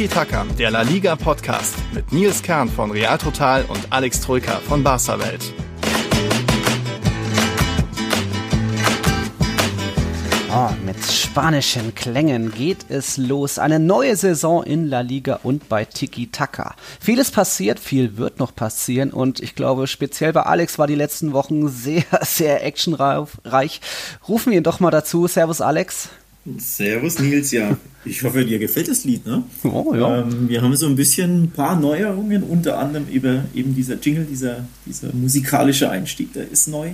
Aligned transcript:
Tiki 0.00 0.14
Taka, 0.14 0.46
der 0.58 0.70
La 0.70 0.80
Liga 0.80 1.14
Podcast 1.14 1.74
mit 1.92 2.10
Nils 2.10 2.42
Kern 2.42 2.70
von 2.70 2.90
Real 2.90 3.18
Total 3.18 3.66
und 3.68 3.88
Alex 3.90 4.22
Troika 4.22 4.56
von 4.60 4.82
Barca 4.82 5.18
Welt. 5.18 5.52
Oh, 10.50 10.70
mit 10.86 10.96
spanischen 11.04 11.94
Klängen 11.94 12.50
geht 12.50 12.86
es 12.88 13.18
los. 13.18 13.58
Eine 13.58 13.78
neue 13.78 14.16
Saison 14.16 14.62
in 14.62 14.86
La 14.86 15.02
Liga 15.02 15.40
und 15.42 15.68
bei 15.68 15.84
Tiki 15.84 16.28
Taka. 16.28 16.76
Vieles 16.98 17.30
passiert, 17.30 17.78
viel 17.78 18.16
wird 18.16 18.38
noch 18.38 18.54
passieren 18.54 19.10
und 19.10 19.40
ich 19.40 19.54
glaube, 19.54 19.86
speziell 19.86 20.32
bei 20.32 20.44
Alex 20.44 20.78
war 20.78 20.86
die 20.86 20.94
letzten 20.94 21.34
Wochen 21.34 21.68
sehr, 21.68 22.04
sehr 22.22 22.64
actionreich. 22.64 23.82
Rufen 24.26 24.52
wir 24.52 24.56
ihn 24.56 24.64
doch 24.64 24.80
mal 24.80 24.90
dazu. 24.90 25.26
Servus, 25.26 25.60
Alex. 25.60 26.08
Servus, 26.58 27.18
Nils. 27.18 27.50
Ja, 27.50 27.76
ich 28.04 28.22
hoffe, 28.22 28.44
dir 28.44 28.58
gefällt 28.58 28.88
das 28.88 29.04
Lied, 29.04 29.26
ne? 29.26 29.44
Oh, 29.62 29.94
ja. 29.94 30.22
Ähm, 30.22 30.48
wir 30.48 30.62
haben 30.62 30.74
so 30.74 30.86
ein 30.86 30.96
bisschen 30.96 31.44
ein 31.44 31.50
paar 31.50 31.78
Neuerungen, 31.78 32.42
unter 32.42 32.78
anderem 32.78 33.06
über 33.08 33.44
eben 33.54 33.74
dieser 33.74 33.96
Jingle, 33.96 34.24
dieser, 34.24 34.64
dieser 34.86 35.12
musikalische 35.14 35.90
Einstieg, 35.90 36.32
der 36.32 36.50
ist 36.50 36.68
neu. 36.68 36.92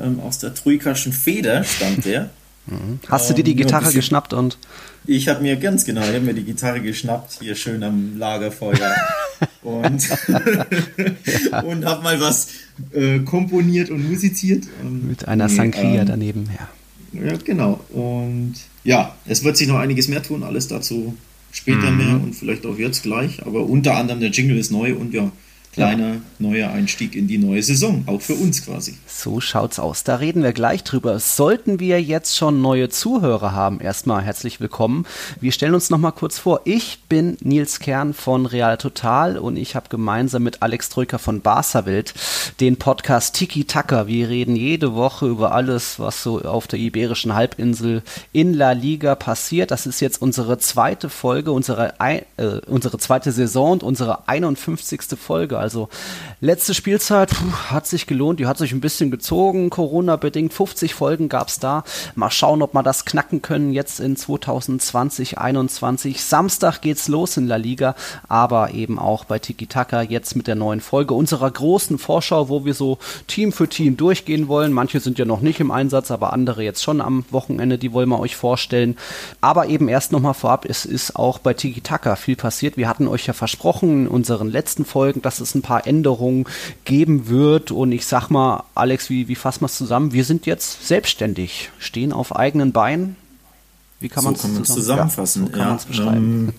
Ähm, 0.00 0.20
aus 0.20 0.38
der 0.38 0.54
Troikaschen 0.54 1.12
Feder 1.12 1.62
stammt 1.64 2.04
der. 2.04 2.30
Mhm. 2.66 3.00
Hast 3.08 3.28
du 3.30 3.34
dir 3.34 3.44
die 3.44 3.52
ähm, 3.52 3.58
Gitarre 3.58 3.84
bisschen, 3.84 4.00
geschnappt 4.00 4.32
und? 4.32 4.58
Ich 5.06 5.28
habe 5.28 5.42
mir 5.42 5.56
ganz 5.56 5.84
genau, 5.84 6.02
ich 6.02 6.08
habe 6.08 6.20
mir 6.20 6.34
die 6.34 6.44
Gitarre 6.44 6.80
geschnappt, 6.80 7.38
hier 7.40 7.54
schön 7.54 7.82
am 7.82 8.18
Lagerfeuer 8.18 8.94
und, 9.62 10.08
ja. 10.28 11.60
und 11.62 11.84
habe 11.84 12.02
mal 12.02 12.20
was 12.20 12.48
äh, 12.92 13.20
komponiert 13.20 13.90
und 13.90 14.08
musiziert. 14.08 14.64
Mit 14.82 15.28
einer 15.28 15.48
Sangria 15.48 16.02
ähm, 16.02 16.06
daneben, 16.06 16.48
ja. 16.56 16.68
Ja, 17.20 17.36
genau. 17.36 17.80
Und 17.90 18.54
ja, 18.84 19.14
es 19.26 19.44
wird 19.44 19.56
sich 19.56 19.68
noch 19.68 19.78
einiges 19.78 20.08
mehr 20.08 20.22
tun, 20.22 20.42
alles 20.42 20.68
dazu 20.68 21.16
später 21.52 21.90
mhm. 21.90 21.96
mehr 21.98 22.14
und 22.14 22.34
vielleicht 22.34 22.66
auch 22.66 22.78
jetzt 22.78 23.02
gleich. 23.02 23.44
Aber 23.46 23.64
unter 23.64 23.96
anderem 23.96 24.20
der 24.20 24.30
Jingle 24.30 24.58
ist 24.58 24.72
neu 24.72 24.94
und 24.94 25.12
ja, 25.14 25.30
kleiner 25.72 26.20
neuer 26.38 26.70
Einstieg 26.70 27.16
in 27.16 27.26
die 27.26 27.38
neue 27.38 27.62
Saison, 27.62 28.04
auch 28.06 28.20
für 28.20 28.34
uns 28.34 28.64
quasi. 28.64 28.98
So 29.06 29.40
schaut's 29.40 29.78
aus. 29.78 30.04
Da 30.04 30.16
reden 30.16 30.42
wir 30.42 30.52
gleich 30.52 30.84
drüber. 30.84 31.18
Sollten 31.18 31.80
wir 31.80 32.02
jetzt 32.02 32.36
schon 32.36 32.60
neue 32.60 32.90
Zuhörer 32.90 33.52
haben, 33.52 33.80
erstmal 33.80 34.22
herzlich 34.22 34.60
willkommen. 34.60 35.06
Wir 35.40 35.52
stellen 35.52 35.74
uns 35.74 35.88
noch 35.88 35.98
mal 35.98 36.10
kurz 36.10 36.38
vor. 36.38 36.60
Ich 36.64 37.00
bin 37.08 37.38
Nils 37.40 37.78
Kern 37.78 38.12
von 38.12 38.44
Real 38.44 38.76
Total 38.76 39.38
und 39.38 39.56
ich 39.56 39.74
habe 39.74 39.88
gemeinsam 39.88 40.42
mit 40.42 40.62
Alex 40.62 40.90
Drücker 40.90 41.18
von 41.18 41.40
Barca 41.40 41.86
Welt 41.86 42.12
den 42.60 42.76
Podcast 42.76 43.34
Tiki 43.34 43.64
Taka. 43.64 44.06
Wir 44.06 44.28
reden 44.28 44.56
jede 44.56 44.94
Woche 44.94 45.26
über 45.26 45.52
alles, 45.52 45.98
was 45.98 46.22
so 46.22 46.42
auf 46.42 46.66
der 46.66 46.78
iberischen 46.78 47.34
Halbinsel 47.34 48.02
in 48.32 48.52
La 48.52 48.72
Liga 48.72 49.14
passiert. 49.14 49.70
Das 49.70 49.86
ist 49.86 50.00
jetzt 50.00 50.20
unsere 50.20 50.58
zweite 50.58 51.08
Folge, 51.08 51.52
unsere, 51.52 51.94
äh, 51.98 52.22
unsere 52.66 52.98
zweite 52.98 53.32
Saison 53.32 53.72
und 53.72 53.82
unsere 53.82 54.28
51. 54.28 55.16
Folge. 55.16 55.61
Also 55.62 55.88
letzte 56.40 56.74
Spielzeit 56.74 57.30
puh, 57.30 57.70
hat 57.70 57.86
sich 57.86 58.06
gelohnt, 58.06 58.40
die 58.40 58.46
hat 58.46 58.58
sich 58.58 58.72
ein 58.72 58.80
bisschen 58.80 59.10
gezogen, 59.10 59.70
Corona-bedingt. 59.70 60.52
50 60.52 60.94
Folgen 60.94 61.28
gab 61.28 61.48
es 61.48 61.58
da. 61.58 61.84
Mal 62.14 62.30
schauen, 62.30 62.62
ob 62.62 62.74
wir 62.74 62.82
das 62.82 63.04
knacken 63.04 63.40
können 63.40 63.72
jetzt 63.72 64.00
in 64.00 64.16
2020, 64.16 64.82
2021. 65.22 66.22
Samstag 66.22 66.80
geht's 66.80 67.08
los 67.08 67.36
in 67.36 67.46
La 67.46 67.56
Liga, 67.56 67.94
aber 68.28 68.72
eben 68.74 68.98
auch 68.98 69.24
bei 69.24 69.38
Tiki 69.38 69.66
Taka 69.66 70.02
jetzt 70.02 70.36
mit 70.36 70.46
der 70.46 70.54
neuen 70.54 70.80
Folge 70.80 71.14
unserer 71.14 71.50
großen 71.50 71.98
Vorschau, 71.98 72.48
wo 72.48 72.64
wir 72.64 72.74
so 72.74 72.98
Team 73.26 73.52
für 73.52 73.68
Team 73.68 73.96
durchgehen 73.96 74.48
wollen. 74.48 74.72
Manche 74.72 75.00
sind 75.00 75.18
ja 75.18 75.24
noch 75.24 75.40
nicht 75.40 75.60
im 75.60 75.70
Einsatz, 75.70 76.10
aber 76.10 76.32
andere 76.32 76.62
jetzt 76.62 76.82
schon 76.82 77.00
am 77.00 77.24
Wochenende, 77.30 77.78
die 77.78 77.92
wollen 77.92 78.08
wir 78.08 78.20
euch 78.20 78.36
vorstellen. 78.36 78.96
Aber 79.40 79.66
eben 79.66 79.88
erst 79.88 80.12
nochmal 80.12 80.34
vorab, 80.34 80.64
es 80.64 80.84
ist 80.84 81.16
auch 81.16 81.38
bei 81.38 81.54
Tiki 81.54 81.80
Taka 81.80 82.16
viel 82.16 82.36
passiert. 82.36 82.76
Wir 82.76 82.88
hatten 82.88 83.08
euch 83.08 83.26
ja 83.26 83.32
versprochen 83.32 84.02
in 84.02 84.08
unseren 84.08 84.50
letzten 84.50 84.84
Folgen, 84.84 85.22
dass 85.22 85.40
es 85.40 85.51
ein 85.54 85.62
paar 85.62 85.86
Änderungen 85.86 86.44
geben 86.84 87.28
wird. 87.28 87.70
Und 87.70 87.92
ich 87.92 88.06
sag 88.06 88.30
mal, 88.30 88.64
Alex, 88.74 89.10
wie, 89.10 89.28
wie 89.28 89.34
fassen 89.34 89.62
wir 89.62 89.66
es 89.66 89.76
zusammen? 89.76 90.12
Wir 90.12 90.24
sind 90.24 90.46
jetzt 90.46 90.86
selbstständig, 90.86 91.70
stehen 91.78 92.12
auf 92.12 92.34
eigenen 92.36 92.72
Beinen. 92.72 93.16
Wie 94.00 94.08
kann 94.08 94.24
man 94.24 94.34
es 94.34 94.40
zusammen? 94.40 94.64
zusammenfassen? 94.64 95.42
Ja, 95.42 95.46
so 95.46 95.52
kann 95.52 95.68
ja, 95.68 95.80
beschreiben. 95.86 96.48
Ähm, 96.48 96.52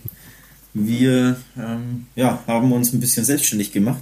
wir 0.73 1.37
ähm, 1.57 2.07
ja, 2.15 2.39
haben 2.47 2.71
uns 2.71 2.93
ein 2.93 2.99
bisschen 2.99 3.25
selbstständig 3.25 3.71
gemacht. 3.71 4.01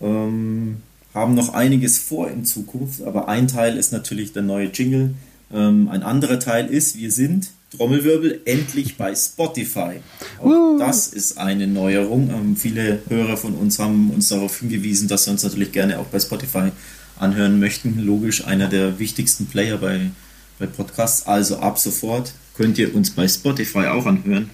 Ähm, 0.00 0.82
haben 1.14 1.34
noch 1.34 1.52
einiges 1.52 1.98
vor 1.98 2.30
in 2.30 2.44
Zukunft, 2.44 3.02
aber 3.02 3.28
ein 3.28 3.48
Teil 3.48 3.76
ist 3.76 3.92
natürlich 3.92 4.32
der 4.32 4.42
neue 4.42 4.68
Jingle. 4.68 5.14
Ähm, 5.52 5.88
ein 5.88 6.02
anderer 6.02 6.38
Teil 6.38 6.66
ist, 6.66 6.96
wir 6.96 7.10
sind 7.10 7.50
Trommelwirbel, 7.76 8.40
endlich 8.44 8.96
bei 8.96 9.14
Spotify. 9.14 10.00
Auch 10.40 10.76
das 10.78 11.08
ist 11.08 11.38
eine 11.38 11.66
Neuerung. 11.66 12.30
Ähm, 12.30 12.56
viele 12.56 13.00
Hörer 13.08 13.36
von 13.36 13.54
uns 13.54 13.78
haben 13.78 14.10
uns 14.10 14.28
darauf 14.28 14.58
hingewiesen, 14.58 15.06
dass 15.08 15.24
sie 15.24 15.30
uns 15.30 15.44
natürlich 15.44 15.70
gerne 15.70 15.98
auch 15.98 16.06
bei 16.06 16.18
Spotify 16.18 16.70
anhören 17.18 17.60
möchten. 17.60 18.00
Logisch 18.04 18.44
einer 18.44 18.68
der 18.68 18.98
wichtigsten 18.98 19.46
Player 19.46 19.78
bei, 19.78 20.10
bei 20.58 20.66
Podcasts. 20.66 21.26
Also 21.26 21.58
ab 21.58 21.78
sofort 21.78 22.32
könnt 22.56 22.76
ihr 22.78 22.94
uns 22.94 23.10
bei 23.10 23.28
Spotify 23.28 23.86
auch 23.86 24.06
anhören. 24.06 24.50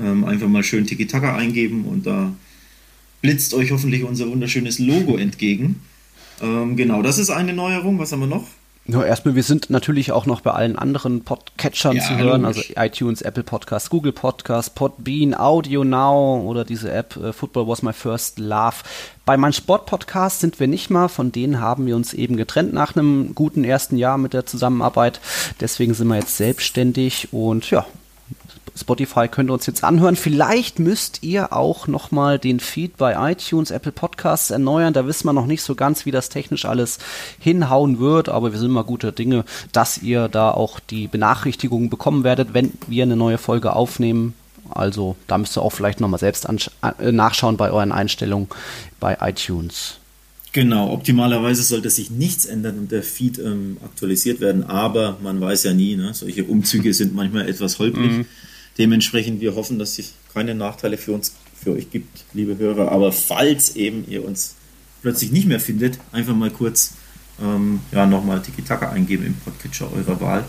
Ähm, 0.00 0.24
einfach 0.24 0.48
mal 0.48 0.64
schön 0.64 0.86
Tiki-Taka 0.86 1.36
eingeben 1.36 1.84
und 1.84 2.06
da 2.06 2.34
blitzt 3.20 3.54
euch 3.54 3.70
hoffentlich 3.70 4.04
unser 4.04 4.28
wunderschönes 4.28 4.78
Logo 4.78 5.16
entgegen. 5.16 5.80
Ähm, 6.42 6.76
genau, 6.76 7.02
das 7.02 7.18
ist 7.18 7.30
eine 7.30 7.52
Neuerung. 7.52 7.98
Was 7.98 8.12
haben 8.12 8.20
wir 8.20 8.26
noch? 8.26 8.48
Nur 8.86 9.06
erstmal, 9.06 9.34
wir 9.34 9.42
sind 9.42 9.70
natürlich 9.70 10.12
auch 10.12 10.26
noch 10.26 10.42
bei 10.42 10.50
allen 10.50 10.76
anderen 10.76 11.24
Podcatchern 11.24 11.96
ja, 11.96 12.02
zu 12.02 12.18
hören, 12.18 12.44
also 12.44 12.60
iTunes, 12.76 13.22
Apple 13.22 13.42
Podcast, 13.42 13.88
Google 13.88 14.12
Podcast, 14.12 14.74
Podbean, 14.74 15.34
Audio 15.34 15.84
Now 15.84 16.42
oder 16.46 16.66
diese 16.66 16.92
App 16.92 17.16
uh, 17.16 17.32
Football 17.32 17.66
Was 17.66 17.82
My 17.82 17.94
First 17.94 18.38
Love. 18.38 18.76
Bei 19.24 19.38
meinem 19.38 19.54
Sport-Podcast 19.54 20.40
sind 20.40 20.60
wir 20.60 20.68
nicht 20.68 20.90
mal, 20.90 21.08
von 21.08 21.32
denen 21.32 21.60
haben 21.60 21.86
wir 21.86 21.96
uns 21.96 22.12
eben 22.12 22.36
getrennt 22.36 22.74
nach 22.74 22.94
einem 22.94 23.34
guten 23.34 23.64
ersten 23.64 23.96
Jahr 23.96 24.18
mit 24.18 24.34
der 24.34 24.44
Zusammenarbeit. 24.44 25.18
Deswegen 25.60 25.94
sind 25.94 26.08
wir 26.08 26.16
jetzt 26.16 26.36
selbstständig 26.36 27.32
und 27.32 27.70
ja, 27.70 27.86
Spotify 28.76 29.28
könnt 29.28 29.50
ihr 29.50 29.54
uns 29.54 29.66
jetzt 29.66 29.84
anhören. 29.84 30.16
Vielleicht 30.16 30.78
müsst 30.78 31.22
ihr 31.22 31.52
auch 31.52 31.86
nochmal 31.86 32.38
den 32.38 32.60
Feed 32.60 32.96
bei 32.96 33.32
iTunes, 33.32 33.70
Apple 33.70 33.92
Podcasts 33.92 34.50
erneuern. 34.50 34.92
Da 34.92 35.06
wissen 35.06 35.26
wir 35.26 35.32
noch 35.32 35.46
nicht 35.46 35.62
so 35.62 35.74
ganz, 35.74 36.06
wie 36.06 36.10
das 36.10 36.28
technisch 36.28 36.64
alles 36.64 36.98
hinhauen 37.38 38.00
wird, 38.00 38.28
aber 38.28 38.52
wir 38.52 38.58
sind 38.58 38.72
mal 38.72 38.82
gute 38.82 39.12
Dinge, 39.12 39.44
dass 39.72 39.98
ihr 39.98 40.28
da 40.28 40.50
auch 40.50 40.80
die 40.80 41.06
Benachrichtigungen 41.06 41.90
bekommen 41.90 42.24
werdet, 42.24 42.54
wenn 42.54 42.72
wir 42.86 43.04
eine 43.04 43.16
neue 43.16 43.38
Folge 43.38 43.74
aufnehmen. 43.74 44.34
Also 44.70 45.14
da 45.26 45.38
müsst 45.38 45.56
ihr 45.56 45.62
auch 45.62 45.72
vielleicht 45.72 46.00
nochmal 46.00 46.20
selbst 46.20 46.46
äh, 46.46 47.12
nachschauen 47.12 47.56
bei 47.56 47.70
euren 47.70 47.92
Einstellungen 47.92 48.48
bei 48.98 49.18
iTunes. 49.20 49.98
Genau, 50.52 50.92
optimalerweise 50.92 51.64
sollte 51.64 51.90
sich 51.90 52.10
nichts 52.10 52.44
ändern 52.44 52.78
und 52.78 52.92
der 52.92 53.02
Feed 53.02 53.40
ähm, 53.40 53.76
aktualisiert 53.84 54.40
werden, 54.40 54.62
aber 54.62 55.18
man 55.20 55.40
weiß 55.40 55.64
ja 55.64 55.74
nie, 55.74 55.96
ne? 55.96 56.14
solche 56.14 56.44
Umzüge 56.44 56.94
sind 56.94 57.12
manchmal 57.12 57.48
etwas 57.48 57.80
holprig. 57.80 58.10
Mhm. 58.10 58.26
Dementsprechend, 58.78 59.40
wir 59.40 59.54
hoffen, 59.54 59.78
dass 59.78 59.98
es 59.98 60.14
keine 60.32 60.54
Nachteile 60.54 60.96
für 60.96 61.12
uns, 61.12 61.34
für 61.62 61.72
euch 61.72 61.90
gibt, 61.90 62.24
liebe 62.32 62.58
Hörer. 62.58 62.90
Aber 62.90 63.12
falls 63.12 63.76
eben 63.76 64.04
ihr 64.08 64.24
uns 64.24 64.56
plötzlich 65.02 65.32
nicht 65.32 65.46
mehr 65.46 65.60
findet, 65.60 65.98
einfach 66.12 66.34
mal 66.34 66.50
kurz 66.50 66.94
ähm, 67.40 67.80
ja, 67.92 68.06
nochmal 68.06 68.42
Tiki-Taka 68.42 68.90
eingeben 68.90 69.26
im 69.26 69.34
Podcatcher 69.34 69.92
eurer 69.92 70.20
Wahl 70.20 70.44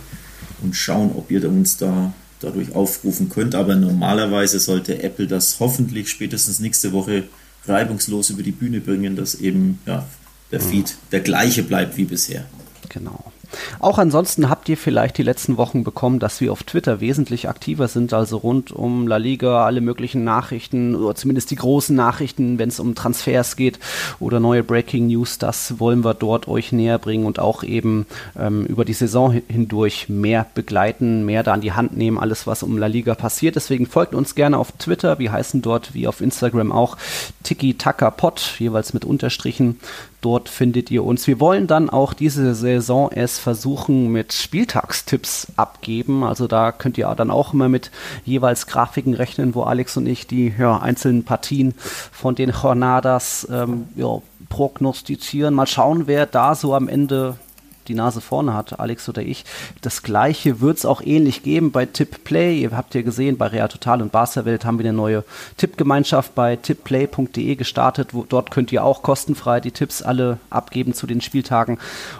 und 0.61 0.75
schauen, 0.75 1.11
ob 1.15 1.29
ihr 1.31 1.47
uns 1.47 1.77
da 1.77 2.13
dadurch 2.39 2.73
aufrufen 2.73 3.29
könnt. 3.29 3.55
Aber 3.55 3.75
normalerweise 3.75 4.59
sollte 4.59 5.03
Apple 5.03 5.27
das 5.27 5.59
hoffentlich 5.59 6.09
spätestens 6.09 6.59
nächste 6.59 6.91
Woche 6.91 7.25
reibungslos 7.67 8.29
über 8.29 8.43
die 8.43 8.51
Bühne 8.51 8.81
bringen, 8.81 9.15
dass 9.15 9.35
eben 9.35 9.79
ja, 9.85 10.07
der 10.51 10.61
Feed 10.61 10.97
der 11.11 11.21
gleiche 11.21 11.63
bleibt 11.63 11.97
wie 11.97 12.05
bisher. 12.05 12.45
Genau. 12.89 13.31
Auch 13.79 13.97
ansonsten 13.97 14.49
habt 14.49 14.69
ihr 14.69 14.77
vielleicht 14.77 15.17
die 15.17 15.23
letzten 15.23 15.57
Wochen 15.57 15.83
bekommen, 15.83 16.19
dass 16.19 16.41
wir 16.41 16.51
auf 16.51 16.63
Twitter 16.63 16.99
wesentlich 16.99 17.49
aktiver 17.49 17.87
sind, 17.87 18.13
also 18.13 18.37
rund 18.37 18.71
um 18.71 19.07
La 19.07 19.17
Liga, 19.17 19.65
alle 19.65 19.81
möglichen 19.81 20.23
Nachrichten 20.23 20.95
oder 20.95 21.15
zumindest 21.15 21.51
die 21.51 21.55
großen 21.55 21.95
Nachrichten, 21.95 22.59
wenn 22.59 22.69
es 22.69 22.79
um 22.79 22.95
Transfers 22.95 23.55
geht 23.55 23.79
oder 24.19 24.39
neue 24.39 24.63
Breaking 24.63 25.07
News, 25.07 25.37
das 25.37 25.79
wollen 25.79 26.03
wir 26.03 26.13
dort 26.13 26.47
euch 26.47 26.71
näher 26.71 26.99
bringen 26.99 27.25
und 27.25 27.39
auch 27.39 27.63
eben 27.63 28.05
ähm, 28.37 28.65
über 28.65 28.85
die 28.85 28.93
Saison 28.93 29.41
hindurch 29.47 30.09
mehr 30.09 30.45
begleiten, 30.53 31.25
mehr 31.25 31.43
da 31.43 31.53
an 31.53 31.61
die 31.61 31.73
Hand 31.73 31.97
nehmen, 31.97 32.17
alles 32.17 32.47
was 32.47 32.63
um 32.63 32.77
La 32.77 32.87
Liga 32.87 33.15
passiert. 33.15 33.55
Deswegen 33.55 33.85
folgt 33.85 34.15
uns 34.15 34.35
gerne 34.35 34.57
auf 34.57 34.71
Twitter, 34.73 35.19
wir 35.19 35.31
heißen 35.31 35.61
dort 35.61 35.93
wie 35.93 36.07
auf 36.07 36.21
Instagram 36.21 36.71
auch 36.71 36.97
Tiki 37.43 37.75
Taka 37.75 38.11
Pot, 38.11 38.55
jeweils 38.59 38.93
mit 38.93 39.05
Unterstrichen. 39.05 39.79
Dort 40.25 40.49
findet 40.49 40.89
ihr 40.89 41.03
uns. 41.03 41.27
Wir 41.27 41.39
wollen 41.39 41.67
dann 41.67 41.87
auch 41.87 42.15
diese 42.15 42.55
Saison 42.55 43.11
es 43.11 43.37
versuchen 43.37 44.11
mit 44.11 44.33
Spieltagstipps 44.33 45.53
abgeben. 45.55 46.23
Also 46.23 46.47
da 46.47 46.71
könnt 46.71 46.97
ihr 46.97 47.13
dann 47.13 47.29
auch 47.29 47.53
immer 47.53 47.69
mit 47.69 47.91
jeweils 48.23 48.65
Grafiken 48.65 49.13
rechnen, 49.13 49.53
wo 49.53 49.61
Alex 49.61 49.97
und 49.97 50.07
ich 50.07 50.25
die 50.25 50.51
ja, 50.57 50.79
einzelnen 50.79 51.25
Partien 51.25 51.75
von 51.77 52.33
den 52.33 52.49
Jornadas 52.49 53.47
ähm, 53.51 53.87
ja, 53.95 54.17
prognostizieren. 54.49 55.53
Mal 55.53 55.67
schauen, 55.67 56.07
wer 56.07 56.25
da 56.25 56.55
so 56.55 56.73
am 56.73 56.89
Ende 56.89 57.35
die 57.87 57.95
Nase 57.95 58.21
vorne 58.21 58.53
hat, 58.53 58.79
Alex 58.79 59.07
oder 59.09 59.21
ich. 59.21 59.45
Das 59.81 60.03
gleiche 60.03 60.61
wird 60.61 60.77
es 60.77 60.85
auch 60.85 61.01
ähnlich 61.01 61.43
geben 61.43 61.71
bei 61.71 61.85
Tip 61.85 62.23
Play. 62.23 62.59
Ihr 62.59 62.71
habt 62.71 62.95
ja 62.95 63.01
gesehen, 63.01 63.37
bei 63.37 63.47
Real 63.47 63.67
Total 63.67 64.01
und 64.01 64.11
Barca 64.11 64.45
Welt 64.45 64.65
haben 64.65 64.79
wir 64.79 64.85
eine 64.85 64.95
neue 64.95 65.23
Tippgemeinschaft 65.57 66.35
bei 66.35 66.55
tipplay.de 66.55 67.55
gestartet. 67.55 68.13
Wo, 68.13 68.25
dort 68.27 68.51
könnt 68.51 68.71
ihr 68.71 68.83
auch 68.83 69.01
kostenfrei 69.01 69.59
die 69.59 69.71
Tipps 69.71 70.01
alle 70.01 70.37
abgeben 70.49 70.93
zu 70.93 71.07
den 71.07 71.21
Spieltagen. 71.21 71.77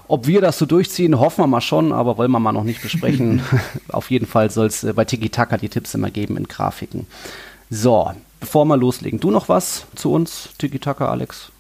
Ob 0.08 0.28
wir 0.28 0.42
das 0.42 0.58
so 0.58 0.66
durchziehen, 0.66 1.20
hoffen 1.20 1.44
wir 1.44 1.48
mal 1.48 1.62
schon, 1.62 1.92
aber 1.92 2.18
wollen 2.18 2.32
wir 2.32 2.40
mal 2.40 2.52
noch 2.52 2.64
nicht 2.64 2.82
besprechen. 2.82 3.42
Auf 3.90 4.12
jeden 4.12 4.28
Fall 4.28 4.50
soll 4.50 4.68
es 4.68 4.84
äh, 4.84 4.94
bei 4.94 5.06
Tiki 5.06 5.30
Taka 5.30 5.58
die 5.58 5.70
Tipps 5.70 5.94
immer 5.94 6.12
geben 6.12 6.38
in 6.38 6.48
Grafiken. 6.48 7.08
So, 7.70 8.12
bevor 8.40 8.66
wir 8.66 8.78
loslegen, 8.78 9.20
du 9.20 9.32
noch 9.32 9.50
was 9.50 9.86
zu 9.96 10.12
uns, 10.12 10.50
Tiki 10.58 10.80
Taka, 10.80 11.10
Alex? 11.10 11.52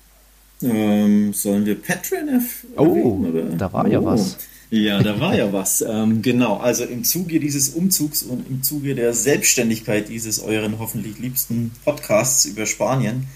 Ähm, 0.62 1.34
sollen 1.34 1.66
wir 1.66 1.82
Patreon 1.82 2.28
erwähnen? 2.28 3.52
Oh, 3.52 3.56
da 3.58 3.72
war 3.72 3.86
oh. 3.86 3.90
ja 3.90 4.04
was. 4.04 4.38
Ja, 4.70 5.02
da 5.02 5.20
war 5.20 5.36
ja 5.36 5.52
was. 5.54 5.82
Ähm, 5.88 6.22
genau, 6.22 6.58
also 6.58 6.84
im 6.84 7.04
Zuge 7.04 7.40
dieses 7.40 7.70
Umzugs 7.70 8.24
und 8.24 8.48
im 8.50 8.64
Zuge 8.64 8.96
der 8.96 9.14
Selbstständigkeit 9.14 10.10
dieses 10.10 10.40
euren 10.40 10.80
hoffentlich 10.80 11.20
liebsten 11.20 11.72
Podcasts 11.84 12.46
über 12.46 12.66
Spanien 12.66 13.28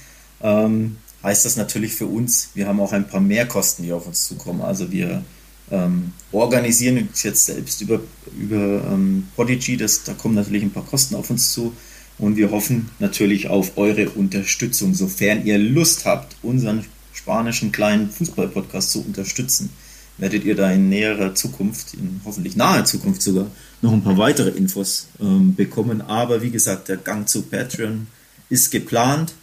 ähm, 0.41 0.97
heißt 1.23 1.45
das 1.45 1.57
natürlich 1.57 1.93
für 1.93 2.05
uns, 2.05 2.49
wir 2.53 2.67
haben 2.67 2.79
auch 2.79 2.93
ein 2.93 3.07
paar 3.07 3.19
Mehrkosten, 3.19 3.85
die 3.85 3.91
auf 3.91 4.07
uns 4.07 4.25
zukommen. 4.27 4.61
Also 4.61 4.91
wir 4.91 5.23
ähm, 5.71 6.13
organisieren 6.31 7.09
uns 7.09 7.23
jetzt 7.23 7.45
selbst 7.45 7.81
über, 7.81 7.99
über 8.39 8.83
ähm, 8.91 9.27
Podigy, 9.35 9.77
das, 9.77 10.03
da 10.03 10.13
kommen 10.13 10.35
natürlich 10.35 10.63
ein 10.63 10.71
paar 10.71 10.85
Kosten 10.85 11.15
auf 11.15 11.29
uns 11.29 11.51
zu. 11.51 11.73
Und 12.17 12.35
wir 12.35 12.51
hoffen 12.51 12.89
natürlich 12.99 13.49
auf 13.49 13.77
eure 13.77 14.09
Unterstützung, 14.09 14.93
sofern 14.93 15.45
ihr 15.45 15.57
Lust 15.57 16.05
habt, 16.05 16.35
unseren 16.41 16.83
spanischen 17.29 17.71
kleinen 17.71 18.09
Fußball-Podcast 18.09 18.89
zu 18.89 19.05
unterstützen, 19.05 19.69
werdet 20.17 20.43
ihr 20.45 20.55
da 20.55 20.71
in 20.71 20.89
näherer 20.89 21.35
Zukunft, 21.35 21.93
in 21.93 22.21
hoffentlich 22.25 22.55
naher 22.55 22.85
Zukunft 22.85 23.21
sogar, 23.21 23.51
noch 23.83 23.93
ein 23.93 24.03
paar 24.03 24.17
weitere 24.17 24.49
Infos 24.49 25.09
ähm, 25.21 25.53
bekommen. 25.53 26.01
Aber 26.01 26.41
wie 26.41 26.49
gesagt, 26.49 26.87
der 26.87 26.97
Gang 26.97 27.29
zu 27.29 27.43
Patreon 27.43 28.07
ist 28.49 28.71
geplant. 28.71 29.33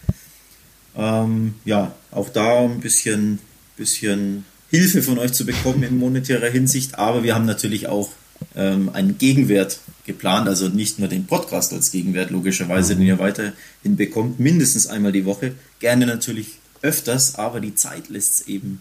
Ähm, 0.97 1.55
ja, 1.65 1.95
auch 2.11 2.29
da 2.29 2.65
ein 2.65 2.81
bisschen, 2.81 3.39
bisschen 3.77 4.45
Hilfe 4.69 5.01
von 5.01 5.21
euch 5.21 5.33
zu 5.33 5.47
bekommen 5.47 5.85
in 5.85 5.97
monetärer 5.97 6.51
Hinsicht. 6.51 6.99
Aber 6.99 7.23
wir 7.23 7.37
haben 7.37 7.47
natürlich 7.47 7.87
auch 7.87 8.11
ähm, 8.57 8.91
einen 8.95 9.17
Gegenwert 9.17 9.79
geplant, 10.07 10.49
also 10.49 10.69
nicht 10.69 10.99
nur 10.99 11.07
den 11.07 11.27
Podcast 11.27 11.73
als 11.73 11.93
Gegenwert, 11.93 12.33
logischerweise, 12.33 12.97
den 12.97 13.07
ihr 13.07 13.21
weiterhin 13.21 13.95
bekommt, 13.95 14.41
mindestens 14.41 14.89
einmal 14.89 15.13
die 15.13 15.25
Woche. 15.25 15.55
Gerne 15.79 16.07
natürlich 16.07 16.59
öfters, 16.83 17.37
aber 17.37 17.61
die 17.61 17.75
Zeit 17.75 18.09
lässt 18.09 18.41
es 18.41 18.49
eben 18.49 18.81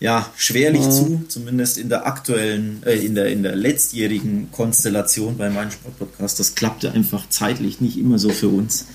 ja 0.00 0.30
schwerlich 0.36 0.82
mhm. 0.82 0.90
zu, 0.90 1.24
zumindest 1.28 1.78
in 1.78 1.88
der 1.88 2.06
aktuellen, 2.06 2.82
äh, 2.84 2.96
in 2.96 3.14
der 3.14 3.26
in 3.26 3.42
der 3.42 3.56
letztjährigen 3.56 4.50
Konstellation 4.50 5.36
bei 5.36 5.50
meinem 5.50 5.70
Sportpodcast. 5.70 6.38
Das 6.38 6.54
klappte 6.54 6.92
einfach 6.92 7.28
zeitlich 7.28 7.80
nicht 7.80 7.96
immer 7.96 8.18
so 8.18 8.30
für 8.30 8.48
uns. 8.48 8.86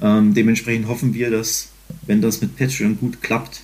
Ähm, 0.00 0.34
dementsprechend 0.34 0.88
hoffen 0.88 1.14
wir, 1.14 1.30
dass 1.30 1.68
wenn 2.06 2.20
das 2.20 2.40
mit 2.40 2.56
Patreon 2.56 2.98
gut 2.98 3.22
klappt 3.22 3.62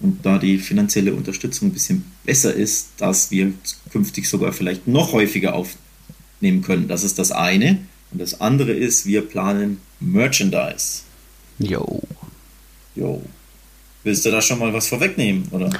und 0.00 0.24
da 0.24 0.38
die 0.38 0.58
finanzielle 0.58 1.14
Unterstützung 1.14 1.68
ein 1.68 1.72
bisschen 1.72 2.04
besser 2.24 2.52
ist, 2.52 2.88
dass 2.98 3.30
wir 3.30 3.52
künftig 3.90 4.28
sogar 4.28 4.52
vielleicht 4.52 4.86
noch 4.86 5.12
häufiger 5.12 5.54
aufnehmen 5.54 6.62
können. 6.62 6.88
Das 6.88 7.04
ist 7.04 7.18
das 7.18 7.32
eine. 7.32 7.78
Und 8.10 8.20
das 8.20 8.40
andere 8.40 8.72
ist, 8.72 9.06
wir 9.06 9.22
planen 9.22 9.80
Merchandise. 10.00 11.02
Jo. 11.58 12.02
Jo. 12.96 13.20
Willst 14.04 14.24
du 14.24 14.30
da 14.30 14.40
schon 14.40 14.60
mal 14.60 14.72
was 14.72 14.86
vorwegnehmen, 14.86 15.48
oder? 15.50 15.70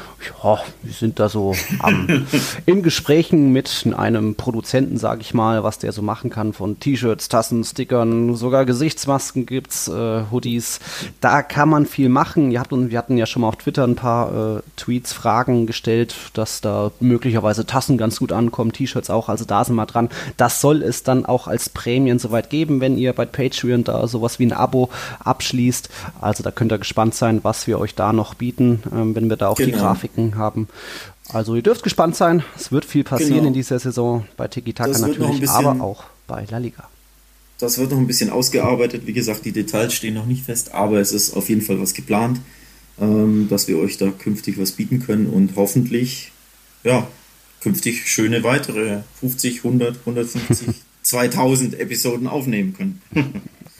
Ja, 0.43 0.59
wir 0.82 0.93
sind 0.93 1.20
da 1.20 1.29
so 1.29 1.55
am, 1.79 2.26
in 2.67 2.82
Gesprächen 2.82 3.53
mit 3.53 3.87
einem 3.97 4.35
Produzenten, 4.35 4.97
sage 4.97 5.20
ich 5.20 5.35
mal, 5.35 5.62
was 5.62 5.79
der 5.79 5.93
so 5.93 6.03
machen 6.03 6.29
kann 6.29 6.53
von 6.53 6.81
T-Shirts, 6.81 7.29
Tassen, 7.29 7.62
Stickern, 7.62 8.35
sogar 8.35 8.65
Gesichtsmasken 8.65 9.47
gibt's, 9.47 9.87
äh, 9.87 10.25
Hoodies. 10.32 10.81
Da 11.20 11.43
kann 11.43 11.69
man 11.69 11.87
viel 11.87 12.09
machen. 12.09 12.50
Ihr 12.50 12.59
habt, 12.59 12.73
wir 12.73 12.99
hatten 12.99 13.17
ja 13.17 13.25
schon 13.25 13.43
mal 13.43 13.49
auf 13.49 13.56
Twitter 13.56 13.85
ein 13.85 13.94
paar 13.94 14.56
äh, 14.59 14.62
Tweets, 14.76 15.12
Fragen 15.12 15.69
gestellt, 15.69 16.17
dass 16.32 16.61
da 16.61 16.91
möglicherweise 16.99 17.67
Tassen 17.67 17.99
ganz 17.99 18.19
gut 18.19 18.32
ankommen, 18.32 18.73
T-Shirts 18.73 19.11
auch, 19.11 19.29
also 19.29 19.44
da 19.44 19.62
sind 19.62 19.76
wir 19.76 19.87
dran. 19.87 20.09
Das 20.37 20.61
soll 20.61 20.82
es 20.82 21.05
dann 21.05 21.25
auch 21.25 21.47
als 21.47 21.69
Prämien 21.69 22.19
soweit 22.19 22.50
geben, 22.50 22.81
wenn 22.81 22.99
ihr 22.99 23.12
bei 23.12 23.26
Patreon 23.26 23.85
da 23.85 24.09
sowas 24.09 24.41
wie 24.41 24.47
ein 24.47 24.53
Abo 24.53 24.91
abschließt. 25.20 25.88
Also 26.20 26.43
da 26.43 26.50
könnt 26.50 26.73
ihr 26.73 26.79
gespannt 26.79 27.15
sein, 27.15 27.44
was 27.44 27.69
wir 27.69 27.79
euch 27.79 27.94
da 27.94 28.07
noch 28.12 28.34
bieten, 28.34 28.82
ähm, 28.93 29.14
wenn 29.14 29.28
wir 29.28 29.37
da 29.37 29.49
auch 29.49 29.56
genau. 29.56 29.70
die 29.70 29.78
Grafiken 29.78 30.37
haben. 30.37 30.69
Also 31.31 31.55
ihr 31.55 31.62
dürft 31.62 31.82
gespannt 31.82 32.16
sein. 32.16 32.43
Es 32.56 32.72
wird 32.72 32.84
viel 32.84 33.05
passieren 33.05 33.34
genau. 33.34 33.49
in 33.49 33.55
dieser 33.55 33.78
Saison 33.78 34.26
bei 34.37 34.49
Tiki 34.49 34.72
Taka 34.72 34.99
natürlich, 34.99 35.40
bisschen, 35.40 35.66
aber 35.66 35.84
auch 35.84 36.05
bei 36.26 36.46
La 36.50 36.58
Liga. 36.58 36.88
Das 37.58 37.78
wird 37.78 37.90
noch 37.90 37.99
ein 37.99 38.06
bisschen 38.06 38.31
ausgearbeitet. 38.31 39.06
Wie 39.06 39.12
gesagt, 39.12 39.44
die 39.44 39.52
Details 39.52 39.93
stehen 39.93 40.14
noch 40.14 40.26
nicht 40.26 40.44
fest, 40.44 40.72
aber 40.72 41.00
es 41.00 41.12
ist 41.12 41.37
auf 41.37 41.49
jeden 41.49 41.60
Fall 41.60 41.81
was 41.81 41.93
geplant, 41.93 42.40
ähm, 43.00 43.49
dass 43.50 43.69
wir 43.69 43.78
euch 43.78 43.99
da 43.99 44.10
künftig 44.10 44.58
was 44.58 44.72
bieten 44.72 45.00
können 45.00 45.26
und 45.26 45.56
hoffentlich, 45.56 46.32
ja, 46.84 47.06
künftig 47.60 48.08
schöne 48.08 48.44
weitere 48.44 49.00
50, 49.20 49.64
100, 49.64 49.99
150, 50.00 50.69
2000 51.02 51.81
Episoden 51.81 52.28
aufnehmen 52.28 52.75
können. 52.75 53.02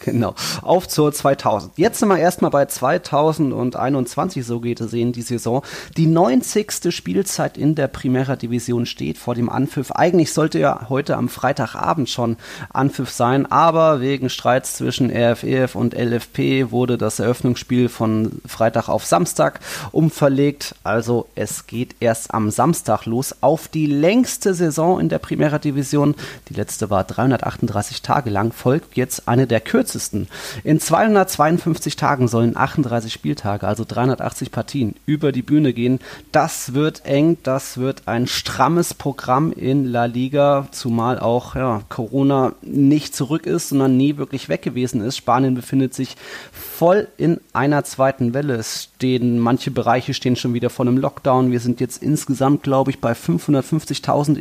Genau, 0.09 0.35
auf 0.63 0.89
zur 0.89 1.13
2000. 1.13 1.73
Jetzt 1.77 1.99
sind 1.99 2.09
wir 2.09 2.19
erstmal 2.19 2.51
bei 2.51 2.67
2021, 2.67 4.45
so 4.45 4.61
geht 4.61 4.81
es 4.81 4.93
in 4.93 5.13
die 5.13 5.23
Saison. 5.23 5.63
Die 5.97 6.07
90. 6.07 6.95
Spielzeit 6.95 7.59
in 7.59 7.75
der 7.75 7.89
Primera 7.89 8.37
Division 8.37 8.87
steht 8.87 9.19
vor 9.19 9.35
dem 9.35 9.51
Anpfiff. 9.51 9.91
Eigentlich 9.93 10.33
sollte 10.33 10.59
ja 10.59 10.89
heute 10.89 11.17
am 11.17 11.29
Freitagabend 11.29 12.09
schon 12.09 12.37
Anpfiff 12.71 13.11
sein, 13.11 13.51
aber 13.51 14.01
wegen 14.01 14.31
Streits 14.31 14.77
zwischen 14.77 15.11
RFEF 15.11 15.75
und 15.75 15.95
LFP 15.95 16.71
wurde 16.71 16.97
das 16.97 17.19
Eröffnungsspiel 17.19 17.89
von 17.89 18.41
Freitag 18.47 18.89
auf 18.89 19.05
Samstag 19.05 19.61
umverlegt. 19.93 20.75
Also 20.85 21.27
es 21.35 21.67
geht 21.67 21.97
erst 22.01 22.33
am 22.33 22.51
Samstag 22.51 23.05
los 23.05 23.35
auf 23.41 23.69
die 23.69 23.87
längste 23.87 24.55
Saison 24.55 25.01
in 25.01 25.09
der 25.09 25.19
Primera 25.19 25.59
Division. 25.59 26.15
Die 26.49 26.55
letzte 26.55 26.89
war 26.89 27.05
338 27.05 28.03
Tage 28.03 28.31
lang, 28.31 28.53
folgt 28.53 28.97
jetzt 28.97 29.29
eine 29.29 29.47
der 29.47 29.61
kürzesten 29.61 29.88
kürzesten. 29.89 30.29
In 30.65 30.81
252 30.81 31.97
Tagen 31.97 32.29
sollen 32.29 32.57
38 32.57 33.13
Spieltage, 33.13 33.67
also 33.67 33.85
380 33.87 34.53
Partien, 34.53 34.95
über 35.07 35.33
die 35.33 35.43
Bühne 35.43 35.73
gehen. 35.73 35.99
Das 36.31 36.75
wird 36.75 37.05
eng, 37.07 37.39
das 37.43 37.79
wird 37.79 38.03
ein 38.07 38.27
strammes 38.27 38.95
Programm 38.95 39.53
in 39.53 39.87
La 39.87 40.05
Liga, 40.05 40.69
zumal 40.73 41.19
auch 41.19 41.55
ja, 41.55 41.83
Corona 41.89 42.53
nicht 42.63 43.17
zurück 43.17 43.47
ist, 43.47 43.71
sondern 43.71 43.97
nie 43.97 44.17
wirklich 44.19 44.49
weg 44.49 44.63
gewesen 44.63 45.01
ist. 45.01 45.17
Spanien 45.17 45.55
befindet 45.55 45.95
sich 45.95 46.17
voll 46.53 47.09
in 47.17 47.41
einer 47.53 47.85
zweiten 47.85 48.35
Welle. 48.35 48.55
Es 48.55 48.91
stehen, 48.99 49.39
manche 49.39 49.71
Bereiche 49.71 50.13
stehen 50.13 50.37
schon 50.37 50.55
wieder 50.55 50.71
vor 50.71 50.87
einem 50.87 50.99
Lockdown. 50.99 51.53
Wir 51.53 51.61
sind 51.61 51.81
jetzt 51.81 52.03
insgesamt, 52.03 52.63
glaube 52.63 52.91
ich, 52.91 53.01
bei 53.01 53.13
550.000 53.13 54.37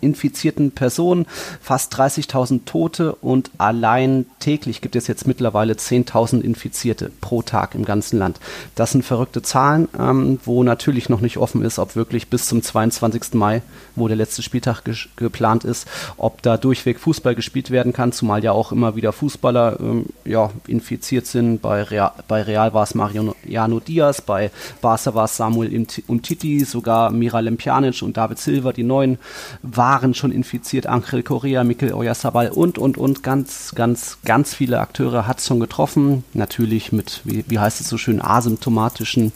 infizierten 0.00 0.70
Personen, 0.72 1.26
fast 1.60 1.94
30.000 1.94 2.64
Tote 2.64 3.14
und 3.14 3.50
allein 3.58 4.26
täglich 4.40 4.80
gibt 4.88 4.96
es 4.96 5.06
jetzt 5.06 5.26
mittlerweile 5.26 5.74
10.000 5.74 6.40
Infizierte 6.40 7.12
pro 7.20 7.42
Tag 7.42 7.74
im 7.74 7.84
ganzen 7.84 8.18
Land. 8.18 8.40
Das 8.74 8.92
sind 8.92 9.04
verrückte 9.04 9.42
Zahlen, 9.42 9.86
ähm, 9.98 10.40
wo 10.46 10.62
natürlich 10.62 11.10
noch 11.10 11.20
nicht 11.20 11.36
offen 11.36 11.62
ist, 11.62 11.78
ob 11.78 11.94
wirklich 11.94 12.28
bis 12.28 12.46
zum 12.46 12.62
22. 12.62 13.34
Mai, 13.34 13.60
wo 13.96 14.08
der 14.08 14.16
letzte 14.16 14.40
Spieltag 14.40 14.84
ge 14.84 14.94
geplant 15.16 15.64
ist, 15.64 15.86
ob 16.16 16.40
da 16.40 16.56
durchweg 16.56 16.98
Fußball 17.00 17.34
gespielt 17.34 17.70
werden 17.70 17.92
kann, 17.92 18.12
zumal 18.12 18.42
ja 18.42 18.52
auch 18.52 18.72
immer 18.72 18.96
wieder 18.96 19.12
Fußballer 19.12 19.78
ähm, 19.78 20.06
ja, 20.24 20.48
infiziert 20.66 21.26
sind. 21.26 21.60
Bei 21.60 21.82
Real, 21.82 22.12
bei 22.26 22.40
Real 22.40 22.72
war 22.72 22.84
es 22.84 22.94
Mariano 22.94 23.80
Diaz, 23.80 24.22
bei 24.22 24.50
Barca 24.80 25.14
war 25.14 25.26
es 25.26 25.36
Samuel 25.36 25.86
Umtiti, 26.06 26.64
sogar 26.64 27.10
Miralem 27.10 27.58
Pjanic 27.58 28.00
und 28.00 28.16
David 28.16 28.38
Silva, 28.38 28.72
die 28.72 28.84
neuen 28.84 29.18
waren 29.60 30.14
schon 30.14 30.32
infiziert, 30.32 30.86
Angel 30.86 31.22
Correa, 31.22 31.62
Mikel 31.62 31.92
Oyarzabal 31.92 32.48
und, 32.48 32.78
und, 32.78 32.96
und 32.96 33.22
ganz, 33.22 33.72
ganz, 33.74 34.16
ganz 34.24 34.54
viele 34.54 34.77
Akteure 34.80 35.26
hat 35.26 35.38
es 35.38 35.46
schon 35.46 35.60
getroffen. 35.60 36.24
Natürlich 36.34 36.92
mit, 36.92 37.20
wie, 37.24 37.44
wie 37.48 37.58
heißt 37.58 37.80
es 37.80 37.88
so 37.88 37.98
schön, 37.98 38.20
asymptomatischen 38.22 39.32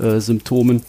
äh, 0.00 0.20
Symptomen. 0.20 0.82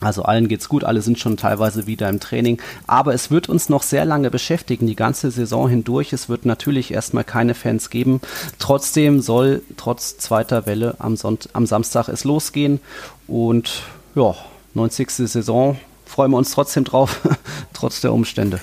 Also 0.00 0.22
allen 0.22 0.48
geht's 0.48 0.68
gut, 0.68 0.82
alle 0.82 1.02
sind 1.02 1.18
schon 1.18 1.36
teilweise 1.36 1.86
wieder 1.86 2.08
im 2.08 2.20
Training. 2.20 2.60
Aber 2.86 3.12
es 3.12 3.30
wird 3.30 3.48
uns 3.48 3.68
noch 3.68 3.82
sehr 3.82 4.06
lange 4.06 4.30
beschäftigen, 4.30 4.86
die 4.86 4.96
ganze 4.96 5.30
Saison 5.30 5.68
hindurch. 5.68 6.12
Es 6.12 6.28
wird 6.28 6.46
natürlich 6.46 6.92
erstmal 6.92 7.24
keine 7.24 7.54
Fans 7.54 7.90
geben. 7.90 8.20
Trotzdem 8.58 9.20
soll 9.20 9.62
trotz 9.76 10.16
zweiter 10.16 10.64
Welle 10.64 10.96
am, 10.98 11.16
Sonnt 11.16 11.50
am 11.52 11.66
Samstag 11.66 12.08
es 12.08 12.24
losgehen. 12.24 12.80
Und 13.26 13.82
ja, 14.14 14.34
90. 14.74 15.10
Saison 15.10 15.78
freuen 16.06 16.30
wir 16.30 16.38
uns 16.38 16.52
trotzdem 16.52 16.84
drauf, 16.84 17.20
trotz 17.74 18.00
der 18.00 18.12
Umstände. 18.12 18.58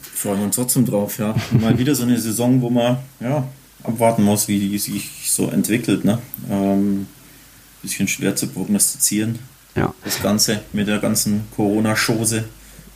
Freuen 0.00 0.38
wir 0.38 0.44
uns 0.46 0.56
trotzdem 0.56 0.86
drauf, 0.86 1.18
ja. 1.18 1.34
Mal 1.60 1.76
wieder 1.78 1.94
so 1.94 2.04
eine 2.04 2.18
Saison, 2.18 2.62
wo 2.62 2.70
man 2.70 2.98
ja, 3.20 3.44
abwarten 3.84 4.22
muss, 4.22 4.48
wie 4.48 4.58
die 4.58 4.78
sich 4.78 5.30
so 5.30 5.48
entwickelt. 5.48 6.04
Ne? 6.04 6.18
Ähm, 6.50 7.06
bisschen 7.82 8.08
schwer 8.08 8.36
zu 8.36 8.46
prognostizieren. 8.46 9.38
Ja. 9.74 9.94
Das 10.04 10.22
Ganze 10.22 10.60
mit 10.72 10.88
der 10.88 10.98
ganzen 10.98 11.44
Corona-Chose. 11.56 12.44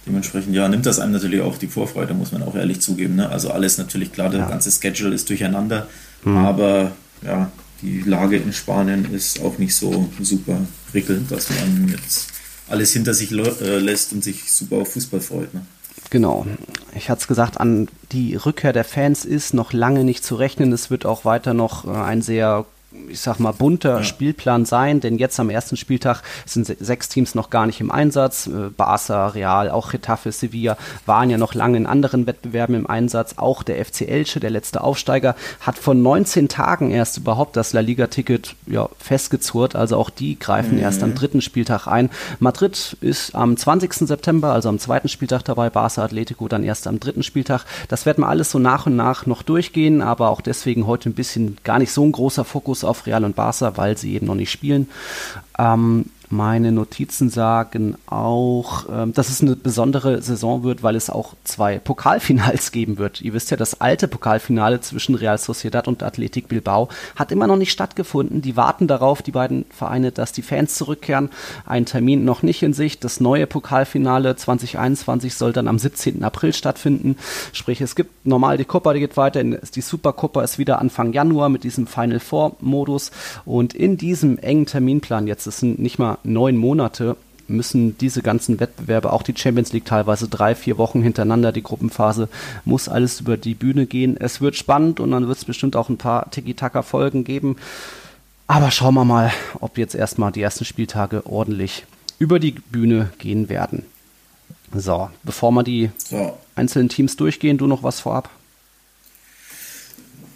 Dementsprechend, 0.06 0.54
ja, 0.54 0.68
nimmt 0.68 0.86
das 0.86 1.00
einem 1.00 1.12
natürlich 1.12 1.40
auch 1.40 1.58
die 1.58 1.66
Vorfreude, 1.66 2.14
muss 2.14 2.30
man 2.30 2.42
auch 2.42 2.54
ehrlich 2.54 2.80
zugeben. 2.80 3.16
Ne? 3.16 3.28
Also 3.28 3.50
alles 3.50 3.78
natürlich 3.78 4.12
klar, 4.12 4.30
der 4.30 4.40
ja. 4.40 4.48
ganze 4.48 4.70
Schedule 4.70 5.14
ist 5.14 5.28
durcheinander, 5.28 5.88
mhm. 6.22 6.36
aber 6.36 6.92
ja, 7.22 7.50
die 7.82 8.02
Lage 8.02 8.36
in 8.36 8.52
Spanien 8.52 9.12
ist 9.12 9.40
auch 9.40 9.58
nicht 9.58 9.74
so 9.74 10.08
super 10.20 10.60
prickelnd, 10.92 11.30
dass 11.30 11.48
man 11.50 11.88
jetzt 11.88 12.28
alles 12.68 12.92
hinter 12.92 13.14
sich 13.14 13.32
äh, 13.32 13.78
lässt 13.78 14.12
und 14.12 14.22
sich 14.22 14.52
super 14.52 14.76
auf 14.76 14.92
Fußball 14.92 15.20
freut. 15.20 15.52
Ne? 15.54 15.62
Genau. 16.10 16.46
Ich 16.94 17.10
hatte 17.10 17.20
es 17.20 17.28
gesagt, 17.28 17.60
an 17.60 17.88
die 18.12 18.36
Rückkehr 18.36 18.72
der 18.72 18.84
Fans 18.84 19.24
ist 19.24 19.54
noch 19.54 19.72
lange 19.72 20.04
nicht 20.04 20.24
zu 20.24 20.36
rechnen. 20.36 20.72
Es 20.72 20.90
wird 20.90 21.04
auch 21.04 21.24
weiter 21.24 21.54
noch 21.54 21.84
äh, 21.84 21.90
ein 21.90 22.22
sehr 22.22 22.64
ich 23.08 23.20
sag 23.20 23.38
mal, 23.38 23.52
bunter 23.52 23.98
ja. 23.98 24.04
Spielplan 24.04 24.64
sein, 24.64 25.00
denn 25.00 25.18
jetzt 25.18 25.38
am 25.40 25.50
ersten 25.50 25.76
Spieltag 25.76 26.22
sind 26.44 26.66
sechs 26.66 27.08
Teams 27.08 27.34
noch 27.34 27.50
gar 27.50 27.66
nicht 27.66 27.80
im 27.80 27.90
Einsatz. 27.90 28.46
Äh, 28.46 28.70
Barca, 28.76 29.28
Real, 29.28 29.70
auch 29.70 29.90
Getafe, 29.90 30.32
Sevilla 30.32 30.76
waren 31.06 31.30
ja 31.30 31.38
noch 31.38 31.54
lange 31.54 31.76
in 31.76 31.86
anderen 31.86 32.26
Wettbewerben 32.26 32.74
im 32.74 32.86
Einsatz. 32.86 33.34
Auch 33.36 33.62
der 33.62 33.84
FC 33.84 34.02
Elche, 34.02 34.40
der 34.40 34.50
letzte 34.50 34.82
Aufsteiger, 34.82 35.36
hat 35.60 35.78
vor 35.78 35.94
19 35.94 36.48
Tagen 36.48 36.90
erst 36.90 37.18
überhaupt 37.18 37.56
das 37.56 37.72
La 37.72 37.80
Liga-Ticket 37.80 38.54
ja, 38.66 38.88
festgezurrt. 38.98 39.76
Also 39.76 39.96
auch 39.96 40.10
die 40.10 40.38
greifen 40.38 40.76
mhm. 40.76 40.82
erst 40.82 41.02
am 41.02 41.14
dritten 41.14 41.40
Spieltag 41.40 41.86
ein. 41.86 42.10
Madrid 42.38 42.96
ist 43.00 43.34
am 43.34 43.56
20. 43.56 43.92
September, 44.08 44.52
also 44.52 44.68
am 44.68 44.78
zweiten 44.78 45.08
Spieltag 45.08 45.44
dabei. 45.44 45.70
Barca 45.70 46.02
Atletico 46.02 46.48
dann 46.48 46.64
erst 46.64 46.86
am 46.86 47.00
dritten 47.00 47.22
Spieltag. 47.22 47.64
Das 47.88 48.06
werden 48.06 48.22
wir 48.22 48.28
alles 48.28 48.50
so 48.50 48.58
nach 48.58 48.86
und 48.86 48.96
nach 48.96 49.26
noch 49.26 49.42
durchgehen, 49.42 50.02
aber 50.02 50.30
auch 50.30 50.40
deswegen 50.40 50.86
heute 50.86 51.10
ein 51.10 51.14
bisschen 51.14 51.58
gar 51.64 51.78
nicht 51.78 51.92
so 51.92 52.04
ein 52.04 52.12
großer 52.12 52.44
Fokus 52.44 52.84
auf 52.86 53.06
Real 53.06 53.24
und 53.24 53.36
Barca, 53.36 53.76
weil 53.76 53.96
sie 53.96 54.14
eben 54.14 54.26
noch 54.26 54.34
nicht 54.34 54.50
spielen. 54.50 54.88
Ähm, 55.58 56.06
meine 56.28 56.72
Notizen 56.72 57.30
sagen 57.30 57.96
auch, 58.06 58.86
ähm, 58.90 59.12
dass 59.12 59.28
es 59.28 59.42
eine 59.42 59.56
besondere 59.56 60.22
Saison 60.22 60.62
wird, 60.62 60.82
weil 60.82 60.96
es 60.96 61.10
auch 61.10 61.34
zwei 61.44 61.78
Pokalfinals 61.84 62.72
geben 62.72 62.98
wird. 62.98 63.20
Ihr 63.20 63.32
wisst 63.32 63.50
ja, 63.50 63.56
das 63.56 63.80
alte 63.80 64.08
Pokalfinale 64.08 64.80
zwischen 64.80 65.14
Real 65.14 65.38
Sociedad 65.38 65.88
und 65.88 66.02
Athletic 66.02 66.48
Bilbao 66.48 66.88
hat 67.14 67.32
immer 67.32 67.46
noch 67.46 67.56
nicht 67.56 67.72
stattgefunden. 67.72 68.42
Die 68.42 68.56
warten 68.56 68.88
darauf, 68.88 69.22
die 69.22 69.32
beiden 69.32 69.64
Vereine, 69.70 70.12
dass 70.12 70.32
die 70.32 70.42
Fans 70.42 70.74
zurückkehren. 70.74 71.30
Ein 71.64 71.86
Termin 71.86 72.24
noch 72.24 72.42
nicht 72.42 72.62
in 72.62 72.72
Sicht. 72.72 73.04
Das 73.04 73.20
neue 73.20 73.46
Pokalfinale 73.46 74.36
2021 74.36 75.34
soll 75.34 75.52
dann 75.52 75.68
am 75.68 75.78
17. 75.78 76.24
April 76.24 76.52
stattfinden. 76.52 77.16
Sprich, 77.52 77.80
es 77.80 77.94
gibt 77.94 78.26
normal 78.26 78.56
die 78.56 78.64
Copa, 78.64 78.92
die 78.92 79.00
geht 79.00 79.16
weiter. 79.16 79.42
Die 79.44 79.80
Supercopa 79.80 80.42
ist 80.42 80.58
wieder 80.58 80.80
Anfang 80.80 81.12
Januar 81.12 81.48
mit 81.48 81.64
diesem 81.64 81.86
Final 81.86 82.20
Four 82.20 82.56
Modus. 82.60 83.10
Und 83.44 83.74
in 83.74 83.96
diesem 83.96 84.38
engen 84.38 84.66
Terminplan 84.66 85.26
jetzt, 85.26 85.46
sind 85.46 85.78
nicht 85.78 85.98
mal 85.98 86.15
neun 86.24 86.56
Monate 86.56 87.16
müssen 87.48 87.96
diese 87.98 88.22
ganzen 88.22 88.58
Wettbewerbe, 88.60 89.12
auch 89.12 89.22
die 89.22 89.36
Champions 89.36 89.72
League 89.72 89.84
teilweise 89.84 90.28
drei, 90.28 90.54
vier 90.54 90.78
Wochen 90.78 91.02
hintereinander, 91.02 91.52
die 91.52 91.62
Gruppenphase, 91.62 92.28
muss 92.64 92.88
alles 92.88 93.20
über 93.20 93.36
die 93.36 93.54
Bühne 93.54 93.86
gehen. 93.86 94.16
Es 94.18 94.40
wird 94.40 94.56
spannend 94.56 95.00
und 95.00 95.12
dann 95.12 95.28
wird 95.28 95.38
es 95.38 95.44
bestimmt 95.44 95.76
auch 95.76 95.88
ein 95.88 95.98
paar 95.98 96.30
Tiki-Taka-Folgen 96.30 97.24
geben. 97.24 97.56
Aber 98.48 98.70
schauen 98.70 98.94
wir 98.94 99.04
mal, 99.04 99.32
ob 99.60 99.78
jetzt 99.78 99.94
erstmal 99.94 100.32
die 100.32 100.42
ersten 100.42 100.64
Spieltage 100.64 101.26
ordentlich 101.26 101.84
über 102.18 102.38
die 102.38 102.52
Bühne 102.52 103.10
gehen 103.18 103.48
werden. 103.48 103.84
So, 104.74 105.10
bevor 105.22 105.52
wir 105.52 105.62
die 105.62 105.90
so. 105.98 106.36
einzelnen 106.54 106.88
Teams 106.88 107.16
durchgehen, 107.16 107.58
du 107.58 107.66
noch 107.66 107.82
was 107.82 108.00
vorab? 108.00 108.30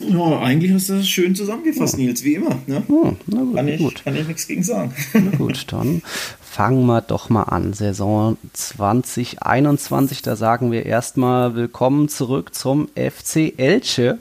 Ja, 0.01 0.41
eigentlich 0.41 0.73
hast 0.73 0.89
du 0.89 0.95
das 0.95 1.09
schön 1.09 1.35
zusammengefasst, 1.35 1.99
ja. 1.99 2.05
Nils, 2.05 2.25
wie 2.25 2.35
immer. 2.35 2.59
Ne? 2.67 2.77
Ja, 2.77 2.81
gut, 2.81 3.55
kann, 3.55 3.69
ich, 3.69 3.79
gut. 3.79 4.05
kann 4.05 4.17
ich 4.17 4.27
nichts 4.27 4.47
gegen 4.47 4.63
sagen. 4.63 4.95
Na 5.13 5.37
gut, 5.37 5.67
dann 5.71 6.03
fangen 6.41 6.87
wir 6.87 7.03
doch 7.03 7.29
mal 7.29 7.45
an. 7.45 7.75
Saison 7.75 8.39
2021, 8.55 10.23
da 10.23 10.37
sagen 10.37 10.73
wir 10.73 10.87
erstmal 10.87 11.55
willkommen 11.55 12.09
zurück 12.09 12.55
zum 12.55 12.89
FC 12.97 13.53
Elche. 13.59 14.19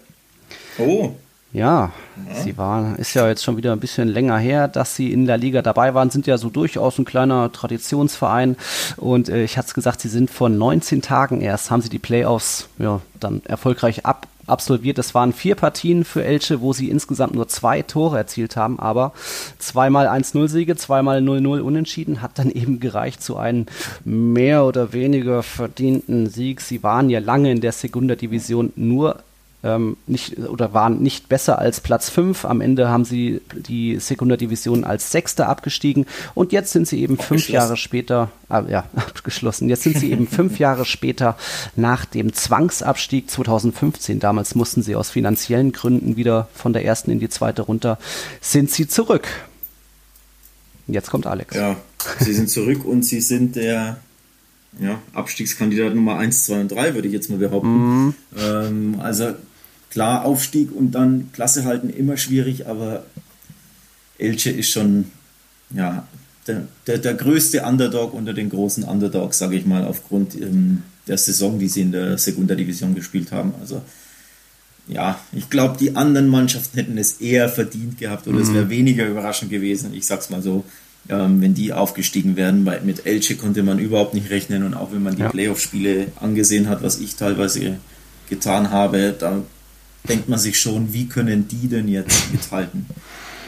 Oh. 0.77 1.13
Ja, 1.51 1.91
ja, 2.27 2.43
sie 2.43 2.57
waren, 2.59 2.95
ist 2.98 3.15
ja 3.15 3.27
jetzt 3.27 3.43
schon 3.43 3.57
wieder 3.57 3.71
ein 3.71 3.79
bisschen 3.79 4.07
länger 4.07 4.38
her, 4.38 4.67
dass 4.67 4.95
sie 4.95 5.12
in 5.12 5.25
der 5.25 5.38
Liga 5.38 5.63
dabei 5.63 5.95
waren, 5.95 6.12
sind 6.12 6.27
ja 6.27 6.38
so 6.38 6.51
durchaus 6.51 7.00
ein 7.00 7.05
kleiner 7.05 7.51
Traditionsverein 7.51 8.55
und 8.98 9.29
äh, 9.29 9.43
ich 9.43 9.57
hatte 9.57 9.69
es 9.69 9.74
gesagt, 9.74 10.01
sie 10.01 10.09
sind 10.09 10.29
vor 10.29 10.50
19 10.50 11.01
Tagen 11.01 11.41
erst, 11.41 11.71
haben 11.71 11.81
sie 11.81 11.89
die 11.89 11.98
Playoffs 11.98 12.69
ja, 12.77 13.01
dann 13.19 13.41
erfolgreich 13.45 14.05
ab, 14.05 14.27
absolviert. 14.50 14.98
Das 14.98 15.15
waren 15.15 15.34
vier 15.34 15.56
Partien 15.56 16.03
für 16.03 16.24
Elche, 16.24 16.62
wo 16.62 16.74
sie 16.74 16.89
insgesamt 16.89 17.36
nur 17.36 17.48
zwei 17.48 17.82
Tore 17.82 18.18
erzielt 18.18 18.56
haben, 18.56 18.79
aber 18.79 19.13
zweimal 19.58 20.08
1-0-Siege, 20.08 20.75
zweimal 20.75 21.22
0-0 21.22 21.62
unentschieden, 21.62 22.22
hat 22.22 22.39
dann 22.39 22.51
eben 22.51 22.79
gereicht 22.79 23.24
zu 23.24 23.38
einem 23.38 23.65
mehr 24.03 24.65
oder 24.65 24.94
weniger 24.94 25.44
verdienten 25.44 26.29
Sieg. 26.29 26.62
Sie 26.62 26.84
waren 26.84 27.10
ja 27.10 27.20
lange 27.20 27.51
in 27.51 27.62
der 27.62 27.72
Segunda 27.72 28.15
Division 28.15 28.74
nur 28.75 29.18
ähm, 29.63 29.98
nicht 30.08 30.38
oder 30.38 30.74
waren 30.74 31.01
nicht 31.01 31.28
besser 31.28 31.60
als 31.60 31.82
Platz 31.82 32.10
5. 32.10 32.46
Am 32.46 32.62
Ende 32.62 32.89
haben 32.89 33.04
sie 33.04 33.42
die 33.54 34.00
Sekundärdivision 34.00 34.84
als 34.84 35.12
Sechster 35.12 35.50
abgestiegen 35.50 36.06
und 36.34 36.51
jetzt 36.51 36.72
sind 36.72 36.88
sie 36.88 37.01
eben 37.01 37.18
fünf 37.18 37.50
Jahre 37.50 37.75
später, 37.75 38.32
äh, 38.50 38.72
ja, 38.72 38.86
abgeschlossen. 38.96 39.68
Jetzt 39.68 39.84
sind 39.84 39.98
sie 39.98 40.12
eben 40.12 40.28
fünf 40.32 40.60
Jahre 40.60 40.86
später 40.86 41.38
nach 41.75 42.06
dem 42.06 42.34
Zwangsabstieg 42.34 43.30
2015. 43.30 44.20
Damals 44.20 44.56
mussten 44.56 44.82
sie 44.82 44.96
aus 44.96 45.10
finanziellen 45.10 45.74
Gründen 45.74 46.16
wieder 46.16 46.48
von 46.54 46.72
der 46.72 46.86
ersten 46.86 47.12
in 47.12 47.20
die 47.20 47.30
zweite 47.30 47.63
runter. 47.63 47.98
Sind 48.42 48.72
sie 48.72 48.88
zurück? 48.88 49.28
Jetzt 50.88 51.12
kommt 51.12 51.28
Alex. 51.28 51.56
Ja, 51.56 51.75
sie 52.20 52.34
sind 52.34 52.50
zurück 52.50 52.86
und 52.86 53.04
sie 53.04 53.22
sind 53.22 53.56
der 53.56 54.00
ja, 54.80 55.00
Abstiegskandidat 55.13 55.96
Nummer 55.96 56.18
1, 56.18 56.46
2 56.46 56.62
und 56.62 56.72
3, 56.72 56.94
würde 56.96 57.08
ich 57.08 57.13
jetzt 57.13 57.30
mal 57.30 57.39
behaupten. 57.39 58.08
Mm. 58.08 58.16
Ähm, 58.38 58.96
also 59.00 59.34
Klar, 59.89 60.25
Aufstieg 60.25 60.72
und 60.72 60.91
dann 60.91 61.31
Klasse 61.34 61.65
halten 61.65 61.89
immer 61.89 62.17
schwierig, 62.17 62.67
aber 62.67 63.03
Elche 64.17 64.51
ist 64.51 64.69
schon 64.69 65.05
ja, 65.74 66.08
der, 66.48 66.67
der, 66.88 66.98
der 66.98 67.13
größte 67.13 67.63
Underdog 67.63 68.13
unter 68.13 68.34
den 68.34 68.50
großen 68.50 68.84
Underdogs, 68.84 69.38
sage 69.38 69.55
ich 69.55 69.65
mal, 69.65 69.86
aufgrund 69.86 70.36
ähm, 70.36 70.84
der 71.08 71.17
Saison, 71.17 71.60
die 71.60 71.67
sie 71.67 71.81
in 71.81 71.91
der 71.91 72.17
Sekundärdivision 72.17 72.96
gespielt 72.96 73.31
haben. 73.31 73.53
Also 73.60 73.81
ja, 74.88 75.19
ich 75.31 75.50
glaube, 75.50 75.77
die 75.77 75.96
anderen 75.96 76.27
Mannschaften 76.27 76.77
hätten 76.77 76.98
es 76.98 77.22
eher 77.22 77.50
verdient 77.50 78.00
gehabt 78.00 78.27
oder 78.27 78.38
mhm. 78.38 78.43
es 78.43 78.53
wäre 78.53 78.69
weniger 78.69 79.08
überraschend 79.08 79.51
gewesen. 79.51 79.93
Ich 79.93 80.08
sag's 80.08 80.29
mal 80.29 80.41
so, 80.41 80.63
ähm, 81.10 81.41
wenn 81.41 81.53
die 81.53 81.74
aufgestiegen 81.74 82.36
wären, 82.36 82.65
weil 82.65 82.81
mit 82.81 83.05
Elche 83.05 83.36
konnte 83.36 83.62
man 83.63 83.79
überhaupt 83.79 84.15
nicht 84.15 84.31
rechnen 84.31 84.63
und 84.63 84.74
auch 84.74 84.91
wenn 84.91 85.03
man 85.03 85.15
die 85.15 85.22
ja. 85.22 85.29
Playoff-Spiele 85.29 86.08
angesehen 86.19 86.67
hat, 86.67 86.81
was 86.81 87.00
ich 87.00 87.15
teilweise 87.15 87.77
getan 88.29 88.72
habe, 88.72 89.15
da 89.17 89.43
denkt 90.08 90.29
man 90.29 90.39
sich 90.39 90.60
schon, 90.60 90.94
wie 90.94 91.08
können 91.08 91.48
die 91.48 91.68
denn 91.68 91.88
jetzt 91.88 92.32
mithalten 92.32 92.86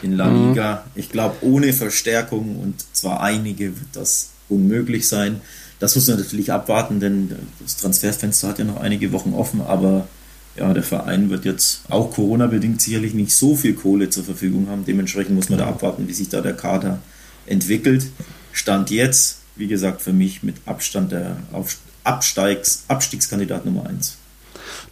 in 0.01 0.13
La. 0.13 0.29
Liga? 0.29 0.85
Ich 0.95 1.09
glaube, 1.09 1.37
ohne 1.41 1.73
Verstärkung 1.73 2.57
und 2.57 2.83
zwar 2.93 3.21
einige 3.21 3.67
wird 3.67 3.89
das 3.93 4.29
unmöglich 4.49 5.07
sein. 5.07 5.41
Das 5.79 5.95
muss 5.95 6.07
man 6.07 6.19
natürlich 6.19 6.51
abwarten, 6.51 6.99
denn 6.99 7.31
das 7.59 7.77
Transferfenster 7.77 8.49
hat 8.49 8.59
ja 8.59 8.65
noch 8.65 8.79
einige 8.81 9.11
Wochen 9.11 9.33
offen, 9.33 9.61
aber 9.61 10.07
ja, 10.55 10.73
der 10.73 10.83
Verein 10.83 11.29
wird 11.29 11.45
jetzt 11.45 11.81
auch 11.89 12.11
Corona-bedingt 12.11 12.81
sicherlich 12.81 13.13
nicht 13.13 13.33
so 13.33 13.55
viel 13.55 13.73
Kohle 13.73 14.09
zur 14.09 14.23
Verfügung 14.23 14.67
haben. 14.69 14.85
Dementsprechend 14.85 15.33
muss 15.33 15.49
man 15.49 15.59
da 15.59 15.67
abwarten, 15.67 16.07
wie 16.07 16.13
sich 16.13 16.29
da 16.29 16.41
der 16.41 16.53
Kader 16.53 16.99
entwickelt. 17.45 18.05
Stand 18.51 18.91
jetzt, 18.91 19.37
wie 19.55 19.67
gesagt, 19.67 20.01
für 20.01 20.13
mich 20.13 20.43
mit 20.43 20.55
Abstand 20.65 21.13
der 21.13 21.37
Absteigs 22.03 22.83
Abstiegskandidat 22.87 23.65
Nummer 23.65 23.87
1. 23.87 24.17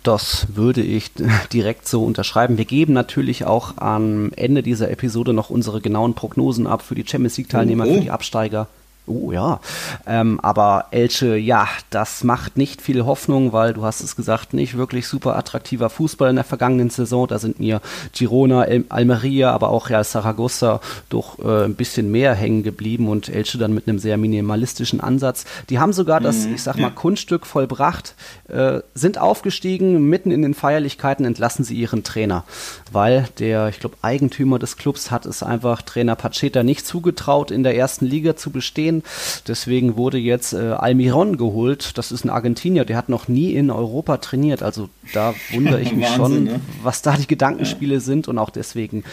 Das 0.04 0.48
würde 0.56 0.82
ich 0.82 1.12
direkt 1.54 1.88
so 1.88 2.04
unterschreiben. 2.04 2.58
Wir 2.58 2.66
geben 2.66 2.94
natürlich 2.94 3.46
auch 3.46 3.78
am 3.78 4.32
Ende 4.36 4.64
dieser 4.64 4.90
Episode 4.92 5.34
noch 5.34 5.50
unsere 5.50 5.82
genauen 5.82 6.14
Prognosen 6.14 6.68
ab 6.68 6.82
für 6.82 6.96
die 6.96 7.06
Champions 7.08 7.38
League-Teilnehmer, 7.38 7.86
oh. 7.88 7.94
für 7.94 8.02
die 8.02 8.12
Absteiger. 8.12 8.68
Oh 9.10 9.32
ja, 9.32 9.60
ähm, 10.06 10.40
aber 10.42 10.86
Elche, 10.92 11.36
ja, 11.36 11.68
das 11.90 12.24
macht 12.24 12.58
nicht 12.58 12.80
viel 12.80 13.06
Hoffnung, 13.06 13.54
weil 13.54 13.74
du 13.74 13.84
hast 13.84 14.02
es 14.02 14.16
gesagt, 14.16 14.54
nicht 14.54 14.78
wirklich 14.78 15.08
super 15.08 15.36
attraktiver 15.36 15.90
Fußball 15.90 16.30
in 16.30 16.36
der 16.36 16.46
vergangenen 16.46 16.92
Saison. 16.92 17.28
Da 17.28 17.40
sind 17.40 17.60
mir 17.60 17.82
Girona, 18.14 18.66
El 18.66 18.86
Almeria, 18.90 19.52
aber 19.52 19.70
auch 19.70 19.90
Real 19.90 20.04
Saragossa 20.04 20.80
doch 21.10 21.40
äh, 21.40 21.66
ein 21.66 21.74
bisschen 21.74 22.12
mehr 22.12 22.36
hängen 22.36 22.62
geblieben 22.62 23.08
und 23.08 23.30
Elche 23.30 23.58
dann 23.58 23.74
mit 23.74 23.88
einem 23.88 23.98
sehr 23.98 24.18
minimalistischen 24.18 25.02
Ansatz. 25.02 25.46
Die 25.72 25.80
haben 25.80 25.92
sogar 25.92 26.20
das, 26.20 26.46
mhm, 26.46 26.54
ich 26.54 26.62
sag 26.62 26.76
mal, 26.78 26.90
ja. 26.90 26.90
Kunststück 26.92 27.48
vollbracht, 27.48 28.14
äh, 28.48 28.82
sind 28.94 29.18
aufgestiegen, 29.18 30.08
mitten 30.08 30.30
in 30.30 30.44
den 30.44 30.54
Feierlichkeiten 30.54 31.26
entlassen 31.26 31.66
sie 31.66 31.76
ihren 31.76 32.04
Trainer, 32.04 32.44
weil 32.92 33.28
der, 33.40 33.70
ich 33.70 33.80
glaube, 33.80 33.98
Eigentümer 34.04 34.60
des 34.60 34.78
Clubs 34.78 35.10
hat 35.10 35.26
es 35.26 35.42
einfach 35.42 35.82
Trainer 35.82 36.16
Pacheta 36.16 36.62
nicht 36.62 36.86
zugetraut, 36.86 37.50
in 37.50 37.64
der 37.64 37.76
ersten 37.76 38.06
Liga 38.06 38.36
zu 38.36 38.52
bestehen 38.52 38.99
Deswegen 39.48 39.98
wurde 39.98 40.18
jetzt 40.18 40.54
äh, 40.54 40.72
Almiron 40.72 41.38
geholt. 41.38 41.98
Das 41.98 42.12
ist 42.12 42.24
ein 42.24 42.30
Argentinier, 42.30 42.86
der 42.86 42.98
hat 42.98 43.10
noch 43.10 43.28
nie 43.28 43.54
in 43.54 43.72
Europa 43.72 44.18
trainiert. 44.18 44.64
Also 44.64 44.90
da 45.14 45.34
wundere 45.52 45.82
ich 45.82 45.92
mich 45.96 46.06
Wahnsinn, 46.06 46.18
schon, 46.20 46.44
ne? 46.46 46.60
was 46.84 47.02
da 47.02 47.16
die 47.16 47.28
Gedankenspiele 47.28 47.96
ja. 47.96 48.00
sind. 48.00 48.28
Und 48.28 48.38
auch 48.38 48.50
deswegen, 48.50 49.04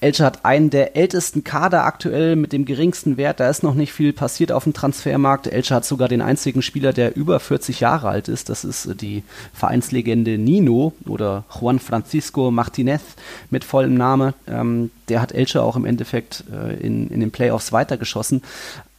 Elche 0.00 0.24
hat 0.24 0.44
einen 0.44 0.70
der 0.70 0.96
ältesten 0.96 1.44
Kader 1.44 1.84
aktuell 1.84 2.36
mit 2.36 2.52
dem 2.52 2.64
geringsten 2.64 3.16
Wert. 3.16 3.40
Da 3.40 3.48
ist 3.48 3.62
noch 3.62 3.74
nicht 3.74 3.92
viel 3.92 4.12
passiert 4.12 4.52
auf 4.52 4.64
dem 4.64 4.72
Transfermarkt. 4.72 5.46
Elche 5.46 5.74
hat 5.74 5.84
sogar 5.84 6.08
den 6.08 6.22
einzigen 6.22 6.62
Spieler, 6.62 6.92
der 6.92 7.16
über 7.16 7.40
40 7.40 7.80
Jahre 7.80 8.08
alt 8.08 8.28
ist. 8.28 8.48
Das 8.48 8.64
ist 8.64 8.86
äh, 8.86 8.94
die 8.94 9.22
Vereinslegende 9.52 10.38
Nino 10.38 10.92
oder 11.06 11.44
Juan 11.60 11.78
Francisco 11.78 12.50
Martinez 12.50 13.02
mit 13.50 13.64
vollem 13.64 13.94
Name. 13.94 14.34
Ähm, 14.46 14.90
der 15.08 15.20
hat 15.20 15.32
Elche 15.32 15.62
auch 15.62 15.76
im 15.76 15.84
Endeffekt 15.84 16.44
äh, 16.52 16.74
in, 16.74 17.08
in 17.08 17.20
den 17.20 17.30
Playoffs 17.30 17.72
weitergeschossen. 17.72 18.42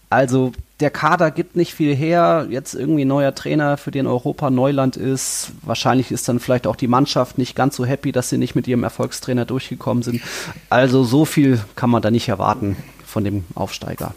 Also 0.10 0.52
der 0.80 0.90
Kader 0.90 1.32
gibt 1.32 1.56
nicht 1.56 1.74
viel 1.74 1.96
her. 1.96 2.48
Jetzt 2.50 2.74
irgendwie 2.74 3.06
neuer 3.06 3.34
Trainer, 3.34 3.78
für 3.78 3.92
den 3.92 4.08
Europa 4.08 4.50
Neuland 4.50 4.98
ist. 4.98 5.52
Wahrscheinlich 5.62 6.12
ist 6.12 6.28
dann 6.28 6.40
vielleicht 6.40 6.68
auch 6.68 6.76
die 6.76 6.88
Mannschaft 6.88 7.38
nicht 7.38 7.56
ganz 7.56 7.76
so 7.76 7.86
happy, 7.86 8.12
dass 8.12 8.30
sie 8.30 8.38
nicht 8.38 8.56
mit 8.56 8.68
ihrem 8.68 8.84
Erfolgstrainer 8.84 9.46
durchgekommen 9.46 10.04
sind. 10.04 10.22
Also 10.70 11.04
so 11.04 11.26
viel 11.26 11.60
kann 11.76 11.90
man 11.90 12.02
da 12.02 12.12
nicht 12.12 12.28
erwarten 12.28 12.76
von 13.06 13.24
dem 13.24 13.46
Aufsteiger. 13.56 14.14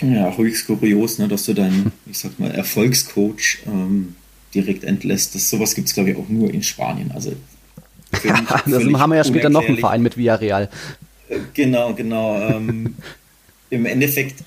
Ja, 0.00 0.34
höchst 0.36 0.66
kurios, 0.66 1.18
ne, 1.18 1.28
dass 1.28 1.44
du 1.44 1.54
deinen, 1.54 1.92
ich 2.06 2.18
sag 2.18 2.38
mal, 2.38 2.50
Erfolgscoach 2.50 3.58
ähm, 3.66 4.16
direkt 4.54 4.82
entlässt. 4.82 5.34
Das, 5.34 5.50
sowas 5.50 5.74
gibt 5.74 5.88
es, 5.88 5.94
glaube 5.94 6.10
ich, 6.10 6.16
auch 6.16 6.28
nur 6.28 6.52
in 6.52 6.62
Spanien. 6.62 7.12
Also 7.12 7.32
ja, 8.24 8.40
das 8.66 8.84
haben 8.84 9.10
wir 9.10 9.16
ja 9.16 9.24
später 9.24 9.50
noch 9.50 9.66
einen 9.66 9.78
Verein 9.78 10.02
mit 10.02 10.16
Villarreal. 10.16 10.68
Äh, 11.28 11.38
genau, 11.54 11.94
genau. 11.94 12.40
Ähm, 12.40 12.94
Im 13.70 13.86
Endeffekt 13.86 14.42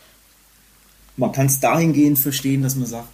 man 1.17 1.32
kann 1.32 1.48
es 1.48 1.60
dahingehend 1.60 2.20
verstehen, 2.20 2.62
dass 2.62 2.75
man 2.75 2.88
sagt, 2.88 3.08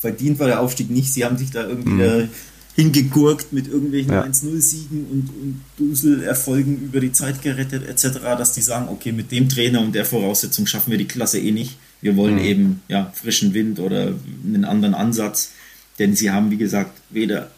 verdient 0.00 0.38
war 0.38 0.46
der 0.46 0.60
Aufstieg 0.60 0.90
nicht. 0.90 1.12
Sie 1.12 1.24
haben 1.24 1.36
sich 1.36 1.50
da 1.50 1.66
irgendwie 1.66 1.90
mhm. 1.90 2.28
hingegurkt 2.74 3.52
mit 3.52 3.68
irgendwelchen 3.68 4.12
ja. 4.12 4.24
1-0-Siegen 4.24 5.06
und, 5.10 5.28
und 5.28 5.60
Dusel-Erfolgen 5.76 6.80
über 6.80 7.00
die 7.00 7.12
Zeit 7.12 7.42
gerettet 7.42 7.86
etc., 7.86 8.20
dass 8.38 8.52
die 8.52 8.62
sagen, 8.62 8.88
okay, 8.88 9.12
mit 9.12 9.30
dem 9.30 9.48
Trainer 9.48 9.80
und 9.80 9.94
der 9.94 10.04
Voraussetzung 10.04 10.66
schaffen 10.66 10.90
wir 10.90 10.98
die 10.98 11.08
Klasse 11.08 11.38
eh 11.38 11.52
nicht. 11.52 11.76
Wir 12.00 12.16
wollen 12.16 12.36
mhm. 12.36 12.44
eben 12.44 12.82
ja, 12.88 13.12
frischen 13.14 13.52
Wind 13.52 13.78
oder 13.78 14.14
einen 14.44 14.64
anderen 14.64 14.94
Ansatz. 14.94 15.52
Denn 15.98 16.16
sie 16.16 16.30
haben, 16.30 16.50
wie 16.50 16.56
gesagt, 16.56 16.92
weder 17.10 17.50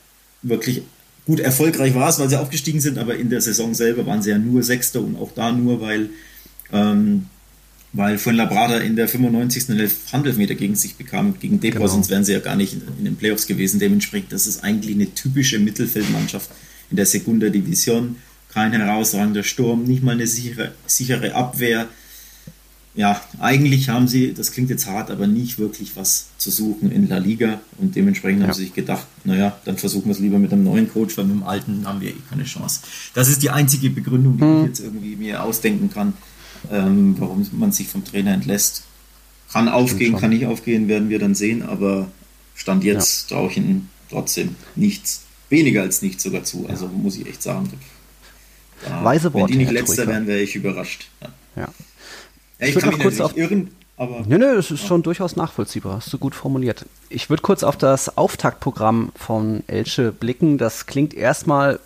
wirklich 0.43 0.83
gut 1.27 1.39
erfolgreich 1.39 1.95
war 1.95 2.09
es, 2.09 2.19
weil 2.19 2.29
sie 2.29 2.41
aufgestiegen 2.41 2.81
sind, 2.81 2.99
aber 2.99 3.17
in 3.17 3.31
der 3.31 3.41
Saison 3.41 3.75
selber 3.75 4.07
waren 4.07 4.23
sie 4.23 4.31
ja 4.31 4.39
nur 4.39 4.65
Sechster 4.65 5.01
und 5.01 5.17
auch 5.17 5.33
da 5.33 5.53
nur, 5.53 5.81
weil 5.81 6.11
ähm, 6.73 7.27
weil 7.93 8.19
von 8.19 8.35
Labrada 8.35 8.79
in 8.79 8.97
der 8.97 9.07
95. 9.07 9.65
Handelfmeter 10.13 10.55
gegen 10.55 10.75
sich 10.75 10.97
bekam, 10.97 11.39
gegen 11.39 11.61
Depor, 11.61 11.81
genau. 11.81 11.93
sonst 11.93 12.11
wären 12.11 12.25
sie 12.25 12.33
ja 12.33 12.41
gar 12.41 12.57
nicht 12.57 12.73
in, 12.73 12.83
in, 12.99 13.05
den 13.05 13.17
Playoffs 13.17 13.47
gewesen. 13.47 13.81
Dementsprechend, 13.81 14.33
das 14.33 14.47
ist 14.47 14.65
eigentlich 14.65 14.95
eine 14.95 15.13
typische 15.13 15.59
Mittelfeldmannschaft 15.59 16.51
in 16.91 16.97
der 16.97 17.07
Segunda 17.07 17.51
Division. 17.51 18.17
Kein 18.49 18.73
herausragender 18.73 19.43
Sturm, 19.43 19.85
nicht 19.85 20.03
mal 20.03 20.13
eine 20.13 20.27
sichere, 20.27 20.73
sichere 20.87 21.35
Abwehr. 21.35 21.87
Ja, 22.95 23.23
eigentlich 23.39 23.89
haben 23.89 24.07
sie, 24.07 24.35
das 24.35 24.53
klingt 24.53 24.69
jetzt 24.69 24.87
hart, 24.87 25.11
aber 25.11 25.27
nicht 25.27 25.59
wirklich 25.59 25.97
was 25.97 26.27
zu 26.37 26.51
suchen 26.51 26.93
in 26.93 27.09
La 27.09 27.17
Liga 27.17 27.61
und 27.79 27.97
dementsprechend 27.97 28.41
ja. 28.41 28.49
haben 28.49 28.55
sie 28.55 28.65
sich 28.65 28.75
gedacht, 28.75 29.07
naja, 29.25 29.59
dann 29.65 29.79
versuchen 29.79 30.07
wir 30.07 30.13
es 30.13 30.19
lieber 30.19 30.39
mit 30.39 30.53
einem 30.53 30.65
neuen 30.65 30.91
Coach, 30.91 31.17
weil 31.17 31.25
mit 31.25 31.37
dem 31.37 31.43
alten 31.43 31.87
haben 31.87 32.03
wir 32.03 32.11
eh 32.11 32.17
keine 32.29 32.45
Chance. 32.45 32.81
Das 33.15 33.31
ist 33.31 33.43
die 33.43 33.49
einzige 33.49 33.89
Begründung, 33.89 34.37
die 34.37 34.43
hm. 34.43 34.61
ich 34.61 34.67
jetzt 34.67 34.81
irgendwie 34.81 35.17
mir 35.17 35.43
ausdenken 35.43 35.89
kann 35.91 36.13
ähm, 36.71 37.17
warum 37.19 37.47
man 37.53 37.73
sich 37.73 37.89
vom 37.89 38.05
Trainer 38.05 38.33
entlässt. 38.33 38.85
Kann 39.53 39.69
aufgehen, 39.69 40.17
kann 40.17 40.31
nicht 40.31 40.47
aufgehen, 40.47 40.89
werden 40.89 41.11
wir 41.11 41.19
dann 41.19 41.35
sehen, 41.35 41.63
aber 41.63 42.09
Stand 42.55 42.85
jetzt 42.85 43.31
ja. 43.31 43.37
traue 43.37 43.51
ich 43.51 43.57
ihnen 43.57 43.91
trotzdem 44.11 44.57
nichts, 44.77 45.25
weniger 45.51 45.83
als 45.83 46.01
nichts 46.01 46.23
sogar 46.23 46.45
zu. 46.45 46.67
Also 46.69 46.87
ja. 46.87 46.93
muss 46.93 47.17
ich 47.17 47.27
echt 47.27 47.43
sagen. 47.43 47.71
Da, 48.85 49.05
Weise 49.05 49.33
Worte, 49.35 49.53
wenn 49.53 49.59
die 49.59 49.65
nicht 49.65 49.73
letzter 49.73 50.07
wären, 50.07 50.27
wäre 50.27 50.41
ich 50.41 50.57
überrascht. 50.57 51.09
Ja. 51.21 51.29
ja. 51.57 51.69
ich, 52.59 52.77
ich 52.77 52.83
kann 52.83 52.91
mich 52.91 53.03
kurz 53.03 53.21
auf 53.21 53.37
irren, 53.37 53.71
aber. 53.97 54.25
Nö, 54.27 54.39
nö, 54.39 54.57
es 54.57 54.71
ist 54.71 54.87
schon 54.87 55.03
durchaus 55.03 55.37
nachvollziehbar. 55.37 55.97
Hast 55.97 56.13
du 56.13 56.19
gut 56.19 56.35
formuliert. 56.35 56.87
Ich 57.09 57.31
würde 57.31 57.43
kurz 57.43 57.63
auf 57.63 57.77
das 57.77 58.17
Auftaktprogramm 58.17 59.13
von 59.15 59.63
Elche 59.67 60.13
blicken. 60.13 60.59
Das 60.59 60.87
klingt 60.87 61.15
erstmal 61.15 61.79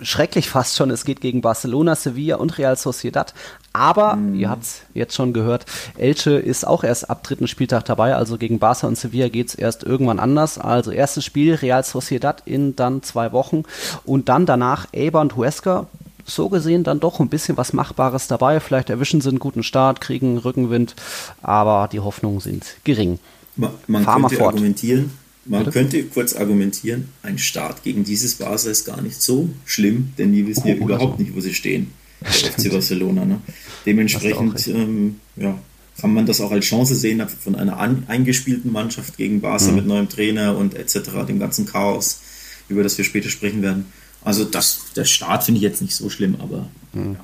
schrecklich 0.00 0.48
fast 0.48 0.76
schon. 0.76 0.90
Es 0.90 1.04
geht 1.04 1.20
gegen 1.20 1.40
Barcelona, 1.40 1.94
Sevilla 1.96 2.36
und 2.36 2.58
Real 2.58 2.76
Sociedad. 2.76 3.34
Aber, 3.74 4.14
mhm. 4.14 4.36
ihr 4.36 4.48
habt 4.48 4.62
es 4.62 4.82
jetzt 4.94 5.14
schon 5.14 5.32
gehört, 5.32 5.66
Elche 5.98 6.30
ist 6.30 6.64
auch 6.64 6.84
erst 6.84 7.10
ab 7.10 7.24
dritten 7.24 7.48
Spieltag 7.48 7.84
dabei. 7.84 8.14
Also 8.14 8.38
gegen 8.38 8.60
Barca 8.60 8.86
und 8.86 8.96
Sevilla 8.96 9.28
geht 9.28 9.48
es 9.48 9.54
erst 9.56 9.82
irgendwann 9.82 10.20
anders. 10.20 10.58
Also 10.58 10.92
erstes 10.92 11.24
Spiel 11.24 11.54
Real 11.56 11.84
Sociedad 11.84 12.42
in 12.46 12.76
dann 12.76 13.02
zwei 13.02 13.32
Wochen. 13.32 13.64
Und 14.04 14.28
dann 14.28 14.46
danach 14.46 14.86
Eibar 14.94 15.22
und 15.22 15.36
Huesca. 15.36 15.88
So 16.24 16.48
gesehen 16.48 16.84
dann 16.84 17.00
doch 17.00 17.18
ein 17.18 17.28
bisschen 17.28 17.56
was 17.56 17.72
Machbares 17.72 18.28
dabei. 18.28 18.60
Vielleicht 18.60 18.90
erwischen 18.90 19.20
sie 19.20 19.28
einen 19.28 19.40
guten 19.40 19.64
Start, 19.64 20.00
kriegen 20.00 20.38
Rückenwind. 20.38 20.94
Aber 21.42 21.88
die 21.90 21.98
Hoffnungen 21.98 22.38
sind 22.38 22.76
gering. 22.84 23.18
Man, 23.56 23.70
man 23.88 24.04
könnte 24.06 24.36
fort. 24.36 24.54
argumentieren, 24.54 25.10
man 25.46 25.64
Bitte? 25.64 25.72
könnte 25.72 26.04
kurz 26.04 26.34
argumentieren, 26.34 27.08
ein 27.22 27.38
Start 27.38 27.82
gegen 27.82 28.04
dieses 28.04 28.36
Barca 28.36 28.70
ist 28.70 28.84
gar 28.84 29.02
nicht 29.02 29.20
so 29.20 29.48
schlimm, 29.64 30.12
denn 30.16 30.32
die 30.32 30.46
wissen 30.46 30.62
oh, 30.64 30.68
ja 30.68 30.74
überhaupt 30.76 31.18
so. 31.18 31.22
nicht, 31.22 31.36
wo 31.36 31.40
sie 31.40 31.54
stehen. 31.54 31.92
FC 32.24 32.70
Barcelona. 32.70 33.24
Ne? 33.24 33.40
Dementsprechend 33.86 34.66
ähm, 34.68 35.20
ja, 35.36 35.58
kann 36.00 36.12
man 36.12 36.26
das 36.26 36.40
auch 36.40 36.50
als 36.50 36.64
Chance 36.64 36.94
sehen, 36.94 37.26
von 37.28 37.54
einer 37.54 37.78
an, 37.78 38.04
eingespielten 38.08 38.72
Mannschaft 38.72 39.16
gegen 39.16 39.40
Barca 39.40 39.66
mhm. 39.66 39.76
mit 39.76 39.86
neuem 39.86 40.08
Trainer 40.08 40.56
und 40.56 40.74
etc., 40.74 41.26
dem 41.26 41.38
ganzen 41.38 41.66
Chaos, 41.66 42.20
über 42.68 42.82
das 42.82 42.98
wir 42.98 43.04
später 43.04 43.28
sprechen 43.28 43.62
werden. 43.62 43.86
Also 44.22 44.44
das, 44.44 44.92
der 44.96 45.04
Start 45.04 45.44
finde 45.44 45.58
ich 45.58 45.62
jetzt 45.62 45.82
nicht 45.82 45.94
so 45.94 46.08
schlimm, 46.08 46.36
aber 46.40 46.68
mhm. 46.92 47.16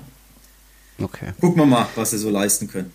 ja. 0.98 1.04
okay. 1.04 1.32
gucken 1.40 1.62
wir 1.62 1.66
mal, 1.66 1.88
was 1.96 2.10
sie 2.10 2.18
so 2.18 2.30
leisten 2.30 2.68
können. 2.68 2.92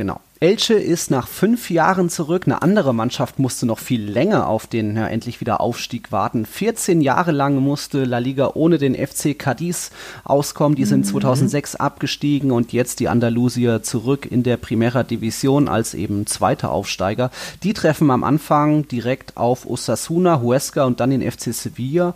Genau. 0.00 0.18
Elche 0.40 0.72
ist 0.72 1.10
nach 1.10 1.28
fünf 1.28 1.68
Jahren 1.68 2.08
zurück. 2.08 2.44
Eine 2.46 2.62
andere 2.62 2.94
Mannschaft 2.94 3.38
musste 3.38 3.66
noch 3.66 3.78
viel 3.78 4.02
länger 4.02 4.48
auf 4.48 4.66
den 4.66 4.96
ja, 4.96 5.06
endlich 5.06 5.42
wieder 5.42 5.60
Aufstieg 5.60 6.10
warten. 6.10 6.46
14 6.46 7.02
Jahre 7.02 7.32
lang 7.32 7.56
musste 7.56 8.04
La 8.04 8.16
Liga 8.16 8.52
ohne 8.54 8.78
den 8.78 8.94
FC 8.94 9.38
Cadiz 9.38 9.90
auskommen. 10.24 10.74
Die 10.74 10.86
sind 10.86 11.00
mhm. 11.00 11.10
2006 11.10 11.76
abgestiegen 11.76 12.50
und 12.50 12.72
jetzt 12.72 13.00
die 13.00 13.10
Andalusier 13.10 13.82
zurück 13.82 14.24
in 14.24 14.42
der 14.42 14.56
Primera 14.56 15.02
Division 15.02 15.68
als 15.68 15.92
eben 15.92 16.26
zweiter 16.26 16.70
Aufsteiger. 16.70 17.30
Die 17.62 17.74
treffen 17.74 18.10
am 18.10 18.24
Anfang 18.24 18.88
direkt 18.88 19.36
auf 19.36 19.66
Osasuna, 19.68 20.40
Huesca 20.40 20.84
und 20.84 21.00
dann 21.00 21.10
den 21.10 21.30
FC 21.30 21.52
Sevilla 21.52 22.14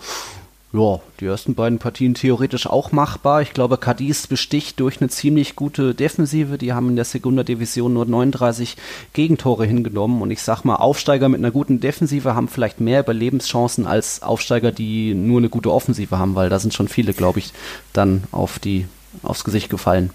ja, 0.75 1.01
die 1.21 1.27
ersten 1.27 1.55
beiden 1.55 1.79
Partien 1.79 2.15
theoretisch 2.15 2.67
auch 2.67 2.91
machbar. 2.91 3.43
Ich 3.43 3.53
glaube, 3.53 3.79
Cadiz 3.79 4.27
besticht 4.27 4.81
durch 4.81 5.01
eine 5.01 5.09
ziemlich 5.09 5.55
gute 5.55 5.95
Defensive. 5.95 6.59
Die 6.59 6.73
haben 6.73 6.89
in 6.89 6.97
der 6.97 7.05
Segunda 7.05 7.45
Division 7.45 7.93
nur 7.93 8.07
39 8.07 8.77
Gegentore 9.13 9.67
hingenommen. 9.67 10.21
Und 10.21 10.33
ich 10.33 10.43
sag 10.43 10.65
mal, 10.65 10.77
Aufsteiger 10.77 11.29
mit 11.29 11.39
einer 11.39 11.53
guten 11.53 11.79
Defensive 11.79 12.35
haben 12.35 12.49
vielleicht 12.49 12.81
mehr 12.81 13.01
Überlebenschancen 13.01 13.87
als 13.87 14.23
Aufsteiger, 14.23 14.73
die 14.73 15.15
nur 15.15 15.39
eine 15.39 15.49
gute 15.49 15.73
Offensive 15.73 16.19
haben, 16.19 16.35
weil 16.35 16.51
da 16.51 16.59
sind 16.59 16.75
schon 16.75 16.89
viele, 16.89 17.15
glaube 17.15 17.39
ich, 17.39 17.53
dann 17.93 18.25
auf 18.33 18.59
die, 18.59 18.87
aufs 19.23 19.45
Gesicht 19.45 19.71
gefallen. 19.71 20.11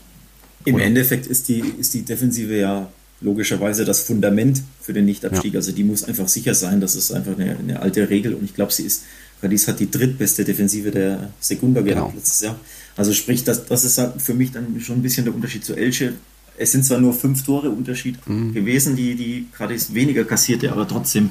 Im 0.65 0.75
Oder? 0.75 0.83
Endeffekt 0.83 1.25
ist 1.25 1.47
die, 1.47 1.63
ist 1.79 1.93
die 1.93 2.01
Defensive 2.01 2.59
ja 2.59 2.89
logischerweise 3.21 3.85
das 3.85 4.03
Fundament 4.03 4.61
für 4.81 4.91
den 4.91 5.05
Nichtabstieg. 5.05 5.53
Ja. 5.53 5.59
Also 5.59 5.71
die 5.71 5.85
muss 5.85 6.03
einfach 6.03 6.27
sicher 6.27 6.53
sein. 6.53 6.81
Das 6.81 6.95
ist 6.95 7.13
einfach 7.13 7.37
eine, 7.39 7.57
eine 7.57 7.79
alte 7.79 8.09
Regel 8.09 8.33
und 8.33 8.43
ich 8.43 8.55
glaube, 8.55 8.73
sie 8.73 8.83
ist 8.83 9.03
Cadiz 9.41 9.67
hat 9.67 9.79
die 9.79 9.89
drittbeste 9.89 10.43
Defensive 10.43 10.91
der 10.91 11.31
Segunda 11.39 11.81
gehabt 11.81 12.07
genau. 12.07 12.13
letztes 12.15 12.41
Jahr. 12.41 12.59
Also 12.97 13.13
sprich, 13.13 13.43
das, 13.43 13.65
das 13.65 13.85
ist 13.85 13.97
halt 13.97 14.21
für 14.21 14.33
mich 14.33 14.51
dann 14.51 14.79
schon 14.81 14.97
ein 14.97 15.01
bisschen 15.01 15.25
der 15.25 15.33
Unterschied 15.33 15.63
zu 15.63 15.75
Elche. 15.75 16.13
Es 16.57 16.73
sind 16.73 16.83
zwar 16.83 16.99
nur 16.99 17.13
fünf 17.13 17.43
Tore 17.43 17.69
Unterschied 17.69 18.25
mhm. 18.27 18.53
gewesen, 18.53 18.95
die, 18.95 19.15
die 19.15 19.47
Cadiz 19.53 19.93
weniger 19.93 20.25
kassierte, 20.25 20.71
aber 20.71 20.87
trotzdem 20.87 21.29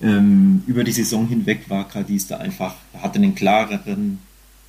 ähm, 0.00 0.62
über 0.66 0.84
die 0.84 0.92
Saison 0.92 1.26
hinweg 1.26 1.68
war 1.68 1.88
Cadiz 1.88 2.28
da 2.28 2.36
einfach, 2.38 2.74
hatte 2.94 3.18
einen 3.18 3.34
klareren 3.34 4.20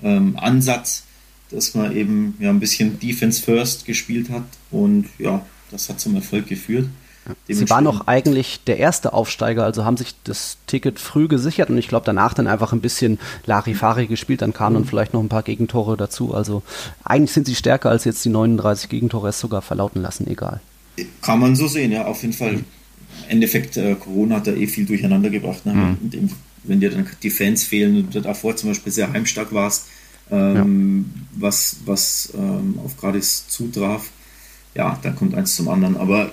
ähm, 0.01 0.37
Ansatz, 0.37 1.03
dass 1.51 1.75
man 1.75 1.95
eben 1.95 2.35
ja, 2.39 2.49
ein 2.49 2.59
bisschen 2.59 2.99
Defense 2.99 3.41
First 3.41 3.85
gespielt 3.85 4.29
hat 4.29 4.45
und 4.71 5.07
ja, 5.19 5.45
das 5.69 5.89
hat 5.89 5.99
zum 5.99 6.15
Erfolg 6.15 6.47
geführt. 6.47 6.87
Sie 7.47 7.69
waren 7.69 7.84
noch 7.84 8.07
eigentlich 8.07 8.62
der 8.65 8.77
erste 8.77 9.13
Aufsteiger, 9.13 9.63
also 9.63 9.86
haben 9.86 9.97
sich 9.97 10.15
das 10.23 10.57
Ticket 10.65 10.99
früh 10.99 11.27
gesichert 11.27 11.69
und 11.69 11.77
ich 11.77 11.88
glaube 11.88 12.05
danach 12.05 12.34
dann 12.34 12.47
einfach 12.47 12.73
ein 12.73 12.81
bisschen 12.81 13.19
Larifari 13.45 14.07
gespielt, 14.07 14.41
dann 14.41 14.53
kamen 14.53 14.75
mhm. 14.75 14.79
dann 14.79 14.89
vielleicht 14.89 15.13
noch 15.13 15.21
ein 15.21 15.29
paar 15.29 15.43
Gegentore 15.43 15.97
dazu. 15.97 16.34
Also 16.34 16.63
eigentlich 17.03 17.31
sind 17.31 17.45
sie 17.45 17.55
stärker 17.55 17.89
als 17.89 18.05
jetzt 18.05 18.25
die 18.25 18.29
39 18.29 18.89
Gegentore 18.89 19.29
es 19.29 19.39
sogar 19.39 19.62
verlauten 19.62 20.01
lassen, 20.01 20.27
egal. 20.27 20.62
Kann 21.21 21.39
man 21.39 21.55
so 21.55 21.67
sehen, 21.67 21.91
ja, 21.91 22.05
auf 22.05 22.21
jeden 22.21 22.34
Fall. 22.34 22.53
Im 22.53 22.65
Endeffekt, 23.27 23.77
äh, 23.77 23.95
Corona 23.95 24.38
hat 24.38 24.47
da 24.47 24.53
eh 24.53 24.67
viel 24.67 24.86
durcheinander 24.86 25.29
gebracht. 25.29 25.65
Ne? 25.65 25.73
Mhm. 25.73 26.10
Dem, 26.10 26.29
wenn 26.63 26.79
dir 26.79 26.89
dann 26.89 27.07
die 27.21 27.29
Fans 27.29 27.63
fehlen 27.63 27.97
und 27.97 28.15
du 28.15 28.21
davor 28.21 28.55
zum 28.55 28.69
Beispiel 28.69 28.91
sehr 28.91 29.12
heimstark 29.12 29.53
warst, 29.53 29.88
ähm, 30.31 31.05
ja. 31.13 31.41
was, 31.41 31.77
was 31.86 32.34
ähm, 32.36 32.79
auf 32.84 32.97
Gradis 32.97 33.47
zutraf, 33.47 34.10
ja, 34.75 34.97
dann 35.01 35.15
kommt 35.15 35.36
eins 35.36 35.55
zum 35.55 35.69
anderen. 35.69 35.97
Aber 35.97 36.31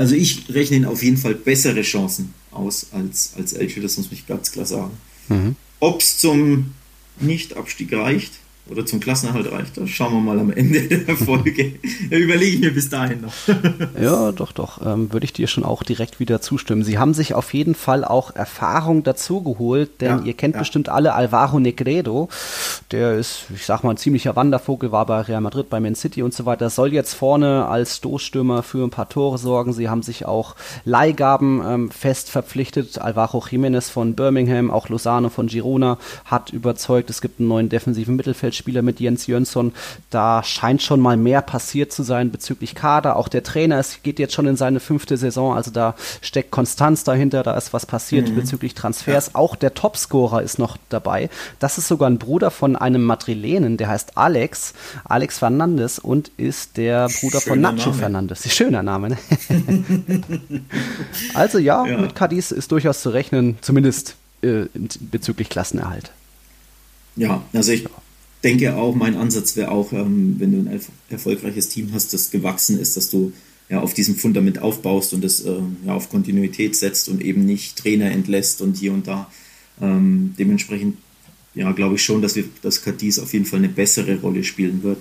also 0.00 0.14
ich 0.14 0.46
rechne 0.48 0.78
ihn 0.78 0.86
auf 0.86 1.02
jeden 1.02 1.18
Fall 1.18 1.34
bessere 1.34 1.82
Chancen 1.82 2.32
aus 2.52 2.86
als, 2.92 3.34
als 3.36 3.52
Elche, 3.52 3.82
das 3.82 3.98
muss 3.98 4.10
ich 4.10 4.26
ganz 4.26 4.50
klar 4.50 4.64
sagen. 4.64 4.92
Mhm. 5.28 5.56
Ob 5.78 6.00
es 6.00 6.16
zum 6.16 6.72
Nicht-Abstieg 7.20 7.92
reicht, 7.92 8.32
oder 8.70 8.86
zum 8.86 9.00
Klassenerhalt 9.00 9.50
reicht 9.50 9.76
das. 9.76 9.90
Schauen 9.90 10.12
wir 10.12 10.20
mal 10.20 10.38
am 10.38 10.50
Ende 10.52 10.80
der 10.88 11.16
Folge. 11.16 11.74
Überlege 12.10 12.56
ich 12.56 12.60
mir 12.60 12.72
bis 12.72 12.88
dahin 12.88 13.22
noch. 13.22 13.32
ja, 14.00 14.32
doch, 14.32 14.52
doch. 14.52 14.84
Ähm, 14.84 15.12
würde 15.12 15.24
ich 15.24 15.32
dir 15.32 15.48
schon 15.48 15.64
auch 15.64 15.82
direkt 15.82 16.20
wieder 16.20 16.40
zustimmen. 16.40 16.84
Sie 16.84 16.98
haben 16.98 17.14
sich 17.14 17.34
auf 17.34 17.52
jeden 17.52 17.74
Fall 17.74 18.04
auch 18.04 18.34
Erfahrung 18.34 19.02
dazu 19.02 19.42
geholt, 19.42 20.00
denn 20.00 20.20
ja, 20.20 20.24
ihr 20.24 20.34
kennt 20.34 20.54
ja. 20.54 20.60
bestimmt 20.60 20.88
alle 20.88 21.14
Alvaro 21.14 21.58
Negredo. 21.58 22.28
Der 22.92 23.14
ist, 23.14 23.44
ich 23.54 23.66
sag 23.66 23.82
mal, 23.82 23.90
ein 23.90 23.96
ziemlicher 23.96 24.36
Wandervogel, 24.36 24.92
war 24.92 25.06
bei 25.06 25.20
Real 25.22 25.40
Madrid, 25.40 25.68
bei 25.68 25.80
Man 25.80 25.94
City 25.94 26.22
und 26.22 26.32
so 26.32 26.46
weiter. 26.46 26.70
Soll 26.70 26.92
jetzt 26.92 27.14
vorne 27.14 27.66
als 27.66 27.96
Stoßstürmer 27.96 28.62
für 28.62 28.84
ein 28.84 28.90
paar 28.90 29.08
Tore 29.08 29.38
sorgen. 29.38 29.72
Sie 29.72 29.88
haben 29.88 30.02
sich 30.02 30.26
auch 30.26 30.54
Leihgaben 30.84 31.62
ähm, 31.66 31.90
fest 31.90 32.30
verpflichtet. 32.30 33.00
Alvaro 33.00 33.38
Jiménez 33.38 33.90
von 33.90 34.14
Birmingham, 34.14 34.70
auch 34.70 34.88
Lozano 34.88 35.28
von 35.28 35.48
Girona 35.48 35.98
hat 36.24 36.50
überzeugt. 36.50 37.10
Es 37.10 37.20
gibt 37.20 37.40
einen 37.40 37.48
neuen 37.48 37.68
defensiven 37.68 38.16
Mittelfeld 38.16 38.54
Spieler 38.60 38.82
mit 38.82 39.00
Jens 39.00 39.26
Jönsson. 39.26 39.72
Da 40.10 40.44
scheint 40.44 40.82
schon 40.82 41.00
mal 41.00 41.16
mehr 41.16 41.42
passiert 41.42 41.92
zu 41.92 42.04
sein 42.04 42.30
bezüglich 42.30 42.76
Kader. 42.76 43.16
Auch 43.16 43.26
der 43.26 43.42
Trainer 43.42 43.80
es 43.80 44.02
geht 44.02 44.18
jetzt 44.18 44.34
schon 44.34 44.46
in 44.46 44.56
seine 44.56 44.78
fünfte 44.78 45.16
Saison, 45.16 45.56
also 45.56 45.70
da 45.70 45.94
steckt 46.20 46.50
Konstanz 46.50 47.02
dahinter, 47.02 47.42
da 47.42 47.56
ist 47.56 47.72
was 47.72 47.86
passiert 47.86 48.28
mhm. 48.28 48.36
bezüglich 48.36 48.74
Transfers. 48.74 49.28
Ja. 49.28 49.34
Auch 49.34 49.56
der 49.56 49.74
Topscorer 49.74 50.42
ist 50.42 50.58
noch 50.58 50.76
dabei. 50.90 51.30
Das 51.58 51.78
ist 51.78 51.88
sogar 51.88 52.08
ein 52.08 52.18
Bruder 52.18 52.50
von 52.50 52.76
einem 52.76 53.02
Madrilenen, 53.02 53.76
der 53.76 53.88
heißt 53.88 54.16
Alex, 54.16 54.74
Alex 55.04 55.38
Fernandes 55.38 55.98
und 55.98 56.30
ist 56.36 56.76
der 56.76 57.08
Bruder 57.20 57.40
Schöner 57.40 57.54
von 57.54 57.60
Nacho 57.60 57.90
Name. 57.90 57.94
Fernandes. 57.94 58.54
Schöner 58.54 58.82
Name, 58.82 59.10
ne? 59.10 59.18
also 61.34 61.58
ja, 61.58 61.86
ja, 61.86 61.98
mit 61.98 62.14
Cadiz 62.14 62.50
ist 62.50 62.70
durchaus 62.70 63.00
zu 63.00 63.10
rechnen, 63.10 63.58
zumindest 63.62 64.16
äh, 64.42 64.66
bezüglich 65.00 65.48
Klassenerhalt. 65.48 66.12
Ja, 67.16 67.42
also 67.52 67.72
ich 67.72 67.86
denke 68.42 68.74
auch, 68.76 68.94
mein 68.94 69.16
Ansatz 69.16 69.56
wäre 69.56 69.70
auch, 69.70 69.92
ähm, 69.92 70.36
wenn 70.38 70.52
du 70.52 70.70
ein 70.70 70.80
erfolgreiches 71.08 71.68
Team 71.68 71.90
hast, 71.92 72.12
das 72.14 72.30
gewachsen 72.30 72.78
ist, 72.78 72.96
dass 72.96 73.10
du 73.10 73.32
ja 73.68 73.80
auf 73.80 73.94
diesem 73.94 74.16
Fundament 74.16 74.60
aufbaust 74.60 75.12
und 75.14 75.24
es 75.24 75.44
äh, 75.44 75.60
ja, 75.86 75.94
auf 75.94 76.10
Kontinuität 76.10 76.74
setzt 76.76 77.08
und 77.08 77.22
eben 77.22 77.44
nicht 77.44 77.76
Trainer 77.76 78.10
entlässt 78.10 78.62
und 78.62 78.76
hier 78.76 78.92
und 78.92 79.06
da. 79.06 79.30
Ähm, 79.80 80.34
dementsprechend 80.38 80.96
ja, 81.54 81.70
glaube 81.72 81.96
ich 81.96 82.02
schon, 82.02 82.22
dass 82.22 82.36
wir 82.36 82.44
dass 82.62 82.82
Cadiz 82.82 83.18
auf 83.18 83.32
jeden 83.32 83.44
Fall 83.44 83.58
eine 83.58 83.68
bessere 83.68 84.20
Rolle 84.20 84.44
spielen 84.44 84.82
wird 84.82 85.00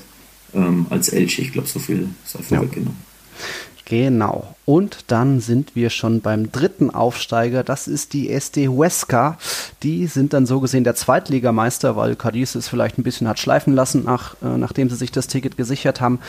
ähm, 0.54 0.88
als 0.89 1.10
Elche. 1.10 1.41
Ich 1.41 1.52
glaube, 1.52 1.67
so 1.67 1.80
viel 1.80 2.08
sei 2.25 2.41
vorweggenommen. 2.41 2.97
Ja. 2.97 3.45
Genau. 3.89 4.56
Und 4.65 5.06
dann 5.08 5.39
sind 5.39 5.75
wir 5.75 5.89
schon 5.89 6.21
beim 6.21 6.52
dritten 6.52 6.91
Aufsteiger. 6.91 7.63
Das 7.63 7.88
ist 7.88 8.13
die 8.13 8.30
SD 8.30 8.67
Huesca. 8.67 9.39
Die 9.82 10.06
sind 10.06 10.34
dann 10.34 10.45
so 10.45 10.60
gesehen 10.60 10.84
der 10.84 10.93
Zweitligameister, 10.93 11.95
weil 11.95 12.15
Cadiz 12.15 12.54
es 12.54 12.67
vielleicht 12.67 12.99
ein 12.99 13.04
bisschen 13.04 13.28
hat 13.28 13.39
schleifen 13.39 13.73
lassen, 13.73 14.04
nach, 14.04 14.36
äh, 14.43 14.58
nachdem 14.60 14.91
sie 14.91 14.95
sich 14.95 15.12
das 15.12 15.25
Ticket 15.25 15.58
gesichert 15.58 16.02
haben. 16.02 16.19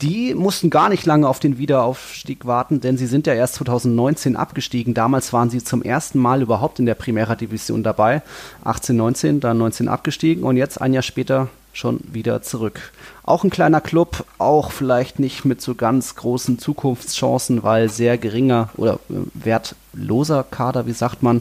Die 0.00 0.34
mussten 0.34 0.70
gar 0.70 0.88
nicht 0.88 1.04
lange 1.04 1.28
auf 1.28 1.40
den 1.40 1.58
Wiederaufstieg 1.58 2.46
warten, 2.46 2.80
denn 2.80 2.96
sie 2.96 3.06
sind 3.06 3.26
ja 3.26 3.34
erst 3.34 3.56
2019 3.56 4.34
abgestiegen. 4.34 4.94
Damals 4.94 5.34
waren 5.34 5.50
sie 5.50 5.62
zum 5.62 5.82
ersten 5.82 6.18
Mal 6.18 6.40
überhaupt 6.40 6.78
in 6.78 6.86
der 6.86 6.94
Primera 6.94 7.34
Division 7.34 7.82
dabei. 7.82 8.22
18, 8.64 8.96
19, 8.96 9.40
dann 9.40 9.58
19 9.58 9.88
abgestiegen 9.88 10.44
und 10.44 10.56
jetzt 10.56 10.80
ein 10.80 10.94
Jahr 10.94 11.02
später 11.02 11.48
schon 11.74 12.00
wieder 12.10 12.40
zurück. 12.40 12.92
Auch 13.30 13.44
ein 13.44 13.50
kleiner 13.50 13.80
Club, 13.80 14.26
auch 14.38 14.72
vielleicht 14.72 15.20
nicht 15.20 15.44
mit 15.44 15.60
so 15.60 15.76
ganz 15.76 16.16
großen 16.16 16.58
Zukunftschancen, 16.58 17.62
weil 17.62 17.88
sehr 17.88 18.18
geringer 18.18 18.70
oder 18.76 18.98
äh, 19.08 19.14
wertloser 19.34 20.42
Kader, 20.42 20.88
wie 20.88 20.92
sagt 20.92 21.22
man, 21.22 21.40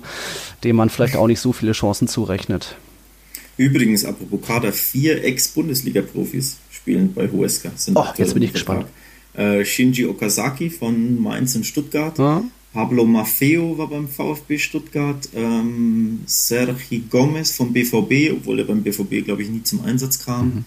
dem 0.63 0.75
man 0.75 0.91
vielleicht 0.91 1.15
auch 1.15 1.25
nicht 1.25 1.39
so 1.39 1.51
viele 1.51 1.71
Chancen 1.71 2.07
zurechnet. 2.07 2.75
Übrigens, 3.57 4.05
apropos 4.05 4.39
Kader, 4.45 4.71
vier 4.71 5.23
Ex-Bundesliga-Profis 5.23 6.57
spielen 6.69 7.11
bei 7.11 7.27
Huesca. 7.27 7.71
Sind 7.75 7.97
oh, 7.97 8.05
jetzt 8.17 8.35
bin 8.35 8.43
ich 8.43 8.53
gespannt. 8.53 8.85
Äh, 9.33 9.65
Shinji 9.65 10.05
Okazaki 10.05 10.69
von 10.69 11.19
Mainz 11.19 11.55
und 11.55 11.65
Stuttgart, 11.65 12.19
ja. 12.19 12.43
Pablo 12.71 13.03
Maffeo 13.03 13.79
war 13.79 13.87
beim 13.87 14.07
VfB 14.07 14.59
Stuttgart, 14.59 15.27
ähm, 15.35 16.19
Sergi 16.27 16.99
Gomez 17.09 17.55
vom 17.55 17.73
BVB, 17.73 18.31
obwohl 18.37 18.59
er 18.59 18.65
beim 18.65 18.83
BVB, 18.83 19.25
glaube 19.25 19.41
ich, 19.41 19.49
nie 19.49 19.63
zum 19.63 19.83
Einsatz 19.83 20.23
kam. 20.23 20.45
Mhm. 20.45 20.65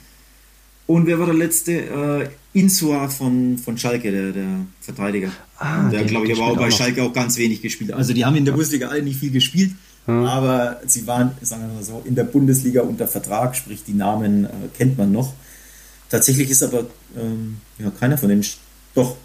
Und 0.93 1.07
wer 1.07 1.19
war 1.19 1.25
der 1.25 1.35
letzte? 1.35 1.73
Äh, 1.73 2.29
Insua 2.53 3.09
von, 3.09 3.57
von 3.57 3.79
Schalke, 3.79 4.13
der, 4.13 4.33
der 4.33 4.67
Verteidiger. 4.83 5.31
Ah, 5.59 5.89
der, 5.89 6.05
glaube 6.05 6.27
ich, 6.27 6.35
aber 6.35 6.49
auch 6.49 6.57
bei 6.59 6.69
auch 6.69 6.71
Schalke 6.71 7.03
auch 7.03 7.15
ganz 7.15 7.39
wenig 7.39 7.63
gespielt. 7.63 7.95
Also 7.95 8.13
die 8.13 8.27
haben 8.27 8.37
in 8.37 8.45
der 8.45 8.53
ja. 8.53 8.57
Bundesliga 8.57 8.89
alle 8.89 9.03
nicht 9.03 9.19
viel 9.19 9.31
gespielt, 9.31 9.71
ja. 10.07 10.23
aber 10.27 10.83
sie 10.85 11.07
waren, 11.07 11.31
sagen 11.41 11.63
wir 11.63 11.77
mal 11.77 11.83
so, 11.83 12.03
in 12.05 12.15
der 12.15 12.25
Bundesliga 12.25 12.83
unter 12.83 13.09
Vertrag, 13.09 13.57
sprich 13.57 13.85
die 13.85 13.95
Namen 13.95 14.45
äh, 14.45 14.49
kennt 14.77 14.99
man 14.99 15.13
noch. 15.13 15.33
Tatsächlich 16.11 16.51
ist 16.51 16.63
aber 16.63 16.85
ähm, 17.19 17.57
ja, 17.79 17.91
keiner 17.99 18.19
von 18.19 18.29
denen, 18.29 18.45
doch, 18.95 19.17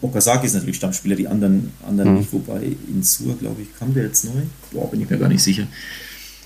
Okazaki 0.00 0.46
ist 0.46 0.54
natürlich 0.54 0.76
Stammspieler, 0.76 1.14
die 1.14 1.28
anderen, 1.28 1.72
anderen 1.86 2.12
mhm. 2.12 2.18
nicht, 2.20 2.32
wobei 2.32 2.74
Insur, 2.88 3.36
glaube 3.36 3.60
ich, 3.60 3.78
kam 3.78 3.92
der 3.92 4.04
jetzt 4.04 4.24
neu? 4.24 4.40
Boah, 4.70 4.90
bin 4.90 5.02
ich 5.02 5.10
mir 5.10 5.18
gar 5.18 5.28
nicht 5.28 5.42
sicher. 5.42 5.66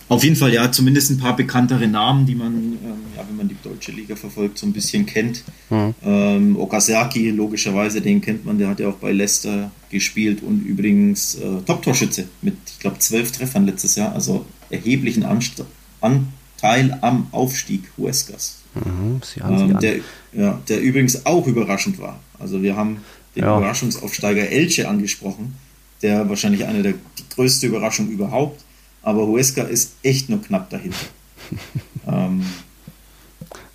Auf 0.09 0.23
jeden 0.23 0.37
Fall, 0.37 0.53
ja, 0.53 0.71
zumindest 0.71 1.11
ein 1.11 1.19
paar 1.19 1.35
bekanntere 1.35 1.89
Namen, 1.89 2.27
die 2.27 2.37
man, 2.37 2.55
ähm, 2.55 2.79
ja, 3.17 3.25
wenn 3.29 3.37
man 3.37 3.49
die 3.49 3.57
deutsche 3.63 3.91
Liga 3.91 4.15
verfolgt, 4.15 4.59
so 4.59 4.67
ein 4.67 4.73
bisschen 4.73 5.05
kennt. 5.05 5.43
Mhm. 5.69 5.95
Ähm, 6.05 6.57
Okazaki, 6.57 7.31
logischerweise, 7.31 8.01
den 8.01 8.21
kennt 8.21 8.45
man, 8.45 8.59
der 8.59 8.69
hat 8.69 8.79
ja 8.79 8.89
auch 8.89 8.97
bei 8.97 9.11
Leicester 9.13 9.71
gespielt 9.91 10.43
und 10.43 10.65
übrigens 10.65 11.35
äh, 11.35 11.61
Top-Torschütze 11.67 12.29
mit, 12.43 12.55
ich 12.67 12.79
glaube, 12.79 12.99
zwölf 13.01 13.33
Treffern 13.33 13.67
letztes 13.67 13.97
Jahr, 13.97 14.13
also 14.13 14.47
erheblichen 14.71 15.25
Anst 15.25 15.65
Anteil 16.01 16.99
am 17.01 17.27
Aufstieg 17.33 17.83
Huescas. 17.99 18.59
Mhm, 18.75 19.21
ähm, 19.43 19.81
der, 19.81 19.97
ja, 20.33 20.61
der 20.69 20.81
übrigens 20.81 21.25
auch 21.25 21.47
überraschend 21.47 21.99
war. 21.99 22.21
Also 22.39 22.63
wir 22.63 22.77
haben 22.77 22.99
den 23.35 23.45
ja. 23.45 23.57
Überraschungsaufsteiger 23.57 24.49
Elche 24.51 24.89
angesprochen, 24.89 25.55
der 26.03 26.29
wahrscheinlich 26.29 26.67
eine 26.67 26.83
der 26.83 26.95
größte 27.35 27.67
Überraschung 27.67 28.09
überhaupt 28.09 28.63
aber 29.07 29.25
Huesca 29.25 29.63
ist 29.63 29.95
echt 30.03 30.29
nur 30.29 30.43
knapp 30.43 30.69
dahinter. 30.69 30.97
ähm, 32.09 32.45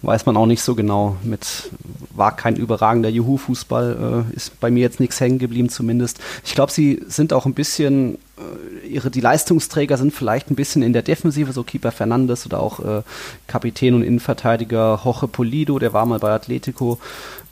Weiß 0.01 0.25
man 0.25 0.35
auch 0.35 0.45
nicht 0.45 0.61
so 0.61 0.75
genau. 0.75 1.15
Mit 1.23 1.71
war 2.13 2.35
kein 2.35 2.57
überragender 2.57 3.07
Juhu-Fußball, 3.07 4.25
äh, 4.29 4.35
ist 4.35 4.59
bei 4.59 4.69
mir 4.69 4.81
jetzt 4.81 4.99
nichts 4.99 5.21
hängen 5.21 5.39
geblieben 5.39 5.69
zumindest. 5.69 6.19
Ich 6.43 6.53
glaube, 6.53 6.73
sie 6.73 7.01
sind 7.07 7.31
auch 7.31 7.45
ein 7.45 7.53
bisschen, 7.53 8.15
äh, 8.37 8.87
ihre 8.87 9.09
die 9.09 9.21
Leistungsträger 9.21 9.97
sind 9.97 10.13
vielleicht 10.13 10.51
ein 10.51 10.55
bisschen 10.55 10.81
in 10.81 10.91
der 10.91 11.01
Defensive, 11.01 11.53
so 11.53 11.63
Keeper 11.63 11.93
Fernandes 11.93 12.45
oder 12.45 12.59
auch 12.59 12.79
äh, 12.81 13.03
Kapitän 13.47 13.93
und 13.93 14.03
Innenverteidiger 14.03 14.99
Jorge 15.01 15.29
Polido, 15.29 15.79
der 15.79 15.93
war 15.93 16.05
mal 16.05 16.19
bei 16.19 16.31
Atletico. 16.31 16.99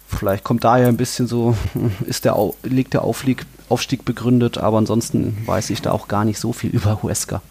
Vielleicht 0.05 0.43
kommt 0.43 0.65
daher 0.65 0.87
ein 0.87 0.97
bisschen 0.97 1.27
so, 1.27 1.55
ist 2.05 2.25
der, 2.25 2.35
liegt 2.63 2.93
der 2.93 3.05
Aufstieg, 3.05 3.45
Aufstieg 3.69 4.03
begründet, 4.03 4.57
aber 4.57 4.79
ansonsten 4.79 5.37
weiß 5.45 5.69
ich 5.69 5.81
da 5.81 5.93
auch 5.93 6.09
gar 6.09 6.25
nicht 6.25 6.39
so 6.39 6.51
viel 6.51 6.71
über 6.71 7.01
Huesca. 7.03 7.41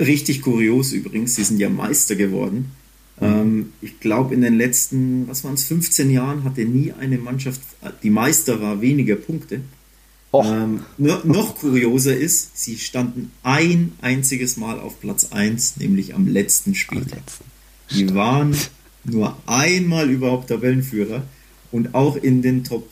Richtig 0.00 0.40
kurios 0.40 0.92
übrigens, 0.92 1.36
sie 1.36 1.44
sind 1.44 1.60
ja 1.60 1.68
Meister 1.68 2.16
geworden. 2.16 2.72
Mhm. 3.20 3.26
Ähm, 3.26 3.72
ich 3.82 4.00
glaube, 4.00 4.34
in 4.34 4.40
den 4.40 4.56
letzten, 4.56 5.28
was 5.28 5.44
waren 5.44 5.54
es, 5.54 5.64
15 5.64 6.10
Jahren 6.10 6.44
hatte 6.44 6.64
nie 6.64 6.92
eine 6.92 7.18
Mannschaft, 7.18 7.60
die 8.02 8.10
Meister 8.10 8.60
war, 8.60 8.80
weniger 8.80 9.16
Punkte. 9.16 9.60
Ähm, 10.32 10.84
no, 10.96 11.18
noch 11.24 11.56
kurioser 11.56 12.16
ist, 12.16 12.56
sie 12.56 12.78
standen 12.78 13.32
ein 13.42 13.92
einziges 14.00 14.56
Mal 14.56 14.78
auf 14.78 15.00
Platz 15.00 15.32
1, 15.32 15.76
nämlich 15.78 16.14
am 16.14 16.26
letzten 16.28 16.74
Spiel. 16.74 17.04
Die 17.90 18.14
waren 18.14 18.56
nur 19.04 19.36
einmal 19.46 20.08
überhaupt 20.08 20.48
Tabellenführer 20.48 21.24
und 21.72 21.94
auch 21.94 22.16
in 22.16 22.42
den 22.42 22.64
Top 22.64 22.88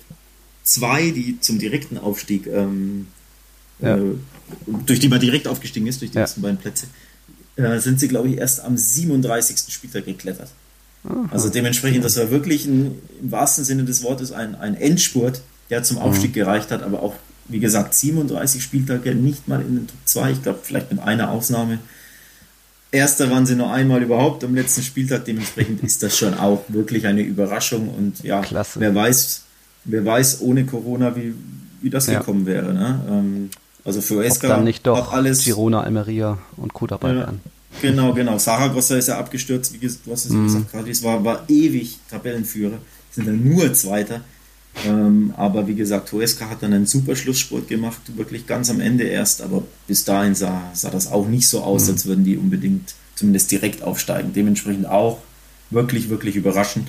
2, 0.64 1.10
die 1.12 1.40
zum 1.40 1.58
direkten 1.58 1.96
Aufstieg 1.96 2.46
ähm, 2.48 3.06
ja. 3.80 3.96
äh, 3.96 4.14
durch 4.86 5.00
die 5.00 5.08
man 5.08 5.20
direkt 5.20 5.46
aufgestiegen 5.46 5.86
ist, 5.86 6.00
durch 6.00 6.10
die 6.10 6.18
ersten 6.18 6.42
beiden 6.42 6.58
Plätze, 6.58 6.86
äh, 7.56 7.78
sind 7.78 8.00
sie, 8.00 8.08
glaube 8.08 8.28
ich, 8.28 8.38
erst 8.38 8.60
am 8.60 8.76
37. 8.76 9.72
Spieltag 9.72 10.04
geklettert. 10.04 10.50
Aha. 11.04 11.28
Also 11.30 11.48
dementsprechend, 11.48 12.04
das 12.04 12.16
war 12.16 12.30
wirklich 12.30 12.66
ein, 12.66 12.98
im 13.20 13.32
wahrsten 13.32 13.64
Sinne 13.64 13.84
des 13.84 14.02
Wortes 14.02 14.32
ein, 14.32 14.54
ein 14.54 14.74
Endspurt, 14.74 15.42
der 15.70 15.82
zum 15.82 15.98
Aufstieg 15.98 16.30
mhm. 16.30 16.34
gereicht 16.34 16.70
hat, 16.70 16.82
aber 16.82 17.02
auch, 17.02 17.14
wie 17.48 17.60
gesagt, 17.60 17.94
37 17.94 18.62
Spieltage, 18.62 19.14
nicht 19.14 19.48
mal 19.48 19.60
in 19.60 19.76
den 19.76 19.86
Top 19.86 19.98
2, 20.04 20.32
ich 20.32 20.42
glaube, 20.42 20.60
vielleicht 20.62 20.90
mit 20.90 21.00
einer 21.00 21.30
Ausnahme. 21.30 21.78
Erster 22.90 23.30
waren 23.30 23.44
sie 23.44 23.54
nur 23.54 23.70
einmal 23.70 24.02
überhaupt 24.02 24.44
am 24.44 24.54
letzten 24.54 24.82
Spieltag, 24.82 25.24
dementsprechend 25.26 25.82
ist 25.82 26.02
das 26.02 26.16
schon 26.16 26.34
auch 26.34 26.64
wirklich 26.68 27.06
eine 27.06 27.22
Überraschung 27.22 27.88
und 27.90 28.22
ja, 28.22 28.40
Klasse. 28.40 28.80
wer 28.80 28.94
weiß, 28.94 29.42
wer 29.84 30.04
weiß 30.04 30.40
ohne 30.40 30.64
Corona, 30.64 31.14
wie, 31.14 31.34
wie 31.82 31.90
das 31.90 32.06
ja. 32.06 32.18
gekommen 32.18 32.46
wäre. 32.46 32.72
Ne? 32.72 33.00
Ähm, 33.10 33.50
also 33.88 34.02
für 34.02 34.22
Esca 34.22 34.48
dann 34.48 34.64
nicht 34.64 34.86
doch 34.86 35.12
alles 35.12 35.44
Girona, 35.44 35.80
Almeria 35.80 36.36
und 36.58 36.74
Co. 36.74 36.86
dabei 36.86 37.08
ja, 37.08 37.14
wären. 37.20 37.40
Genau, 37.80 38.12
genau. 38.12 38.36
Saragossa 38.36 38.96
ist 38.96 39.08
ja 39.08 39.18
abgestürzt, 39.18 39.72
wie 39.72 39.78
du 39.78 40.12
hast 40.12 40.26
es 40.26 40.30
mm. 40.30 40.44
gesagt, 40.44 40.72
Cadiz 40.72 41.02
war, 41.02 41.24
war 41.24 41.44
ewig 41.48 41.98
Tabellenführer, 42.10 42.76
sind 43.10 43.26
dann 43.26 43.42
nur 43.42 43.72
Zweiter. 43.72 44.20
Ähm, 44.86 45.32
aber 45.38 45.66
wie 45.66 45.74
gesagt, 45.74 46.12
Huesca 46.12 46.50
hat 46.50 46.62
dann 46.62 46.74
einen 46.74 46.84
super 46.84 47.16
Schlussspurt 47.16 47.66
gemacht, 47.66 47.98
wirklich 48.14 48.46
ganz 48.46 48.68
am 48.68 48.82
Ende 48.82 49.04
erst, 49.04 49.40
aber 49.40 49.62
bis 49.86 50.04
dahin 50.04 50.34
sah, 50.34 50.70
sah 50.74 50.90
das 50.90 51.10
auch 51.10 51.26
nicht 51.26 51.48
so 51.48 51.62
aus, 51.62 51.86
mhm. 51.86 51.92
als 51.94 52.04
würden 52.04 52.24
die 52.24 52.36
unbedingt 52.36 52.94
zumindest 53.14 53.50
direkt 53.50 53.82
aufsteigen. 53.82 54.34
Dementsprechend 54.34 54.86
auch 54.86 55.18
wirklich, 55.70 56.10
wirklich 56.10 56.36
überraschend. 56.36 56.88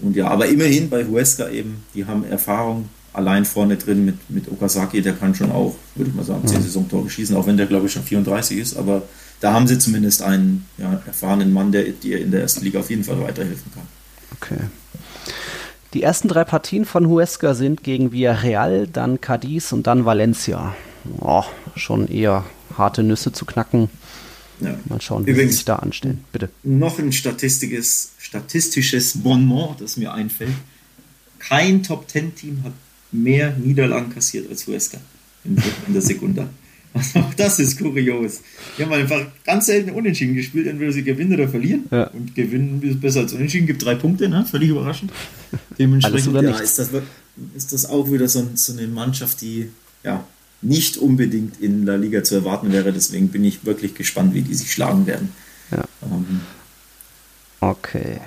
Und 0.00 0.16
ja, 0.16 0.26
aber 0.26 0.46
immerhin 0.46 0.90
bei 0.90 1.06
Huesca 1.06 1.48
eben, 1.50 1.84
die 1.94 2.04
haben 2.04 2.24
Erfahrung 2.24 2.88
allein 3.12 3.44
vorne 3.44 3.76
drin 3.76 4.04
mit, 4.04 4.30
mit 4.30 4.50
Okazaki, 4.50 5.02
der 5.02 5.12
kann 5.12 5.34
schon 5.34 5.52
auch, 5.52 5.76
würde 5.94 6.10
ich 6.10 6.16
mal 6.16 6.24
sagen, 6.24 6.46
10 6.46 6.58
mhm. 6.58 6.62
Saisontore 6.62 7.10
schießen, 7.10 7.36
auch 7.36 7.46
wenn 7.46 7.56
der, 7.56 7.66
glaube 7.66 7.86
ich, 7.86 7.92
schon 7.92 8.02
34 8.02 8.58
ist. 8.58 8.76
Aber 8.76 9.02
da 9.40 9.52
haben 9.52 9.66
sie 9.66 9.78
zumindest 9.78 10.22
einen 10.22 10.66
ja, 10.78 11.02
erfahrenen 11.06 11.52
Mann, 11.52 11.72
der 11.72 11.84
dir 11.84 12.20
in 12.20 12.30
der 12.30 12.40
ersten 12.40 12.64
Liga 12.64 12.80
auf 12.80 12.90
jeden 12.90 13.04
Fall 13.04 13.20
weiterhelfen 13.20 13.70
kann. 13.74 13.86
Okay. 14.36 14.60
Die 15.94 16.02
ersten 16.02 16.28
drei 16.28 16.44
Partien 16.44 16.86
von 16.86 17.06
Huesca 17.06 17.54
sind 17.54 17.82
gegen 17.82 18.12
Villarreal, 18.12 18.86
dann 18.86 19.20
Cadiz 19.20 19.72
und 19.72 19.86
dann 19.86 20.06
Valencia. 20.06 20.74
Oh, 21.18 21.44
schon 21.76 22.08
eher 22.08 22.44
harte 22.78 23.02
Nüsse 23.02 23.32
zu 23.32 23.44
knacken. 23.44 23.90
Ja. 24.60 24.74
Mal 24.86 25.00
schauen, 25.02 25.26
wie 25.26 25.32
Übrigens, 25.32 25.52
sie 25.52 25.56
sich 25.56 25.64
da 25.66 25.76
anstellen. 25.76 26.24
Bitte. 26.32 26.48
Noch 26.62 26.98
ein 26.98 27.12
statistisches, 27.12 28.12
statistisches 28.18 29.22
Bonmot, 29.22 29.80
das 29.80 29.96
mir 29.96 30.14
einfällt. 30.14 30.54
Kein 31.38 31.82
Top-10-Team 31.82 32.62
hat 32.64 32.72
mehr 33.12 33.56
Niederlagen 33.56 34.10
kassiert 34.10 34.50
als 34.50 34.66
Huesca 34.66 34.98
in, 35.44 35.56
in 35.86 35.92
der 35.92 36.02
Sekunda. 36.02 36.48
Also 36.94 37.20
auch 37.20 37.32
das 37.32 37.58
ist 37.58 37.78
kurios. 37.78 38.42
Die 38.76 38.82
haben 38.82 38.92
einfach 38.92 39.24
ganz 39.46 39.64
selten 39.64 39.92
unentschieden 39.92 40.34
gespielt, 40.34 40.66
entweder 40.66 40.92
sie 40.92 41.02
gewinnen 41.02 41.32
oder 41.32 41.48
verlieren. 41.48 41.84
Ja. 41.90 42.08
Und 42.08 42.34
gewinnen 42.34 42.82
ist 42.82 43.00
besser 43.00 43.20
als 43.20 43.32
unentschieden, 43.32 43.66
gibt 43.66 43.82
drei 43.82 43.94
Punkte, 43.94 44.28
ne? 44.28 44.44
völlig 44.44 44.68
überraschend. 44.68 45.10
Dementsprechend 45.78 46.34
ja, 46.34 46.58
ist, 46.58 46.78
das, 46.78 46.90
ist 47.56 47.72
das 47.72 47.86
auch 47.86 48.12
wieder 48.12 48.28
so, 48.28 48.46
so 48.52 48.74
eine 48.74 48.86
Mannschaft, 48.88 49.40
die 49.40 49.70
ja, 50.04 50.22
nicht 50.60 50.98
unbedingt 50.98 51.60
in 51.60 51.86
der 51.86 51.98
Liga 51.98 52.22
zu 52.24 52.34
erwarten 52.34 52.72
wäre. 52.72 52.92
Deswegen 52.92 53.28
bin 53.28 53.44
ich 53.44 53.64
wirklich 53.64 53.94
gespannt, 53.94 54.34
wie 54.34 54.42
die 54.42 54.54
sich 54.54 54.70
schlagen 54.70 55.06
werden. 55.06 55.30
Ja. 55.70 55.84
Ähm, 56.02 56.40
okay. 57.60 58.20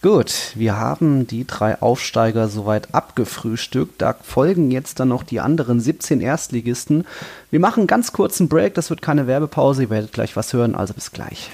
Gut, 0.00 0.52
wir 0.54 0.76
haben 0.76 1.26
die 1.26 1.44
drei 1.44 1.82
Aufsteiger 1.82 2.46
soweit 2.46 2.94
abgefrühstückt. 2.94 4.00
Da 4.00 4.14
folgen 4.22 4.70
jetzt 4.70 5.00
dann 5.00 5.08
noch 5.08 5.24
die 5.24 5.40
anderen 5.40 5.80
17 5.80 6.20
Erstligisten. 6.20 7.04
Wir 7.50 7.58
machen 7.58 7.80
einen 7.80 7.86
ganz 7.88 8.12
kurzen 8.12 8.48
Break, 8.48 8.74
das 8.74 8.90
wird 8.90 9.02
keine 9.02 9.26
Werbepause, 9.26 9.82
ihr 9.82 9.90
werdet 9.90 10.12
gleich 10.12 10.36
was 10.36 10.52
hören, 10.52 10.76
also 10.76 10.94
bis 10.94 11.10
gleich. 11.10 11.50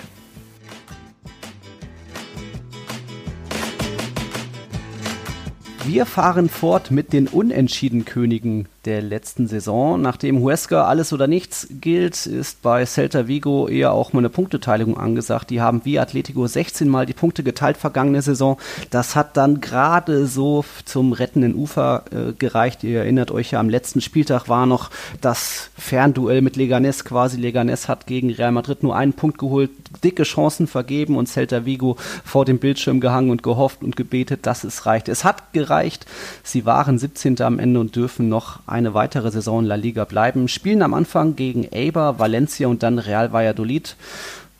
Wir 5.86 6.04
fahren 6.04 6.50
fort 6.50 6.90
mit 6.90 7.14
den 7.14 7.28
Unentschieden-Königen 7.28 8.68
der 8.84 9.02
letzten 9.02 9.46
Saison. 9.46 10.00
Nachdem 10.00 10.40
Huesca 10.40 10.84
alles 10.84 11.12
oder 11.12 11.26
nichts 11.26 11.66
gilt, 11.70 12.26
ist 12.26 12.62
bei 12.62 12.84
Celta 12.84 13.26
Vigo 13.26 13.68
eher 13.68 13.92
auch 13.92 14.12
mal 14.12 14.20
eine 14.20 14.28
Punkteteiligung 14.28 14.98
angesagt. 14.98 15.50
Die 15.50 15.60
haben 15.60 15.84
wie 15.84 15.98
Atletico 15.98 16.46
16 16.46 16.88
Mal 16.88 17.06
die 17.06 17.12
Punkte 17.12 17.42
geteilt 17.42 17.76
vergangene 17.76 18.22
Saison. 18.22 18.58
Das 18.90 19.16
hat 19.16 19.36
dann 19.36 19.60
gerade 19.60 20.26
so 20.26 20.64
zum 20.84 21.12
rettenden 21.12 21.54
Ufer 21.54 22.04
äh, 22.10 22.32
gereicht. 22.32 22.84
Ihr 22.84 23.00
erinnert 23.00 23.30
euch 23.30 23.52
ja, 23.52 23.60
am 23.60 23.68
letzten 23.68 24.00
Spieltag 24.00 24.48
war 24.48 24.66
noch 24.66 24.90
das 25.20 25.70
Fernduell 25.76 26.42
mit 26.42 26.56
Leganes 26.56 27.04
quasi. 27.04 27.38
Leganes 27.38 27.88
hat 27.88 28.06
gegen 28.06 28.30
Real 28.30 28.52
Madrid 28.52 28.82
nur 28.82 28.96
einen 28.96 29.12
Punkt 29.12 29.38
geholt, 29.38 29.70
dicke 30.02 30.24
Chancen 30.24 30.66
vergeben 30.66 31.16
und 31.16 31.28
Celta 31.28 31.64
Vigo 31.64 31.96
vor 32.24 32.44
dem 32.44 32.58
Bildschirm 32.58 33.00
gehangen 33.00 33.30
und 33.30 33.42
gehofft 33.42 33.82
und 33.82 33.96
gebetet, 33.96 34.46
dass 34.46 34.64
es 34.64 34.86
reicht. 34.86 35.08
Es 35.08 35.24
hat 35.24 35.52
gereicht. 35.52 36.06
Sie 36.42 36.66
waren 36.66 36.98
17. 36.98 37.40
am 37.42 37.58
Ende 37.58 37.80
und 37.80 37.96
dürfen 37.96 38.28
noch 38.28 38.60
eine 38.74 38.92
weitere 38.92 39.30
Saison 39.30 39.60
in 39.60 39.66
La 39.66 39.76
Liga 39.76 40.04
bleiben. 40.04 40.48
Spielen 40.48 40.82
am 40.82 40.92
Anfang 40.92 41.36
gegen 41.36 41.68
Eibar, 41.72 42.18
Valencia 42.18 42.68
und 42.68 42.82
dann 42.82 42.98
Real 42.98 43.32
Valladolid. 43.32 43.96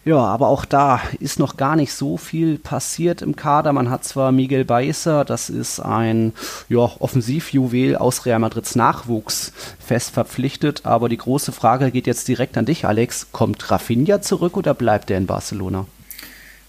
Ja, 0.05 0.18
aber 0.18 0.48
auch 0.48 0.66
da 0.66 1.00
ist 1.18 1.38
noch 1.38 1.57
gar 1.57 1.77
nicht 1.77 1.92
so 1.92 2.18
viel 2.18 2.59
passiert 2.59 3.22
im 3.22 3.37
Kader. 3.37 3.72
Man 3.72 3.88
hat 3.88 4.05
zwar 4.05 4.33
Miguel 4.33 4.66
Baeza, 4.66 5.24
das 5.24 5.48
ist 5.48 5.81
ein 5.81 6.35
ja, 6.68 6.79
Offensivjuwel 6.79 7.96
aus 7.96 8.27
Real 8.27 8.38
Madrids 8.38 8.77
Nachwuchs 8.77 9.53
fest 9.79 10.11
verpflichtet, 10.11 10.83
aber 10.85 11.09
die 11.09 11.16
große 11.16 11.53
Frage 11.53 11.90
geht 11.90 12.07
jetzt 12.07 12.29
direkt 12.29 12.59
an 12.59 12.66
dich, 12.66 12.85
Alex. 12.85 13.29
Kommt 13.33 13.70
Rafinha 13.70 14.20
zurück 14.20 14.59
oder 14.59 14.74
bleibt 14.74 15.11
er 15.11 15.16
in 15.16 15.27
Barcelona? 15.27 15.87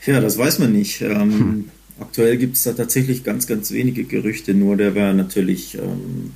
Ja, 0.06 0.22
das 0.22 0.38
weiß 0.38 0.60
man 0.60 0.72
nicht. 0.72 1.02
Ähm, 1.02 1.20
hm. 1.20 1.70
Aktuell 2.00 2.38
gibt 2.38 2.56
es 2.56 2.64
da 2.64 2.72
tatsächlich 2.72 3.26
ganz, 3.26 3.48
ganz 3.48 3.72
wenige 3.72 4.06
Gerüchte, 4.06 4.54
nur 4.54 4.78
der 4.78 4.96
wäre 4.96 5.14
natürlich 5.14 5.78
ähm, 5.78 6.32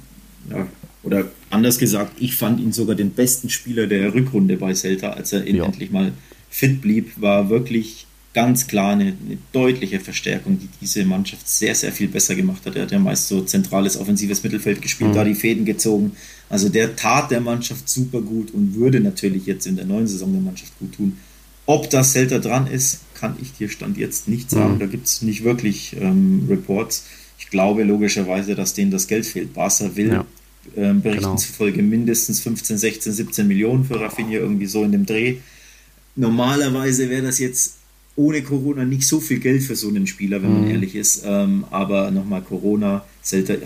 ja, 0.50 0.68
oder 1.04 1.32
anders 1.50 1.78
gesagt, 1.80 2.14
ich 2.20 2.36
fand 2.36 2.60
ihn 2.60 2.74
sogar 2.74 2.96
den 2.96 3.12
besten 3.12 3.50
Spieler 3.50 3.88
der 3.88 4.14
Rückrunde 4.14 4.58
bei 4.58 4.74
Celta, 4.74 5.12
als 5.12 5.32
er 5.32 5.48
ja. 5.48 5.66
endlich 5.66 5.92
mal 5.92 6.12
fit 6.50 6.82
blieb, 6.82 7.14
war 7.22 7.50
wirklich 7.50 8.06
ganz 8.34 8.68
klar 8.68 8.94
eine, 8.94 9.06
eine, 9.06 9.38
deutliche 9.52 10.00
Verstärkung, 10.00 10.60
die 10.60 10.70
diese 10.82 11.04
Mannschaft 11.04 11.48
sehr, 11.48 11.74
sehr 11.74 11.92
viel 11.92 12.10
besser 12.10 12.36
gemacht 12.36 12.66
hat. 12.66 12.76
Er 12.76 12.84
hat 12.84 12.92
ja 12.92 13.00
meist 13.00 13.28
so 13.28 13.42
zentrales 13.42 13.98
offensives 13.98 14.44
Mittelfeld 14.44 14.82
gespielt, 14.82 15.12
mhm. 15.12 15.16
da 15.16 15.24
die 15.24 15.36
Fäden 15.36 15.66
gezogen. 15.66 16.12
Also 16.48 16.70
der 16.70 16.96
tat 16.96 17.32
der 17.32 17.42
Mannschaft 17.42 17.90
super 17.90 18.22
gut 18.22 18.52
und 18.54 18.76
würde 18.76 19.00
natürlich 19.00 19.46
jetzt 19.46 19.66
in 19.66 19.78
der 19.78 19.86
neuen 19.86 20.08
Saison 20.08 20.32
der 20.32 20.42
Mannschaft 20.42 20.78
gut 20.80 20.94
tun. 20.96 21.18
Ob 21.66 21.90
das 21.90 22.14
Celta 22.14 22.40
dran 22.40 22.68
ist, 22.68 23.02
kann 23.14 23.36
ich 23.42 23.54
dir 23.54 23.70
Stand 23.70 23.98
jetzt 23.98 24.28
nicht 24.28 24.50
sagen. 24.50 24.76
Mhm. 24.76 24.80
Da 24.80 24.86
gibt 24.86 25.08
es 25.08 25.22
nicht 25.22 25.44
wirklich 25.44 25.96
ähm, 26.00 26.46
Reports. 26.50 27.06
Ich 27.40 27.50
glaube 27.50 27.84
logischerweise, 27.84 28.54
dass 28.56 28.74
denen 28.74 28.92
das 28.92 29.08
Geld 29.08 29.26
fehlt. 29.26 29.54
Barca 29.54 29.96
will 29.96 30.10
ja 30.10 30.26
äh, 30.76 30.94
Berichten 30.94 31.24
genau. 31.24 31.36
zufolge 31.36 31.82
mindestens 31.82 32.40
15, 32.42 32.78
16, 32.78 33.14
17 33.14 33.48
Millionen 33.48 33.84
für 33.86 34.00
Rafinha, 34.00 34.40
irgendwie 34.40 34.66
so 34.66 34.84
in 34.84 34.92
dem 34.92 35.06
Dreh. 35.06 35.38
Normalerweise 36.16 37.10
wäre 37.10 37.24
das 37.24 37.40
jetzt 37.40 37.76
ohne 38.16 38.42
Corona 38.44 38.84
nicht 38.84 39.08
so 39.08 39.22
viel 39.22 39.40
Geld 39.40 39.64
für 39.64 39.76
so 39.76 39.88
einen 39.88 40.06
Spieler, 40.06 40.44
wenn 40.44 40.52
man 40.52 40.66
mhm. 40.66 40.72
ehrlich 40.72 40.96
ist. 40.96 41.24
Ähm, 41.26 41.66
aber 41.72 42.12
nochmal 42.12 42.42
Corona, 42.42 43.06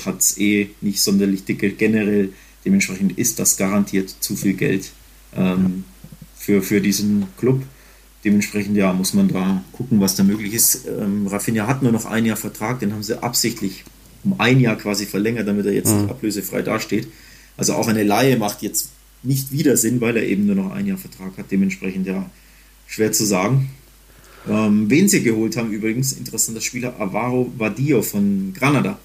hat 0.06 0.20
es 0.20 0.38
eh 0.38 0.70
nicht 0.82 1.02
sonderlich 1.02 1.44
dicke 1.46 1.72
generell. 1.72 2.30
Dementsprechend 2.64 3.18
ist 3.18 3.40
das 3.40 3.58
garantiert 3.58 4.14
zu 4.20 4.36
viel 4.36 4.54
Geld 4.54 4.92
ähm, 5.36 5.86
für, 6.36 6.62
für 6.62 6.82
diesen 6.82 7.26
Club. 7.38 7.64
Dementsprechend 8.24 8.78
ja, 8.78 8.94
muss 8.94 9.14
man 9.14 9.28
da 9.28 9.64
gucken, 9.72 10.00
was 10.00 10.16
da 10.16 10.24
möglich 10.24 10.54
ist. 10.54 10.86
Ähm, 10.88 11.28
Rafinha 11.28 11.68
hat 11.68 11.82
nur 11.82 11.92
noch 11.92 12.06
ein 12.06 12.26
Jahr 12.26 12.38
Vertrag, 12.38 12.80
den 12.80 12.94
haben 12.94 13.04
sie 13.04 13.22
absichtlich 13.22 13.84
um 14.24 14.40
ein 14.40 14.60
Jahr 14.60 14.78
quasi 14.78 15.06
verlängert, 15.06 15.48
damit 15.48 15.66
er 15.66 15.74
jetzt 15.74 15.94
mhm. 15.94 16.10
ablösefrei 16.10 16.62
dasteht. 16.62 17.08
Also 17.58 17.74
auch 17.74 17.88
eine 17.88 18.04
Laie 18.04 18.38
macht 18.38 18.62
jetzt 18.62 18.90
nicht 19.22 19.52
wieder 19.52 19.78
Sinn, 19.78 20.02
weil 20.02 20.18
er 20.18 20.24
eben 20.24 20.46
nur 20.46 20.56
noch 20.56 20.72
ein 20.72 20.86
Jahr 20.86 20.98
Vertrag 20.98 21.38
hat. 21.38 21.52
Dementsprechend 21.52 22.08
ja 22.08 22.30
schwer 22.88 23.12
zu 23.12 23.26
sagen. 23.26 23.70
Ähm, 24.50 24.90
wen 24.90 25.08
sie 25.08 25.24
geholt 25.24 25.56
haben 25.56 25.72
übrigens, 25.72 26.12
interessanter 26.14 26.62
Spieler, 26.62 27.00
Avaro 27.00 27.52
Vadio 27.58 28.02
von 28.02 28.54
Granada. 28.54 29.00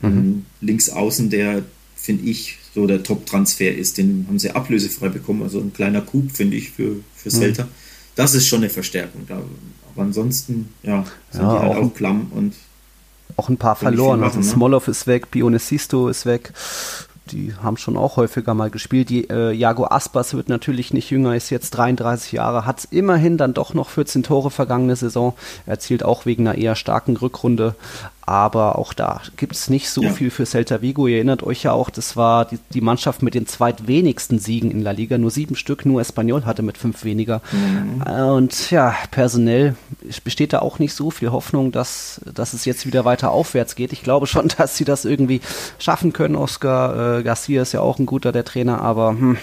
Mhm. 0.00 0.08
Ähm, 0.08 0.46
links 0.60 0.88
außen, 0.88 1.28
der 1.28 1.62
finde 1.96 2.24
ich 2.24 2.56
so 2.74 2.86
der 2.86 3.02
Top-Transfer 3.02 3.74
ist. 3.74 3.98
Den 3.98 4.24
haben 4.26 4.38
sie 4.38 4.50
ablösefrei 4.50 5.08
bekommen, 5.08 5.42
also 5.42 5.60
ein 5.60 5.72
kleiner 5.72 6.00
Coup, 6.00 6.30
finde 6.32 6.56
ich, 6.56 6.70
für, 6.70 6.96
für 7.14 7.28
mhm. 7.28 7.40
Celta. 7.40 7.64
Mhm. 7.64 7.68
Das 8.14 8.34
ist 8.34 8.48
schon 8.48 8.60
eine 8.60 8.70
Verstärkung. 8.70 9.22
Da, 9.26 9.42
aber 9.92 10.02
ansonsten, 10.02 10.70
ja, 10.82 11.04
sind 11.30 11.42
ja, 11.42 11.52
die 11.52 11.66
halt 11.66 11.76
auch, 11.76 11.82
auch 11.84 11.94
klamm 11.94 12.32
und 12.34 12.54
auch 13.36 13.48
ein 13.48 13.56
paar 13.56 13.76
verloren. 13.76 14.22
Also 14.22 14.36
machen, 14.36 14.38
also 14.38 14.50
Smolov 14.50 14.86
ne? 14.86 14.90
ist 14.92 15.06
weg, 15.06 15.30
Bionesisto 15.30 16.08
ist 16.08 16.26
weg. 16.26 16.52
Die 17.32 17.54
haben 17.62 17.76
schon 17.76 17.96
auch 17.96 18.16
häufiger 18.16 18.54
mal 18.54 18.70
gespielt. 18.70 19.08
Die 19.08 19.30
äh, 19.30 19.52
Jago 19.52 19.86
Aspas 19.86 20.34
wird 20.34 20.48
natürlich 20.48 20.92
nicht 20.92 21.10
jünger, 21.10 21.36
ist 21.36 21.50
jetzt 21.50 21.70
33 21.70 22.32
Jahre, 22.32 22.66
hat 22.66 22.88
immerhin 22.90 23.36
dann 23.36 23.54
doch 23.54 23.72
noch 23.74 23.88
14 23.88 24.22
Tore 24.22 24.50
vergangene 24.50 24.96
Saison, 24.96 25.34
erzielt 25.66 26.02
auch 26.02 26.26
wegen 26.26 26.48
einer 26.48 26.58
eher 26.58 26.74
starken 26.74 27.16
Rückrunde 27.16 27.76
aber 28.30 28.78
auch 28.78 28.92
da 28.92 29.20
gibt 29.36 29.56
es 29.56 29.68
nicht 29.68 29.90
so 29.90 30.02
ja. 30.02 30.12
viel 30.12 30.30
für 30.30 30.46
Celta 30.46 30.82
Vigo. 30.82 31.08
Ihr 31.08 31.16
erinnert 31.16 31.42
euch 31.42 31.64
ja 31.64 31.72
auch, 31.72 31.90
das 31.90 32.16
war 32.16 32.44
die, 32.44 32.58
die, 32.72 32.80
Mannschaft 32.80 33.24
mit 33.24 33.34
den 33.34 33.44
zweitwenigsten 33.44 34.38
Siegen 34.38 34.70
in 34.70 34.82
La 34.82 34.92
Liga, 34.92 35.18
nur 35.18 35.32
sieben 35.32 35.56
Stück, 35.56 35.84
nur 35.84 36.00
Espanyol 36.00 36.46
hatte 36.46 36.62
mit 36.62 36.78
fünf 36.78 37.02
weniger. 37.02 37.42
Mhm. 37.50 38.02
Und 38.02 38.70
ja, 38.70 38.94
personell 39.10 39.74
besteht 40.22 40.52
da 40.52 40.60
auch 40.60 40.78
nicht 40.78 40.94
so 40.94 41.10
viel 41.10 41.32
Hoffnung, 41.32 41.72
dass, 41.72 42.20
dass 42.32 42.52
es 42.52 42.64
jetzt 42.66 42.86
wieder 42.86 43.04
weiter 43.04 43.32
aufwärts 43.32 43.74
geht. 43.74 43.92
Ich 43.92 44.04
glaube 44.04 44.28
schon, 44.28 44.46
dass 44.56 44.76
sie 44.76 44.84
das 44.84 45.04
irgendwie 45.04 45.40
schaffen 45.80 46.12
können. 46.12 46.36
Oscar 46.36 47.18
äh, 47.18 47.22
Garcia 47.24 47.62
ist 47.62 47.72
ja 47.72 47.80
auch 47.80 47.98
ein 47.98 48.06
guter 48.06 48.30
der 48.30 48.44
Trainer, 48.44 48.80
aber 48.80 49.10
hm, 49.10 49.38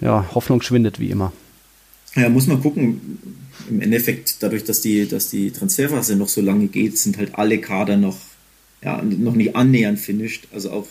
ja, 0.00 0.24
Hoffnung 0.34 0.62
schwindet 0.62 0.98
wie 0.98 1.10
immer. 1.10 1.30
Ja, 2.16 2.28
muss 2.28 2.48
man 2.48 2.60
gucken 2.60 3.41
im 3.68 3.80
Endeffekt, 3.80 4.36
dadurch, 4.40 4.64
dass 4.64 4.80
die, 4.80 5.06
dass 5.06 5.30
die 5.30 5.50
Transferphase 5.50 6.16
noch 6.16 6.28
so 6.28 6.40
lange 6.40 6.66
geht, 6.68 6.98
sind 6.98 7.18
halt 7.18 7.34
alle 7.34 7.58
Kader 7.58 7.96
noch, 7.96 8.18
ja, 8.82 9.02
noch 9.02 9.34
nicht 9.34 9.56
annähernd 9.56 9.98
finished. 9.98 10.48
Also 10.52 10.70
auch, 10.70 10.86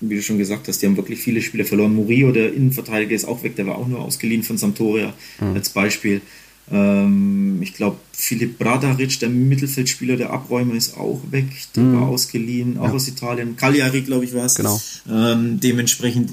wie 0.00 0.16
du 0.16 0.22
schon 0.22 0.38
gesagt 0.38 0.68
hast, 0.68 0.82
die 0.82 0.86
haben 0.86 0.96
wirklich 0.96 1.20
viele 1.20 1.42
Spiele 1.42 1.64
verloren. 1.64 1.94
Murillo, 1.94 2.32
der 2.32 2.52
Innenverteidiger, 2.52 3.14
ist 3.14 3.24
auch 3.24 3.42
weg, 3.42 3.56
der 3.56 3.66
war 3.66 3.76
auch 3.76 3.86
nur 3.86 4.00
ausgeliehen 4.00 4.42
von 4.42 4.58
Sampdoria 4.58 5.14
mhm. 5.40 5.54
als 5.54 5.70
Beispiel. 5.70 6.20
Ähm, 6.70 7.58
ich 7.60 7.74
glaube, 7.74 7.96
Philipp 8.12 8.58
Bradaric, 8.58 9.18
der 9.20 9.28
Mittelfeldspieler, 9.28 10.16
der 10.16 10.30
Abräumer, 10.30 10.74
ist 10.74 10.96
auch 10.96 11.20
weg. 11.30 11.46
Der 11.76 11.82
mhm. 11.82 12.00
war 12.00 12.08
ausgeliehen, 12.08 12.78
auch 12.78 12.88
ja. 12.88 12.92
aus 12.92 13.08
Italien. 13.08 13.56
Cagliari, 13.56 14.02
glaube 14.02 14.24
ich, 14.24 14.34
war 14.34 14.46
es. 14.46 14.54
Genau. 14.54 14.80
Ähm, 15.10 15.60
dementsprechend, 15.60 16.32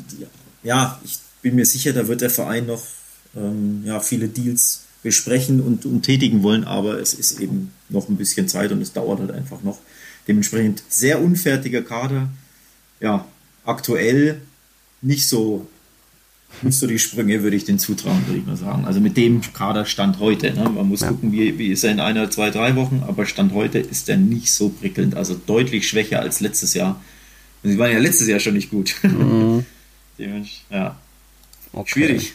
ja, 0.64 1.00
ich 1.04 1.18
bin 1.42 1.56
mir 1.56 1.66
sicher, 1.66 1.94
da 1.94 2.08
wird 2.08 2.22
der 2.22 2.30
Verein 2.30 2.66
noch 2.66 2.84
ähm, 3.36 3.84
ja, 3.86 4.00
viele 4.00 4.28
Deals 4.28 4.82
besprechen 5.04 5.62
und, 5.62 5.86
und 5.86 6.04
tätigen 6.04 6.44
wollen, 6.44 6.64
aber 6.64 7.00
es 7.00 7.14
ist 7.14 7.40
eben 7.40 7.72
noch 7.90 8.10
ein 8.10 8.18
bisschen 8.18 8.48
Zeit 8.48 8.72
und 8.72 8.82
es 8.82 8.94
dauert 8.94 9.20
halt 9.20 9.32
einfach 9.32 9.64
noch. 9.64 9.80
Dementsprechend 10.28 10.84
sehr 10.90 11.22
unfertiger 11.22 11.82
Kader. 11.82 12.30
Ja, 13.00 13.26
aktuell 13.64 14.42
nicht 15.02 15.28
so 15.28 15.68
nicht 16.62 16.78
so 16.78 16.88
die 16.88 17.00
Sprünge, 17.00 17.44
würde 17.44 17.56
ich 17.56 17.66
den 17.66 17.80
zutrauen, 17.80 18.26
würde 18.26 18.40
ich 18.40 18.46
mal 18.46 18.58
sagen. 18.58 18.86
Also 18.86 19.00
mit 19.00 19.16
dem 19.18 19.42
Kaderstand 19.54 20.20
heute. 20.20 20.52
Ne? 20.52 20.70
Man 20.70 20.88
muss 20.88 21.02
ja. 21.02 21.10
gucken, 21.10 21.32
wie, 21.32 21.58
wie 21.58 21.68
ist 21.68 21.84
er 21.84 21.92
in 21.92 22.00
einer, 22.00 22.30
zwei, 22.32 22.50
drei 22.50 22.76
Wochen, 22.76 23.04
aber 23.08 23.26
Stand 23.26 23.54
heute 23.54 23.80
ist 23.80 24.10
er 24.10 24.18
nicht 24.18 24.52
so 24.52 24.70
prickelnd. 24.70 25.16
Also 25.16 25.40
deutlich 25.46 25.88
schwächer 25.88 26.20
als 26.20 26.40
letztes 26.40 26.74
Jahr. 26.74 27.02
Sie 27.64 27.78
waren 27.78 27.92
ja 27.92 28.00
letztes 28.00 28.28
Jahr 28.28 28.40
schon 28.40 28.56
nicht 28.56 28.72
gut. 28.72 28.96
Mhm. 29.04 29.66
ja. 30.70 30.98
Okay. 31.72 31.90
Schwierig. 31.90 32.34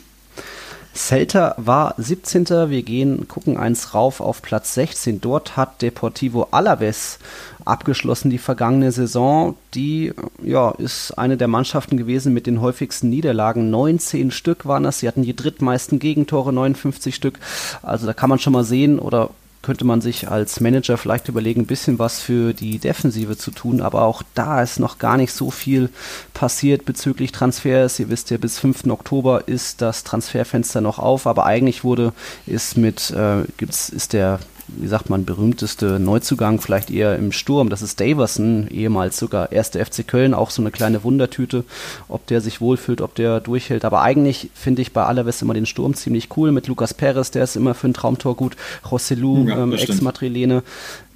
Celta 0.94 1.54
war 1.58 1.94
17. 1.98 2.70
Wir 2.70 2.82
gehen, 2.82 3.26
gucken 3.26 3.56
eins 3.56 3.94
rauf 3.94 4.20
auf 4.20 4.42
Platz 4.42 4.74
16. 4.74 5.20
Dort 5.20 5.56
hat 5.56 5.82
Deportivo 5.82 6.48
Alaves 6.52 7.18
abgeschlossen 7.64 8.30
die 8.30 8.38
vergangene 8.38 8.92
Saison. 8.92 9.56
Die 9.74 10.12
ja, 10.42 10.70
ist 10.70 11.12
eine 11.18 11.36
der 11.36 11.48
Mannschaften 11.48 11.96
gewesen 11.96 12.32
mit 12.32 12.46
den 12.46 12.60
häufigsten 12.60 13.10
Niederlagen. 13.10 13.70
19 13.70 14.30
Stück 14.30 14.66
waren 14.66 14.84
das. 14.84 15.00
Sie 15.00 15.08
hatten 15.08 15.22
die 15.22 15.34
drittmeisten 15.34 15.98
Gegentore, 15.98 16.52
59 16.52 17.14
Stück. 17.14 17.40
Also 17.82 18.06
da 18.06 18.12
kann 18.12 18.30
man 18.30 18.38
schon 18.38 18.52
mal 18.52 18.64
sehen 18.64 18.98
oder 19.00 19.30
könnte 19.64 19.84
man 19.84 20.00
sich 20.00 20.28
als 20.28 20.60
Manager 20.60 20.98
vielleicht 20.98 21.28
überlegen, 21.28 21.62
ein 21.62 21.66
bisschen 21.66 21.98
was 21.98 22.20
für 22.20 22.52
die 22.52 22.78
Defensive 22.78 23.36
zu 23.36 23.50
tun, 23.50 23.80
aber 23.80 24.02
auch 24.02 24.22
da 24.34 24.62
ist 24.62 24.78
noch 24.78 24.98
gar 24.98 25.16
nicht 25.16 25.32
so 25.32 25.50
viel 25.50 25.88
passiert 26.34 26.84
bezüglich 26.84 27.32
Transfers. 27.32 27.98
Ihr 27.98 28.10
wisst 28.10 28.30
ja, 28.30 28.36
bis 28.36 28.58
5. 28.58 28.86
Oktober 28.88 29.48
ist 29.48 29.80
das 29.80 30.04
Transferfenster 30.04 30.82
noch 30.82 30.98
auf, 30.98 31.26
aber 31.26 31.46
eigentlich 31.46 31.82
wurde, 31.82 32.12
ist 32.46 32.76
mit, 32.76 33.10
äh, 33.10 33.44
gibt's, 33.56 33.88
ist 33.88 34.12
der 34.12 34.38
wie 34.68 34.86
sagt 34.86 35.10
man, 35.10 35.24
berühmteste 35.24 35.98
Neuzugang 35.98 36.60
vielleicht 36.60 36.90
eher 36.90 37.16
im 37.16 37.32
Sturm. 37.32 37.68
Das 37.70 37.82
ist 37.82 38.00
Daverson, 38.00 38.68
ehemals 38.68 39.18
sogar 39.18 39.52
erste 39.52 39.84
FC 39.84 40.06
Köln, 40.06 40.34
auch 40.34 40.50
so 40.50 40.62
eine 40.62 40.70
kleine 40.70 41.04
Wundertüte, 41.04 41.64
ob 42.08 42.26
der 42.26 42.40
sich 42.40 42.60
wohlfühlt, 42.60 43.00
ob 43.00 43.14
der 43.14 43.40
durchhält. 43.40 43.84
Aber 43.84 44.02
eigentlich 44.02 44.50
finde 44.54 44.82
ich 44.82 44.92
bei 44.92 45.04
Alaves 45.04 45.42
immer 45.42 45.54
den 45.54 45.66
Sturm 45.66 45.94
ziemlich 45.94 46.28
cool 46.36 46.52
mit 46.52 46.66
Lukas 46.66 46.94
Perez, 46.94 47.30
der 47.30 47.44
ist 47.44 47.56
immer 47.56 47.74
für 47.74 47.88
ein 47.88 47.94
Traumtor 47.94 48.36
gut. 48.36 48.56
Rossellou, 48.90 49.46
ja, 49.48 49.62
ähm, 49.62 49.72
Ex-Madrilene. 49.72 50.62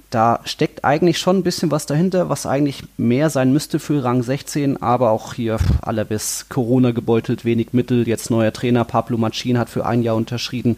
Da 0.09 0.39
steckt 0.43 0.83
eigentlich 0.83 1.19
schon 1.19 1.37
ein 1.37 1.43
bisschen 1.43 1.69
was 1.69 1.85
dahinter, 1.85 2.29
was 2.29 2.47
eigentlich 2.47 2.83
mehr 2.97 3.29
sein 3.29 3.53
müsste 3.53 3.77
für 3.77 4.03
Rang 4.03 4.23
16, 4.23 4.81
aber 4.81 5.11
auch 5.11 5.35
hier 5.35 5.59
Alaves 5.83 6.47
Corona 6.49 6.91
gebeutelt, 6.91 7.45
wenig 7.45 7.73
Mittel, 7.73 8.07
jetzt 8.07 8.31
neuer 8.31 8.51
Trainer, 8.51 8.85
Pablo 8.85 9.19
Machin 9.19 9.59
hat 9.59 9.69
für 9.69 9.85
ein 9.85 10.01
Jahr 10.01 10.15
unterschrieben. 10.15 10.77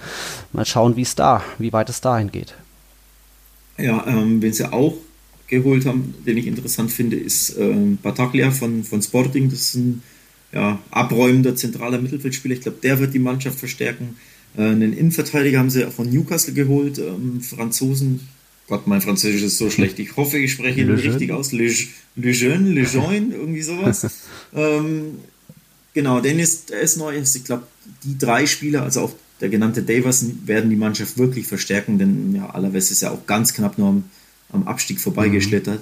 Mal 0.51 0.65
schauen, 0.65 0.97
wie 0.97 1.03
es 1.03 1.15
da, 1.15 1.43
wie 1.59 1.71
weit 1.71 1.89
es 1.89 2.01
dahin 2.01 2.31
geht. 2.31 2.55
Ja, 3.77 4.05
ähm, 4.07 4.41
wen 4.41 4.53
sie 4.53 4.71
auch 4.71 4.97
geholt 5.47 5.85
haben, 5.85 6.13
den 6.25 6.37
ich 6.37 6.47
interessant 6.47 6.91
finde, 6.91 7.17
ist 7.17 7.57
ähm, 7.57 7.97
Bataglia 8.01 8.51
von, 8.51 8.83
von 8.83 9.01
Sporting. 9.01 9.49
Das 9.49 9.61
ist 9.61 9.75
ein 9.75 10.03
ja, 10.53 10.79
abräumender 10.91 11.55
zentraler 11.55 11.99
Mittelfeldspieler. 11.99 12.55
Ich 12.55 12.61
glaube, 12.61 12.77
der 12.81 12.99
wird 12.99 13.13
die 13.13 13.19
Mannschaft 13.19 13.59
verstärken. 13.59 14.15
Äh, 14.57 14.63
einen 14.63 14.93
Innenverteidiger 14.93 15.59
haben 15.59 15.69
sie 15.69 15.89
von 15.91 16.09
Newcastle 16.09 16.53
geholt, 16.53 16.99
ähm, 16.99 17.41
Franzosen. 17.41 18.21
Gott, 18.67 18.87
mein 18.87 19.01
Französisch 19.01 19.43
ist 19.43 19.57
so 19.57 19.69
schlecht. 19.69 19.99
Ich 19.99 20.15
hoffe, 20.15 20.37
ich 20.37 20.53
spreche 20.53 20.81
ihn 20.81 20.91
richtig 20.91 21.31
aus. 21.31 21.51
Le, 21.51 21.69
Le 22.15 22.31
Jeune, 22.31 22.69
Le 22.71 22.83
Jeune, 22.83 23.35
irgendwie 23.35 23.61
sowas. 23.61 24.07
ähm, 24.55 25.19
genau, 25.93 26.21
Dennis, 26.21 26.65
der 26.65 26.79
ist 26.79 26.97
neu. 26.97 27.17
Ich 27.17 27.43
glaube, 27.43 27.67
die 28.03 28.17
drei 28.17 28.45
Spieler, 28.45 28.83
also 28.83 29.01
auch 29.01 29.13
der 29.41 29.49
genannte 29.49 29.81
Davis 29.81 30.25
werden 30.45 30.69
die 30.69 30.75
Mannschaft 30.75 31.17
wirklich 31.17 31.47
verstärken, 31.47 31.97
denn 31.97 32.35
ja, 32.35 32.49
Alaves 32.51 32.91
ist 32.91 33.01
ja 33.01 33.11
auch 33.11 33.25
ganz 33.25 33.53
knapp 33.53 33.77
nur 33.77 33.89
am, 33.89 34.03
am 34.51 34.67
Abstieg 34.67 34.99
vorbeigeschlittert. 34.99 35.81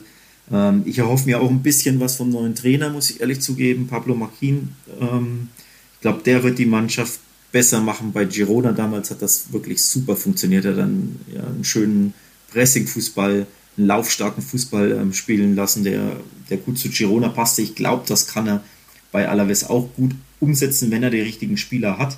Mhm. 0.50 0.56
Ähm, 0.56 0.82
ich 0.86 0.98
erhoffe 0.98 1.26
mir 1.26 1.42
auch 1.42 1.50
ein 1.50 1.62
bisschen 1.62 2.00
was 2.00 2.16
vom 2.16 2.30
neuen 2.30 2.56
Trainer, 2.56 2.90
muss 2.90 3.10
ich 3.10 3.22
ehrlich 3.22 3.42
zugeben, 3.42 3.88
Pablo 3.88 4.16
Marquin. 4.16 4.70
Ähm, 5.00 5.50
ich 5.96 6.02
glaube, 6.02 6.22
der 6.24 6.44
wird 6.44 6.58
die 6.58 6.66
Mannschaft 6.66 7.20
besser 7.52 7.82
machen. 7.82 8.12
Bei 8.14 8.26
Girona 8.26 8.72
damals 8.72 9.12
hat 9.12 9.22
das 9.22 9.52
wirklich 9.52 9.84
super 9.84 10.16
funktioniert. 10.16 10.66
Er 10.66 10.72
hat 10.72 10.80
dann 10.80 11.20
ja, 11.34 11.44
einen 11.46 11.64
schönen 11.64 12.14
Pressing-Fußball, 12.52 13.46
einen 13.78 13.88
laufstarken 13.88 14.42
Fußball 14.42 14.92
ähm, 14.94 15.14
spielen 15.14 15.56
lassen, 15.56 15.84
der, 15.84 16.18
der 16.50 16.58
gut 16.58 16.80
zu 16.80 16.90
Girona 16.90 17.30
passte. 17.30 17.62
Ich 17.62 17.76
glaube, 17.76 18.06
das 18.08 18.28
kann 18.28 18.48
er 18.48 18.64
bei 19.12 19.28
Alaves 19.28 19.66
auch 19.66 19.90
gut 19.96 20.16
umsetzen, 20.40 20.92
wenn 20.92 21.04
er 21.04 21.10
die 21.10 21.22
richtigen 21.22 21.58
Spieler 21.58 21.98
hat. 21.98 22.18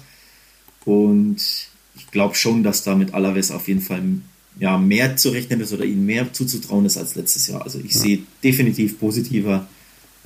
Und 0.85 1.37
ich 1.95 2.07
glaube 2.11 2.35
schon, 2.35 2.63
dass 2.63 2.83
da 2.83 2.95
mit 2.95 3.13
Alaves 3.13 3.51
auf 3.51 3.67
jeden 3.67 3.81
Fall 3.81 4.01
ja, 4.59 4.77
mehr 4.77 5.15
zu 5.15 5.29
rechnen 5.29 5.61
ist 5.61 5.73
oder 5.73 5.85
ihnen 5.85 6.05
mehr 6.05 6.31
zuzutrauen 6.33 6.85
ist 6.85 6.97
als 6.97 7.15
letztes 7.15 7.47
Jahr. 7.47 7.63
Also 7.63 7.79
ich 7.79 7.93
ja. 7.93 8.01
sehe 8.01 8.19
definitiv 8.43 8.99
positiver 8.99 9.67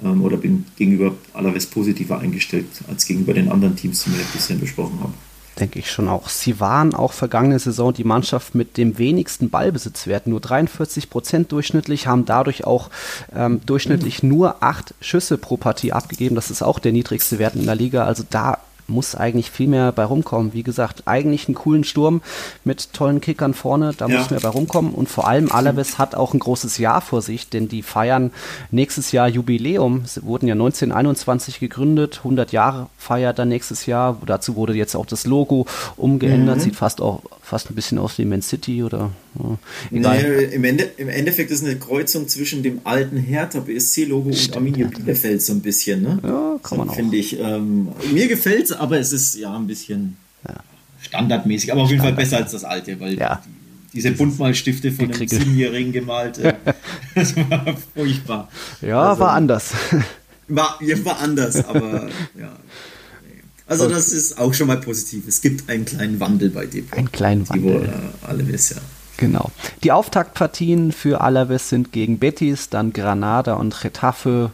ähm, 0.03 0.21
oder 0.23 0.37
bin 0.37 0.65
gegenüber 0.75 1.15
Alaves 1.33 1.65
positiver 1.67 2.19
eingestellt 2.19 2.67
als 2.87 3.05
gegenüber 3.05 3.33
den 3.33 3.49
anderen 3.49 3.75
Teams, 3.75 4.03
die 4.03 4.11
wir 4.11 4.25
bisher 4.33 4.57
besprochen 4.57 4.99
haben. 5.01 5.13
Denke 5.59 5.79
ich 5.79 5.89
schon 5.89 6.09
auch. 6.09 6.27
Sie 6.27 6.59
waren 6.59 6.93
auch 6.93 7.13
vergangene 7.13 7.57
Saison 7.59 7.93
die 7.93 8.03
Mannschaft 8.03 8.55
mit 8.55 8.75
dem 8.75 8.97
wenigsten 8.97 9.49
Ballbesitzwert, 9.49 10.27
nur 10.27 10.41
43 10.41 11.09
Prozent 11.09 11.51
durchschnittlich, 11.53 12.07
haben 12.07 12.25
dadurch 12.25 12.65
auch 12.65 12.89
ähm, 13.33 13.61
durchschnittlich 13.65 14.21
nur 14.21 14.61
acht 14.61 14.93
Schüsse 14.99 15.37
pro 15.37 15.55
Partie 15.55 15.93
abgegeben. 15.93 16.35
Das 16.35 16.51
ist 16.51 16.61
auch 16.61 16.79
der 16.79 16.91
niedrigste 16.91 17.39
Wert 17.39 17.55
in 17.55 17.65
der 17.65 17.75
Liga. 17.75 18.03
Also 18.03 18.25
da 18.29 18.57
muss 18.87 19.15
eigentlich 19.15 19.51
viel 19.51 19.67
mehr 19.67 19.91
bei 19.91 20.03
rumkommen. 20.03 20.53
Wie 20.53 20.63
gesagt, 20.63 21.03
eigentlich 21.05 21.47
einen 21.47 21.55
coolen 21.55 21.83
Sturm 21.83 22.21
mit 22.63 22.93
tollen 22.93 23.21
Kickern 23.21 23.53
vorne, 23.53 23.93
da 23.97 24.07
ja. 24.07 24.17
muss 24.17 24.29
mehr 24.29 24.39
bei 24.39 24.49
rumkommen. 24.49 24.93
Und 24.93 25.09
vor 25.09 25.27
allem 25.27 25.51
Alaves 25.51 25.97
hat 25.97 26.15
auch 26.15 26.33
ein 26.33 26.39
großes 26.39 26.77
Jahr 26.77 27.01
vor 27.01 27.21
sich, 27.21 27.49
denn 27.49 27.67
die 27.67 27.81
feiern 27.81 28.31
nächstes 28.71 29.11
Jahr 29.11 29.27
Jubiläum. 29.27 30.05
Sie 30.05 30.23
wurden 30.23 30.47
ja 30.47 30.53
1921 30.53 31.59
gegründet, 31.59 32.19
100 32.19 32.51
Jahre 32.51 32.87
feiert 32.97 33.39
dann 33.39 33.49
nächstes 33.49 33.85
Jahr. 33.85 34.17
Dazu 34.25 34.55
wurde 34.55 34.73
jetzt 34.73 34.95
auch 34.95 35.05
das 35.05 35.25
Logo 35.25 35.65
umgeändert, 35.97 36.57
mhm. 36.57 36.61
sieht 36.61 36.75
fast 36.75 37.01
auch 37.01 37.21
fast 37.41 37.69
ein 37.69 37.75
bisschen 37.75 37.99
aus 37.99 38.17
wie 38.17 38.25
Man 38.25 38.41
City 38.41 38.83
oder 38.83 39.11
ja, 39.37 39.57
egal. 39.91 40.23
Nee, 40.23 40.55
im, 40.55 40.63
Ende, 40.63 40.89
Im 40.97 41.09
Endeffekt 41.09 41.51
ist 41.51 41.63
eine 41.63 41.75
Kreuzung 41.77 42.27
zwischen 42.27 42.63
dem 42.63 42.81
alten 42.83 43.17
Hertha 43.17 43.59
BSC-Logo 43.59 44.29
und 44.29 44.55
Arminia 44.55 44.87
Bielefeld 44.87 45.41
so 45.41 45.53
ein 45.53 45.61
bisschen. 45.61 46.01
Ne? 46.01 46.19
Ja, 46.23 46.59
kann 46.63 46.77
man 46.77 46.87
so, 46.87 46.93
auch. 46.93 46.95
Finde 46.95 47.17
ich. 47.17 47.39
Ähm, 47.39 47.89
mir 48.13 48.27
gefällt 48.27 48.65
es, 48.65 48.71
aber 48.71 48.97
es 48.99 49.11
ist 49.11 49.35
ja 49.35 49.55
ein 49.55 49.67
bisschen 49.67 50.17
ja. 50.47 50.55
standardmäßig, 51.01 51.71
aber 51.71 51.83
auf 51.83 51.89
jeden 51.89 52.01
Fall 52.01 52.13
besser 52.13 52.37
als 52.37 52.51
das 52.51 52.63
alte, 52.63 52.99
weil 52.99 53.17
ja. 53.17 53.41
die, 53.45 53.49
diese 53.95 54.11
Buntmalstifte 54.11 54.91
von 54.91 55.11
einem 55.11 55.27
Siebenjährigen 55.27 55.91
gemalt, 55.91 56.37
äh, 56.37 56.53
das 57.15 57.35
war 57.35 57.75
furchtbar. 57.93 58.49
Ja, 58.81 59.09
also, 59.09 59.21
war 59.21 59.33
anders. 59.33 59.73
War, 60.47 60.79
war 60.79 61.19
anders, 61.19 61.65
aber 61.65 62.09
ja. 62.39 62.55
Also 63.67 63.89
das 63.89 64.11
ist 64.11 64.37
auch 64.37 64.53
schon 64.53 64.67
mal 64.67 64.77
positiv. 64.77 65.27
Es 65.27 65.41
gibt 65.41 65.69
einen 65.69 65.85
kleinen 65.85 66.19
Wandel 66.19 66.51
bei 66.51 66.67
dem. 66.67 66.85
Einen 66.91 67.11
kleinen 67.11 67.49
Wandel. 67.49 67.83
Äh, 67.83 68.27
Alaves, 68.27 68.69
ja. 68.69 68.77
Genau. 69.17 69.51
Die 69.83 69.91
Auftaktpartien 69.91 70.91
für 70.91 71.21
Alaves 71.21 71.69
sind 71.69 71.91
gegen 71.91 72.19
Betis, 72.19 72.69
dann 72.69 72.93
Granada 72.93 73.53
und 73.53 73.79
Getafe. 73.81 74.51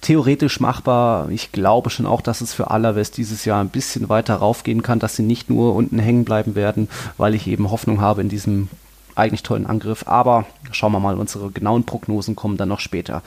Theoretisch 0.00 0.58
machbar. 0.58 1.28
Ich 1.30 1.52
glaube 1.52 1.90
schon 1.90 2.06
auch, 2.06 2.20
dass 2.20 2.40
es 2.40 2.52
für 2.52 2.70
Alaves 2.70 3.12
dieses 3.12 3.44
Jahr 3.44 3.60
ein 3.60 3.68
bisschen 3.68 4.08
weiter 4.08 4.34
raufgehen 4.34 4.82
kann, 4.82 4.98
dass 4.98 5.14
sie 5.14 5.22
nicht 5.22 5.48
nur 5.48 5.76
unten 5.76 6.00
hängen 6.00 6.24
bleiben 6.24 6.56
werden, 6.56 6.88
weil 7.18 7.36
ich 7.36 7.46
eben 7.46 7.70
Hoffnung 7.70 8.00
habe 8.00 8.20
in 8.20 8.28
diesem 8.28 8.68
eigentlich 9.14 9.42
tollen 9.44 9.66
Angriff. 9.66 10.08
Aber 10.08 10.46
schauen 10.72 10.92
wir 10.92 11.00
mal, 11.00 11.16
unsere 11.16 11.50
genauen 11.50 11.84
Prognosen 11.84 12.34
kommen 12.34 12.56
dann 12.56 12.68
noch 12.68 12.80
später. 12.80 13.22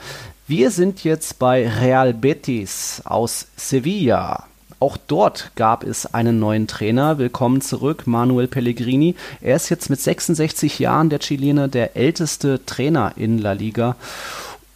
Wir 0.46 0.70
sind 0.70 1.02
jetzt 1.02 1.38
bei 1.38 1.68
Real 1.68 2.12
Betis 2.12 3.02
aus 3.04 3.46
Sevilla. 3.56 4.44
Auch 4.78 4.98
dort 4.98 5.52
gab 5.54 5.84
es 5.84 6.12
einen 6.12 6.38
neuen 6.38 6.66
Trainer. 6.66 7.16
Willkommen 7.16 7.62
zurück, 7.62 8.06
Manuel 8.06 8.46
Pellegrini. 8.46 9.14
Er 9.40 9.56
ist 9.56 9.70
jetzt 9.70 9.88
mit 9.88 9.98
66 9.98 10.78
Jahren 10.78 11.08
der 11.08 11.18
Chilene 11.18 11.70
der 11.70 11.96
älteste 11.96 12.60
Trainer 12.66 13.12
in 13.16 13.38
La 13.38 13.52
Liga. 13.52 13.96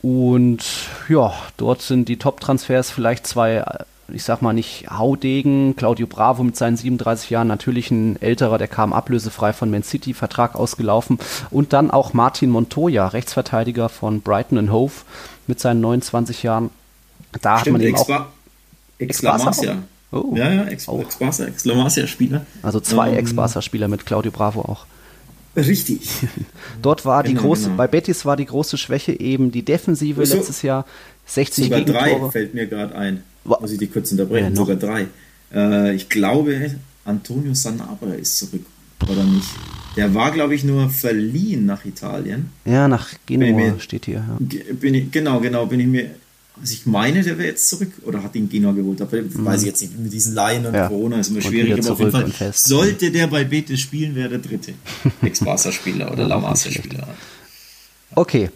Und 0.01 0.65
ja, 1.11 1.35
dort 1.59 1.83
sind 1.83 2.09
die 2.09 2.17
Top-Transfers 2.17 2.91
vielleicht 2.91 3.27
zwei, 3.27 3.63
ich 4.09 4.25
sag 4.25 4.41
mal 4.41 4.55
nicht 4.55 4.87
Haudegen. 4.91 5.77
Claudio 5.77 6.07
Bravo 6.07 6.45
mit 6.45 6.57
seinen 6.57 6.79
37 6.79 7.29
Jahren, 7.29 7.49
natürlich 7.49 7.91
ein 7.91 8.17
älterer, 8.23 8.57
der 8.57 8.69
kam 8.69 8.95
ablösefrei 8.95 9.53
von 9.53 9.71
Man 9.71 9.83
City, 9.83 10.15
Vertrag 10.15 10.55
ausgelaufen. 10.55 11.19
Und 11.51 11.75
dann 11.75 11.91
auch 11.91 12.15
Martin 12.15 12.49
Montoya, 12.49 13.09
Rechtsverteidiger 13.09 13.91
von 13.91 14.23
Brighton 14.23 14.73
Hove 14.73 14.93
mit 15.47 15.61
seinen 15.61 15.83
29 15.83 16.43
Jahren. 16.43 16.71
Da 17.43 17.59
Stimmt, 17.59 17.75
hat 17.77 17.83
man 17.83 17.89
eben 17.89 17.99
auch 17.99 18.27
Ex-La 19.01 19.37
Masia. 19.37 19.79
Oh. 20.13 20.35
Ja, 20.35 20.53
ja, 20.53 20.65
Ex-Barca, 20.65 21.45
Ex-La 21.45 21.75
Masia-Spieler. 21.75 22.45
Also 22.63 22.81
zwei 22.81 23.11
ähm, 23.11 23.19
Ex-Barca-Spieler 23.19 23.89
mit 23.89 24.07
Claudio 24.07 24.33
Bravo 24.33 24.63
auch. 24.63 24.87
Richtig. 25.57 26.09
Dort 26.83 27.05
war 27.05 27.23
genau, 27.23 27.35
die 27.35 27.47
große, 27.47 27.65
genau. 27.65 27.77
bei 27.77 27.87
Betis 27.87 28.25
war 28.25 28.37
die 28.37 28.47
große 28.47 28.77
Schwäche 28.77 29.19
eben 29.19 29.51
die 29.51 29.65
Defensive 29.65 30.25
so, 30.25 30.37
letztes 30.37 30.63
Jahr. 30.63 30.85
60 31.27 31.65
sogar 31.65 31.81
Gegentore. 31.81 32.21
drei 32.21 32.31
fällt 32.31 32.55
mir 32.55 32.67
gerade 32.67 32.95
ein. 32.95 33.23
Muss 33.45 33.71
ich 33.71 33.79
die 33.79 33.87
kurz 33.87 34.11
unterbrechen? 34.11 34.51
Ja, 34.51 34.57
sogar 34.57 34.77
drei. 34.77 35.07
Äh, 35.53 35.95
ich 35.95 36.09
glaube, 36.09 36.77
Antonio 37.05 37.55
Sanabra 37.55 38.15
ist 38.15 38.39
zurück, 38.39 38.65
oder 39.09 39.25
nicht? 39.25 39.49
Der 39.97 40.15
war, 40.15 40.31
glaube 40.31 40.55
ich, 40.55 40.65
nur 40.65 40.89
verliehen 40.89 41.67
nach 41.67 41.85
Italien. 41.85 42.51
Ja, 42.65 42.87
nach 42.87 43.11
Genua 43.27 43.53
mir, 43.53 43.81
steht 43.81 44.07
hier. 44.07 44.25
Ja. 44.29 44.39
Bin 44.73 44.95
ich, 44.95 45.11
genau, 45.11 45.41
genau, 45.41 45.67
bin 45.67 45.81
ich 45.81 45.87
mir. 45.87 46.11
Also 46.61 46.75
ich 46.75 46.87
meine, 46.87 47.23
der 47.23 47.39
wäre 47.39 47.49
jetzt 47.49 47.69
zurück 47.69 47.91
oder 48.05 48.23
hat 48.23 48.35
ihn 48.35 48.49
Genua 48.49 48.73
geholt. 48.73 49.01
Aber 49.01 49.17
mhm. 49.17 49.45
weiß 49.45 49.63
ich 49.63 49.69
jetzt 49.69 49.81
nicht. 49.81 49.99
Mit 49.99 50.13
diesen 50.13 50.35
Laien 50.35 50.67
und 50.67 50.75
ja. 50.75 50.89
Corona 50.89 51.21
ist 51.21 51.31
immer 51.31 51.41
schwierig. 51.41 51.79
Aber 51.79 51.93
auf 51.93 51.99
jeden 51.99 52.33
Fall, 52.33 52.53
sollte 52.53 53.11
der 53.11 53.27
bei 53.29 53.45
Betis 53.45 53.81
spielen, 53.81 54.15
wäre 54.15 54.29
der 54.29 54.39
dritte 54.39 54.75
Ex-Barca-Spieler 55.23 56.13
oder 56.13 56.29
La 56.29 56.39
Masia-Spieler. 56.39 57.09
Okay, 58.15 58.51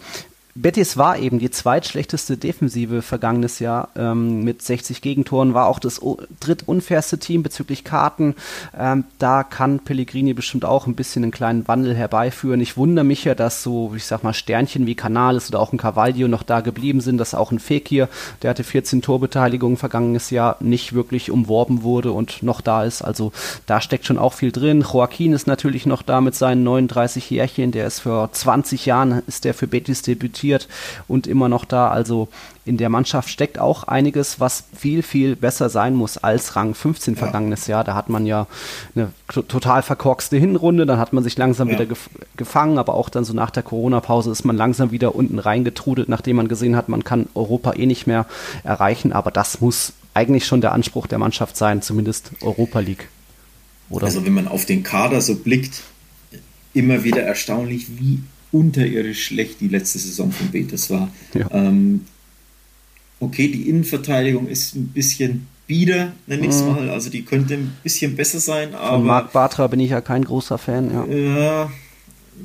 Betis 0.57 0.97
war 0.97 1.19
eben 1.19 1.41
die 1.41 1.51
zweitschlechteste 1.51 2.37
Defensive 2.37 3.03
vergangenes 3.03 3.59
Jahr 3.59 3.89
ähm, 3.97 4.45
mit 4.45 4.63
60 4.63 5.03
Gegentoren, 5.03 5.53
war 5.53 5.67
auch 5.67 5.81
das 5.81 6.01
drittunfairste 6.39 7.19
Team 7.19 7.43
bezüglich 7.43 7.83
Karten. 7.83 8.37
Ähm, 8.79 9.03
da 9.19 9.43
kann 9.43 9.81
Pellegrini 9.81 10.33
bestimmt 10.33 10.65
auch 10.65 10.87
ein 10.87 10.95
bisschen 10.95 11.25
einen 11.25 11.33
kleinen 11.33 11.67
Wandel 11.67 11.97
herbeiführen. 11.97 12.61
Ich 12.61 12.77
wundere 12.77 13.05
mich 13.05 13.25
ja, 13.25 13.35
dass 13.35 13.65
so, 13.65 13.95
ich 13.97 14.05
sag 14.05 14.23
mal, 14.23 14.33
Sternchen 14.33 14.87
wie 14.87 14.95
Canales 14.95 15.49
oder 15.49 15.59
auch 15.59 15.73
ein 15.73 15.79
Cavaglio 15.79 16.29
noch 16.29 16.45
da 16.45 16.61
geblieben 16.61 17.01
sind, 17.01 17.19
dass 17.19 17.35
auch 17.35 17.51
ein 17.51 17.59
Fekir, 17.59 18.09
der 18.43 18.51
hatte 18.51 18.63
14 18.63 19.03
Torbeteiligungen 19.03 19.77
vergangenes 19.77 20.31
Jahr, 20.31 20.57
nicht 20.61 20.93
wirklich 20.93 21.33
umworben 21.33 21.83
wurde 21.83 22.13
und 22.13 22.45
noch 22.45 22.61
da 22.61 22.85
ist. 22.85 23.03
Also 23.03 23.33
da 23.67 23.81
steckt 23.81 24.07
schon 24.07 24.19
auch 24.19 24.35
viel 24.35 24.53
drin. 24.53 24.83
Joaquin 24.83 25.33
ist 25.33 25.49
natürlich 25.49 25.85
noch 25.85 26.03
da 26.03 26.21
mit 26.21 26.37
seinen 26.37 26.63
39 26.63 27.29
Jährchen, 27.29 27.73
der 27.73 27.89
ist 27.89 27.99
vor 27.99 28.31
20 28.31 28.87
Jahren, 28.87 29.25
ist 29.27 29.45
der 29.45 29.55
für 29.55 29.67
Betis 29.67 30.03
debütiert 30.03 30.44
diskutiert 30.45 30.69
und 31.09 31.27
immer 31.27 31.49
noch 31.49 31.65
da. 31.65 31.89
Also 31.89 32.29
in 32.65 32.77
der 32.77 32.89
Mannschaft 32.89 33.29
steckt 33.29 33.59
auch 33.59 33.85
einiges, 33.85 34.41
was 34.41 34.65
viel, 34.75 35.03
viel 35.03 35.37
besser 35.37 35.69
sein 35.69 35.95
muss 35.95 36.19
als 36.19 36.57
Rang 36.57 36.75
15 36.75 37.15
ja. 37.15 37.19
vergangenes 37.19 37.67
Jahr. 37.67 37.85
Da 37.85 37.95
hat 37.95 38.09
man 38.09 38.27
ja 38.27 38.47
eine 38.95 39.11
total 39.27 39.83
verkorkste 39.83 40.37
Hinrunde, 40.37 40.87
dann 40.87 40.99
hat 40.99 41.13
man 41.13 41.23
sich 41.25 41.37
langsam 41.37 41.69
ja. 41.69 41.75
wieder 41.75 41.87
gef 41.87 42.09
gefangen, 42.37 42.79
aber 42.79 42.95
auch 42.95 43.11
dann 43.11 43.25
so 43.25 43.33
nach 43.33 43.51
der 43.51 43.63
Corona-Pause 43.63 44.31
ist 44.31 44.45
man 44.45 44.57
langsam 44.57 44.91
wieder 44.91 45.15
unten 45.15 45.39
reingetrudelt, 45.39 46.09
nachdem 46.09 46.37
man 46.37 46.49
gesehen 46.49 46.77
hat, 46.77 46.89
man 46.89 47.05
kann 47.05 47.27
Europa 47.35 47.75
eh 47.75 47.87
nicht 47.87 48.07
mehr 48.07 48.27
erreichen. 48.65 49.13
Aber 49.13 49.31
das 49.31 49.61
muss 49.61 49.93
eigentlich 50.15 50.47
schon 50.47 50.61
der 50.61 50.73
Anspruch 50.73 51.07
der 51.07 51.19
Mannschaft 51.19 51.57
sein, 51.57 51.83
zumindest 51.83 52.31
Europa 52.41 52.81
League. 52.81 53.09
Oder? 53.91 54.07
Also 54.07 54.25
wenn 54.25 54.35
man 54.35 54.49
auf 54.49 54.65
den 54.65 54.83
Kader 54.83 55.21
so 55.21 55.37
blickt, 55.37 55.83
immer 56.73 57.05
wieder 57.05 57.23
erstaunlich, 57.23 57.87
wie 57.99 58.21
unterirdisch 58.55 59.27
schlecht 59.27 59.61
die 59.61 59.69
letzte 59.69 59.99
Saison 59.99 60.31
von 60.31 60.49
Betis 60.49 60.89
war. 60.89 61.11
Ja. 61.35 61.51
Ähm, 61.51 62.03
okay, 63.19 63.49
die 63.49 63.69
Innenverteidigung 63.69 64.47
ist 64.47 64.77
ein 64.77 64.89
bisschen 64.89 65.49
bieder, 65.67 66.13
nenne 66.27 66.45
ich 66.45 66.51
es 66.51 66.63
mhm. 66.63 66.69
mal. 66.69 66.91
Also 66.91 67.11
die 67.11 67.25
könnte 67.25 67.55
ein 67.55 67.73
bisschen 67.83 68.15
besser 68.15 68.39
sein. 68.39 68.75
Aber, 68.75 68.99
Von 68.99 69.07
Marc 69.07 69.33
Bartra 69.33 69.67
bin 69.67 69.81
ich 69.81 69.91
ja 69.91 70.01
kein 70.01 70.25
großer 70.25 70.59
Fan. 70.59 70.93
Ja, 70.93 71.07
ja 71.07 71.71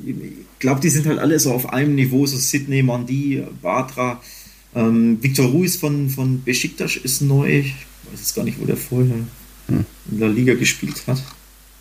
ich 0.04 0.14
glaube, 0.58 0.80
die 0.80 0.88
sind 0.88 1.06
halt 1.06 1.20
alle 1.20 1.38
so 1.38 1.52
auf 1.52 1.72
einem 1.72 1.94
Niveau. 1.94 2.26
So 2.26 2.36
Sidney, 2.36 2.82
Mandi, 2.82 3.44
Bartra. 3.62 4.20
Ähm, 4.74 5.18
Victor 5.22 5.46
Ruiz 5.46 5.76
von, 5.76 6.10
von 6.10 6.42
Besiktas 6.42 6.96
ist 6.96 7.22
neu. 7.22 7.60
Ich 7.60 7.74
weiß 8.10 8.18
jetzt 8.18 8.34
gar 8.34 8.44
nicht, 8.44 8.60
wo 8.60 8.64
der 8.64 8.76
vorher 8.76 9.14
hm. 9.68 9.84
in 10.10 10.18
der 10.18 10.28
Liga 10.28 10.54
gespielt 10.54 11.02
hat. 11.06 11.22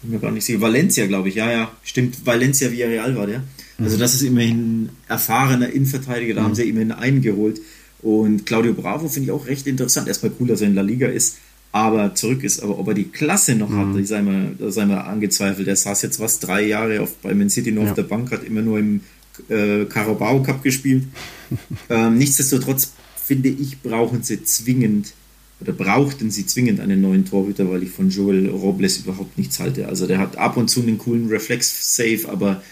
Bin 0.01 0.11
mir 0.11 0.19
gar 0.19 0.31
nicht 0.31 0.45
sicher. 0.45 0.61
Valencia, 0.61 1.07
glaube 1.07 1.29
ich. 1.29 1.35
Ja, 1.35 1.51
ja, 1.51 1.71
stimmt. 1.83 2.25
Valencia 2.25 2.71
Villarreal 2.71 3.15
war 3.15 3.27
der. 3.27 3.43
Also 3.83 3.97
das 3.97 4.13
ist 4.13 4.21
immerhin 4.21 4.83
ein 4.83 4.89
erfahrener 5.07 5.69
Innenverteidiger, 5.69 6.35
da 6.35 6.41
mhm. 6.41 6.45
haben 6.45 6.55
sie 6.55 6.69
immerhin 6.69 6.91
einen 6.91 7.21
geholt. 7.21 7.61
Und 8.01 8.45
Claudio 8.45 8.73
Bravo 8.73 9.07
finde 9.09 9.27
ich 9.27 9.31
auch 9.31 9.47
recht 9.47 9.67
interessant. 9.67 10.07
Erstmal 10.07 10.31
cool, 10.39 10.47
dass 10.47 10.61
er 10.61 10.67
in 10.67 10.75
La 10.75 10.81
Liga 10.81 11.07
ist, 11.07 11.37
aber 11.71 12.15
zurück 12.15 12.43
ist. 12.43 12.61
Aber 12.61 12.79
ob 12.79 12.87
er 12.87 12.93
die 12.93 13.09
Klasse 13.09 13.55
noch 13.55 13.69
mhm. 13.69 13.97
hat, 13.97 14.07
sei 14.07 14.21
mal, 14.21 14.55
sei 14.69 14.85
mal 14.85 15.01
angezweifelt. 15.01 15.67
Der 15.67 15.75
saß 15.75 16.01
jetzt 16.01 16.19
was, 16.19 16.39
drei 16.39 16.65
Jahre 16.65 17.01
auf, 17.01 17.15
bei 17.17 17.33
Man 17.33 17.49
City 17.49 17.71
nur 17.71 17.83
ja. 17.83 17.89
auf 17.89 17.95
der 17.95 18.03
Bank, 18.03 18.31
hat 18.31 18.43
immer 18.43 18.61
nur 18.61 18.79
im 18.79 19.01
äh, 19.49 19.85
Carabao 19.85 20.41
Cup 20.43 20.63
gespielt. 20.63 21.05
ähm, 21.89 22.17
nichtsdestotrotz 22.17 22.93
finde 23.23 23.49
ich, 23.49 23.81
brauchen 23.81 24.23
sie 24.23 24.43
zwingend 24.43 25.13
oder 25.61 25.73
brauchten 25.73 26.31
sie 26.31 26.45
zwingend 26.45 26.79
einen 26.79 27.01
neuen 27.01 27.25
Torhüter, 27.25 27.69
weil 27.69 27.83
ich 27.83 27.91
von 27.91 28.09
Joel 28.09 28.47
Robles 28.47 28.99
überhaupt 28.99 29.37
nichts 29.37 29.59
halte. 29.59 29.87
Also 29.87 30.07
der 30.07 30.19
hat 30.19 30.37
ab 30.37 30.55
und 30.55 30.69
zu 30.69 30.81
einen 30.81 30.97
coolen 30.97 31.27
Reflex-Save, 31.27 32.29
aber 32.29 32.63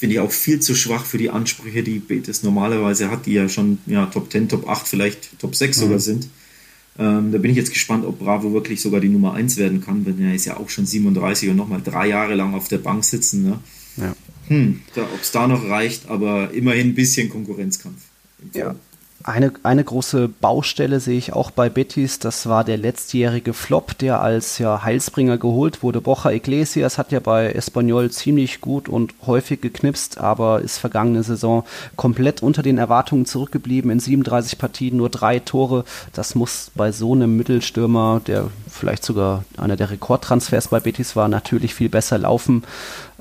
finde 0.00 0.14
ich 0.14 0.20
auch 0.20 0.32
viel 0.32 0.60
zu 0.60 0.74
schwach 0.74 1.04
für 1.04 1.18
die 1.18 1.28
Ansprüche, 1.28 1.82
die 1.82 1.98
Betis 1.98 2.42
normalerweise 2.42 3.10
hat, 3.10 3.26
die 3.26 3.34
ja 3.34 3.50
schon 3.50 3.76
ja, 3.84 4.06
Top 4.06 4.32
10, 4.32 4.48
Top 4.48 4.66
8, 4.66 4.88
vielleicht 4.88 5.38
Top 5.38 5.54
6 5.54 5.76
mhm. 5.76 5.80
sogar 5.82 5.98
sind. 5.98 6.28
Ähm, 6.98 7.32
da 7.32 7.38
bin 7.38 7.50
ich 7.50 7.58
jetzt 7.58 7.70
gespannt, 7.70 8.06
ob 8.06 8.18
Bravo 8.18 8.54
wirklich 8.54 8.80
sogar 8.80 9.00
die 9.00 9.10
Nummer 9.10 9.34
1 9.34 9.58
werden 9.58 9.82
kann, 9.84 10.06
denn 10.06 10.18
er 10.18 10.34
ist 10.34 10.46
ja 10.46 10.56
auch 10.56 10.70
schon 10.70 10.86
37 10.86 11.50
und 11.50 11.56
nochmal 11.56 11.82
drei 11.84 12.08
Jahre 12.08 12.34
lang 12.34 12.54
auf 12.54 12.68
der 12.68 12.78
Bank 12.78 13.04
sitzen. 13.04 13.42
Ne? 13.42 13.58
Ja. 13.98 14.16
Hm, 14.48 14.80
ob 14.96 15.20
es 15.20 15.32
da 15.32 15.46
noch 15.46 15.68
reicht, 15.68 16.08
aber 16.08 16.50
immerhin 16.54 16.88
ein 16.88 16.94
bisschen 16.94 17.28
Konkurrenzkampf. 17.28 18.00
Ja, 18.54 18.76
eine, 19.22 19.52
eine 19.64 19.84
große 19.84 20.28
Baustelle 20.28 20.98
sehe 20.98 21.18
ich 21.18 21.34
auch 21.34 21.50
bei 21.50 21.68
Betis, 21.68 22.18
das 22.20 22.46
war 22.46 22.64
der 22.64 22.78
letztjährige 22.78 23.52
Flop, 23.52 23.98
der 23.98 24.22
als 24.22 24.58
ja, 24.58 24.82
Heilsbringer 24.82 25.36
geholt 25.36 25.82
wurde. 25.82 26.00
Bocha 26.00 26.30
Iglesias 26.30 26.96
hat 26.96 27.12
ja 27.12 27.20
bei 27.20 27.52
Espanyol 27.52 28.10
ziemlich 28.10 28.62
gut 28.62 28.88
und 28.88 29.12
häufig 29.26 29.60
geknipst, 29.60 30.18
aber 30.18 30.62
ist 30.62 30.78
vergangene 30.78 31.22
Saison 31.22 31.64
komplett 31.96 32.42
unter 32.42 32.62
den 32.62 32.78
Erwartungen 32.78 33.26
zurückgeblieben. 33.26 33.90
In 33.90 34.00
37 34.00 34.58
Partien 34.58 34.96
nur 34.96 35.10
drei 35.10 35.38
Tore. 35.38 35.84
Das 36.14 36.34
muss 36.34 36.70
bei 36.74 36.90
so 36.90 37.12
einem 37.12 37.36
Mittelstürmer, 37.36 38.22
der 38.26 38.48
vielleicht 38.68 39.04
sogar 39.04 39.44
einer 39.58 39.76
der 39.76 39.90
Rekordtransfers 39.90 40.68
bei 40.68 40.80
Betis 40.80 41.14
war, 41.14 41.28
natürlich 41.28 41.74
viel 41.74 41.90
besser 41.90 42.16
laufen. 42.16 42.64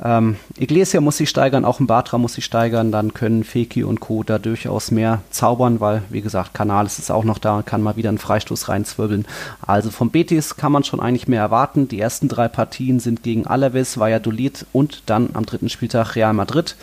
Ähm, 0.01 0.37
Iglesia 0.57 1.01
muss 1.01 1.17
sich 1.17 1.29
steigern, 1.29 1.65
auch 1.65 1.79
ein 1.79 1.87
Batra 1.87 2.17
muss 2.17 2.33
sich 2.33 2.45
steigern, 2.45 2.91
dann 2.91 3.13
können 3.13 3.43
Feki 3.43 3.83
und 3.83 3.99
Co. 3.99 4.23
da 4.23 4.39
durchaus 4.39 4.91
mehr 4.91 5.21
zaubern, 5.29 5.81
weil, 5.81 6.03
wie 6.09 6.21
gesagt, 6.21 6.53
Canales 6.53 6.99
ist 6.99 7.11
auch 7.11 7.25
noch 7.25 7.37
da, 7.37 7.63
kann 7.65 7.81
mal 7.81 7.97
wieder 7.97 8.09
einen 8.09 8.17
Freistoß 8.17 8.69
reinzwirbeln. 8.69 9.25
Also 9.61 9.91
vom 9.91 10.09
Betis 10.09 10.55
kann 10.55 10.71
man 10.71 10.85
schon 10.85 11.01
eigentlich 11.01 11.27
mehr 11.27 11.41
erwarten. 11.41 11.89
Die 11.89 11.99
ersten 11.99 12.29
drei 12.29 12.47
Partien 12.47 12.99
sind 12.99 13.23
gegen 13.23 13.45
Alaves, 13.45 13.97
Valladolid 13.99 14.65
und 14.71 15.03
dann 15.05 15.31
am 15.33 15.45
dritten 15.45 15.69
Spieltag 15.69 16.15
Real 16.15 16.33
Madrid. 16.33 16.77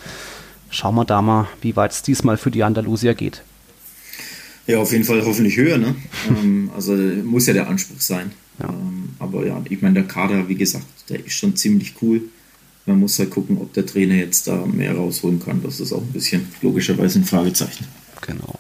Schauen 0.68 0.94
wir 0.96 1.04
da 1.04 1.22
mal, 1.22 1.48
wie 1.62 1.76
weit 1.76 1.92
es 1.92 2.02
diesmal 2.02 2.36
für 2.36 2.50
die 2.50 2.64
Andalusier 2.64 3.14
geht. 3.14 3.42
Ja, 4.66 4.78
auf 4.78 4.92
jeden 4.92 5.04
Fall 5.04 5.24
hoffentlich 5.24 5.56
höher. 5.56 5.78
Ne? 5.78 5.94
ähm, 6.28 6.70
also 6.74 6.92
muss 6.92 7.46
ja 7.46 7.54
der 7.54 7.68
Anspruch 7.68 8.00
sein. 8.00 8.32
Ja. 8.58 8.68
Ähm, 8.68 9.10
aber 9.18 9.46
ja, 9.46 9.62
ich 9.70 9.80
meine, 9.80 9.94
der 9.94 10.04
Kader, 10.04 10.48
wie 10.48 10.54
gesagt, 10.54 10.84
der 11.08 11.24
ist 11.24 11.32
schon 11.32 11.56
ziemlich 11.56 11.94
cool. 12.02 12.22
Man 12.86 13.00
muss 13.00 13.18
halt 13.18 13.30
gucken, 13.30 13.58
ob 13.60 13.72
der 13.72 13.84
Trainer 13.84 14.14
jetzt 14.14 14.46
da 14.46 14.64
mehr 14.64 14.94
rausholen 14.94 15.40
kann. 15.40 15.62
Das 15.62 15.80
ist 15.80 15.92
auch 15.92 16.02
ein 16.02 16.12
bisschen 16.12 16.46
logischerweise 16.62 17.18
ein 17.18 17.24
Fragezeichen. 17.24 17.86
Genau. 18.20 18.58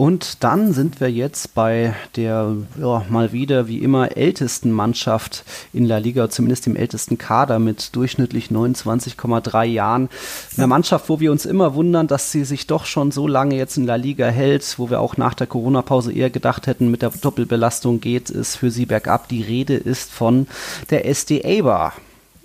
Und 0.00 0.42
dann 0.42 0.72
sind 0.72 0.98
wir 1.02 1.10
jetzt 1.10 1.54
bei 1.54 1.94
der 2.16 2.56
ja, 2.80 3.04
mal 3.10 3.32
wieder 3.32 3.68
wie 3.68 3.80
immer 3.80 4.16
ältesten 4.16 4.70
Mannschaft 4.72 5.44
in 5.74 5.84
La 5.84 5.98
Liga, 5.98 6.30
zumindest 6.30 6.64
dem 6.64 6.74
ältesten 6.74 7.18
Kader 7.18 7.58
mit 7.58 7.94
durchschnittlich 7.94 8.46
29,3 8.46 9.64
Jahren. 9.64 10.08
Eine 10.56 10.68
Mannschaft, 10.68 11.10
wo 11.10 11.20
wir 11.20 11.30
uns 11.30 11.44
immer 11.44 11.74
wundern, 11.74 12.06
dass 12.06 12.32
sie 12.32 12.44
sich 12.44 12.66
doch 12.66 12.86
schon 12.86 13.10
so 13.10 13.28
lange 13.28 13.56
jetzt 13.56 13.76
in 13.76 13.84
La 13.84 13.96
Liga 13.96 14.28
hält, 14.28 14.78
wo 14.78 14.88
wir 14.88 15.00
auch 15.00 15.18
nach 15.18 15.34
der 15.34 15.46
Corona-Pause 15.46 16.14
eher 16.14 16.30
gedacht 16.30 16.66
hätten, 16.66 16.90
mit 16.90 17.02
der 17.02 17.10
Doppelbelastung 17.10 18.00
geht 18.00 18.30
es 18.30 18.56
für 18.56 18.70
sie 18.70 18.86
bergab. 18.86 19.28
Die 19.28 19.42
Rede 19.42 19.74
ist 19.76 20.10
von 20.10 20.46
der 20.88 21.06
SD 21.06 21.44
Eibar 21.44 21.92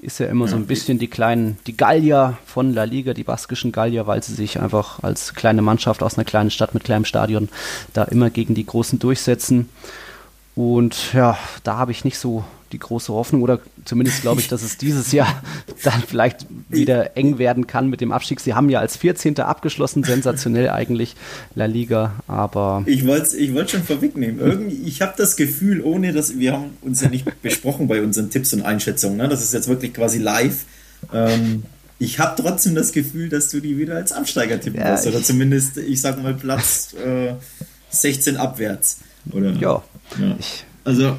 ist 0.06 0.20
ja 0.20 0.28
immer 0.28 0.46
ja, 0.46 0.52
so 0.52 0.58
ein 0.58 0.68
bisschen 0.68 1.00
die 1.00 1.08
kleinen, 1.08 1.58
die 1.68 1.76
Gallier 1.76 2.38
von 2.46 2.74
La 2.74 2.84
Liga, 2.84 3.14
die 3.14 3.24
baskischen 3.24 3.72
Gallier, 3.72 4.08
weil 4.08 4.24
sie 4.24 4.34
sich 4.34 4.60
einfach 4.60 5.04
als 5.04 5.34
kleine 5.34 5.62
Mannschaft 5.62 6.04
aus 6.04 6.18
einer 6.18 6.26
kleinen 6.26 6.52
Stadt 6.52 6.74
mit 6.74 6.84
kleinem 6.84 7.06
Stadion 7.06 7.50
da 7.94 8.04
immer 8.04 8.30
gegen 8.30 8.54
die 8.56 8.66
Großen 8.66 9.00
durchsetzen. 9.00 9.70
Und 10.56 11.14
ja, 11.14 11.38
da 11.64 11.78
habe 11.78 11.92
ich 11.92 12.06
nicht 12.06 12.18
so 12.18 12.46
die 12.72 12.80
große 12.80 13.14
Hoffnung 13.14 13.42
oder 13.42 13.60
zumindest 13.86 14.22
glaube 14.22 14.42
ich, 14.42 14.48
dass 14.48 14.64
es 14.64 14.78
dieses 14.78 15.12
Jahr 15.12 15.42
dann 15.84 16.02
vielleicht 16.06 16.46
wieder 16.70 17.16
eng 17.16 17.38
werden 17.38 17.68
kann 17.68 17.90
mit 17.90 18.02
dem 18.02 18.12
Abstieg. 18.12 18.40
Sie 18.40 18.54
haben 18.54 18.70
ja 18.70 18.80
als 18.80 18.98
14. 18.98 19.38
abgeschlossen, 19.40 20.04
sensationell 20.04 20.70
eigentlich 20.70 21.16
La 21.56 21.66
Liga, 21.66 22.16
aber. 22.28 22.84
Ich 22.86 23.06
wollte 23.06 23.38
ich 23.38 23.54
wollt 23.54 23.70
schon 23.70 23.84
vorwegnehmen. 23.84 24.40
Irgendwie, 24.40 24.88
ich 24.88 25.02
habe 25.02 25.14
das 25.18 25.36
Gefühl, 25.36 25.82
ohne 25.82 26.12
dass 26.14 26.38
wir 26.38 26.54
haben 26.54 26.72
uns 26.82 27.02
ja 27.02 27.10
nicht 27.10 27.26
besprochen 27.42 27.88
bei 27.88 28.02
unseren 28.02 28.30
Tipps 28.30 28.54
und 28.54 28.64
Einschätzungen, 28.64 29.18
ne? 29.18 29.30
das 29.30 29.44
ist 29.44 29.54
jetzt 29.54 29.68
wirklich 29.68 29.94
quasi 29.94 30.18
live. 30.18 30.66
Ähm, 31.14 31.64
ich 32.00 32.20
habe 32.20 32.42
trotzdem 32.42 32.76
das 32.76 32.92
Gefühl, 32.92 33.30
dass 33.30 33.50
du 33.50 33.62
die 33.62 33.78
wieder 33.78 33.96
als 33.96 34.12
Absteiger 34.12 34.60
tippen 34.60 34.80
ja, 34.80 34.94
wirst 34.94 35.08
oder 35.08 35.22
zumindest, 35.22 35.78
ich 35.78 36.02
sag 36.02 36.22
mal, 36.22 36.34
Platz 36.34 36.94
äh, 36.94 37.34
16 37.90 38.38
abwärts. 38.38 39.00
Oder? 39.32 39.52
Ja. 39.54 39.84
Ja. 40.20 40.38
Also 40.84 41.18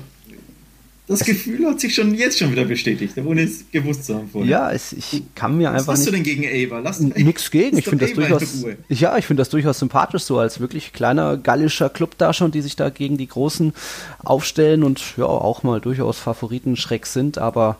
das 1.09 1.21
Gefühl 1.21 1.65
hat 1.67 1.79
sich 1.79 1.95
schon 1.95 2.15
jetzt 2.15 2.37
schon 2.37 2.51
wieder 2.51 2.65
bestätigt, 2.65 3.17
ohne 3.25 3.43
es 3.43 3.65
gewusst 3.71 4.07
zu 4.07 4.17
haben 4.17 4.29
vorher. 4.29 4.51
Ja, 4.51 4.73
es, 4.73 4.93
ich 4.93 5.23
kann 5.37 5.57
mir 5.57 5.71
einfach. 5.71 5.87
Was 5.87 6.01
hast 6.01 6.09
du 6.09 6.11
denn 6.11 6.25
gegen 6.25 6.45
Ava? 6.45 6.81
Lass 6.81 6.99
nichts 6.99 7.49
gegen. 7.53 7.79
Ich 7.79 7.85
finde 7.85 8.07
das 8.07 8.15
durchaus. 8.15 8.65
Ja, 8.89 9.17
ich 9.17 9.25
finde 9.25 9.41
das 9.41 9.49
durchaus 9.51 9.79
sympathisch, 9.79 10.25
so 10.25 10.39
als 10.39 10.59
wirklich 10.59 10.93
kleiner 10.93 11.37
gallischer 11.37 11.91
Club 11.91 12.19
da 12.19 12.33
schon, 12.33 12.51
die 12.51 12.61
sich 12.61 12.75
da 12.75 12.91
gegen 12.91 13.19
die 13.19 13.29
Großen 13.29 13.73
aufstellen 14.25 14.83
und 14.83 15.17
ja 15.17 15.27
auch 15.27 15.63
mal 15.63 15.81
durchaus 15.81 16.19
Favoriten 16.19 16.75
schreck 16.75 17.07
sind. 17.07 17.39
Aber 17.39 17.77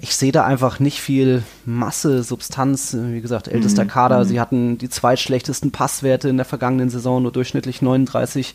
ich 0.00 0.14
sehe 0.14 0.32
da 0.32 0.44
einfach 0.44 0.80
nicht 0.80 1.00
viel 1.00 1.42
Masse, 1.64 2.22
Substanz. 2.22 2.96
Wie 2.98 3.20
gesagt, 3.20 3.48
ältester 3.48 3.84
mhm. 3.84 3.88
Kader. 3.88 4.24
Sie 4.24 4.34
mhm. 4.34 4.40
hatten 4.40 4.78
die 4.78 4.88
zweitschlechtesten 4.88 5.70
Passwerte 5.70 6.28
in 6.28 6.36
der 6.36 6.46
vergangenen 6.46 6.90
Saison, 6.90 7.22
nur 7.22 7.32
durchschnittlich 7.32 7.82
39, 7.82 8.54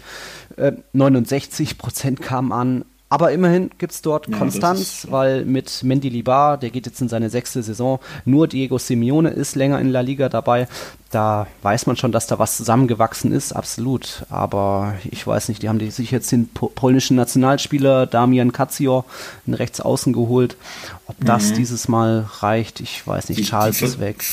äh, 0.58 0.74
69 0.94 1.78
Prozent 1.78 2.22
kamen 2.22 2.52
an. 2.52 2.86
Aber 3.14 3.32
immerhin 3.32 3.70
gibt 3.78 3.94
es 3.94 4.02
dort 4.02 4.28
ja, 4.28 4.36
Konstanz, 4.36 5.06
weil 5.08 5.46
mit 5.46 5.84
Mendy 5.84 6.10
Libar, 6.10 6.58
der 6.58 6.72
geht 6.72 6.88
jetzt 6.88 7.00
in 7.00 7.10
seine 7.10 7.30
sechste 7.30 7.62
Saison, 7.62 8.00
nur 8.26 8.48
Diego 8.48 8.80
Simeone 8.80 9.30
ist 9.30 9.54
länger 9.56 9.80
in 9.80 9.92
La 9.92 10.02
Liga 10.02 10.30
dabei. 10.30 10.68
Da 11.12 11.46
weiß 11.62 11.86
man 11.86 11.96
schon, 11.96 12.12
dass 12.12 12.26
da 12.26 12.40
was 12.40 12.58
zusammengewachsen 12.58 13.32
ist, 13.32 13.54
absolut. 13.54 14.26
Aber 14.32 14.96
ich 15.12 15.28
weiß 15.28 15.50
nicht, 15.50 15.62
die 15.62 15.70
haben 15.70 15.80
sich 15.92 16.10
jetzt 16.10 16.32
den 16.32 16.48
polnischen 16.48 17.16
Nationalspieler 17.16 18.08
Damian 18.08 18.52
Kacior 18.52 19.06
in 19.46 19.54
Rechtsaußen 19.54 20.12
geholt. 20.12 20.58
Ob 21.06 21.16
das 21.24 21.52
mhm. 21.52 21.54
dieses 21.54 21.88
Mal 21.88 22.28
reicht, 22.40 22.80
ich 22.80 23.06
weiß 23.06 23.30
nicht. 23.30 23.48
Charles 23.48 23.80
ist 23.84 24.00
weg 24.00 24.24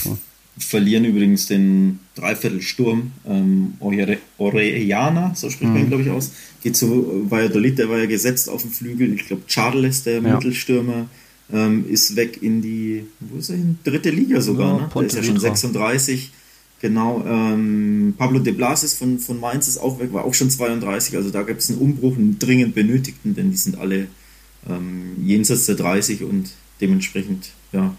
verlieren 0.61 1.05
übrigens 1.05 1.47
den 1.47 2.01
Dreiviertelsturm. 2.15 3.13
Ähm, 3.27 3.75
Orellana, 4.39 5.35
so 5.35 5.51
spricht 5.51 5.73
man 5.73 5.83
mhm. 5.83 5.89
glaube 5.89 6.03
ich 6.03 6.11
aus, 6.11 6.33
geht 6.63 6.77
zu 6.77 7.27
Valladolid, 7.29 7.79
der 7.79 7.89
war 7.89 7.99
ja 7.99 8.07
gesetzt 8.07 8.49
auf 8.49 8.63
dem 8.63 8.71
Flügel. 8.71 9.15
Ich 9.15 9.27
glaube, 9.27 9.43
Charles, 9.47 10.05
der 10.05 10.21
ja. 10.21 10.35
Mittelstürmer, 10.35 11.09
ähm, 11.53 11.85
ist 11.89 12.17
weg 12.17 12.43
in 12.43 12.63
die, 12.63 13.05
wo 13.21 13.39
ist 13.39 13.51
er 13.51 13.57
hin? 13.57 13.79
Dritte 13.85 14.11
Liga 14.11 14.41
sogar, 14.41 14.79
ja, 14.79 14.83
ne? 14.83 14.91
Der 14.95 15.03
ist 15.03 15.17
ja 15.17 15.23
schon 15.23 15.41
36. 15.41 16.33
Genau, 16.81 17.23
ähm, 17.27 18.15
Pablo 18.17 18.39
de 18.39 18.55
Blasis 18.55 18.95
von, 18.95 19.19
von 19.19 19.39
Mainz 19.39 19.69
ist 19.69 19.77
auch 19.77 20.01
weg, 20.01 20.15
war 20.15 20.25
auch 20.25 20.33
schon 20.33 20.49
32, 20.49 21.15
also 21.15 21.29
da 21.29 21.43
gibt 21.43 21.61
es 21.61 21.69
einen 21.69 21.79
Umbruch, 21.79 22.17
einen 22.17 22.39
dringend 22.39 22.75
benötigten, 22.75 23.35
denn 23.35 23.51
die 23.51 23.57
sind 23.59 23.79
alle 23.79 24.07
ähm, 24.67 25.17
jenseits 25.23 25.67
der 25.67 25.75
30 25.75 26.25
und 26.25 26.53
dementsprechend, 26.81 27.51
ja, 27.73 27.95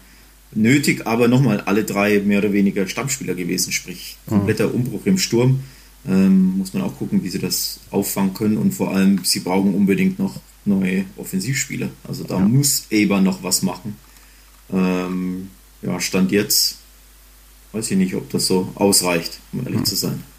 nötig, 0.54 1.06
aber 1.06 1.28
nochmal 1.28 1.60
alle 1.60 1.84
drei 1.84 2.20
mehr 2.20 2.38
oder 2.38 2.52
weniger 2.52 2.86
Stammspieler 2.86 3.34
gewesen, 3.34 3.72
sprich 3.72 4.16
kompletter 4.26 4.68
mhm. 4.68 4.74
Umbruch 4.74 5.06
im 5.06 5.18
Sturm. 5.18 5.60
Ähm, 6.06 6.58
muss 6.58 6.74
man 6.74 6.82
auch 6.82 6.98
gucken, 6.98 7.22
wie 7.22 7.28
sie 7.28 7.38
das 7.38 7.80
auffangen 7.90 8.34
können 8.34 8.56
und 8.56 8.72
vor 8.72 8.92
allem, 8.92 9.20
sie 9.24 9.40
brauchen 9.40 9.74
unbedingt 9.74 10.18
noch 10.18 10.40
neue 10.64 11.04
Offensivspieler. 11.16 11.90
Also 12.06 12.24
da 12.24 12.38
ja. 12.38 12.44
muss 12.44 12.86
Eber 12.90 13.20
noch 13.20 13.42
was 13.42 13.62
machen. 13.62 13.96
Ähm, 14.72 15.48
ja, 15.80 16.00
Stand 16.00 16.32
jetzt 16.32 16.78
weiß 17.72 17.90
ich 17.90 17.96
nicht, 17.96 18.14
ob 18.14 18.28
das 18.30 18.46
so 18.46 18.70
ausreicht, 18.74 19.38
um 19.52 19.60
ehrlich 19.60 19.80
mhm. 19.80 19.84
zu 19.84 19.94
sein 19.94 20.31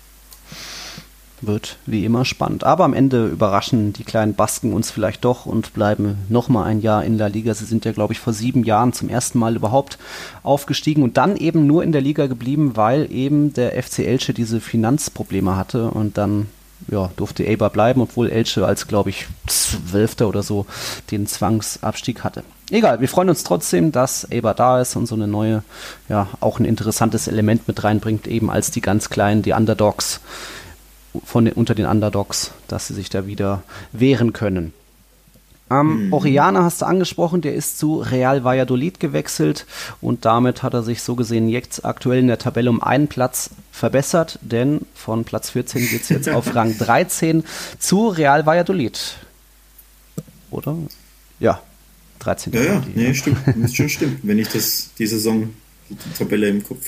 wird 1.48 1.78
wie 1.86 2.06
immer 2.06 2.26
spannend. 2.26 2.64
Aber 2.64 2.84
am 2.84 2.94
Ende 2.94 3.28
überraschen 3.28 3.94
die 3.94 4.04
kleinen 4.04 4.34
Basken 4.34 4.74
uns 4.74 4.92
vielleicht 4.92 5.26
doch 5.26 5.46
und 5.46 5.74
bleiben 5.74 6.18
nochmal 6.30 6.66
ein 6.66 6.82
Jahr 6.82 7.04
in 7.04 7.18
der 7.18 7.30
Liga. 7.30 7.54
Sie 7.54 7.66
sind 7.66 7.86
ja, 7.86 7.92
glaube 7.92 8.14
ich, 8.14 8.20
vor 8.20 8.34
sieben 8.34 8.64
Jahren 8.64 8.94
zum 8.94 9.10
ersten 9.10 9.40
Mal 9.40 9.56
überhaupt 9.56 9.98
aufgestiegen 10.44 11.04
und 11.04 11.18
dann 11.18 11.36
eben 11.38 11.68
nur 11.68 11.84
in 11.84 11.92
der 11.92 12.02
Liga 12.02 12.28
geblieben, 12.28 12.74
weil 12.76 13.12
eben 13.12 13.54
der 13.54 13.82
FC 13.82 14.00
Elche 14.00 14.34
diese 14.34 14.60
Finanzprobleme 14.60 15.56
hatte 15.56 15.90
und 15.90 16.18
dann 16.18 16.48
ja, 16.90 17.10
durfte 17.16 17.44
Eber 17.44 17.70
bleiben, 17.70 18.02
obwohl 18.02 18.30
Elche 18.30 18.66
als, 18.66 18.88
glaube 18.88 19.10
ich, 19.10 19.28
Zwölfter 19.48 20.28
oder 20.28 20.44
so 20.44 20.66
den 21.12 21.28
Zwangsabstieg 21.28 22.24
hatte. 22.24 22.44
Egal, 22.72 23.02
wir 23.02 23.10
freuen 23.10 23.30
uns 23.30 23.44
trotzdem, 23.44 23.92
dass 23.92 24.30
Eber 24.32 24.54
da 24.54 24.82
ist 24.82 24.96
und 24.96 25.06
so 25.06 25.16
eine 25.16 25.28
neue, 25.28 25.64
ja, 26.10 26.28
auch 26.40 26.60
ein 26.60 26.66
interessantes 26.66 27.28
Element 27.28 27.68
mit 27.68 27.84
reinbringt, 27.84 28.28
eben 28.28 28.50
als 28.50 28.72
die 28.72 28.82
ganz 28.82 29.10
Kleinen, 29.10 29.42
die 29.42 29.54
Underdogs 29.54 30.22
von 31.26 31.46
den, 31.46 31.54
unter 31.54 31.76
den 31.76 31.86
Underdogs, 31.86 32.52
dass 32.68 32.88
sie 32.88 32.94
sich 32.94 33.10
da 33.10 33.28
wieder 33.28 33.64
wehren 33.92 34.34
können. 34.34 34.74
Ähm, 35.72 36.08
mhm. 36.08 36.14
Oriana 36.14 36.64
hast 36.64 36.82
du 36.82 36.86
angesprochen, 36.86 37.42
der 37.42 37.56
ist 37.56 37.80
zu 37.80 38.02
Real 38.02 38.44
Valladolid 38.44 39.00
gewechselt 39.00 39.66
und 40.02 40.26
damit 40.26 40.62
hat 40.62 40.74
er 40.74 40.84
sich 40.84 41.02
so 41.02 41.16
gesehen 41.16 41.48
jetzt 41.48 41.86
aktuell 41.86 42.20
in 42.20 42.28
der 42.28 42.38
Tabelle 42.38 42.70
um 42.70 42.84
einen 42.84 43.08
Platz 43.08 43.50
verbessert, 43.72 44.40
denn 44.42 44.82
von 44.94 45.24
Platz 45.24 45.52
14 45.52 45.88
geht 45.88 46.02
es 46.04 46.10
jetzt 46.10 46.30
auf 46.30 46.54
Rang 46.56 46.78
13 46.78 47.44
zu 47.80 48.10
Real 48.10 48.46
Valladolid. 48.46 49.16
Oder? 50.52 50.76
Ja, 51.40 51.62
13. 52.20 52.54
Ja, 52.54 52.62
ja, 52.62 52.84
nee, 52.94 53.14
stimmt. 53.14 53.40
Das 53.56 53.74
schon 53.74 53.90
stimmt, 53.90 54.20
wenn 54.24 54.40
ich 54.40 54.50
das 54.50 54.92
die 54.98 55.08
Saison, 55.08 55.50
die 55.90 56.18
Tabelle 56.18 56.50
im 56.50 56.64
Kopf 56.64 56.86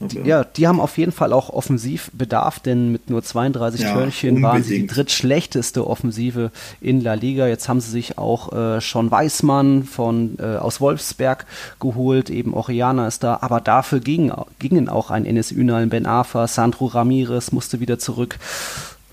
aber 0.00 0.24
ja, 0.24 0.44
die 0.44 0.66
haben 0.66 0.80
auf 0.80 0.98
jeden 0.98 1.12
Fall 1.12 1.32
auch 1.32 1.50
Offensivbedarf, 1.50 2.60
denn 2.60 2.92
mit 2.92 3.10
nur 3.10 3.22
32 3.22 3.80
ja, 3.80 3.94
Törchen 3.94 4.42
waren 4.42 4.62
sie 4.62 4.80
die 4.80 4.86
drittschlechteste 4.86 5.86
Offensive 5.86 6.50
in 6.80 7.00
La 7.00 7.14
Liga. 7.14 7.46
Jetzt 7.46 7.68
haben 7.68 7.80
sie 7.80 7.90
sich 7.90 8.18
auch 8.18 8.52
äh, 8.52 8.80
schon 8.80 9.10
Weißmann 9.10 9.84
von, 9.84 10.38
äh, 10.38 10.56
aus 10.56 10.80
Wolfsberg 10.80 11.46
geholt, 11.80 12.30
eben 12.30 12.54
Oriana 12.54 13.06
ist 13.06 13.22
da, 13.22 13.38
aber 13.40 13.60
dafür 13.60 14.00
ging, 14.00 14.32
gingen 14.58 14.88
auch 14.88 15.10
ein 15.10 15.24
Enes 15.24 15.52
Ünal, 15.52 15.86
Ben 15.86 16.06
Afa, 16.06 16.46
Sandro 16.46 16.86
Ramirez 16.86 17.52
musste 17.52 17.80
wieder 17.80 17.98
zurück. 17.98 18.38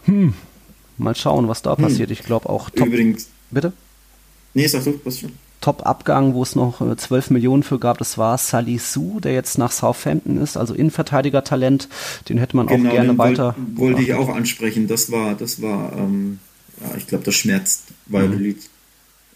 Hm, 0.05 0.33
mal 0.97 1.15
schauen, 1.15 1.47
was 1.47 1.61
da 1.61 1.75
hm. 1.75 1.83
passiert. 1.83 2.11
Ich 2.11 2.23
glaube 2.23 2.49
auch 2.49 2.69
top. 2.69 2.87
Übrigens. 2.87 3.29
Bitte? 3.51 3.73
Nee, 4.53 4.67
sag 4.67 4.83
du, 4.83 4.99
was 5.03 5.19
schon. 5.19 5.31
Top-Abgang, 5.65 6.35
wo 6.35 6.43
es 6.43 6.55
noch 6.55 6.95
12 6.95 7.31
äh, 7.31 7.33
Millionen 7.33 7.63
für 7.63 7.79
gab, 7.79 7.97
das 7.97 8.19
war 8.19 8.37
Salisu, 8.37 9.19
der 9.19 9.33
jetzt 9.33 9.57
nach 9.57 9.71
Southampton 9.71 10.37
ist, 10.37 10.57
also 10.57 10.75
Innenverteidiger-Talent. 10.75 11.89
Den 12.29 12.37
hätte 12.37 12.55
man 12.55 12.67
genau, 12.67 12.89
auch 12.89 12.93
gerne 12.93 13.17
weiter. 13.17 13.55
Wollte 13.73 14.03
ich 14.03 14.13
auch 14.13 14.29
ansprechen. 14.29 14.87
Das 14.87 15.11
war, 15.11 15.33
das 15.33 15.63
war, 15.63 15.91
ähm, 15.97 16.37
ja, 16.79 16.95
ich 16.97 17.07
glaube, 17.07 17.23
das 17.23 17.33
schmerzt 17.33 17.85
Valladolid. 18.05 18.57
Mhm. 18.57 18.61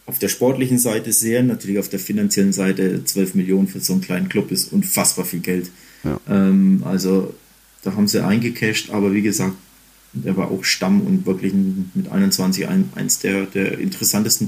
Auf 0.05 0.19
der 0.19 0.27
sportlichen 0.27 0.77
Seite 0.77 1.13
sehr, 1.13 1.41
natürlich 1.41 1.79
auf 1.79 1.89
der 1.89 1.97
finanziellen 1.97 2.53
Seite 2.53 3.03
12 3.03 3.33
Millionen 3.33 3.67
für 3.67 3.79
so 3.79 3.93
einen 3.93 4.03
kleinen 4.03 4.29
Club 4.29 4.51
ist 4.51 4.71
unfassbar 4.71 5.25
viel 5.25 5.39
Geld. 5.39 5.71
Ja. 6.03 6.19
Ähm, 6.29 6.83
also 6.85 7.33
da 7.81 7.95
haben 7.95 8.07
sie 8.07 8.23
eingecasht, 8.23 8.91
aber 8.91 9.13
wie 9.13 9.23
gesagt, 9.23 9.55
der 10.13 10.37
war 10.37 10.51
auch 10.51 10.63
Stamm 10.63 11.01
und 11.01 11.25
wirklich 11.25 11.53
mit 11.95 12.11
21 12.11 12.67
ein, 12.67 12.89
eins 12.93 13.17
der, 13.17 13.47
der 13.47 13.79
interessantesten 13.79 14.47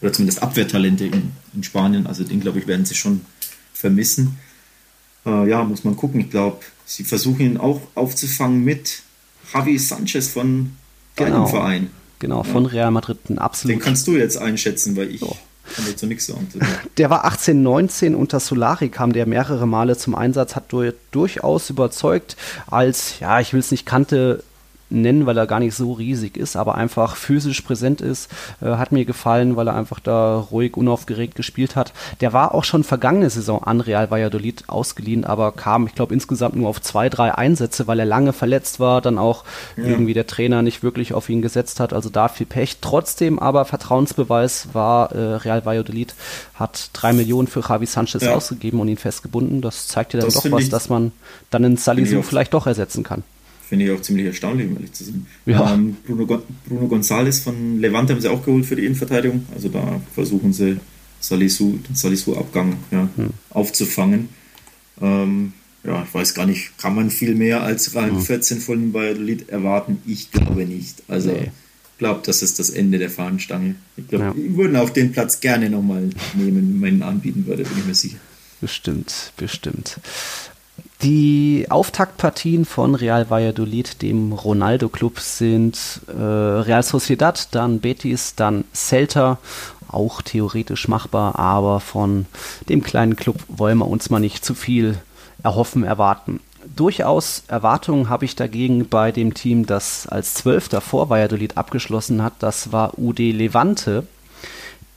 oder 0.00 0.12
zumindest 0.12 0.42
Abwehrtalente 0.42 1.06
in, 1.06 1.32
in 1.54 1.62
Spanien. 1.62 2.06
Also 2.06 2.24
den, 2.24 2.40
glaube 2.40 2.58
ich, 2.58 2.66
werden 2.66 2.84
sie 2.84 2.94
schon 2.94 3.22
vermissen. 3.72 4.38
Äh, 5.26 5.48
ja, 5.48 5.64
muss 5.64 5.84
man 5.84 5.96
gucken. 5.96 6.20
Ich 6.20 6.30
glaube, 6.30 6.58
sie 6.84 7.04
versuchen 7.04 7.40
ihn 7.40 7.56
auch 7.56 7.80
aufzufangen 7.94 8.64
mit 8.64 9.02
Javi 9.52 9.78
Sanchez 9.78 10.28
von 10.28 10.72
deinem 11.16 11.32
genau. 11.32 11.46
Verein. 11.46 11.90
Genau, 12.18 12.42
von 12.42 12.64
ja. 12.64 12.70
Real 12.70 12.90
Madrid. 12.90 13.18
Ein 13.28 13.38
absolut. 13.38 13.76
Den 13.76 13.80
kannst 13.80 14.06
du 14.06 14.16
jetzt 14.16 14.38
einschätzen, 14.38 14.96
weil 14.96 15.14
ich. 15.14 15.22
Oh. 15.22 15.36
Kann 15.74 15.84
dazu 15.86 16.06
nichts 16.06 16.26
sagen. 16.26 16.48
Der 16.96 17.10
war 17.10 17.26
18, 17.26 17.62
19 17.62 18.14
unter 18.14 18.40
Solari 18.40 18.88
kam 18.88 19.12
der 19.12 19.26
mehrere 19.26 19.66
Male 19.66 19.98
zum 19.98 20.14
Einsatz, 20.14 20.56
hat 20.56 20.72
durchaus 21.10 21.68
überzeugt 21.68 22.38
als, 22.68 23.20
ja, 23.20 23.38
ich 23.40 23.52
will 23.52 23.60
es 23.60 23.70
nicht 23.70 23.84
kannte, 23.84 24.42
nennen, 24.90 25.26
weil 25.26 25.36
er 25.36 25.46
gar 25.46 25.60
nicht 25.60 25.74
so 25.74 25.92
riesig 25.92 26.36
ist, 26.36 26.56
aber 26.56 26.74
einfach 26.74 27.16
physisch 27.16 27.60
präsent 27.60 28.00
ist. 28.00 28.30
Äh, 28.60 28.70
hat 28.76 28.92
mir 28.92 29.04
gefallen, 29.04 29.56
weil 29.56 29.68
er 29.68 29.74
einfach 29.74 30.00
da 30.00 30.38
ruhig, 30.38 30.76
unaufgeregt 30.76 31.34
gespielt 31.34 31.76
hat. 31.76 31.92
Der 32.20 32.32
war 32.32 32.54
auch 32.54 32.64
schon 32.64 32.84
vergangene 32.84 33.30
Saison 33.30 33.62
an 33.62 33.80
Real 33.80 34.10
Valladolid 34.10 34.64
ausgeliehen, 34.66 35.24
aber 35.24 35.52
kam, 35.52 35.86
ich 35.86 35.94
glaube, 35.94 36.14
insgesamt 36.14 36.56
nur 36.56 36.68
auf 36.68 36.80
zwei, 36.80 37.08
drei 37.08 37.34
Einsätze, 37.34 37.86
weil 37.86 37.98
er 37.98 38.06
lange 38.06 38.32
verletzt 38.32 38.80
war, 38.80 39.00
dann 39.00 39.18
auch 39.18 39.44
ja. 39.76 39.84
irgendwie 39.84 40.14
der 40.14 40.26
Trainer 40.26 40.62
nicht 40.62 40.82
wirklich 40.82 41.12
auf 41.12 41.28
ihn 41.28 41.42
gesetzt 41.42 41.80
hat. 41.80 41.92
Also 41.92 42.08
da 42.08 42.28
viel 42.28 42.46
Pech. 42.46 42.78
Trotzdem 42.80 43.38
aber 43.38 43.64
Vertrauensbeweis 43.64 44.68
war, 44.72 45.12
äh, 45.12 45.34
Real 45.36 45.64
Valladolid 45.64 46.14
hat 46.54 46.90
drei 46.92 47.12
Millionen 47.12 47.48
für 47.48 47.60
Javi 47.60 47.86
Sanchez 47.86 48.22
ja. 48.22 48.34
ausgegeben 48.34 48.80
und 48.80 48.88
ihn 48.88 48.96
festgebunden. 48.96 49.60
Das 49.60 49.88
zeigt 49.88 50.14
ja 50.14 50.20
dann 50.20 50.30
das 50.30 50.42
doch 50.42 50.50
was, 50.50 50.68
dass 50.68 50.88
man 50.88 51.12
dann 51.50 51.64
in 51.64 51.76
Salisu 51.76 52.22
vielleicht 52.22 52.54
doch 52.54 52.66
ersetzen 52.66 53.02
kann. 53.02 53.22
Finde 53.68 53.84
ich 53.84 53.90
auch 53.90 54.00
ziemlich 54.00 54.24
erstaunlich, 54.24 54.66
um 54.66 54.76
ehrlich 54.76 54.92
zu 54.92 55.04
sein. 55.04 55.26
Ja. 55.44 55.74
Ähm, 55.74 55.96
Bruno, 56.06 56.42
Bruno 56.66 56.86
González 56.86 57.42
von 57.42 57.80
Levante 57.80 58.14
haben 58.14 58.20
sie 58.22 58.30
auch 58.30 58.42
geholt 58.42 58.64
für 58.64 58.76
die 58.76 58.86
Innenverteidigung. 58.86 59.44
Also 59.54 59.68
da 59.68 60.00
versuchen 60.14 60.54
sie 60.54 60.78
Salisu, 61.20 61.78
den 61.86 61.94
Salisu-Abgang 61.94 62.76
ja, 62.90 63.08
hm. 63.16 63.30
aufzufangen. 63.50 64.30
Ähm, 65.02 65.52
ja, 65.84 66.02
ich 66.02 66.14
weiß 66.14 66.32
gar 66.32 66.46
nicht, 66.46 66.78
kann 66.78 66.94
man 66.94 67.10
viel 67.10 67.34
mehr 67.34 67.62
als 67.62 67.94
Rang 67.94 68.12
hm. 68.12 68.22
14 68.22 68.60
von 68.60 68.94
Valladolid 68.94 69.50
erwarten? 69.50 70.00
Ich 70.06 70.30
glaube 70.30 70.64
nicht. 70.64 71.02
Also 71.06 71.30
nee. 71.30 71.50
ich 71.92 71.98
glaube, 71.98 72.22
das 72.24 72.40
ist 72.40 72.58
das 72.58 72.70
Ende 72.70 72.98
der 72.98 73.10
Fahnenstange. 73.10 73.74
Ich 73.98 74.08
glaube, 74.08 74.24
ja. 74.24 74.32
die 74.32 74.56
würden 74.56 74.76
auch 74.76 74.88
den 74.88 75.12
Platz 75.12 75.40
gerne 75.40 75.68
nochmal 75.68 76.08
nehmen, 76.32 76.72
wenn 76.72 76.78
man 76.80 76.94
ihn 76.94 77.02
anbieten 77.02 77.44
würde, 77.46 77.64
bin 77.64 77.78
ich 77.78 77.84
mir 77.84 77.94
sicher. 77.94 78.18
Bestimmt, 78.62 79.32
bestimmt. 79.36 80.00
Die 81.02 81.66
Auftaktpartien 81.68 82.64
von 82.64 82.96
Real 82.96 83.30
Valladolid, 83.30 84.02
dem 84.02 84.32
Ronaldo 84.32 84.88
Club, 84.88 85.20
sind 85.20 86.00
äh, 86.08 86.20
Real 86.20 86.82
Sociedad, 86.82 87.54
dann 87.54 87.78
Betis, 87.78 88.34
dann 88.34 88.64
Celta. 88.74 89.38
Auch 89.86 90.22
theoretisch 90.22 90.88
machbar, 90.88 91.38
aber 91.38 91.80
von 91.80 92.26
dem 92.68 92.82
kleinen 92.82 93.16
Club 93.16 93.36
wollen 93.48 93.78
wir 93.78 93.86
uns 93.86 94.10
mal 94.10 94.18
nicht 94.18 94.44
zu 94.44 94.54
viel 94.54 94.98
erhoffen, 95.42 95.84
erwarten. 95.84 96.40
Durchaus 96.76 97.44
Erwartungen 97.46 98.08
habe 98.10 98.24
ich 98.24 98.34
dagegen 98.36 98.88
bei 98.88 99.12
dem 99.12 99.32
Team, 99.32 99.66
das 99.66 100.06
als 100.06 100.34
Zwölfter 100.34 100.80
vor 100.80 101.08
Valladolid 101.08 101.56
abgeschlossen 101.56 102.22
hat. 102.22 102.34
Das 102.40 102.72
war 102.72 102.98
UD 102.98 103.20
Levante 103.20 104.04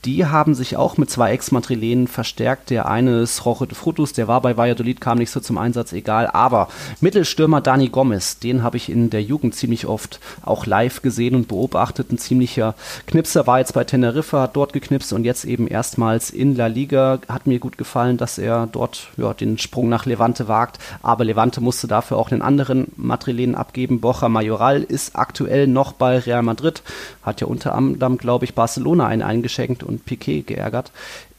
die 0.04 0.26
haben 0.26 0.54
sich 0.54 0.76
auch 0.76 0.96
mit 0.96 1.10
zwei 1.10 1.32
Ex-Madrilenen 1.32 2.08
verstärkt. 2.08 2.70
Der 2.70 2.88
eine 2.88 3.20
ist 3.20 3.44
Roche 3.44 3.68
de 3.68 3.76
Frutus, 3.76 4.12
der 4.12 4.26
war 4.26 4.40
bei 4.40 4.56
Valladolid, 4.56 5.00
kam 5.00 5.18
nicht 5.18 5.30
so 5.30 5.38
zum 5.38 5.58
Einsatz, 5.58 5.92
egal. 5.92 6.26
Aber 6.26 6.68
Mittelstürmer 7.00 7.60
Dani 7.60 7.88
Gomez, 7.88 8.40
den 8.40 8.64
habe 8.64 8.76
ich 8.76 8.90
in 8.90 9.10
der 9.10 9.22
Jugend 9.22 9.54
ziemlich 9.54 9.86
oft 9.86 10.18
auch 10.44 10.66
live 10.66 11.02
gesehen 11.02 11.36
und 11.36 11.46
beobachtet. 11.46 12.10
Ein 12.10 12.18
ziemlicher 12.18 12.74
Knipser 13.06 13.46
war 13.46 13.60
jetzt 13.60 13.74
bei 13.74 13.84
Teneriffa, 13.84 14.42
hat 14.42 14.56
dort 14.56 14.72
geknipst 14.72 15.12
und 15.12 15.24
jetzt 15.24 15.44
eben 15.44 15.68
erstmals 15.68 16.30
in 16.30 16.56
La 16.56 16.66
Liga. 16.66 17.20
Hat 17.28 17.46
mir 17.46 17.60
gut 17.60 17.78
gefallen, 17.78 18.16
dass 18.16 18.38
er 18.38 18.68
dort 18.70 19.08
ja, 19.16 19.32
den 19.34 19.58
Sprung 19.58 19.88
nach 19.88 20.06
Levante 20.06 20.48
wagt. 20.48 20.80
Aber 21.02 21.24
Levante 21.24 21.60
musste 21.60 21.86
dafür 21.86 22.16
auch 22.16 22.32
einen 22.32 22.42
anderen 22.42 22.88
Madrilenen 22.96 23.54
abgeben. 23.54 24.00
Borja 24.00 24.28
Majoral 24.28 24.82
ist 24.82 25.14
aktuell 25.14 25.68
noch 25.68 25.92
bei 25.92 26.18
Real 26.18 26.42
Madrid, 26.42 26.82
hat 27.22 27.40
ja 27.40 27.46
unter 27.46 27.76
anderem, 27.76 28.18
glaube 28.18 28.44
ich, 28.44 28.54
Barcelona 28.54 29.06
einen 29.06 29.22
eingeschenkt 29.22 29.84
und 29.92 30.04
Piquet 30.04 30.42
geärgert. 30.42 30.90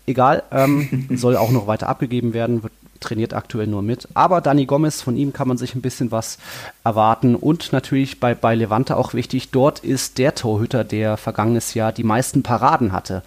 Egal, 0.05 0.43
ähm, 0.51 1.07
soll 1.15 1.37
auch 1.37 1.51
noch 1.51 1.67
weiter 1.67 1.89
abgegeben 1.89 2.33
werden, 2.33 2.63
wird 2.63 2.73
trainiert 3.03 3.33
aktuell 3.33 3.67
nur 3.67 3.81
mit. 3.81 4.07
Aber 4.13 4.41
Dani 4.41 4.65
Gomez, 4.65 5.01
von 5.01 5.15
ihm 5.15 5.33
kann 5.33 5.47
man 5.47 5.57
sich 5.57 5.75
ein 5.75 5.81
bisschen 5.81 6.11
was 6.11 6.37
erwarten. 6.83 7.35
Und 7.35 7.71
natürlich 7.73 8.19
bei, 8.19 8.33
bei 8.33 8.55
Levante 8.55 8.97
auch 8.97 9.13
wichtig, 9.13 9.51
dort 9.51 9.79
ist 9.79 10.17
der 10.17 10.35
Torhüter, 10.35 10.83
der 10.83 11.17
vergangenes 11.17 11.73
Jahr 11.73 11.91
die 11.91 12.03
meisten 12.03 12.43
Paraden 12.43 12.91
hatte. 12.91 13.21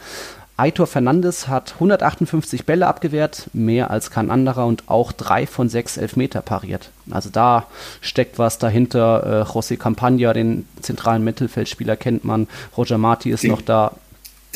Aitor 0.59 0.87
Fernandes 0.87 1.49
hat 1.49 1.75
158 1.75 2.65
Bälle 2.65 2.87
abgewehrt, 2.87 3.51
mehr 3.53 3.91
als 3.91 4.11
kein 4.11 4.31
anderer 4.31 4.65
und 4.65 4.85
auch 4.87 5.13
drei 5.13 5.47
von 5.47 5.69
sechs 5.69 5.99
Elfmeter 5.99 6.41
pariert. 6.41 6.89
Also 7.11 7.29
da 7.29 7.67
steckt 8.01 8.39
was 8.39 8.57
dahinter. 8.57 9.45
Äh, 9.47 9.51
José 9.51 9.77
Campagna, 9.77 10.33
den 10.33 10.67
zentralen 10.81 11.23
Mittelfeldspieler, 11.25 11.97
kennt 11.97 12.25
man. 12.25 12.49
Roger 12.75 12.97
Marti 12.97 13.31
ist 13.31 13.45
noch 13.45 13.61
da 13.61 13.93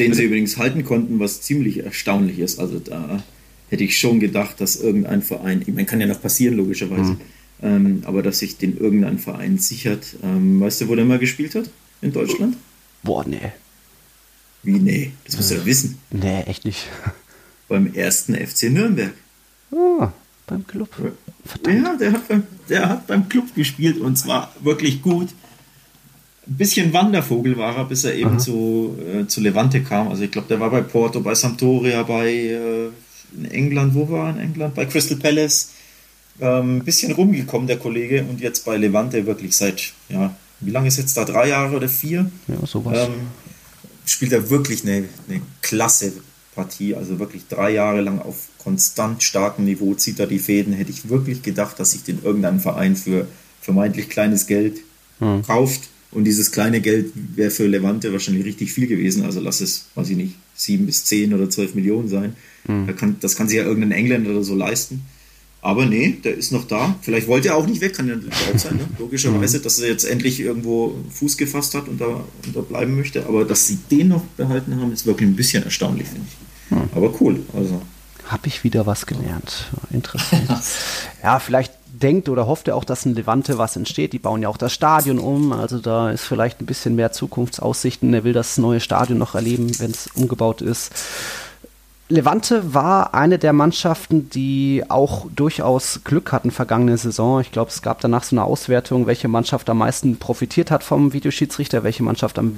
den 0.01 0.15
sie 0.15 0.25
übrigens 0.25 0.57
halten 0.57 0.85
konnten, 0.85 1.21
was 1.21 1.43
ziemlich 1.43 1.85
erstaunlich 1.85 2.39
ist. 2.39 2.59
Also 2.59 2.79
da 2.79 3.23
hätte 3.69 3.85
ich 3.85 3.99
schon 3.99 4.19
gedacht, 4.19 4.61
dass 4.61 4.77
irgendein 4.77 5.23
Verein, 5.23 5.63
ich 5.63 5.69
meine, 5.69 5.85
kann 5.85 6.01
ja 6.01 6.07
noch 6.07 6.21
passieren, 6.21 6.57
logischerweise, 6.57 7.13
mhm. 7.13 7.21
ähm, 7.63 8.03
aber 8.05 8.23
dass 8.23 8.39
sich 8.39 8.57
den 8.57 8.79
irgendein 8.79 9.19
Verein 9.19 9.59
sichert. 9.59 10.17
Ähm, 10.23 10.61
weißt 10.61 10.81
du, 10.81 10.89
wo 10.89 10.95
der 10.95 11.05
mal 11.05 11.19
gespielt 11.19 11.55
hat? 11.55 11.71
In 12.01 12.13
Deutschland? 12.13 12.57
Boah, 13.03 13.25
nee. 13.27 13.53
Wie, 14.63 14.73
nee? 14.73 15.13
Das 15.25 15.37
musst 15.37 15.51
du 15.51 15.57
ja 15.57 15.67
wissen. 15.67 15.99
Nee, 16.11 16.43
echt 16.43 16.65
nicht. 16.65 16.89
Beim 17.69 17.93
ersten 17.95 18.35
FC 18.35 18.65
Nürnberg. 18.65 19.13
Oh, 19.71 20.09
beim 20.49 20.67
Club. 20.67 20.89
Verdammt. 21.45 21.85
Ja, 21.85 21.97
der 21.97 22.13
hat, 22.13 22.27
beim, 22.27 22.43
der 22.69 22.89
hat 22.89 23.07
beim 23.07 23.29
Club 23.29 23.55
gespielt 23.55 23.99
und 23.99 24.17
zwar 24.17 24.53
wirklich 24.63 25.01
gut 25.01 25.29
ein 26.47 26.57
bisschen 26.57 26.93
Wandervogel 26.93 27.57
war 27.57 27.77
er, 27.77 27.85
bis 27.85 28.05
er 28.05 28.15
eben 28.15 28.39
zu, 28.39 28.97
äh, 29.15 29.27
zu 29.27 29.41
Levante 29.41 29.83
kam. 29.83 30.09
Also 30.09 30.25
ich 30.25 30.31
glaube, 30.31 30.49
der 30.49 30.59
war 30.59 30.71
bei 30.71 30.81
Porto, 30.81 31.21
bei 31.21 31.35
Sampdoria, 31.35 32.03
bei 32.03 32.33
äh, 32.33 32.89
England, 33.51 33.95
wo 33.95 34.09
war 34.09 34.29
er 34.29 34.35
in 34.35 34.41
England? 34.41 34.75
Bei 34.75 34.87
Crystal 34.87 35.19
Palace. 35.19 35.73
Ähm, 36.41 36.79
ein 36.79 36.85
bisschen 36.85 37.13
rumgekommen, 37.13 37.67
der 37.67 37.79
Kollege, 37.79 38.25
und 38.25 38.41
jetzt 38.41 38.65
bei 38.65 38.77
Levante 38.79 39.27
wirklich 39.27 39.55
seit, 39.55 39.93
ja, 40.09 40.35
wie 40.61 40.71
lange 40.71 40.89
ist 40.89 40.97
jetzt 40.97 41.17
da? 41.17 41.25
Drei 41.25 41.49
Jahre 41.49 41.77
oder 41.77 41.89
vier? 41.89 42.31
Ja, 42.49 42.67
sowas. 42.67 43.09
Ähm, 43.09 43.15
spielt 44.07 44.33
er 44.33 44.49
wirklich 44.49 44.83
eine, 44.83 45.05
eine 45.29 45.43
klasse 45.61 46.13
Partie, 46.55 46.95
also 46.95 47.19
wirklich 47.19 47.47
drei 47.47 47.73
Jahre 47.73 48.01
lang 48.01 48.21
auf 48.21 48.49
konstant 48.59 49.23
starkem 49.23 49.67
Niveau 49.67 49.95
zieht 49.95 50.19
er 50.19 50.27
die 50.27 50.39
Fäden. 50.39 50.73
Hätte 50.73 50.91
ich 50.91 51.09
wirklich 51.09 51.43
gedacht, 51.43 51.79
dass 51.79 51.93
sich 51.93 52.03
den 52.03 52.23
irgendein 52.23 52.61
Verein 52.61 52.97
für 52.97 53.29
vermeintlich 53.61 54.09
kleines 54.09 54.47
Geld 54.47 54.79
hm. 55.19 55.43
kauft 55.43 55.91
und 56.13 56.25
dieses 56.25 56.51
kleine 56.51 56.81
Geld 56.81 57.13
wäre 57.15 57.51
für 57.51 57.67
Levante 57.67 58.13
wahrscheinlich 58.13 58.45
richtig 58.45 58.73
viel 58.73 58.87
gewesen. 58.87 59.25
Also 59.25 59.41
lass 59.41 59.61
es, 59.61 59.87
weiß 59.95 60.11
ich 60.11 60.17
nicht, 60.17 60.35
sieben 60.55 60.87
bis 60.87 61.05
zehn 61.05 61.33
oder 61.33 61.49
zwölf 61.49 61.75
Millionen 61.75 62.09
sein. 62.09 62.35
Mhm. 62.67 62.87
Da 62.87 62.93
kann, 62.93 63.17
das 63.21 63.37
kann 63.37 63.49
sich 63.49 63.59
ja 63.59 63.65
irgendein 63.65 63.93
Engländer 63.93 64.31
oder 64.31 64.43
so 64.43 64.55
leisten. 64.55 65.03
Aber 65.63 65.85
nee, 65.85 66.19
der 66.25 66.35
ist 66.35 66.53
noch 66.53 66.67
da. 66.67 66.97
Vielleicht 67.03 67.29
wollte 67.29 67.49
er 67.49 67.57
auch 67.57 67.67
nicht 67.67 67.83
weg, 67.83 67.95
kann 67.95 68.09
ja 68.09 68.15
auch 68.15 68.59
sein, 68.59 68.77
ne? 68.77 68.89
logischerweise, 68.99 69.59
mhm. 69.59 69.63
dass 69.63 69.79
er 69.79 69.89
jetzt 69.89 70.05
endlich 70.05 70.41
irgendwo 70.41 70.97
Fuß 71.11 71.37
gefasst 71.37 71.75
hat 71.75 71.87
und 71.87 72.01
da, 72.01 72.07
und 72.07 72.57
da 72.57 72.61
bleiben 72.61 72.97
möchte. 72.97 73.27
Aber 73.27 73.45
dass 73.45 73.67
sie 73.67 73.79
den 73.91 74.09
noch 74.09 74.23
behalten 74.37 74.81
haben, 74.81 74.93
ist 74.93 75.07
wirklich 75.07 75.29
ein 75.29 75.37
bisschen 75.37 75.63
erstaunlich, 75.63 76.09
finde 76.09 76.27
ich. 76.29 76.77
Mhm. 76.77 76.89
Aber 76.95 77.21
cool. 77.21 77.41
Also. 77.53 77.83
Habe 78.27 78.49
ich 78.49 78.65
wieder 78.65 78.87
was 78.87 79.07
gelernt. 79.07 79.71
Interessant. 79.93 80.49
ja, 81.23 81.39
vielleicht 81.39 81.73
denkt 82.03 82.29
oder 82.29 82.47
hofft 82.47 82.69
er 82.69 82.77
auch, 82.77 82.85
dass 82.85 83.07
in 83.07 83.15
Levante 83.15 83.59
was 83.59 83.77
entsteht. 83.77 84.13
Die 84.13 84.19
bauen 84.19 84.43
ja 84.43 84.49
auch 84.49 84.57
das 84.57 84.73
Stadion 84.73 85.19
um, 85.19 85.53
also 85.53 85.79
da 85.79 86.11
ist 86.11 86.25
vielleicht 86.25 86.61
ein 86.61 86.67
bisschen 86.67 86.97
mehr 86.97 87.13
Zukunftsaussichten. 87.13 88.13
Er 88.13 88.25
will 88.25 88.33
das 88.33 88.59
neue 88.59 88.81
Stadion 88.81 89.19
noch 89.19 89.35
erleben, 89.35 89.71
wenn 89.79 89.91
es 89.91 90.09
umgebaut 90.15 90.63
ist. 90.63 90.93
Levante 92.11 92.75
war 92.75 93.15
eine 93.15 93.39
der 93.39 93.53
Mannschaften, 93.53 94.31
die 94.31 94.83
auch 94.89 95.27
durchaus 95.35 96.01
Glück 96.03 96.33
hatten 96.33 96.51
vergangene 96.51 96.97
Saison. 96.97 97.41
Ich 97.41 97.53
glaube, 97.53 97.71
es 97.71 97.83
gab 97.83 98.01
danach 98.01 98.25
so 98.25 98.35
eine 98.35 98.45
Auswertung, 98.45 99.07
welche 99.07 99.29
Mannschaft 99.29 99.71
am 99.71 99.79
meisten 99.79 100.17
profitiert 100.17 100.73
hat 100.73 100.83
vom 100.83 101.13
Videoschiedsrichter, 101.13 101.85
welche 101.85 102.03
Mannschaft 102.03 102.41
am 102.41 102.57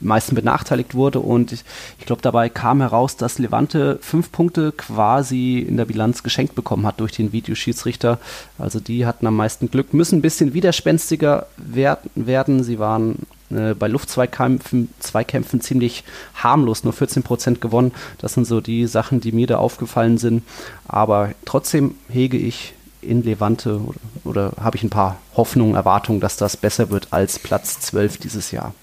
meisten 0.00 0.34
benachteiligt 0.34 0.94
wurde. 0.94 1.20
Und 1.20 1.52
ich, 1.52 1.64
ich 1.98 2.06
glaube, 2.06 2.22
dabei 2.22 2.48
kam 2.48 2.80
heraus, 2.80 3.16
dass 3.16 3.38
Levante 3.38 3.98
fünf 4.00 4.32
Punkte 4.32 4.72
quasi 4.72 5.58
in 5.58 5.76
der 5.76 5.84
Bilanz 5.84 6.22
geschenkt 6.22 6.54
bekommen 6.54 6.86
hat 6.86 7.00
durch 7.00 7.12
den 7.12 7.32
Videoschiedsrichter. 7.32 8.18
Also 8.58 8.80
die 8.80 9.06
hatten 9.06 9.26
am 9.26 9.36
meisten 9.36 9.70
Glück, 9.70 9.94
müssen 9.94 10.18
ein 10.18 10.22
bisschen 10.22 10.54
widerspenstiger 10.54 11.46
werden. 11.56 12.62
Sie 12.62 12.78
waren 12.78 13.26
äh, 13.50 13.74
bei 13.74 13.88
Luftzweikämpfen 13.88 14.88
Zweikämpfen 14.98 15.60
ziemlich 15.60 16.04
harmlos, 16.34 16.84
nur 16.84 16.92
14 16.92 17.22
Prozent 17.22 17.60
gewonnen. 17.60 17.92
Das 18.18 18.34
sind 18.34 18.46
so 18.46 18.60
die 18.60 18.86
Sachen, 18.86 19.20
die 19.20 19.32
mir 19.32 19.46
da 19.46 19.58
aufgefallen 19.58 20.18
sind. 20.18 20.42
Aber 20.88 21.30
trotzdem 21.44 21.94
hege 22.08 22.36
ich 22.36 22.74
in 23.02 23.22
Levante 23.22 23.80
oder, 23.80 24.00
oder 24.24 24.52
habe 24.60 24.76
ich 24.76 24.82
ein 24.82 24.90
paar 24.90 25.18
Hoffnungen, 25.36 25.74
Erwartungen, 25.74 26.20
dass 26.20 26.36
das 26.36 26.56
besser 26.56 26.90
wird 26.90 27.08
als 27.12 27.38
Platz 27.38 27.80
12 27.80 28.18
dieses 28.18 28.50
Jahr. 28.50 28.74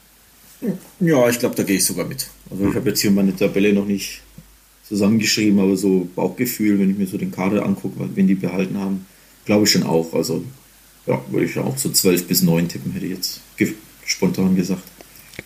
Ja, 1.00 1.30
ich 1.30 1.40
glaube, 1.40 1.56
da 1.56 1.64
gehe 1.64 1.78
ich 1.78 1.86
sogar 1.86 2.06
mit. 2.06 2.30
Also 2.50 2.68
ich 2.70 2.76
habe 2.76 2.90
jetzt 2.90 3.02
hier 3.02 3.12
meine 3.12 3.36
Tabelle 3.36 3.74
noch 3.74 3.86
nicht 3.86 4.22
zusammengeschrieben, 4.88 5.60
aber 5.60 5.76
so 5.76 6.08
Bauchgefühl, 6.16 6.80
wenn 6.80 6.92
ich 6.92 6.98
mir 6.98 7.08
so 7.08 7.18
den 7.18 7.32
Kader 7.32 7.66
angucke, 7.66 8.10
wen 8.16 8.28
die 8.28 8.36
behalten 8.36 8.78
haben, 8.78 9.06
glaube 9.46 9.66
ich 9.66 9.72
schon 9.72 9.84
auch. 9.84 10.14
Also 10.14 10.44
ja, 11.06 11.22
würde 11.30 11.46
ich 11.46 11.58
auch 11.58 11.78
so 11.78 11.90
12 11.90 12.28
bis 12.28 12.44
9 12.44 12.68
tippen, 12.68 12.92
hätte 12.92 13.06
ich 13.06 13.12
jetzt 13.12 13.42
spontan 14.06 14.56
gesagt. 14.56 14.84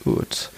Gut. 0.03 0.49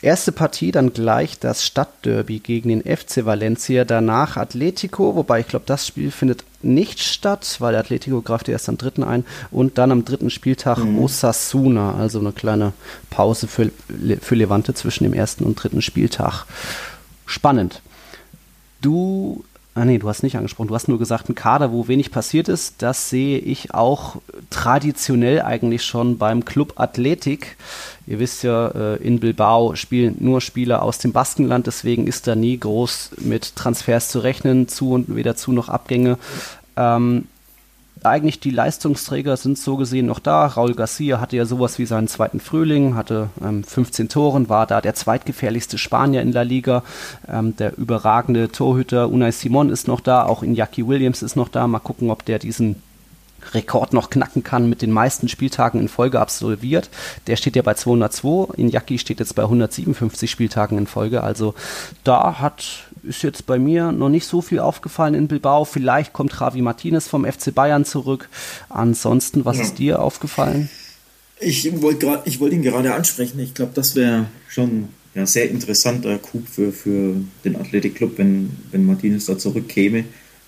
Erste 0.00 0.32
Partie 0.32 0.72
dann 0.72 0.92
gleich 0.92 1.38
das 1.38 1.64
Stadtderby 1.64 2.40
gegen 2.40 2.68
den 2.68 2.82
FC 2.82 3.24
Valencia, 3.24 3.84
danach 3.84 4.36
Atletico, 4.36 5.14
wobei 5.14 5.40
ich 5.40 5.48
glaube, 5.48 5.64
das 5.66 5.86
Spiel 5.86 6.10
findet 6.10 6.44
nicht 6.62 7.00
statt, 7.00 7.56
weil 7.60 7.76
Atletico 7.76 8.22
greift 8.22 8.48
erst 8.48 8.68
am 8.68 8.78
dritten 8.78 9.04
ein 9.04 9.24
und 9.50 9.78
dann 9.78 9.92
am 9.92 10.04
dritten 10.04 10.30
Spieltag 10.30 10.78
mhm. 10.78 10.98
Osasuna, 10.98 11.94
also 11.94 12.18
eine 12.18 12.32
kleine 12.32 12.72
Pause 13.10 13.46
für, 13.46 13.70
für 14.20 14.34
Levante 14.34 14.74
zwischen 14.74 15.04
dem 15.04 15.14
ersten 15.14 15.44
und 15.44 15.54
dritten 15.62 15.82
Spieltag. 15.82 16.44
Spannend. 17.26 17.82
Du 18.80 19.44
Ah 19.74 19.86
nee, 19.86 19.96
du 19.96 20.06
hast 20.08 20.22
nicht 20.22 20.36
angesprochen. 20.36 20.68
Du 20.68 20.74
hast 20.74 20.88
nur 20.88 20.98
gesagt, 20.98 21.30
ein 21.30 21.34
Kader, 21.34 21.72
wo 21.72 21.88
wenig 21.88 22.10
passiert 22.10 22.48
ist. 22.48 22.82
Das 22.82 23.08
sehe 23.08 23.38
ich 23.38 23.72
auch 23.72 24.16
traditionell 24.50 25.40
eigentlich 25.40 25.82
schon 25.82 26.18
beim 26.18 26.44
Club 26.44 26.74
Athletik. 26.76 27.56
Ihr 28.06 28.18
wisst 28.18 28.42
ja, 28.42 28.68
äh, 28.68 28.96
in 28.96 29.18
Bilbao 29.18 29.74
spielen 29.74 30.16
nur 30.20 30.42
Spieler 30.42 30.82
aus 30.82 30.98
dem 30.98 31.12
Baskenland, 31.12 31.66
deswegen 31.66 32.06
ist 32.06 32.26
da 32.26 32.34
nie 32.34 32.58
groß 32.58 33.12
mit 33.20 33.56
Transfers 33.56 34.10
zu 34.10 34.18
rechnen, 34.18 34.68
zu 34.68 34.92
und 34.92 35.16
weder 35.16 35.36
zu 35.36 35.52
noch 35.52 35.70
Abgänge. 35.70 36.18
Ähm, 36.76 37.26
eigentlich 38.04 38.40
die 38.40 38.50
Leistungsträger 38.50 39.36
sind 39.36 39.58
so 39.58 39.76
gesehen 39.76 40.06
noch 40.06 40.18
da. 40.18 40.46
Raul 40.46 40.74
Garcia 40.74 41.20
hatte 41.20 41.36
ja 41.36 41.44
sowas 41.44 41.78
wie 41.78 41.86
seinen 41.86 42.08
zweiten 42.08 42.40
Frühling, 42.40 42.94
hatte 42.94 43.28
ähm, 43.42 43.64
15 43.64 44.08
Toren, 44.08 44.48
war 44.48 44.66
da 44.66 44.80
der 44.80 44.94
zweitgefährlichste 44.94 45.78
Spanier 45.78 46.22
in 46.22 46.32
der 46.32 46.44
Liga. 46.44 46.82
Ähm, 47.28 47.56
der 47.56 47.76
überragende 47.78 48.50
Torhüter 48.50 49.08
Unai 49.08 49.30
Simon 49.30 49.70
ist 49.70 49.88
noch 49.88 50.00
da, 50.00 50.24
auch 50.24 50.42
Iñaki 50.42 50.86
Williams 50.86 51.22
ist 51.22 51.36
noch 51.36 51.48
da. 51.48 51.66
Mal 51.66 51.78
gucken, 51.78 52.10
ob 52.10 52.24
der 52.24 52.38
diesen 52.38 52.76
Rekord 53.52 53.92
noch 53.92 54.10
knacken 54.10 54.42
kann, 54.42 54.68
mit 54.68 54.82
den 54.82 54.92
meisten 54.92 55.28
Spieltagen 55.28 55.80
in 55.80 55.88
Folge 55.88 56.20
absolviert. 56.20 56.90
Der 57.26 57.36
steht 57.36 57.56
ja 57.56 57.62
bei 57.62 57.74
202, 57.74 58.54
Iñaki 58.56 58.98
steht 58.98 59.20
jetzt 59.20 59.34
bei 59.34 59.42
157 59.42 60.30
Spieltagen 60.30 60.78
in 60.78 60.86
Folge. 60.86 61.22
Also 61.22 61.54
da 62.04 62.38
hat 62.38 62.84
ist 63.02 63.22
jetzt 63.22 63.46
bei 63.46 63.58
mir 63.58 63.92
noch 63.92 64.08
nicht 64.08 64.26
so 64.26 64.40
viel 64.40 64.58
aufgefallen 64.58 65.14
in 65.14 65.28
Bilbao. 65.28 65.64
Vielleicht 65.64 66.12
kommt 66.12 66.32
Javi 66.38 66.62
Martinez 66.62 67.08
vom 67.08 67.24
FC 67.24 67.54
Bayern 67.54 67.84
zurück. 67.84 68.28
Ansonsten, 68.68 69.44
was 69.44 69.58
ja. 69.58 69.62
ist 69.64 69.78
dir 69.78 70.00
aufgefallen? 70.00 70.68
Ich 71.40 71.82
wollte 71.82 72.06
wollt 72.38 72.52
ihn 72.52 72.62
gerade 72.62 72.94
ansprechen. 72.94 73.40
Ich 73.40 73.54
glaube, 73.54 73.72
das 73.74 73.96
wäre 73.96 74.26
schon 74.48 74.88
ja, 75.14 75.26
sehr 75.26 75.50
interessanter 75.50 76.18
Coup 76.18 76.46
für, 76.46 76.72
für 76.72 77.16
den 77.44 77.56
Athletikclub, 77.56 78.16
wenn, 78.18 78.50
wenn 78.70 78.86
Martinez 78.86 79.26
da 79.26 79.36
zurückkäme. 79.36 80.04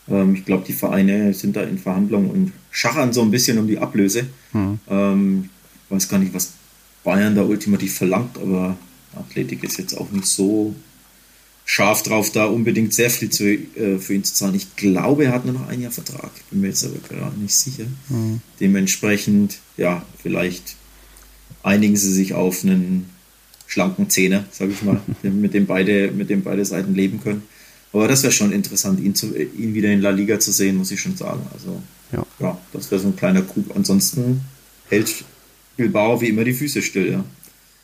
Ähm, 0.08 0.34
ich 0.34 0.44
glaube, 0.44 0.64
die 0.66 0.72
Vereine 0.72 1.34
sind 1.34 1.56
da 1.56 1.62
in 1.62 1.78
Verhandlungen 1.78 2.30
und 2.30 2.52
schachern 2.70 3.12
so 3.12 3.22
ein 3.22 3.30
bisschen 3.30 3.58
um 3.58 3.66
die 3.66 3.78
Ablöse. 3.78 4.26
Mhm. 4.52 4.78
Ähm, 4.88 5.50
weiß 5.88 6.08
gar 6.08 6.18
nicht, 6.18 6.32
was 6.32 6.52
Bayern 7.02 7.34
da 7.34 7.42
ultimativ 7.42 7.96
verlangt, 7.96 8.38
aber 8.38 8.76
Athletik 9.14 9.62
ist 9.64 9.78
jetzt 9.78 9.96
auch 9.96 10.10
nicht 10.10 10.26
so 10.26 10.74
scharf 11.64 12.02
drauf, 12.02 12.30
da 12.30 12.46
unbedingt 12.46 12.92
sehr 12.92 13.10
viel 13.10 13.30
zu, 13.30 13.44
äh, 13.44 13.98
für 13.98 14.14
ihn 14.14 14.24
zu 14.24 14.34
zahlen. 14.34 14.54
Ich 14.54 14.76
glaube, 14.76 15.24
er 15.24 15.32
hat 15.32 15.44
nur 15.44 15.54
noch 15.54 15.68
ein 15.68 15.80
Jahr 15.80 15.92
Vertrag, 15.92 16.30
bin 16.50 16.60
mir 16.60 16.68
jetzt 16.68 16.84
aber 16.84 16.98
gerade 17.08 17.38
nicht 17.38 17.54
sicher. 17.54 17.84
Mhm. 18.08 18.40
Dementsprechend, 18.60 19.58
ja, 19.76 20.04
vielleicht 20.22 20.76
einigen 21.62 21.96
sie 21.96 22.12
sich 22.12 22.34
auf 22.34 22.64
einen 22.64 23.08
schlanken 23.66 24.10
Zehner, 24.10 24.44
sage 24.52 24.72
ich 24.72 24.82
mal, 24.82 25.00
mit 25.22 25.54
dem 25.54 25.66
beide, 25.66 26.10
mit 26.10 26.28
dem 26.28 26.42
beide 26.42 26.64
Seiten 26.64 26.94
leben 26.94 27.20
können. 27.22 27.42
Aber 27.92 28.08
das 28.08 28.22
wäre 28.22 28.32
schon 28.32 28.52
interessant, 28.52 29.00
ihn, 29.00 29.14
zu, 29.14 29.34
ihn 29.36 29.72
wieder 29.72 29.90
in 29.90 30.00
La 30.00 30.10
Liga 30.10 30.40
zu 30.40 30.52
sehen, 30.52 30.76
muss 30.76 30.90
ich 30.90 31.00
schon 31.00 31.16
sagen. 31.16 31.46
Also, 31.52 31.80
ja, 32.12 32.26
ja 32.40 32.58
das 32.72 32.90
wäre 32.90 33.00
so 33.00 33.08
ein 33.08 33.16
kleiner 33.16 33.42
Coup. 33.42 33.64
Ansonsten 33.74 34.40
hält 34.88 35.24
Bilbao 35.76 36.20
wie 36.20 36.28
immer 36.28 36.44
die 36.44 36.52
Füße 36.52 36.82
still, 36.82 37.12
ja. 37.12 37.24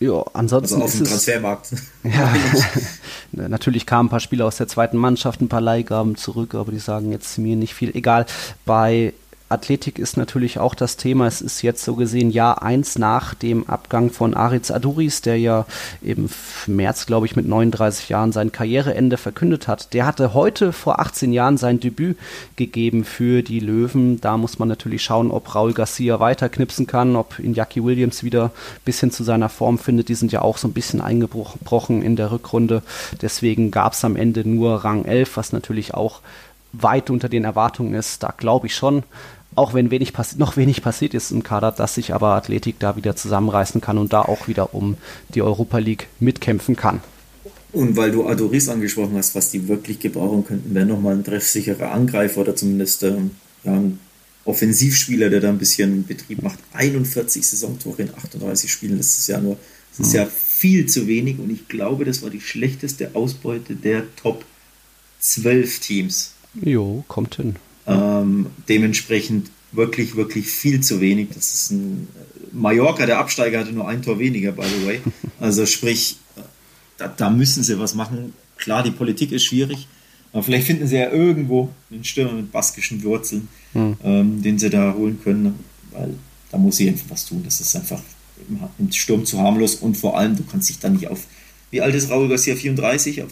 Ja, 0.00 0.24
ansonsten. 0.32 0.74
Also 0.74 0.84
auf 0.84 0.96
dem 0.96 1.04
Transfermarkt. 1.04 1.68
Ja, 2.04 2.34
natürlich 3.32 3.86
kamen 3.86 4.06
ein 4.06 4.10
paar 4.10 4.20
Spieler 4.20 4.46
aus 4.46 4.56
der 4.56 4.68
zweiten 4.68 4.96
Mannschaft, 4.96 5.40
ein 5.40 5.48
paar 5.48 5.60
Leihgaben 5.60 6.16
zurück, 6.16 6.54
aber 6.54 6.72
die 6.72 6.78
sagen 6.78 7.12
jetzt 7.12 7.38
mir 7.38 7.56
nicht 7.56 7.74
viel. 7.74 7.94
Egal. 7.94 8.26
Bei 8.64 9.12
Athletik 9.50 9.98
ist 9.98 10.16
natürlich 10.16 10.60
auch 10.60 10.76
das 10.76 10.96
Thema. 10.96 11.26
Es 11.26 11.40
ist 11.40 11.62
jetzt 11.62 11.84
so 11.84 11.96
gesehen 11.96 12.30
Jahr 12.30 12.62
eins 12.62 12.98
nach 12.98 13.34
dem 13.34 13.68
Abgang 13.68 14.10
von 14.10 14.34
Aritz 14.34 14.70
Aduris, 14.70 15.22
der 15.22 15.38
ja 15.40 15.66
im 16.02 16.30
März, 16.68 17.06
glaube 17.06 17.26
ich, 17.26 17.34
mit 17.34 17.48
39 17.48 18.08
Jahren 18.08 18.30
sein 18.30 18.52
Karriereende 18.52 19.16
verkündet 19.16 19.66
hat. 19.66 19.92
Der 19.92 20.06
hatte 20.06 20.34
heute 20.34 20.72
vor 20.72 21.00
18 21.00 21.32
Jahren 21.32 21.56
sein 21.56 21.80
Debüt 21.80 22.16
gegeben 22.54 23.04
für 23.04 23.42
die 23.42 23.58
Löwen. 23.58 24.20
Da 24.20 24.36
muss 24.36 24.60
man 24.60 24.68
natürlich 24.68 25.02
schauen, 25.02 25.32
ob 25.32 25.52
Raul 25.52 25.72
Garcia 25.72 26.20
weiterknipsen 26.20 26.86
kann, 26.86 27.16
ob 27.16 27.40
Iñaki 27.40 27.82
Williams 27.82 28.22
wieder 28.22 28.44
ein 28.44 28.84
bisschen 28.84 29.10
zu 29.10 29.24
seiner 29.24 29.48
Form 29.48 29.78
findet. 29.78 30.08
Die 30.08 30.14
sind 30.14 30.30
ja 30.30 30.42
auch 30.42 30.58
so 30.58 30.68
ein 30.68 30.74
bisschen 30.74 31.00
eingebrochen 31.00 32.02
in 32.02 32.14
der 32.14 32.30
Rückrunde. 32.30 32.82
Deswegen 33.20 33.72
gab 33.72 33.94
es 33.94 34.04
am 34.04 34.14
Ende 34.14 34.48
nur 34.48 34.84
Rang 34.84 35.06
11, 35.06 35.36
was 35.36 35.52
natürlich 35.52 35.92
auch 35.92 36.20
weit 36.72 37.10
unter 37.10 37.28
den 37.28 37.44
Erwartungen 37.44 37.94
ist. 37.94 38.22
Da 38.22 38.32
glaube 38.36 38.68
ich 38.68 38.76
schon, 38.76 39.02
auch 39.54 39.74
wenn 39.74 39.90
wenig 39.90 40.12
noch 40.36 40.56
wenig 40.56 40.82
passiert 40.82 41.14
ist 41.14 41.30
im 41.30 41.42
Kader, 41.42 41.72
dass 41.72 41.94
sich 41.94 42.14
aber 42.14 42.28
Athletik 42.28 42.78
da 42.78 42.96
wieder 42.96 43.16
zusammenreißen 43.16 43.80
kann 43.80 43.98
und 43.98 44.12
da 44.12 44.22
auch 44.22 44.48
wieder 44.48 44.74
um 44.74 44.96
die 45.34 45.42
Europa 45.42 45.78
League 45.78 46.08
mitkämpfen 46.20 46.76
kann. 46.76 47.00
Und 47.72 47.96
weil 47.96 48.10
du 48.10 48.26
Adoris 48.26 48.68
angesprochen 48.68 49.16
hast, 49.16 49.34
was 49.34 49.50
die 49.50 49.68
wirklich 49.68 50.00
gebrauchen 50.00 50.44
könnten, 50.44 50.74
wäre 50.74 50.86
nochmal 50.86 51.14
ein 51.14 51.24
treffsicherer 51.24 51.92
Angreifer 51.92 52.40
oder 52.40 52.56
zumindest 52.56 53.02
ähm, 53.04 53.32
ja, 53.64 53.74
ein 53.74 54.00
Offensivspieler, 54.44 55.30
der 55.30 55.40
da 55.40 55.48
ein 55.48 55.58
bisschen 55.58 56.04
Betrieb 56.04 56.42
macht. 56.42 56.58
41 56.72 57.46
Saisontore 57.46 58.02
in 58.02 58.14
38 58.14 58.70
Spielen 58.70 58.96
letztes 58.96 59.26
Jahr 59.28 59.40
nur. 59.40 59.56
Das 59.96 60.06
ist 60.06 60.12
mhm. 60.12 60.18
ja 60.18 60.26
viel 60.26 60.86
zu 60.86 61.06
wenig 61.06 61.38
und 61.38 61.50
ich 61.50 61.68
glaube, 61.68 62.04
das 62.04 62.22
war 62.22 62.30
die 62.30 62.40
schlechteste 62.40 63.14
Ausbeute 63.14 63.74
der 63.74 64.04
Top 64.16 64.44
12 65.20 65.78
Teams. 65.80 66.34
Jo, 66.54 67.04
kommt 67.06 67.36
hin. 67.36 67.56
Ähm, 67.90 68.46
dementsprechend 68.68 69.50
wirklich, 69.72 70.16
wirklich 70.16 70.46
viel 70.46 70.80
zu 70.80 71.00
wenig. 71.00 71.28
Das 71.34 71.54
ist 71.54 71.70
ein 71.72 72.08
Mallorca, 72.52 73.06
der 73.06 73.18
Absteiger, 73.18 73.60
hatte 73.60 73.72
nur 73.72 73.88
ein 73.88 74.02
Tor 74.02 74.18
weniger, 74.18 74.52
by 74.52 74.64
the 74.64 74.86
way. 74.86 75.00
Also 75.40 75.64
sprich, 75.64 76.16
da, 76.98 77.08
da 77.08 77.30
müssen 77.30 77.62
sie 77.62 77.78
was 77.78 77.94
machen. 77.94 78.34
Klar, 78.56 78.82
die 78.82 78.90
Politik 78.90 79.32
ist 79.32 79.44
schwierig, 79.44 79.88
aber 80.32 80.42
vielleicht 80.42 80.66
finden 80.66 80.86
sie 80.86 80.96
ja 80.96 81.10
irgendwo 81.10 81.70
einen 81.90 82.04
Stürmer 82.04 82.34
mit 82.34 82.52
baskischen 82.52 83.02
Wurzeln, 83.02 83.48
mhm. 83.72 83.96
ähm, 84.04 84.42
den 84.42 84.58
sie 84.58 84.68
da 84.68 84.92
holen 84.92 85.18
können, 85.22 85.58
weil 85.92 86.14
da 86.50 86.58
muss 86.58 86.76
sie 86.76 86.88
einfach 86.88 87.06
was 87.08 87.24
tun. 87.24 87.42
Das 87.44 87.60
ist 87.60 87.74
einfach 87.74 88.02
im 88.78 88.92
Sturm 88.92 89.24
zu 89.24 89.38
harmlos 89.38 89.76
und 89.76 89.96
vor 89.96 90.18
allem, 90.18 90.36
du 90.36 90.44
kannst 90.44 90.68
dich 90.68 90.78
dann 90.78 90.94
nicht 90.94 91.08
auf, 91.08 91.26
wie 91.70 91.80
alt 91.80 91.94
ist 91.94 92.10
Raul 92.10 92.28
Garcia, 92.28 92.54
34, 92.54 93.22
auf 93.22 93.30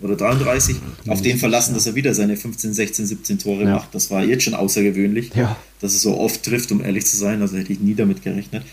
oder 0.00 0.16
33 0.16 0.76
auf 1.08 1.22
den 1.22 1.38
verlassen, 1.38 1.74
dass 1.74 1.86
er 1.86 1.94
wieder 1.94 2.12
seine 2.12 2.36
15, 2.36 2.74
16, 2.74 3.06
17 3.06 3.38
Tore 3.38 3.64
ja. 3.64 3.74
macht. 3.76 3.94
Das 3.94 4.10
war 4.10 4.22
jetzt 4.22 4.44
schon 4.44 4.54
außergewöhnlich, 4.54 5.30
ja. 5.34 5.56
dass 5.80 5.94
er 5.94 6.00
so 6.00 6.18
oft 6.18 6.42
trifft, 6.42 6.70
um 6.70 6.84
ehrlich 6.84 7.06
zu 7.06 7.16
sein. 7.16 7.40
Also 7.40 7.56
hätte 7.56 7.72
ich 7.72 7.80
nie 7.80 7.94
damit 7.94 8.22
gerechnet. 8.22 8.64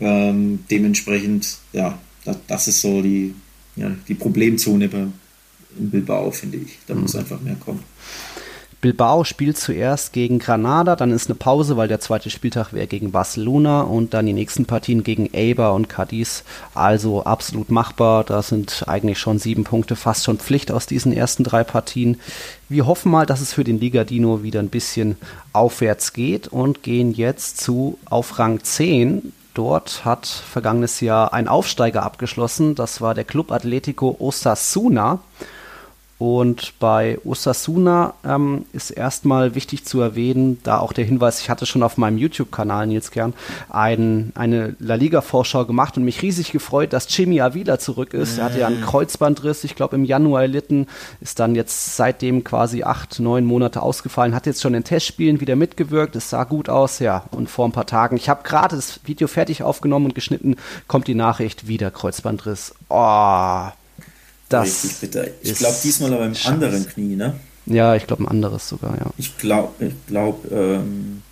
Ähm, 0.00 0.60
dementsprechend, 0.70 1.58
ja, 1.72 1.98
das, 2.24 2.36
das, 2.46 2.68
ist 2.68 2.80
so 2.80 3.02
die, 3.02 3.34
ja, 3.76 3.90
die 4.08 4.14
Problemzone 4.14 4.88
bei, 4.88 5.06
in 5.78 5.90
Bilbao, 5.90 6.30
finde 6.30 6.58
ich. 6.58 6.78
Da 6.86 6.94
mhm. 6.94 7.02
muss 7.02 7.14
einfach 7.14 7.40
mehr 7.40 7.56
kommen. 7.56 7.80
Bilbao 8.84 9.24
spielt 9.24 9.56
zuerst 9.56 10.12
gegen 10.12 10.38
Granada, 10.38 10.94
dann 10.94 11.10
ist 11.10 11.30
eine 11.30 11.36
Pause, 11.36 11.78
weil 11.78 11.88
der 11.88 12.00
zweite 12.00 12.28
Spieltag 12.28 12.74
wäre 12.74 12.86
gegen 12.86 13.12
Barcelona 13.12 13.80
und 13.80 14.12
dann 14.12 14.26
die 14.26 14.34
nächsten 14.34 14.66
Partien 14.66 15.02
gegen 15.02 15.30
Eibar 15.32 15.72
und 15.72 15.88
Cadiz. 15.88 16.44
Also 16.74 17.24
absolut 17.24 17.70
machbar. 17.70 18.24
Da 18.24 18.42
sind 18.42 18.84
eigentlich 18.86 19.18
schon 19.18 19.38
sieben 19.38 19.64
Punkte 19.64 19.96
fast 19.96 20.24
schon 20.24 20.36
Pflicht 20.36 20.70
aus 20.70 20.86
diesen 20.86 21.14
ersten 21.14 21.44
drei 21.44 21.64
Partien. 21.64 22.20
Wir 22.68 22.86
hoffen 22.86 23.10
mal, 23.10 23.24
dass 23.24 23.40
es 23.40 23.54
für 23.54 23.64
den 23.64 23.80
Liga 23.80 24.04
Dino 24.04 24.42
wieder 24.42 24.60
ein 24.60 24.68
bisschen 24.68 25.16
aufwärts 25.54 26.12
geht 26.12 26.48
und 26.48 26.82
gehen 26.82 27.14
jetzt 27.14 27.62
zu 27.62 27.96
auf 28.04 28.38
Rang 28.38 28.62
10. 28.62 29.32
Dort 29.54 30.04
hat 30.04 30.26
vergangenes 30.26 31.00
Jahr 31.00 31.32
ein 31.32 31.48
Aufsteiger 31.48 32.02
abgeschlossen. 32.02 32.74
Das 32.74 33.00
war 33.00 33.14
der 33.14 33.24
Club 33.24 33.50
Atletico 33.50 34.14
Osasuna. 34.18 35.20
Und 36.18 36.74
bei 36.78 37.18
Osasuna 37.24 38.14
ähm, 38.24 38.66
ist 38.72 38.90
erstmal 38.90 39.56
wichtig 39.56 39.84
zu 39.84 40.00
erwähnen, 40.00 40.60
da 40.62 40.78
auch 40.78 40.92
der 40.92 41.04
Hinweis, 41.04 41.40
ich 41.40 41.50
hatte 41.50 41.66
schon 41.66 41.82
auf 41.82 41.96
meinem 41.96 42.18
YouTube-Kanal, 42.18 42.86
Nils 42.86 43.10
Kern, 43.10 43.34
ein, 43.68 44.32
eine 44.36 44.76
La 44.78 44.94
Liga-Vorschau 44.94 45.64
gemacht 45.64 45.96
und 45.96 46.04
mich 46.04 46.22
riesig 46.22 46.52
gefreut, 46.52 46.92
dass 46.92 47.14
Jimmy 47.14 47.40
Avila 47.40 47.80
zurück 47.80 48.14
ist. 48.14 48.38
Er 48.38 48.44
hatte 48.44 48.60
ja 48.60 48.68
einen 48.68 48.80
mhm. 48.80 48.84
Kreuzbandriss, 48.84 49.64
ich 49.64 49.74
glaube 49.74 49.96
im 49.96 50.04
Januar 50.04 50.42
erlitten, 50.42 50.86
ist 51.20 51.40
dann 51.40 51.56
jetzt 51.56 51.96
seitdem 51.96 52.44
quasi 52.44 52.84
acht, 52.84 53.18
neun 53.18 53.44
Monate 53.44 53.82
ausgefallen, 53.82 54.36
hat 54.36 54.46
jetzt 54.46 54.62
schon 54.62 54.74
in 54.74 54.84
Testspielen 54.84 55.40
wieder 55.40 55.56
mitgewirkt, 55.56 56.14
es 56.14 56.30
sah 56.30 56.44
gut 56.44 56.68
aus, 56.68 57.00
ja. 57.00 57.24
Und 57.32 57.50
vor 57.50 57.66
ein 57.66 57.72
paar 57.72 57.86
Tagen, 57.86 58.16
ich 58.16 58.28
habe 58.28 58.44
gerade 58.44 58.76
das 58.76 59.00
Video 59.04 59.26
fertig 59.26 59.64
aufgenommen 59.64 60.06
und 60.06 60.14
geschnitten, 60.14 60.56
kommt 60.86 61.08
die 61.08 61.16
Nachricht, 61.16 61.66
wieder 61.66 61.90
Kreuzbandriss. 61.90 62.74
Oh, 62.88 63.68
das 64.60 64.84
Richtig 64.84 64.98
bitter. 65.00 65.26
Ich 65.42 65.54
glaube 65.54 65.76
diesmal 65.82 66.12
aber 66.12 66.26
im 66.26 66.34
Scheiße. 66.34 66.54
anderen 66.54 66.88
Knie, 66.88 67.16
ne? 67.16 67.34
Ja, 67.66 67.94
ich 67.94 68.06
glaube 68.06 68.24
ein 68.24 68.28
anderes 68.28 68.68
sogar, 68.68 68.96
ja. 68.98 69.10
Ich 69.16 69.36
glaube, 69.38 69.86
ich 69.86 69.94
glaube, 70.06 70.48
ähm, 70.54 71.22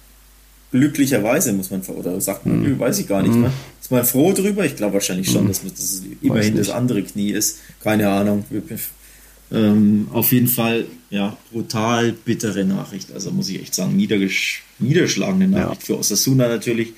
glücklicherweise 0.71 1.53
muss 1.53 1.71
man, 1.71 1.83
oder 1.83 2.21
sagt 2.21 2.47
man, 2.47 2.65
hm. 2.65 2.79
weiß 2.79 2.99
ich 2.99 3.09
gar 3.09 3.23
nicht, 3.23 3.35
hm. 3.35 3.43
ne? 3.43 3.53
Ist 3.81 3.91
man 3.91 4.05
froh 4.05 4.33
drüber? 4.33 4.65
Ich 4.65 4.77
glaube 4.77 4.95
wahrscheinlich 4.95 5.31
schon, 5.31 5.43
hm. 5.43 5.49
dass, 5.49 5.63
das 5.63 6.03
immerhin 6.23 6.57
das 6.57 6.71
andere 6.71 7.03
Knie 7.03 7.31
ist. 7.31 7.59
Keine 7.83 8.09
Ahnung. 8.09 8.45
Ähm, 9.53 10.09
auf 10.13 10.33
jeden 10.33 10.47
Fall, 10.47 10.87
ja, 11.11 11.37
brutal 11.53 12.13
bittere 12.13 12.65
Nachricht. 12.65 13.13
Also 13.13 13.31
muss 13.31 13.51
ich 13.51 13.61
echt 13.61 13.75
sagen, 13.75 13.97
niedergeschlagene 13.97 15.49
Nachricht 15.49 15.83
ja. 15.83 15.87
für 15.87 15.99
Osasuna 15.99 16.49
natürlich, 16.49 16.95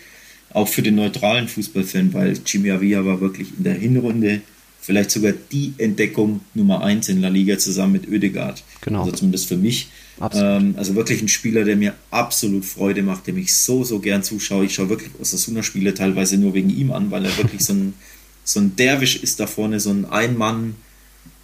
auch 0.51 0.69
für 0.69 0.83
den 0.83 0.95
neutralen 0.95 1.49
Fußballfan, 1.49 2.15
weil 2.15 2.39
Jimmy 2.47 2.71
Avia 2.71 3.05
war 3.05 3.21
wirklich 3.21 3.49
in 3.59 3.65
der 3.65 3.75
Hinrunde 3.75 4.43
vielleicht 4.85 5.11
sogar 5.11 5.33
die 5.33 5.73
Entdeckung 5.79 6.41
Nummer 6.53 6.83
eins 6.83 7.09
in 7.09 7.23
La 7.23 7.29
Liga 7.29 7.57
zusammen 7.59 7.93
mit 7.93 8.09
Oedegaard. 8.09 8.63
Genau. 8.83 9.01
Also 9.01 9.13
zumindest 9.13 9.49
für 9.49 9.57
mich. 9.57 9.89
Ähm, 10.33 10.75
also 10.77 10.95
wirklich 10.95 11.23
ein 11.23 11.29
Spieler, 11.29 11.65
der 11.65 11.77
mir 11.77 11.95
absolut 12.11 12.67
Freude 12.67 13.03
macht, 13.03 13.27
dem 13.27 13.39
ich 13.39 13.57
so, 13.57 13.83
so 13.83 13.99
gern 13.99 14.23
zuschaue. 14.23 14.67
Ich 14.67 14.75
schaue 14.75 14.91
wirklich 14.91 15.11
Osasuna-Spiele 15.19 15.95
teilweise 15.95 16.37
nur 16.37 16.53
wegen 16.53 16.69
ihm 16.69 16.93
an, 16.93 17.11
weil 17.11 17.25
er 17.25 17.37
wirklich 17.39 17.65
so 17.65 17.73
ein, 17.73 17.95
so 18.45 18.61
ein 18.61 18.77
Derwisch 18.77 19.17
ist 19.17 19.41
da 19.41 19.47
vorne, 19.47 19.81
so 19.81 19.91
ein 19.91 20.05
Ein-Mann, 20.05 20.77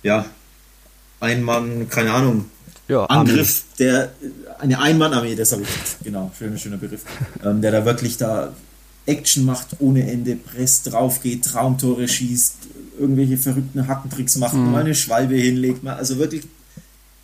ja, 0.03 0.27
Ein-Mann, 1.21 1.89
keine 1.89 2.13
Ahnung, 2.13 2.45
ja, 2.89 3.05
Angriff, 3.07 3.65
der, 3.79 4.13
eine 4.59 4.81
Ein-Mann-Armee, 4.81 5.35
das 5.35 5.53
habe 5.53 5.63
ich, 5.63 5.69
genau, 6.05 6.31
schöner, 6.37 6.59
schöner 6.59 6.77
Begriff, 6.77 7.03
ähm, 7.43 7.63
der 7.63 7.73
da 7.73 7.85
wirklich 7.87 8.19
da 8.19 8.53
Action 9.07 9.45
macht 9.47 9.69
ohne 9.79 10.11
Ende, 10.11 10.37
presst 10.37 10.93
drauf 10.93 11.23
geht, 11.23 11.45
Traumtore 11.45 12.07
schießt, 12.07 12.57
irgendwelche 13.01 13.37
verrückten 13.37 13.89
Hackentricks 13.89 14.37
macht, 14.37 14.55
mhm. 14.55 14.71
mal 14.71 14.83
eine 14.83 14.95
Schwalbe 14.95 15.35
hinlegt, 15.35 15.83
mal, 15.83 15.95
also 15.95 16.19
wirklich, 16.19 16.43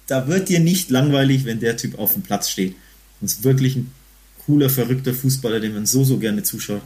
da 0.06 0.26
wird 0.26 0.48
dir 0.48 0.60
nicht 0.60 0.90
langweilig, 0.90 1.44
wenn 1.44 1.60
der 1.60 1.76
Typ 1.76 1.98
auf 1.98 2.14
dem 2.14 2.22
Platz 2.22 2.48
steht. 2.48 2.74
Das 3.20 3.34
ist 3.34 3.44
wirklich 3.44 3.76
ein 3.76 3.90
cooler, 4.44 4.70
verrückter 4.70 5.12
Fußballer, 5.12 5.60
den 5.60 5.74
man 5.74 5.86
so, 5.86 6.04
so 6.04 6.18
gerne 6.18 6.42
zuschaut. 6.42 6.82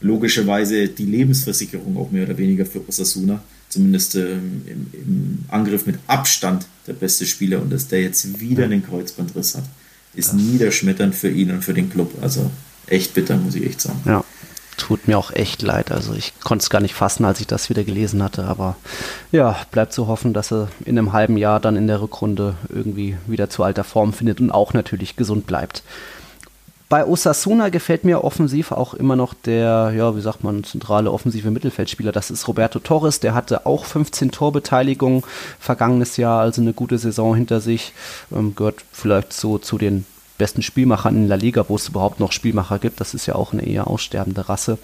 Logischerweise 0.00 0.88
die 0.88 1.06
Lebensversicherung 1.06 1.96
auch 1.96 2.10
mehr 2.10 2.24
oder 2.24 2.36
weniger 2.36 2.66
für 2.66 2.86
Osasuna. 2.86 3.42
zumindest 3.68 4.16
ähm, 4.16 4.62
im, 4.66 4.86
im, 4.92 5.38
Angriff 5.48 5.86
mit 5.86 5.96
Abstand 6.06 6.66
der 6.86 6.92
beste 6.92 7.26
Spieler 7.26 7.62
und 7.62 7.72
dass 7.72 7.88
der 7.88 8.02
jetzt 8.02 8.40
wieder 8.40 8.64
einen 8.64 8.84
Kreuzbandriss 8.84 9.54
hat, 9.54 9.64
ist 10.14 10.34
niederschmetternd 10.34 11.14
für 11.14 11.30
ihn 11.30 11.50
und 11.50 11.64
für 11.64 11.74
den 11.74 11.90
Club. 11.90 12.12
Also 12.20 12.50
echt 12.86 13.14
bitter, 13.14 13.36
muss 13.36 13.54
ich 13.54 13.64
echt 13.64 13.80
sagen. 13.80 14.00
Ja, 14.04 14.23
tut 14.84 15.08
mir 15.08 15.16
auch 15.16 15.30
echt 15.30 15.62
leid. 15.62 15.90
Also 15.90 16.12
ich 16.12 16.34
konnte 16.40 16.62
es 16.62 16.68
gar 16.68 16.82
nicht 16.82 16.94
fassen, 16.94 17.24
als 17.24 17.40
ich 17.40 17.46
das 17.46 17.70
wieder 17.70 17.84
gelesen 17.84 18.22
hatte. 18.22 18.44
Aber 18.44 18.76
ja, 19.32 19.56
bleibt 19.70 19.94
zu 19.94 20.08
hoffen, 20.08 20.34
dass 20.34 20.52
er 20.52 20.68
in 20.84 20.98
einem 20.98 21.14
halben 21.14 21.38
Jahr 21.38 21.58
dann 21.58 21.76
in 21.76 21.86
der 21.86 22.02
Rückrunde 22.02 22.54
irgendwie 22.68 23.16
wieder 23.26 23.48
zu 23.48 23.62
alter 23.62 23.82
Form 23.82 24.12
findet 24.12 24.40
und 24.40 24.50
auch 24.50 24.74
natürlich 24.74 25.16
gesund 25.16 25.46
bleibt. 25.46 25.82
Bei 26.90 27.06
Osasuna 27.06 27.70
gefällt 27.70 28.04
mir 28.04 28.24
offensiv 28.24 28.72
auch 28.72 28.92
immer 28.92 29.16
noch 29.16 29.32
der, 29.32 29.94
ja, 29.96 30.14
wie 30.16 30.20
sagt 30.20 30.44
man, 30.44 30.64
zentrale 30.64 31.10
offensive 31.10 31.50
Mittelfeldspieler. 31.50 32.12
Das 32.12 32.30
ist 32.30 32.46
Roberto 32.46 32.78
Torres. 32.78 33.20
Der 33.20 33.32
hatte 33.32 33.64
auch 33.64 33.86
15 33.86 34.32
Torbeteiligungen 34.32 35.22
vergangenes 35.58 36.18
Jahr, 36.18 36.42
also 36.42 36.60
eine 36.60 36.74
gute 36.74 36.98
Saison 36.98 37.34
hinter 37.34 37.62
sich. 37.62 37.94
Ähm, 38.30 38.54
gehört 38.54 38.84
vielleicht 38.92 39.32
so 39.32 39.56
zu 39.56 39.78
den 39.78 40.04
besten 40.38 40.62
Spielmachern 40.62 41.16
in 41.16 41.28
La 41.28 41.36
Liga, 41.36 41.64
wo 41.68 41.76
es 41.76 41.88
überhaupt 41.88 42.20
noch 42.20 42.32
Spielmacher 42.32 42.78
gibt. 42.78 43.00
Das 43.00 43.14
ist 43.14 43.26
ja 43.26 43.34
auch 43.34 43.52
eine 43.52 43.66
eher 43.66 43.86
aussterbende 43.86 44.48
Rasse. 44.48 44.78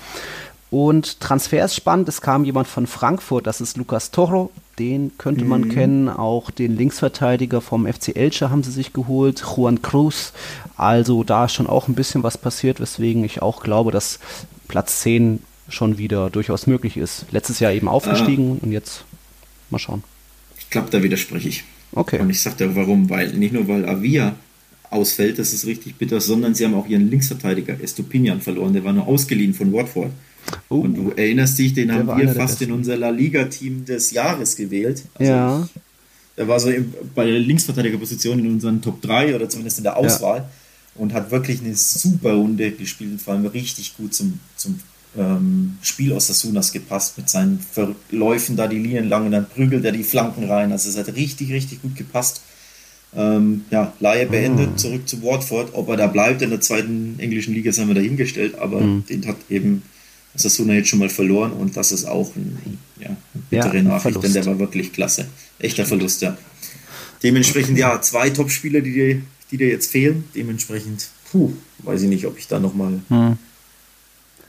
Und 0.70 1.18
Transfer 1.20 1.64
ist 1.64 1.74
spannend. 1.74 2.08
Es 2.08 2.20
kam 2.20 2.44
jemand 2.44 2.68
von 2.68 2.86
Frankfurt, 2.86 3.46
das 3.46 3.60
ist 3.60 3.76
Lucas 3.76 4.12
Toro. 4.12 4.52
Den 4.78 5.12
könnte 5.18 5.44
man 5.44 5.62
mhm. 5.62 5.68
kennen. 5.70 6.08
Auch 6.08 6.50
den 6.50 6.76
Linksverteidiger 6.76 7.60
vom 7.60 7.92
FC 7.92 8.16
Elche 8.16 8.50
haben 8.50 8.62
sie 8.62 8.70
sich 8.70 8.92
geholt. 8.92 9.42
Juan 9.44 9.82
Cruz. 9.82 10.32
Also 10.76 11.24
da 11.24 11.46
ist 11.46 11.52
schon 11.52 11.66
auch 11.66 11.88
ein 11.88 11.94
bisschen 11.94 12.22
was 12.22 12.38
passiert, 12.38 12.80
weswegen 12.80 13.24
ich 13.24 13.42
auch 13.42 13.62
glaube, 13.62 13.90
dass 13.90 14.20
Platz 14.68 15.00
10 15.00 15.42
schon 15.68 15.98
wieder 15.98 16.30
durchaus 16.30 16.66
möglich 16.66 16.96
ist. 16.96 17.26
Letztes 17.32 17.58
Jahr 17.58 17.72
eben 17.72 17.88
aufgestiegen 17.88 18.58
ah. 18.60 18.64
und 18.64 18.72
jetzt 18.72 19.04
mal 19.70 19.78
schauen. 19.78 20.04
Ich 20.58 20.70
glaube, 20.70 20.90
da 20.90 21.02
widerspreche 21.02 21.48
ich. 21.48 21.64
Okay. 21.92 22.20
Und 22.20 22.30
ich 22.30 22.40
sage 22.40 22.56
dir 22.56 22.76
warum, 22.76 23.10
weil 23.10 23.32
nicht 23.32 23.52
nur 23.52 23.66
weil 23.66 23.88
Avia 23.88 24.36
ausfällt, 24.90 25.38
das 25.38 25.52
ist 25.52 25.66
richtig 25.66 25.96
bitter, 25.96 26.20
sondern 26.20 26.54
sie 26.54 26.64
haben 26.64 26.74
auch 26.74 26.86
ihren 26.86 27.10
Linksverteidiger 27.10 27.80
Estupinian 27.80 28.40
verloren, 28.40 28.72
der 28.72 28.84
war 28.84 28.92
nur 28.92 29.06
ausgeliehen 29.06 29.54
von 29.54 29.72
Watford. 29.72 30.10
Oh, 30.68 30.76
und 30.76 30.94
du 30.94 31.10
erinnerst 31.10 31.58
dich, 31.58 31.74
den 31.74 31.92
haben 31.92 32.06
wir 32.06 32.28
fast 32.34 32.60
in 32.62 32.72
unser 32.72 32.96
La 32.96 33.10
Liga-Team 33.10 33.84
des 33.84 34.10
Jahres 34.10 34.56
gewählt. 34.56 35.04
Also 35.14 35.32
ja. 35.32 35.68
Der 36.36 36.48
war 36.48 36.58
so 36.58 36.70
bei 37.14 37.26
der 37.26 37.38
Linksverteidigerposition 37.38 38.38
in 38.38 38.46
unseren 38.52 38.80
Top 38.80 39.02
3 39.02 39.34
oder 39.34 39.48
zumindest 39.48 39.78
in 39.78 39.84
der 39.84 39.96
Auswahl 39.96 40.38
ja. 40.38 40.50
und 40.94 41.12
hat 41.12 41.30
wirklich 41.30 41.60
eine 41.60 41.74
super 41.74 42.32
Runde 42.32 42.70
gespielt 42.70 43.12
und 43.12 43.22
vor 43.22 43.34
allem 43.34 43.46
richtig 43.46 43.96
gut 43.96 44.14
zum, 44.14 44.40
zum 44.56 44.80
ähm, 45.18 45.78
Spiel 45.82 46.12
aus 46.12 46.26
der 46.26 46.36
Sunas 46.36 46.72
gepasst 46.72 47.18
mit 47.18 47.28
seinen 47.28 47.58
Verläufen 47.58 48.56
da 48.56 48.68
die 48.68 48.78
Linien 48.78 49.08
lang 49.08 49.26
und 49.26 49.32
dann 49.32 49.48
prügelt 49.48 49.84
er 49.84 49.92
die 49.92 50.04
Flanken 50.04 50.44
rein. 50.44 50.72
Also 50.72 50.88
es 50.88 50.96
hat 50.96 51.14
richtig, 51.14 51.52
richtig 51.52 51.82
gut 51.82 51.96
gepasst. 51.96 52.42
Ähm, 53.14 53.64
ja, 53.70 53.92
Laie 53.98 54.26
beendet, 54.26 54.70
oh. 54.72 54.76
zurück 54.76 55.08
zu 55.08 55.22
Watford. 55.22 55.70
Ob 55.72 55.88
er 55.88 55.96
da 55.96 56.06
bleibt 56.06 56.42
in 56.42 56.50
der 56.50 56.60
zweiten 56.60 57.16
englischen 57.18 57.54
Liga, 57.54 57.72
haben 57.72 57.88
wir 57.88 57.94
dahingestellt, 57.94 58.56
aber 58.56 58.80
mhm. 58.80 59.04
den 59.06 59.26
hat 59.26 59.36
eben 59.48 59.82
Sasuna 60.34 60.74
jetzt 60.74 60.88
schon 60.88 61.00
mal 61.00 61.08
verloren 61.08 61.52
und 61.52 61.76
das 61.76 61.90
ist 61.90 62.04
auch 62.04 62.34
ein, 62.36 62.78
ja, 63.00 63.08
eine 63.08 63.16
bittere 63.50 63.76
ja, 63.76 63.82
Nachricht, 63.82 64.02
Verlust. 64.02 64.24
denn 64.24 64.32
der 64.32 64.46
war 64.46 64.58
wirklich 64.58 64.92
klasse. 64.92 65.28
Echter 65.58 65.84
Verlust, 65.84 66.22
ja. 66.22 66.36
Dementsprechend, 67.22 67.76
ja, 67.78 68.00
zwei 68.00 68.30
Top-Spieler, 68.30 68.80
die 68.80 68.92
dir, 68.92 69.22
die 69.50 69.56
dir 69.56 69.68
jetzt 69.68 69.90
fehlen. 69.90 70.24
Dementsprechend, 70.34 71.08
puh, 71.30 71.52
weiß 71.78 72.02
ich 72.02 72.08
nicht, 72.08 72.26
ob 72.26 72.38
ich 72.38 72.46
da 72.46 72.60
nochmal 72.60 73.00
hm. 73.08 73.36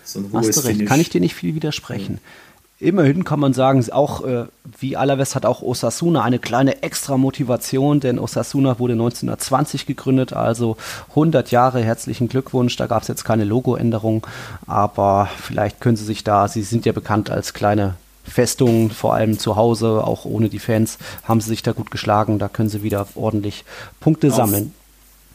so 0.03 0.19
ein 0.19 0.31
hohes 0.31 0.49
Hast 0.49 0.57
du 0.57 0.61
recht. 0.61 0.77
Finish. 0.77 0.87
Kann 0.87 1.01
ich 1.01 1.09
dir 1.09 1.19
nicht 1.19 1.33
viel 1.33 1.55
widersprechen. 1.55 2.15
Ja. 2.15 2.50
Immerhin 2.81 3.23
kann 3.23 3.39
man 3.39 3.53
sagen, 3.53 3.85
auch 3.91 4.25
äh, 4.25 4.45
wie 4.79 4.97
Alaves 4.97 5.35
hat 5.35 5.45
auch 5.45 5.61
Osasuna 5.61 6.23
eine 6.23 6.39
kleine 6.39 6.81
extra 6.81 7.15
Motivation, 7.15 7.99
denn 7.99 8.17
Osasuna 8.17 8.79
wurde 8.79 8.93
1920 8.93 9.85
gegründet, 9.85 10.33
also 10.33 10.77
100 11.09 11.51
Jahre. 11.51 11.83
Herzlichen 11.83 12.27
Glückwunsch. 12.27 12.75
Da 12.77 12.87
gab 12.87 13.03
es 13.03 13.07
jetzt 13.07 13.23
keine 13.23 13.43
Logoänderung, 13.43 14.25
aber 14.65 15.29
vielleicht 15.39 15.79
können 15.79 15.95
sie 15.95 16.05
sich 16.05 16.23
da, 16.23 16.47
sie 16.47 16.63
sind 16.63 16.87
ja 16.87 16.91
bekannt 16.91 17.29
als 17.29 17.53
kleine 17.53 17.93
Festung, 18.23 18.89
vor 18.89 19.13
allem 19.13 19.37
zu 19.37 19.55
Hause, 19.55 20.03
auch 20.03 20.25
ohne 20.25 20.49
die 20.49 20.57
Fans, 20.57 20.97
haben 21.23 21.39
sie 21.39 21.49
sich 21.49 21.61
da 21.61 21.73
gut 21.73 21.91
geschlagen. 21.91 22.39
Da 22.39 22.49
können 22.49 22.69
sie 22.69 22.81
wieder 22.81 23.07
ordentlich 23.13 23.63
Punkte 23.99 24.29
auf, 24.29 24.35
sammeln. 24.35 24.73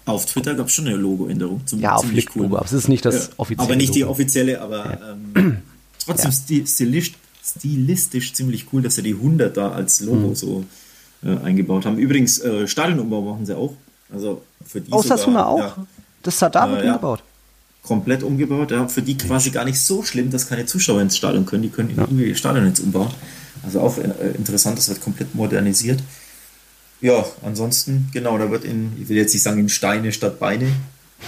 Auf 0.04 0.26
Twitter 0.26 0.56
gab 0.56 0.66
es 0.66 0.72
schon 0.72 0.88
eine 0.88 0.96
Logoänderung. 0.96 1.60
Ja, 1.76 1.94
auf 1.94 2.06
cool. 2.34 2.46
aber 2.46 2.62
es 2.64 2.72
ist 2.72 2.88
nicht 2.88 3.04
das 3.04 3.30
offizielle. 3.36 3.68
Aber 3.68 3.76
nicht 3.76 3.94
die 3.94 4.04
offizielle, 4.04 4.60
aber 4.60 4.84
ja. 4.84 4.98
ähm, 5.36 5.58
trotzdem 6.04 6.32
ja. 6.32 6.66
stilistisch, 6.66 7.14
stilistisch 7.46 8.32
ziemlich 8.32 8.66
cool, 8.72 8.82
dass 8.82 8.96
sie 8.96 9.02
die 9.02 9.14
100 9.14 9.56
da 9.56 9.70
als 9.72 10.00
Logo 10.00 10.28
mhm. 10.28 10.34
so 10.34 10.64
äh, 11.24 11.36
eingebaut 11.38 11.86
haben. 11.86 11.98
Übrigens, 11.98 12.38
äh, 12.40 12.66
Stadionumbau 12.66 13.22
machen 13.22 13.46
sie 13.46 13.56
auch. 13.56 13.74
Also 14.12 14.42
für 14.64 14.80
die 14.80 14.92
Aus 14.92 15.06
sogar, 15.06 15.46
auch? 15.46 15.58
Ja, 15.58 15.86
das 16.22 16.38
Sadar 16.38 16.70
wird 16.70 16.82
äh, 16.82 16.86
umgebaut. 16.86 17.20
Ja, 17.20 17.86
komplett 17.88 18.22
umgebaut. 18.22 18.70
Ja, 18.70 18.88
für 18.88 19.02
die 19.02 19.16
quasi 19.16 19.50
gar 19.50 19.64
nicht 19.64 19.80
so 19.80 20.02
schlimm, 20.02 20.30
dass 20.30 20.48
keine 20.48 20.66
Zuschauer 20.66 21.00
ins 21.00 21.16
Stadion 21.16 21.46
können. 21.46 21.62
Die 21.62 21.70
können 21.70 21.92
ja. 21.96 22.02
irgendwie 22.02 22.34
Stadion 22.34 22.66
jetzt 22.66 22.80
umbauen. 22.80 23.10
Also 23.64 23.80
auch 23.80 23.98
äh, 23.98 24.10
interessant, 24.36 24.78
das 24.78 24.88
wird 24.88 25.00
komplett 25.00 25.34
modernisiert. 25.34 26.02
Ja, 27.00 27.24
ansonsten, 27.42 28.08
genau, 28.12 28.38
da 28.38 28.50
wird 28.50 28.64
in, 28.64 28.92
ich 29.00 29.08
will 29.08 29.16
jetzt 29.16 29.34
nicht 29.34 29.42
sagen 29.42 29.60
in 29.60 29.68
Steine 29.68 30.12
statt 30.12 30.38
Beine 30.38 30.68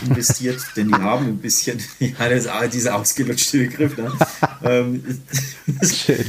investiert, 0.06 0.60
denn 0.76 0.88
die 0.88 0.94
haben 0.94 1.26
ein 1.26 1.38
bisschen, 1.38 1.78
ja, 1.98 2.28
das 2.28 2.44
ist 2.44 2.74
dieser 2.74 2.96
ausgelutschte 2.96 3.58
Begriff, 3.58 3.96
ne? 3.96 4.12
ähm, 4.62 5.02
schön. 5.82 6.24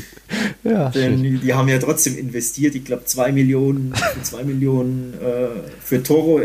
Ja, 0.64 0.90
denn 0.90 1.20
schön. 1.20 1.42
Die, 1.42 1.54
haben 1.54 1.68
ja 1.68 1.80
trotzdem 1.80 2.18
investiert, 2.18 2.76
ich 2.76 2.86
glaube, 2.86 3.06
zwei 3.06 3.32
Millionen, 3.32 3.94
zwei 4.24 4.44
Millionen 4.44 5.14
äh, 5.16 5.70
für 5.84 6.02
Toro 6.02 6.42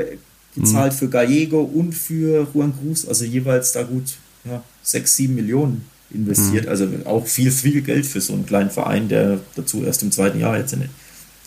gezahlt, 0.56 0.92
mhm. 0.92 0.96
für 0.96 1.08
Gallego 1.08 1.62
und 1.62 1.92
für 1.92 2.46
Juan 2.52 2.74
Cruz, 2.78 3.06
also 3.06 3.24
jeweils 3.24 3.72
da 3.72 3.82
gut 3.82 4.14
ja, 4.44 4.62
sechs, 4.82 5.16
sieben 5.16 5.34
Millionen 5.34 5.86
investiert. 6.10 6.64
Mhm. 6.64 6.70
Also 6.70 6.88
auch 7.04 7.26
viel, 7.26 7.50
viel 7.50 7.82
Geld 7.82 8.06
für 8.06 8.20
so 8.20 8.32
einen 8.34 8.46
kleinen 8.46 8.70
Verein, 8.70 9.08
der 9.08 9.40
dazu 9.54 9.84
erst 9.84 10.02
im 10.02 10.12
zweiten 10.12 10.38
Jahr 10.38 10.58
jetzt 10.58 10.72
in, 10.72 10.88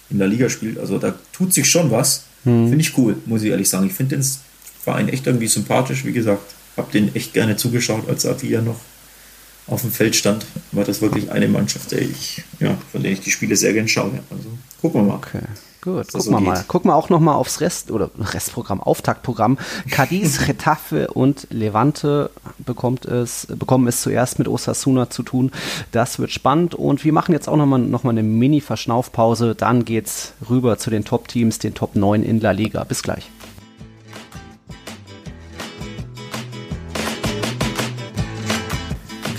in 0.09 0.17
der 0.17 0.27
Liga 0.27 0.49
spielt. 0.49 0.77
Also 0.77 0.97
da 0.97 1.15
tut 1.31 1.53
sich 1.53 1.69
schon 1.69 1.91
was. 1.91 2.23
Mhm. 2.43 2.69
Finde 2.69 2.81
ich 2.81 2.97
cool, 2.97 3.17
muss 3.25 3.43
ich 3.43 3.49
ehrlich 3.49 3.69
sagen. 3.69 3.87
Ich 3.87 3.93
finde 3.93 4.15
den 4.15 4.25
Verein 4.87 5.09
echt 5.09 5.27
irgendwie 5.27 5.47
sympathisch. 5.47 6.05
Wie 6.05 6.13
gesagt, 6.13 6.55
habe 6.77 6.89
den 6.93 7.13
echt 7.13 7.33
gerne 7.33 7.57
zugeschaut, 7.57 8.07
als 8.07 8.25
Avia 8.25 8.61
noch 8.61 8.79
auf 9.67 9.81
dem 9.81 9.91
Feld 9.91 10.15
stand. 10.15 10.45
War 10.71 10.85
das 10.85 11.01
wirklich 11.01 11.29
eine 11.29 11.49
Mannschaft, 11.49 11.91
der 11.91 12.03
ich, 12.03 12.41
ja, 12.61 12.77
von 12.93 13.03
der 13.03 13.11
ich 13.11 13.19
die 13.19 13.31
Spiele 13.31 13.57
sehr 13.57 13.73
gerne 13.73 13.89
schaue. 13.89 14.11
Also 14.29 14.47
gucken 14.79 15.01
wir 15.01 15.07
mal. 15.09 15.15
Okay. 15.15 15.41
Gut, 15.81 16.07
gucken 16.07 16.21
so 16.21 16.31
wir 16.31 16.39
mal. 16.39 16.63
Gucken 16.69 16.89
wir 16.89 16.95
auch 16.95 17.09
noch 17.09 17.19
mal 17.19 17.35
aufs 17.35 17.59
Rest 17.59 17.91
oder 17.91 18.09
Restprogramm, 18.17 18.79
Auftaktprogramm. 18.79 19.57
Cadiz, 19.91 20.39
Retafe 20.47 21.09
und 21.09 21.47
Levante 21.49 22.29
bekommt 22.59 23.03
es, 23.03 23.45
bekommen 23.47 23.89
es 23.89 24.01
zuerst 24.01 24.39
mit 24.39 24.47
Osasuna 24.47 25.09
zu 25.09 25.21
tun. 25.21 25.51
Das 25.91 26.17
wird 26.17 26.31
spannend 26.31 26.75
und 26.75 27.03
wir 27.03 27.11
machen 27.11 27.33
jetzt 27.33 27.49
auch 27.49 27.57
noch 27.57 27.65
mal, 27.65 27.79
noch 27.79 28.05
mal 28.05 28.11
eine 28.11 28.23
Mini-Verschnaufpause. 28.23 29.53
Dann 29.53 29.83
geht's 29.83 30.31
rüber 30.49 30.77
zu 30.77 30.89
den 30.89 31.03
Top-Teams, 31.03 31.59
den 31.59 31.73
Top 31.73 31.97
9 31.97 32.23
in 32.23 32.39
La 32.39 32.51
Liga. 32.51 32.85
Bis 32.85 33.03
gleich. 33.03 33.29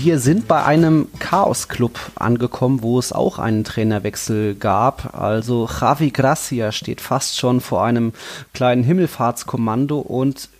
Wir 0.01 0.21
sind 0.21 0.47
bei 0.47 0.63
einem 0.63 1.09
Chaos-Club 1.19 1.99
angekommen, 2.15 2.83
wo 2.83 3.01
es 3.01 3.13
auch 3.13 3.41
einen 3.41 3.65
Trainerwechsel 3.65 4.55
gab. 4.55 5.13
Also 5.21 5.69
Javi 5.69 6.11
Gracia 6.11 6.71
steht 6.71 7.01
fast 7.01 7.37
schon 7.37 7.61
vor 7.61 7.83
einem 7.83 8.13
kleinen 8.55 8.85
Himmelfahrtskommando 8.85 9.99
und 9.99 10.51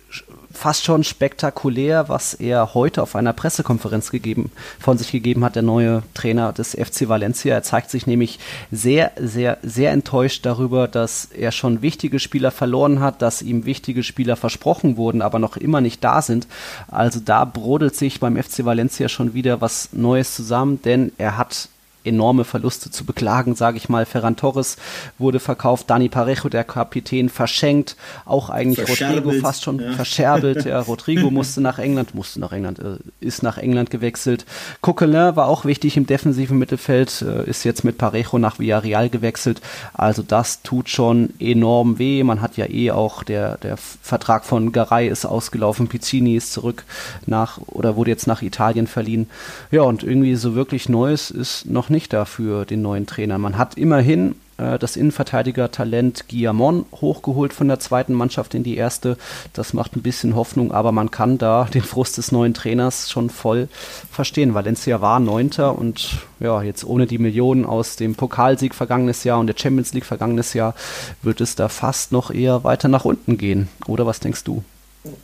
fast 0.51 0.83
schon 0.83 1.03
spektakulär, 1.03 2.09
was 2.09 2.33
er 2.33 2.73
heute 2.73 3.01
auf 3.01 3.15
einer 3.15 3.33
Pressekonferenz 3.33 4.11
gegeben, 4.11 4.51
von 4.79 4.97
sich 4.97 5.11
gegeben 5.11 5.45
hat, 5.45 5.55
der 5.55 5.63
neue 5.63 6.03
Trainer 6.13 6.53
des 6.53 6.71
FC 6.71 7.07
Valencia. 7.07 7.53
Er 7.53 7.63
zeigt 7.63 7.89
sich 7.89 8.07
nämlich 8.07 8.39
sehr, 8.71 9.11
sehr, 9.17 9.57
sehr 9.61 9.91
enttäuscht 9.91 10.45
darüber, 10.45 10.87
dass 10.87 11.25
er 11.25 11.51
schon 11.51 11.81
wichtige 11.81 12.19
Spieler 12.19 12.51
verloren 12.51 12.99
hat, 12.99 13.21
dass 13.21 13.41
ihm 13.41 13.65
wichtige 13.65 14.03
Spieler 14.03 14.35
versprochen 14.35 14.97
wurden, 14.97 15.21
aber 15.21 15.39
noch 15.39 15.57
immer 15.57 15.81
nicht 15.81 16.03
da 16.03 16.21
sind. 16.21 16.47
Also 16.87 17.19
da 17.23 17.45
brodelt 17.45 17.95
sich 17.95 18.19
beim 18.19 18.41
FC 18.41 18.65
Valencia 18.65 19.09
schon 19.09 19.33
wieder 19.33 19.61
was 19.61 19.89
Neues 19.91 20.35
zusammen, 20.35 20.81
denn 20.81 21.11
er 21.17 21.37
hat 21.37 21.69
enorme 22.03 22.43
Verluste 22.43 22.91
zu 22.91 23.05
beklagen, 23.05 23.55
sage 23.55 23.77
ich 23.77 23.89
mal. 23.89 24.05
Ferran 24.05 24.35
Torres 24.35 24.77
wurde 25.17 25.39
verkauft, 25.39 25.89
Dani 25.89 26.09
Parejo, 26.09 26.49
der 26.49 26.63
Kapitän, 26.63 27.29
verschenkt, 27.29 27.95
auch 28.25 28.49
eigentlich 28.49 28.87
Rodrigo 28.89 29.31
fast 29.41 29.63
schon 29.63 29.79
ja. 29.79 29.91
verscherbelt. 29.93 30.65
Ja, 30.65 30.79
Rodrigo 30.79 31.29
musste 31.31 31.61
nach 31.61 31.77
England, 31.77 32.15
musste 32.15 32.39
nach 32.39 32.51
England, 32.51 32.79
äh, 32.79 32.97
ist 33.19 33.43
nach 33.43 33.57
England 33.57 33.89
gewechselt. 33.89 34.45
Coquelin 34.81 35.35
war 35.35 35.47
auch 35.47 35.65
wichtig 35.65 35.97
im 35.97 36.07
defensiven 36.07 36.57
Mittelfeld, 36.57 37.21
äh, 37.21 37.49
ist 37.49 37.65
jetzt 37.65 37.83
mit 37.83 37.97
Parejo 37.97 38.39
nach 38.39 38.59
Villarreal 38.59 39.09
gewechselt. 39.09 39.61
Also 39.93 40.23
das 40.23 40.61
tut 40.61 40.89
schon 40.89 41.33
enorm 41.39 41.99
weh. 41.99 42.23
Man 42.23 42.41
hat 42.41 42.57
ja 42.57 42.69
eh 42.69 42.91
auch 42.91 43.23
der, 43.23 43.57
der 43.57 43.77
Vertrag 43.77 44.45
von 44.45 44.71
Garay 44.71 45.09
ist 45.09 45.25
ausgelaufen, 45.25 45.87
Pizzini 45.87 46.35
ist 46.35 46.53
zurück 46.53 46.85
nach 47.25 47.59
oder 47.67 47.95
wurde 47.95 48.11
jetzt 48.11 48.27
nach 48.27 48.41
Italien 48.41 48.87
verliehen. 48.87 49.29
Ja, 49.71 49.81
und 49.81 50.03
irgendwie 50.03 50.35
so 50.35 50.55
wirklich 50.55 50.89
Neues 50.89 51.29
ist 51.31 51.65
noch 51.65 51.88
noch 51.89 51.95
nicht 51.95 52.13
da 52.13 52.25
für 52.25 52.65
den 52.65 52.83
neuen 52.83 53.07
Trainer. 53.07 53.39
Man 53.39 53.57
hat 53.57 53.75
immerhin 53.75 54.35
äh, 54.57 54.77
das 54.77 54.95
Innenverteidiger-Talent 54.95 56.25
Guillamon 56.29 56.85
hochgeholt 57.01 57.51
von 57.51 57.67
der 57.67 57.79
zweiten 57.79 58.13
Mannschaft 58.13 58.53
in 58.53 58.63
die 58.63 58.77
erste. 58.77 59.17
Das 59.53 59.73
macht 59.73 59.95
ein 59.95 60.03
bisschen 60.03 60.35
Hoffnung, 60.35 60.71
aber 60.71 60.91
man 60.91 61.09
kann 61.09 61.39
da 61.39 61.63
den 61.73 61.81
Frust 61.81 62.19
des 62.19 62.31
neuen 62.31 62.53
Trainers 62.53 63.09
schon 63.09 63.31
voll 63.31 63.69
verstehen. 64.11 64.53
Valencia 64.53 65.01
war 65.01 65.19
Neunter 65.19 65.77
und 65.79 66.19
ja, 66.39 66.61
jetzt 66.61 66.83
ohne 66.83 67.07
die 67.07 67.17
Millionen 67.17 67.65
aus 67.65 67.95
dem 67.95 68.13
Pokalsieg 68.13 68.75
vergangenes 68.75 69.23
Jahr 69.23 69.39
und 69.39 69.47
der 69.47 69.57
Champions 69.57 69.93
League 69.93 70.05
vergangenes 70.05 70.53
Jahr 70.53 70.75
wird 71.23 71.41
es 71.41 71.55
da 71.55 71.69
fast 71.69 72.11
noch 72.11 72.29
eher 72.29 72.63
weiter 72.63 72.87
nach 72.87 73.05
unten 73.05 73.37
gehen. 73.37 73.67
Oder 73.87 74.05
was 74.05 74.19
denkst 74.19 74.43
du? 74.43 74.63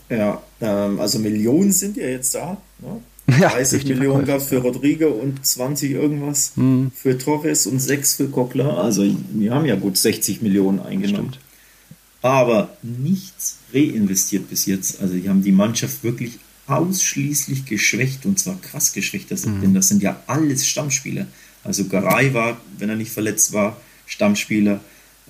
Ja, 0.10 0.42
ähm, 0.62 1.00
also 1.00 1.20
Millionen 1.20 1.72
sind 1.72 1.98
ja 1.98 2.08
jetzt 2.08 2.34
da. 2.34 2.58
Ne? 2.80 3.02
Ja, 3.28 3.50
30 3.50 3.86
Millionen 3.86 4.26
gab 4.26 4.38
es 4.38 4.50
für 4.50 4.58
Rodrigo 4.58 5.08
und 5.08 5.44
20 5.46 5.92
irgendwas 5.92 6.52
mhm. 6.56 6.92
für 6.96 7.18
Torres 7.18 7.66
und 7.66 7.80
6 7.80 8.16
für 8.16 8.28
Coquelin. 8.30 8.68
Also 8.68 9.04
wir 9.34 9.54
haben 9.54 9.66
ja 9.66 9.76
gut 9.76 9.98
60 9.98 10.42
Millionen 10.42 10.80
eingenommen. 10.80 11.34
Stimmt. 11.34 11.40
Aber 12.22 12.78
nichts 12.82 13.58
reinvestiert 13.74 14.50
bis 14.50 14.66
jetzt. 14.66 15.02
Also 15.02 15.16
die 15.16 15.28
haben 15.28 15.44
die 15.44 15.52
Mannschaft 15.52 16.04
wirklich 16.04 16.40
ausschließlich 16.68 17.66
geschwächt 17.66 18.26
und 18.26 18.40
zwar 18.40 18.60
krass 18.62 18.94
geschwächt. 18.94 19.32
Das, 19.32 19.46
mhm. 19.46 19.62
Denn 19.62 19.74
das 19.74 19.88
sind 19.88 20.02
ja 20.02 20.22
alles 20.28 20.68
Stammspieler. 20.68 21.28
Also 21.64 21.86
Garay 21.86 22.34
war, 22.34 22.58
wenn 22.78 22.90
er 22.90 22.96
nicht 22.96 23.12
verletzt 23.12 23.54
war, 23.54 23.78
Stammspieler. 24.06 24.80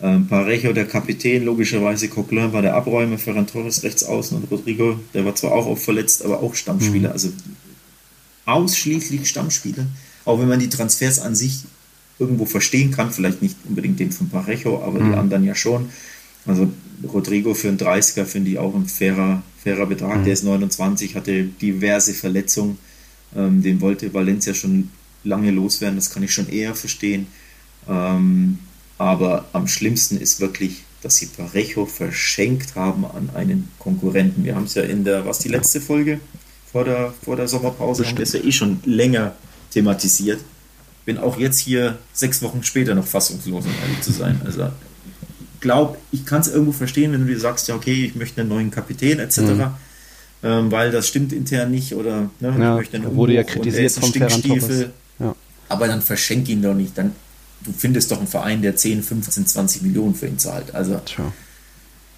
Ähm, 0.02 0.28
Parejo, 0.28 0.74
der 0.74 0.86
Kapitän, 0.86 1.46
logischerweise 1.46 2.10
Coquelin 2.10 2.52
war 2.52 2.62
der 2.62 2.76
Abräumer, 2.76 3.18
Ferran 3.18 3.48
Torres 3.48 3.84
rechts 3.84 4.04
außen 4.04 4.36
und 4.36 4.52
Rodrigo, 4.52 5.00
der 5.14 5.24
war 5.24 5.36
zwar 5.36 5.54
auch, 5.54 5.68
auch 5.68 5.78
verletzt, 5.78 6.26
aber 6.26 6.43
auch 6.43 6.54
Stammspieler. 6.54 7.10
Mhm. 7.10 7.14
Also 7.14 7.30
ausschließlich 8.46 9.28
Stammspieler. 9.28 9.86
Auch 10.24 10.39
wenn 10.39 10.48
man 10.48 10.60
die 10.60 10.70
Transfers 10.70 11.20
an 11.20 11.36
sich 11.36 11.64
irgendwo 12.18 12.46
verstehen 12.46 12.91
kann, 12.91 13.12
vielleicht 13.12 13.41
nicht 13.41 13.58
unbedingt 13.68 14.00
den 14.00 14.12
von 14.12 14.30
Parejo, 14.30 14.82
aber 14.84 15.00
mhm. 15.00 15.12
die 15.12 15.18
anderen 15.18 15.43
ja 15.43 15.56
schon. 15.56 15.89
Also 16.46 16.72
Rodrigo 17.04 17.54
für 17.54 17.70
einen 17.70 17.78
30er 17.78 18.26
finde 18.26 18.52
ich 18.52 18.58
auch 18.58 18.74
ein 18.74 18.86
fairer, 18.86 19.43
fairer 19.64 19.86
Betrag. 19.86 20.20
Mhm. 20.20 20.24
Der 20.24 20.34
ist 20.34 20.43
29, 20.43 21.16
hatte 21.16 21.43
diverse 21.43 22.14
Verletzungen. 22.14 22.78
Ähm, 23.36 23.62
den 23.62 23.82
wollte 23.82 24.14
Valencia 24.14 24.54
schon 24.54 24.89
lange 25.24 25.52
loswerden, 25.52 25.98
das 25.98 26.12
kann 26.12 26.24
ich 26.24 26.34
schon 26.34 26.50
eher 26.50 26.76
verstehen. 26.76 27.28
Ähm, 27.89 28.60
aber 28.98 29.46
am 29.52 29.68
schlimmsten 29.68 30.18
ist 30.18 30.39
wirklich, 30.39 30.84
dass 31.02 31.18
sie 31.18 31.28
Parejo 31.28 31.86
verschenkt 31.86 32.76
haben 32.76 33.06
an 33.06 33.30
einen 33.34 33.70
Konkurrenten. 33.78 34.46
Wir 34.46 34.56
haben 34.56 34.66
es 34.66 34.76
ja 34.76 34.84
in 34.84 35.04
der, 35.04 35.26
was 35.26 35.39
die 35.39 35.50
letzte 35.50 35.82
Folge? 35.82 36.20
Vor 36.76 36.84
der, 36.84 37.13
vor 37.23 37.38
der 37.38 37.47
Sommerpause 37.47 38.01
Bestimmt. 38.01 38.09
haben 38.09 38.17
wir 38.17 38.23
es 38.23 38.34
ja 38.34 38.49
eh 38.49 38.51
schon 38.51 38.82
länger 38.84 39.32
thematisiert. 39.71 40.41
Bin 41.05 41.17
auch 41.17 41.39
jetzt 41.39 41.57
hier 41.57 41.99
sechs 42.11 42.41
Wochen 42.41 42.63
später 42.65 42.93
noch 42.95 43.07
fassungslos, 43.07 43.63
um 43.63 43.71
ehrlich 43.82 44.01
zu 44.01 44.11
sein. 44.11 44.41
Also 44.43 44.67
glaube, 45.61 45.97
ich 46.11 46.26
kann 46.26 46.41
es 46.41 46.49
irgendwo 46.49 46.73
verstehen, 46.73 47.13
wenn 47.13 47.21
du 47.21 47.28
dir 47.28 47.39
sagst, 47.39 47.69
ja 47.69 47.76
okay, 47.76 48.03
ich 48.03 48.15
möchte 48.15 48.41
einen 48.41 48.49
neuen 48.49 48.71
Kapitän 48.71 49.19
etc., 49.19 49.39
mhm. 49.39 49.67
ähm, 50.43 50.69
weil 50.69 50.91
das 50.91 51.07
stimmt 51.07 51.32
intern 51.32 51.71
nicht 51.71 51.95
oder 51.95 52.30
ne, 52.41 52.49
ja, 52.49 52.51
ich 52.51 52.59
möchte 52.59 52.97
einen 52.97 53.15
wurde 53.15 53.36
ja 53.36 53.43
kritisiert 53.43 53.93
vom 53.93 54.09
Stinkstiefel. 54.09 54.91
Ja. 55.19 55.34
Aber 55.69 55.88
dann 55.88 56.01
verschenk 56.01 56.49
ihn 56.49 56.61
doch 56.61 56.73
nicht. 56.73 56.97
Dann, 56.97 57.13
du 57.63 57.71
findest 57.71 58.11
doch 58.11 58.17
einen 58.17 58.28
Verein, 58.28 58.61
der 58.61 58.76
10, 58.76 59.01
15, 59.01 59.47
20 59.47 59.82
Millionen 59.82 60.13
für 60.13 60.28
ihn 60.28 60.39
zahlt. 60.39 60.76
Also 60.76 60.99
Tja. 61.05 61.32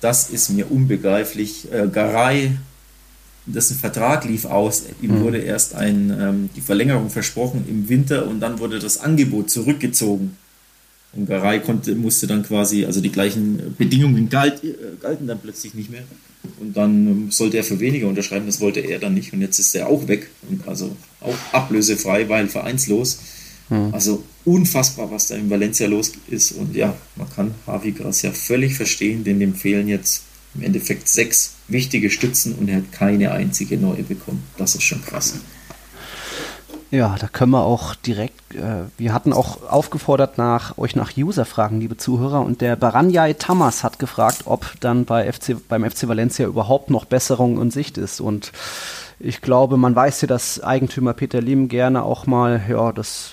das 0.01 0.31
ist 0.31 0.49
mir 0.49 0.71
unbegreiflich. 0.71 1.71
Äh, 1.71 1.89
Garay 1.89 2.53
dessen 3.47 3.77
Vertrag 3.77 4.25
lief 4.25 4.45
aus. 4.45 4.83
Ihm 5.01 5.19
mhm. 5.19 5.21
wurde 5.21 5.37
erst 5.39 5.75
ein, 5.75 6.15
ähm, 6.19 6.49
die 6.55 6.61
Verlängerung 6.61 7.09
versprochen 7.09 7.65
im 7.67 7.89
Winter 7.89 8.27
und 8.27 8.39
dann 8.39 8.59
wurde 8.59 8.79
das 8.79 8.99
Angebot 8.99 9.49
zurückgezogen. 9.49 10.37
Und 11.13 11.27
Garay 11.27 11.61
konnte, 11.61 11.95
musste 11.95 12.27
dann 12.27 12.43
quasi, 12.43 12.85
also 12.85 13.01
die 13.01 13.11
gleichen 13.11 13.75
Bedingungen 13.77 14.29
galt, 14.29 14.63
äh, 14.63 14.75
galten 15.01 15.27
dann 15.27 15.39
plötzlich 15.39 15.73
nicht 15.73 15.89
mehr. 15.89 16.03
Und 16.59 16.75
dann 16.75 17.07
ähm, 17.07 17.31
sollte 17.31 17.57
er 17.57 17.63
für 17.63 17.79
weniger 17.79 18.07
unterschreiben, 18.07 18.45
das 18.45 18.61
wollte 18.61 18.81
er 18.81 18.99
dann 18.99 19.13
nicht. 19.13 19.33
Und 19.33 19.41
jetzt 19.41 19.59
ist 19.59 19.73
er 19.75 19.87
auch 19.87 20.07
weg. 20.07 20.29
Und 20.49 20.67
also 20.67 20.95
auch 21.21 21.35
ablösefrei, 21.53 22.27
weil 22.29 22.47
vereinslos. 22.47 23.19
Mhm. 23.69 23.93
Also 23.93 24.23
unfassbar, 24.45 25.09
was 25.11 25.27
da 25.27 25.35
in 25.35 25.49
Valencia 25.49 25.87
los 25.87 26.11
ist. 26.29 26.51
Und 26.51 26.75
ja, 26.75 26.95
man 27.15 27.29
kann 27.29 27.55
Javi 27.65 27.91
Gracia 27.91 28.31
völlig 28.31 28.75
verstehen, 28.75 29.23
denn 29.23 29.39
dem 29.39 29.55
fehlen 29.55 29.87
jetzt 29.87 30.23
im 30.57 30.63
Endeffekt 30.63 31.07
sechs 31.07 31.55
wichtige 31.67 32.09
Stützen 32.09 32.55
und 32.55 32.69
er 32.69 32.77
hat 32.77 32.91
keine 32.91 33.31
einzige 33.31 33.77
neue 33.77 34.03
bekommen. 34.03 34.43
Das 34.57 34.75
ist 34.75 34.83
schon 34.83 35.03
krass. 35.03 35.35
Ja, 36.89 37.17
da 37.19 37.27
können 37.27 37.51
wir 37.51 37.63
auch 37.63 37.95
direkt, 37.95 38.55
äh, 38.55 38.85
wir 38.97 39.13
hatten 39.13 39.33
auch 39.33 39.69
aufgefordert 39.69 40.37
nach 40.37 40.77
euch 40.77 40.95
nach 40.95 41.17
User-Fragen, 41.17 41.81
liebe 41.81 41.97
Zuhörer, 41.97 42.41
und 42.41 42.61
der 42.61 42.77
Baranjai 42.77 43.33
Tamas 43.33 43.83
hat 43.83 43.99
gefragt, 43.99 44.43
ob 44.45 44.73
dann 44.79 45.03
bei 45.03 45.29
FC, 45.31 45.57
beim 45.67 45.83
FC 45.83 46.07
Valencia 46.07 46.47
überhaupt 46.47 46.89
noch 46.89 47.03
Besserung 47.03 47.61
in 47.61 47.71
Sicht 47.71 47.97
ist. 47.97 48.21
Und 48.21 48.53
ich 49.19 49.41
glaube, 49.41 49.75
man 49.75 49.95
weiß 49.95 50.21
ja, 50.21 50.27
dass 50.29 50.63
Eigentümer 50.63 51.13
Peter 51.13 51.41
Lim 51.41 51.67
gerne 51.67 52.03
auch 52.03 52.25
mal 52.25 52.61
ja, 52.69 52.93
das 52.93 53.31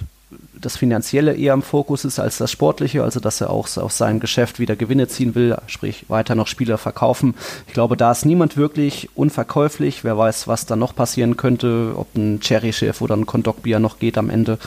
das 0.64 0.76
Finanzielle 0.76 1.34
eher 1.34 1.52
im 1.52 1.62
Fokus 1.62 2.04
ist 2.04 2.18
als 2.18 2.38
das 2.38 2.50
Sportliche, 2.50 3.02
also 3.02 3.20
dass 3.20 3.40
er 3.40 3.50
auch 3.50 3.68
aus 3.76 3.98
seinem 3.98 4.20
Geschäft 4.20 4.58
wieder 4.58 4.76
Gewinne 4.76 5.08
ziehen 5.08 5.34
will, 5.34 5.56
sprich 5.66 6.06
weiter 6.08 6.34
noch 6.34 6.46
Spieler 6.46 6.78
verkaufen. 6.78 7.34
Ich 7.66 7.74
glaube, 7.74 7.96
da 7.96 8.12
ist 8.12 8.24
niemand 8.24 8.56
wirklich 8.56 9.10
unverkäuflich. 9.14 10.04
Wer 10.04 10.16
weiß, 10.16 10.48
was 10.48 10.66
da 10.66 10.76
noch 10.76 10.94
passieren 10.94 11.36
könnte, 11.36 11.92
ob 11.96 12.14
ein 12.16 12.40
Cherry-Chef 12.40 13.00
oder 13.00 13.16
ein 13.16 13.26
Kondokbier 13.26 13.78
noch 13.78 13.98
geht 13.98 14.16
am 14.16 14.30
Ende. 14.30 14.58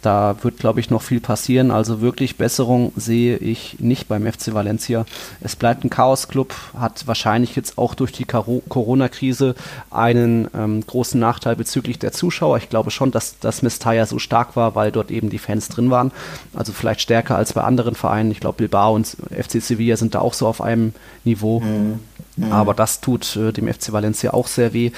Da 0.00 0.36
wird, 0.42 0.58
glaube 0.58 0.80
ich, 0.80 0.90
noch 0.90 1.02
viel 1.02 1.20
passieren. 1.20 1.70
Also 1.70 2.00
wirklich 2.00 2.36
Besserung 2.36 2.92
sehe 2.96 3.36
ich 3.36 3.76
nicht 3.78 4.08
beim 4.08 4.30
FC 4.30 4.54
Valencia. 4.54 5.04
Es 5.40 5.56
bleibt 5.56 5.84
ein 5.84 5.90
Chaos-Club, 5.90 6.54
hat 6.78 7.06
wahrscheinlich 7.06 7.56
jetzt 7.56 7.76
auch 7.76 7.94
durch 7.94 8.12
die 8.12 8.24
Corona-Krise 8.24 9.54
einen 9.90 10.48
ähm, 10.54 10.84
großen 10.86 11.20
Nachteil 11.20 11.56
bezüglich 11.56 11.98
der 11.98 12.12
Zuschauer. 12.12 12.56
Ich 12.58 12.68
glaube 12.68 12.90
schon, 12.90 13.10
dass 13.10 13.38
das 13.40 13.62
Mestalla 13.62 14.06
so 14.06 14.18
stark 14.18 14.56
war, 14.56 14.74
weil 14.74 14.92
dort 14.92 15.10
eben 15.10 15.28
die 15.28 15.41
Fans 15.42 15.68
drin 15.68 15.90
waren. 15.90 16.12
Also 16.54 16.72
vielleicht 16.72 17.00
stärker 17.00 17.36
als 17.36 17.52
bei 17.52 17.62
anderen 17.62 17.94
Vereinen. 17.94 18.30
Ich 18.30 18.40
glaube, 18.40 18.58
Bilbao 18.58 18.94
und 18.94 19.06
FC 19.06 19.60
Sevilla 19.60 19.96
sind 19.96 20.14
da 20.14 20.20
auch 20.20 20.34
so 20.34 20.46
auf 20.46 20.60
einem 20.60 20.94
Niveau. 21.24 21.60
Mhm. 21.60 22.00
Mhm. 22.36 22.52
Aber 22.52 22.74
das 22.74 23.00
tut 23.00 23.36
äh, 23.36 23.52
dem 23.52 23.72
FC 23.72 23.92
Valencia 23.92 24.32
auch 24.32 24.48
sehr 24.48 24.72
weh. 24.72 24.90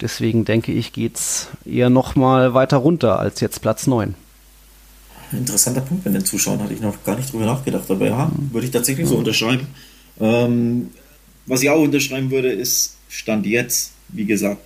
Deswegen 0.00 0.44
denke 0.44 0.72
ich, 0.72 0.92
geht 0.92 1.16
es 1.16 1.48
eher 1.64 1.90
nochmal 1.90 2.54
weiter 2.54 2.76
runter 2.78 3.18
als 3.18 3.40
jetzt 3.40 3.62
Platz 3.62 3.86
9. 3.86 4.14
Interessanter 5.32 5.80
Punkt 5.80 6.04
mit 6.04 6.14
den 6.14 6.24
Zuschauern, 6.26 6.62
hatte 6.62 6.74
ich 6.74 6.82
noch 6.82 7.02
gar 7.04 7.16
nicht 7.16 7.32
drüber 7.32 7.46
nachgedacht. 7.46 7.90
Aber 7.90 8.06
ja, 8.06 8.26
mhm. 8.26 8.52
würde 8.52 8.66
ich 8.66 8.72
tatsächlich 8.72 9.08
so 9.08 9.16
unterschreiben. 9.16 9.66
Ähm, 10.20 10.90
was 11.46 11.62
ich 11.62 11.70
auch 11.70 11.80
unterschreiben 11.80 12.30
würde, 12.30 12.52
ist 12.52 12.96
Stand 13.08 13.46
jetzt, 13.46 13.92
wie 14.08 14.26
gesagt, 14.26 14.58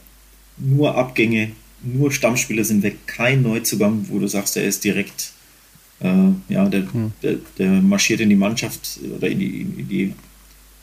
nur 0.58 0.96
Abgänge, 0.96 1.52
nur 1.82 2.10
Stammspieler 2.10 2.64
sind 2.64 2.82
weg, 2.82 3.06
kein 3.06 3.42
Neuzugang, 3.42 4.06
wo 4.08 4.18
du 4.18 4.26
sagst, 4.26 4.56
er 4.56 4.64
ist 4.64 4.84
direkt, 4.84 5.32
äh, 6.00 6.30
ja, 6.48 6.68
der, 6.68 6.92
hm. 6.92 7.12
der, 7.22 7.36
der, 7.58 7.70
marschiert 7.82 8.20
in 8.20 8.30
die 8.30 8.36
Mannschaft 8.36 9.00
oder 9.16 9.28
in 9.28 9.38
die, 9.38 9.60
in 9.60 9.88
die 9.88 10.14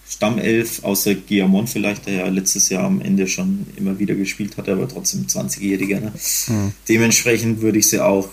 Stammelf, 0.08 0.84
außer 0.84 1.16
Guillamon 1.16 1.68
vielleicht, 1.68 2.06
der 2.06 2.14
ja 2.14 2.28
letztes 2.28 2.70
Jahr 2.70 2.84
am 2.84 3.02
Ende 3.02 3.28
schon 3.28 3.66
immer 3.76 3.98
wieder 4.00 4.16
gespielt 4.16 4.58
hat, 4.58 4.70
aber 4.70 4.88
trotzdem 4.88 5.26
20-Jähriger. 5.26 6.00
Ne? 6.00 6.14
Hm. 6.46 6.72
Dementsprechend 6.88 7.62
würde 7.62 7.80
ich 7.80 7.89
sie 7.89 8.00
auch 8.00 8.30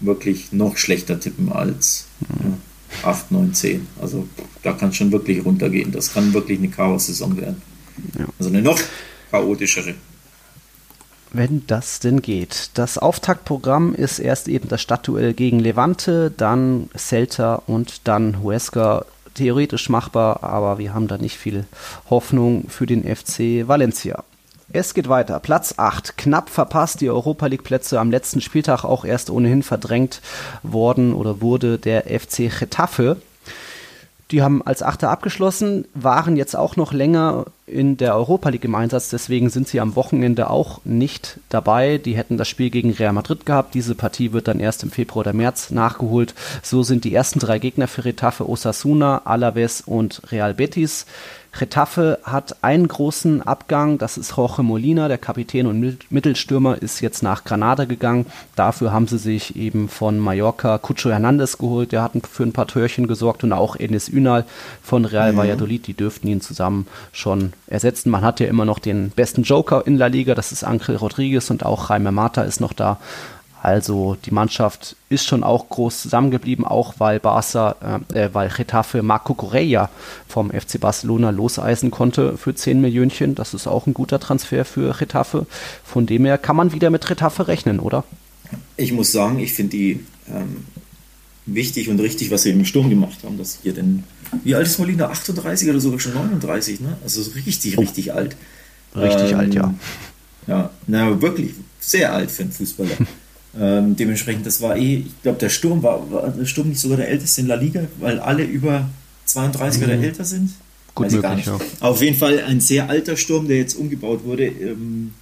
wirklich 0.00 0.52
noch 0.52 0.76
schlechter 0.76 1.18
tippen 1.18 1.50
als 1.50 2.06
hm. 2.28 2.52
ja, 3.02 3.08
8, 3.08 3.32
9, 3.32 3.54
10. 3.54 3.86
Also 4.00 4.28
da 4.62 4.72
kann 4.72 4.90
es 4.90 4.96
schon 4.96 5.10
wirklich 5.12 5.44
runtergehen. 5.44 5.90
Das 5.92 6.12
kann 6.12 6.32
wirklich 6.32 6.58
eine 6.58 6.68
Chaos-Saison 6.68 7.36
werden. 7.36 7.62
Ja. 8.18 8.26
Also 8.38 8.50
eine 8.50 8.62
noch 8.62 8.80
chaotischere 9.30 9.94
wenn 11.34 11.66
das 11.66 12.00
denn 12.00 12.22
geht. 12.22 12.70
Das 12.74 12.96
Auftaktprogramm 12.96 13.94
ist 13.94 14.20
erst 14.20 14.48
eben 14.48 14.68
das 14.68 14.80
Stadtduell 14.80 15.34
gegen 15.34 15.58
Levante, 15.58 16.32
dann 16.34 16.88
Celta 16.96 17.56
und 17.66 18.06
dann 18.06 18.42
Huesca. 18.42 19.04
Theoretisch 19.34 19.88
machbar, 19.88 20.44
aber 20.44 20.78
wir 20.78 20.94
haben 20.94 21.08
da 21.08 21.18
nicht 21.18 21.36
viel 21.36 21.64
Hoffnung 22.08 22.68
für 22.68 22.86
den 22.86 23.02
FC 23.02 23.66
Valencia. 23.66 24.22
Es 24.72 24.94
geht 24.94 25.08
weiter. 25.08 25.40
Platz 25.40 25.74
8. 25.76 26.16
Knapp 26.16 26.50
verpasst 26.50 27.00
die 27.00 27.10
Europa 27.10 27.46
League 27.46 27.64
Plätze 27.64 27.98
am 27.98 28.12
letzten 28.12 28.40
Spieltag 28.40 28.84
auch 28.84 29.04
erst 29.04 29.30
ohnehin 29.30 29.64
verdrängt 29.64 30.20
worden 30.62 31.14
oder 31.14 31.40
wurde 31.40 31.78
der 31.78 32.04
FC 32.04 32.48
Getafe. 32.56 33.16
Die 34.30 34.40
haben 34.40 34.62
als 34.64 34.84
Achter 34.84 35.10
abgeschlossen, 35.10 35.86
waren 35.94 36.36
jetzt 36.36 36.56
auch 36.56 36.76
noch 36.76 36.92
länger 36.92 37.46
in 37.66 37.96
der 37.96 38.14
Europa 38.14 38.50
League 38.50 38.64
im 38.64 38.74
Einsatz, 38.74 39.08
deswegen 39.08 39.48
sind 39.48 39.68
sie 39.68 39.80
am 39.80 39.96
Wochenende 39.96 40.50
auch 40.50 40.80
nicht 40.84 41.40
dabei. 41.48 41.96
Die 41.96 42.16
hätten 42.16 42.36
das 42.36 42.48
Spiel 42.48 42.68
gegen 42.68 42.92
Real 42.92 43.14
Madrid 43.14 43.46
gehabt. 43.46 43.74
Diese 43.74 43.94
Partie 43.94 44.32
wird 44.32 44.48
dann 44.48 44.60
erst 44.60 44.82
im 44.82 44.90
Februar 44.90 45.20
oder 45.20 45.32
März 45.32 45.70
nachgeholt. 45.70 46.34
So 46.62 46.82
sind 46.82 47.04
die 47.04 47.14
ersten 47.14 47.38
drei 47.38 47.58
Gegner 47.58 47.88
für 47.88 48.04
Retafe 48.04 48.48
Osasuna, 48.48 49.22
Alaves 49.24 49.80
und 49.80 50.20
Real 50.30 50.52
Betis. 50.52 51.06
Retafe 51.60 52.18
hat 52.24 52.62
einen 52.62 52.88
großen 52.88 53.42
Abgang, 53.42 53.98
das 53.98 54.18
ist 54.18 54.36
Jorge 54.36 54.62
Molina, 54.62 55.08
der 55.08 55.18
Kapitän 55.18 55.66
und 55.66 56.10
Mittelstürmer, 56.10 56.82
ist 56.82 57.00
jetzt 57.00 57.22
nach 57.22 57.44
Granada 57.44 57.84
gegangen. 57.84 58.26
Dafür 58.56 58.92
haben 58.92 59.06
sie 59.06 59.18
sich 59.18 59.56
eben 59.56 59.88
von 59.88 60.18
Mallorca 60.18 60.78
Cucho 60.78 61.10
Hernandez 61.10 61.58
geholt, 61.58 61.92
der 61.92 62.02
hat 62.02 62.12
für 62.30 62.42
ein 62.42 62.52
paar 62.52 62.66
Törchen 62.66 63.06
gesorgt 63.06 63.44
und 63.44 63.52
auch 63.52 63.76
Enes 63.76 64.08
Ünal 64.08 64.44
von 64.82 65.04
Real 65.04 65.32
mhm. 65.32 65.36
Valladolid, 65.36 65.86
die 65.86 65.94
dürften 65.94 66.26
ihn 66.26 66.40
zusammen 66.40 66.86
schon 67.12 67.52
ersetzen. 67.66 68.10
Man 68.10 68.22
hat 68.22 68.40
ja 68.40 68.46
immer 68.46 68.64
noch 68.64 68.78
den 68.78 69.10
besten 69.10 69.42
Joker 69.42 69.86
in 69.86 69.96
La 69.96 70.06
Liga, 70.06 70.34
das 70.34 70.52
ist 70.52 70.64
Angel 70.64 70.96
Rodriguez 70.96 71.50
und 71.50 71.64
auch 71.64 71.90
Jaime 71.90 72.12
Mata 72.12 72.42
ist 72.42 72.60
noch 72.60 72.72
da. 72.72 72.98
Also 73.64 74.18
die 74.22 74.30
Mannschaft 74.30 74.94
ist 75.08 75.26
schon 75.26 75.42
auch 75.42 75.70
groß 75.70 76.02
zusammengeblieben, 76.02 76.66
auch 76.66 76.96
weil 76.98 77.18
Barca, 77.18 77.76
äh, 78.12 78.28
weil 78.34 78.50
Getafe 78.50 79.02
Marco 79.02 79.32
Correa 79.32 79.88
vom 80.28 80.50
FC 80.50 80.78
Barcelona 80.78 81.30
loseisen 81.30 81.90
konnte 81.90 82.36
für 82.36 82.54
10 82.54 82.82
Millionen. 82.82 83.34
Das 83.34 83.54
ist 83.54 83.66
auch 83.66 83.86
ein 83.86 83.94
guter 83.94 84.20
Transfer 84.20 84.66
für 84.66 84.92
Getafe. 84.92 85.46
Von 85.82 86.04
dem 86.04 86.26
her 86.26 86.36
kann 86.36 86.56
man 86.56 86.72
wieder 86.72 86.90
mit 86.90 87.06
Getafe 87.06 87.48
rechnen, 87.48 87.80
oder? 87.80 88.04
Ich 88.76 88.92
muss 88.92 89.12
sagen, 89.12 89.38
ich 89.38 89.54
finde 89.54 89.70
die 89.70 90.04
ähm, 90.28 90.66
wichtig 91.46 91.88
und 91.88 92.00
richtig, 92.00 92.30
was 92.30 92.42
sie 92.42 92.50
im 92.50 92.64
Sturm 92.64 92.90
gemacht 92.90 93.18
haben, 93.22 93.38
dass 93.38 93.58
hier 93.62 93.74
denn, 93.74 94.04
wie 94.44 94.54
alt 94.54 94.66
ist 94.66 94.78
Molina? 94.78 95.08
38 95.08 95.68
oder 95.68 95.80
sogar 95.80 96.00
schon 96.00 96.14
39, 96.14 96.80
ne? 96.80 96.96
Also 97.02 97.22
richtig, 97.32 97.78
richtig 97.78 98.10
oh. 98.10 98.14
alt. 98.14 98.36
Richtig 98.94 99.32
ähm, 99.32 99.38
alt, 99.38 99.54
ja. 99.54 99.74
Ja, 100.46 100.70
na 100.86 101.20
wirklich 101.20 101.52
sehr 101.80 102.12
alt 102.12 102.30
für 102.30 102.42
einen 102.42 102.52
Fußballer. 102.52 102.96
Ähm, 103.56 103.94
dementsprechend, 103.94 104.44
das 104.46 104.60
war 104.60 104.76
eh, 104.76 105.04
ich 105.06 105.22
glaube, 105.22 105.38
der 105.38 105.48
Sturm 105.48 105.82
war, 105.82 106.10
war 106.10 106.28
der 106.28 106.44
Sturm 106.44 106.70
nicht 106.70 106.80
sogar 106.80 106.96
der 106.96 107.08
älteste 107.08 107.40
in 107.40 107.46
La 107.46 107.54
Liga, 107.54 107.86
weil 108.00 108.18
alle 108.18 108.42
über 108.42 108.90
32 109.26 109.80
mhm. 109.80 109.86
oder 109.86 110.02
älter 110.02 110.24
sind. 110.24 110.50
Gut 110.94 111.12
möglich, 111.12 111.46
ja. 111.46 111.58
Auf 111.80 112.02
jeden 112.02 112.16
Fall 112.16 112.40
ein 112.40 112.60
sehr 112.60 112.88
alter 112.88 113.16
Sturm, 113.16 113.48
der 113.48 113.58
jetzt 113.58 113.74
umgebaut 113.74 114.24
wurde. 114.24 114.46
Ähm, 114.46 115.14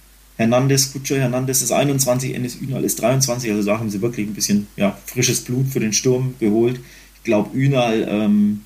Hernandez, 0.43 0.91
Kutscher 0.91 1.19
Hernandez 1.19 1.61
ist 1.61 1.71
21, 1.71 2.35
Enes 2.35 2.57
Ünal 2.61 2.83
ist 2.83 3.01
23, 3.01 3.51
also 3.51 3.65
da 3.65 3.79
haben 3.79 3.89
sie 3.89 4.01
wirklich 4.01 4.27
ein 4.27 4.33
bisschen 4.33 4.67
ja, 4.75 4.97
frisches 5.05 5.41
Blut 5.41 5.67
für 5.67 5.79
den 5.79 5.93
Sturm 5.93 6.35
geholt. 6.39 6.79
Ich 7.15 7.23
glaube, 7.23 7.57
Ünal 7.57 8.05
ähm, 8.09 8.61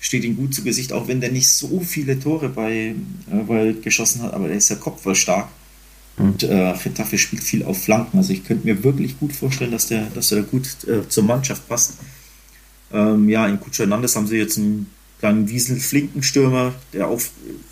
steht 0.00 0.24
ihm 0.24 0.36
gut 0.36 0.54
zu 0.54 0.62
Gesicht, 0.62 0.92
auch 0.92 1.06
wenn 1.06 1.20
der 1.20 1.30
nicht 1.30 1.48
so 1.48 1.80
viele 1.80 2.18
Tore 2.18 2.48
bei, 2.48 2.94
äh, 3.30 3.42
bei 3.46 3.74
geschossen 3.82 4.22
hat, 4.22 4.32
aber 4.32 4.48
der 4.48 4.56
ist 4.56 4.70
ja 4.70 4.76
kopfvoll 4.76 5.14
stark. 5.14 5.48
Und 6.16 6.42
äh, 6.42 6.54
Retafe 6.54 7.16
spielt 7.16 7.44
viel 7.44 7.62
auf 7.62 7.82
Flanken. 7.82 8.18
Also 8.18 8.32
ich 8.32 8.44
könnte 8.44 8.66
mir 8.66 8.82
wirklich 8.82 9.20
gut 9.20 9.32
vorstellen, 9.32 9.70
dass 9.70 9.86
der, 9.86 10.06
dass 10.14 10.32
er 10.32 10.42
gut 10.42 10.66
äh, 10.88 11.08
zur 11.08 11.24
Mannschaft 11.24 11.68
passt. 11.68 11.98
Ähm, 12.92 13.28
ja, 13.28 13.46
in 13.46 13.60
Kutscher 13.60 13.84
Hernandez 13.84 14.16
haben 14.16 14.26
sie 14.26 14.36
jetzt 14.36 14.58
einen 14.58 14.90
kleinen 15.18 15.48
Wiesel-Flinkenstürmer, 15.48 16.74
der 16.92 17.08
auch 17.08 17.20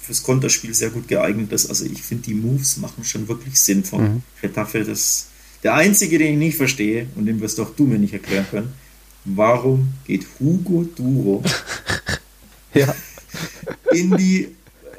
fürs 0.02 0.22
Konterspiel 0.22 0.74
sehr 0.74 0.90
gut 0.90 1.08
geeignet 1.08 1.52
ist. 1.52 1.68
Also 1.68 1.84
ich 1.84 2.02
finde, 2.02 2.24
die 2.24 2.34
Moves 2.34 2.76
machen 2.78 3.04
schon 3.04 3.28
wirklich 3.28 3.60
Sinn 3.60 3.84
von 3.84 4.02
mhm. 4.02 4.22
Retafe. 4.42 4.84
Das, 4.84 5.28
der 5.62 5.74
einzige, 5.74 6.18
den 6.18 6.34
ich 6.34 6.38
nicht 6.38 6.56
verstehe, 6.56 7.06
und 7.14 7.26
den 7.26 7.40
wirst 7.40 7.60
auch 7.60 7.70
du 7.74 7.84
mir 7.84 7.98
nicht 7.98 8.12
erklären 8.12 8.46
können, 8.50 8.72
warum 9.24 9.92
geht 10.06 10.26
Hugo 10.40 10.84
Duro 10.96 11.42
ja. 12.74 12.94
in 13.92 14.16
die 14.16 14.48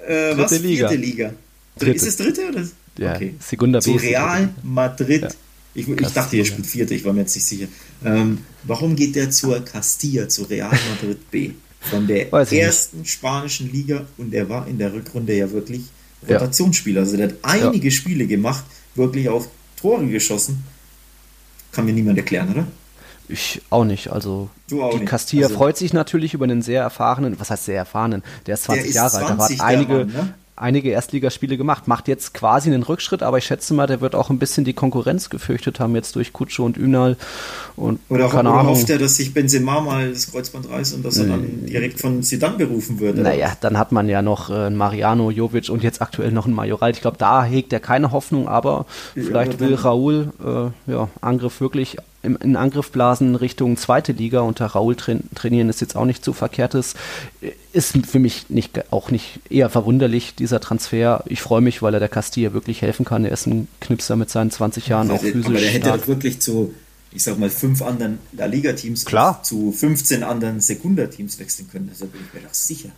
äh, 0.08 0.38
was, 0.38 0.52
Liga. 0.60 0.88
vierte 0.88 0.96
Liga? 0.96 1.34
Dritte. 1.78 1.96
Ist 1.96 2.08
es 2.08 2.16
dritte 2.18 2.50
oder? 2.50 2.68
ja, 2.98 3.16
okay. 3.16 3.36
Segunda 3.40 3.82
Zu 3.82 3.94
Real 3.94 4.50
Madrid. 4.64 5.22
Ja. 5.22 5.30
Ich, 5.76 5.88
ich 5.88 6.08
dachte, 6.08 6.38
er 6.38 6.46
spielt 6.46 6.66
vierte, 6.66 6.96
ich 6.96 7.06
war 7.06 7.14
mir 7.14 7.22
jetzt 7.22 7.36
nicht 7.36 7.46
sicher. 7.46 7.68
Ähm, 8.04 8.40
warum 8.64 8.96
geht 8.96 9.16
der 9.16 9.30
zur 9.30 9.64
Castilla, 9.64 10.28
zu 10.28 10.44
Real 10.44 10.72
Madrid 10.72 11.30
B? 11.30 11.52
Von 11.88 12.08
der 12.08 12.32
ersten 12.52 13.06
spanischen 13.06 13.72
Liga 13.72 14.06
und 14.18 14.32
der 14.32 14.50
war 14.50 14.68
in 14.68 14.78
der 14.78 14.94
Rückrunde 14.94 15.34
ja 15.34 15.52
wirklich 15.52 15.84
Rotationsspieler. 16.28 17.02
Also 17.02 17.18
der 17.18 17.30
hat 17.30 17.36
einige 17.44 17.88
ja. 17.88 17.92
Spiele 17.92 18.28
gemacht, 18.28 18.64
wirklich 18.96 19.30
auch 19.30 19.46
Tore 19.76 20.06
geschossen. 20.08 20.64
Kann 21.72 21.86
mir 21.86 21.94
niemand 21.94 22.18
erklären, 22.18 22.52
oder? 22.52 22.68
Ich 23.30 23.62
auch 23.70 23.84
nicht. 23.84 24.10
Also 24.10 24.50
auch 24.72 24.92
die 24.92 25.00
nicht. 25.00 25.10
Castilla 25.10 25.48
also, 25.48 25.58
freut 25.58 25.78
sich 25.78 25.94
natürlich 25.94 26.34
über 26.34 26.46
einen 26.46 26.62
sehr 26.62 26.82
erfahrenen, 26.82 27.40
was 27.40 27.50
heißt 27.50 27.66
sehr 27.66 27.76
erfahrenen, 27.76 28.24
der 28.46 28.56
ist 28.56 28.64
20 28.64 28.82
der 28.82 28.90
ist 28.90 28.96
Jahre 28.96 29.18
alt. 29.18 29.30
Da 29.30 29.38
war 29.38 29.66
einige, 29.66 29.94
Mann, 29.94 30.08
ne? 30.08 30.34
Einige 30.58 30.90
Erstligaspiele 30.90 31.56
gemacht, 31.56 31.88
macht 31.88 32.08
jetzt 32.08 32.34
quasi 32.34 32.70
einen 32.70 32.84
Rückschritt, 32.84 33.24
aber 33.24 33.38
ich 33.38 33.46
schätze 33.46 33.74
mal, 33.74 33.88
der 33.88 34.02
wird 34.02 34.16
auch 34.16 34.30
ein 34.30 34.40
bisschen 34.40 34.66
die 34.66 34.74
Konkurrenz 34.74 35.30
gefürchtet 35.30 35.80
haben 35.80 35.96
jetzt 35.96 36.16
durch 36.16 36.34
Kutsche 36.34 36.64
und 36.64 36.78
Ünal 36.78 37.16
und 37.76 38.00
oder, 38.10 38.28
keine 38.28 38.50
oder 38.50 38.60
Ahnung. 38.60 38.74
hofft 38.74 38.90
er, 38.90 38.98
dass 38.98 39.18
sich 39.18 39.34
Benzema 39.34 39.80
mal 39.82 40.12
das 40.12 40.32
Kreuzband 40.32 40.70
reißt 40.70 40.96
und 40.96 41.06
dass 41.06 41.18
er 41.18 41.28
dann 41.28 41.66
direkt 41.66 42.00
von 42.00 42.24
Zidane 42.24 42.58
berufen 42.58 43.00
wird? 43.00 43.18
Naja, 43.18 43.56
dann 43.62 43.78
hat 43.78 43.92
man 43.92 44.10
ja 44.10 44.22
noch 44.22 44.50
äh, 44.50 44.70
Mariano, 44.70 45.30
Jovic 45.32 45.70
und 45.70 45.84
jetzt 45.84 46.02
aktuell 46.02 46.32
noch 46.32 46.46
einen 46.46 46.56
Majoral. 46.56 46.92
Ich 46.92 47.02
glaube, 47.02 47.18
da 47.18 47.44
hegt 47.44 47.72
er 47.72 47.80
keine 47.80 48.12
Hoffnung, 48.12 48.48
aber 48.48 48.86
ja, 49.16 49.24
vielleicht 49.24 49.60
will 49.60 49.76
Raúl 49.76 50.32
äh, 50.44 50.92
ja, 50.92 51.10
Angriff 51.22 51.62
wirklich 51.62 51.98
in 52.36 52.56
Angriff 52.56 52.92
blasen 52.92 53.36
Richtung 53.36 53.78
zweite 53.78 54.12
Liga 54.12 54.42
unter 54.42 54.68
Raul 54.68 54.96
trainieren 54.96 55.70
ist 55.70 55.82
jetzt 55.82 55.96
auch 55.96 56.06
nicht 56.06 56.24
so 56.24 56.34
verkehrtes. 56.34 56.96
Ist 57.72 57.98
für 58.06 58.20
mich 58.20 58.50
nicht, 58.50 58.92
auch 58.92 59.12
nicht 59.12 59.40
eher 59.50 59.70
verwunderlich, 59.70 60.36
dieser 60.36 60.60
Transfer. 60.60 61.24
Ich 61.28 61.42
freue 61.42 61.62
mich, 61.62 61.82
weil 61.82 61.94
er 61.94 62.00
der 62.00 62.10
Castilla 62.10 62.54
wirklich 62.54 62.82
helfen 62.82 63.06
kann. 63.06 63.26
Er 63.26 63.32
ist 63.32 63.48
ein 63.48 63.68
Knipser 63.82 64.16
mit 64.16 64.30
seinen 64.30 64.52
20 64.52 64.88
Jahren, 64.88 65.12
auch 65.12 65.22
physisch. 65.22 65.46
Aber 65.46 65.60
der 65.60 65.70
hätte 65.70 65.88
stark. 65.88 66.08
wirklich 66.08 66.40
zu, 66.40 66.74
ich 67.12 67.24
sag 67.24 67.40
mal, 67.40 67.50
fünf 67.50 67.82
anderen 67.82 68.20
La 68.34 68.46
Liga-Teams 68.46 69.06
zu 69.44 69.72
15 69.72 70.24
anderen 70.24 70.60
Sekunda-Teams 70.60 71.40
wechseln 71.40 71.70
können. 71.72 71.90
Also 71.90 72.06
bin 72.08 72.22
ich 72.28 72.34
mir 72.34 72.48
doch 72.48 72.54
sicher. 72.54 72.90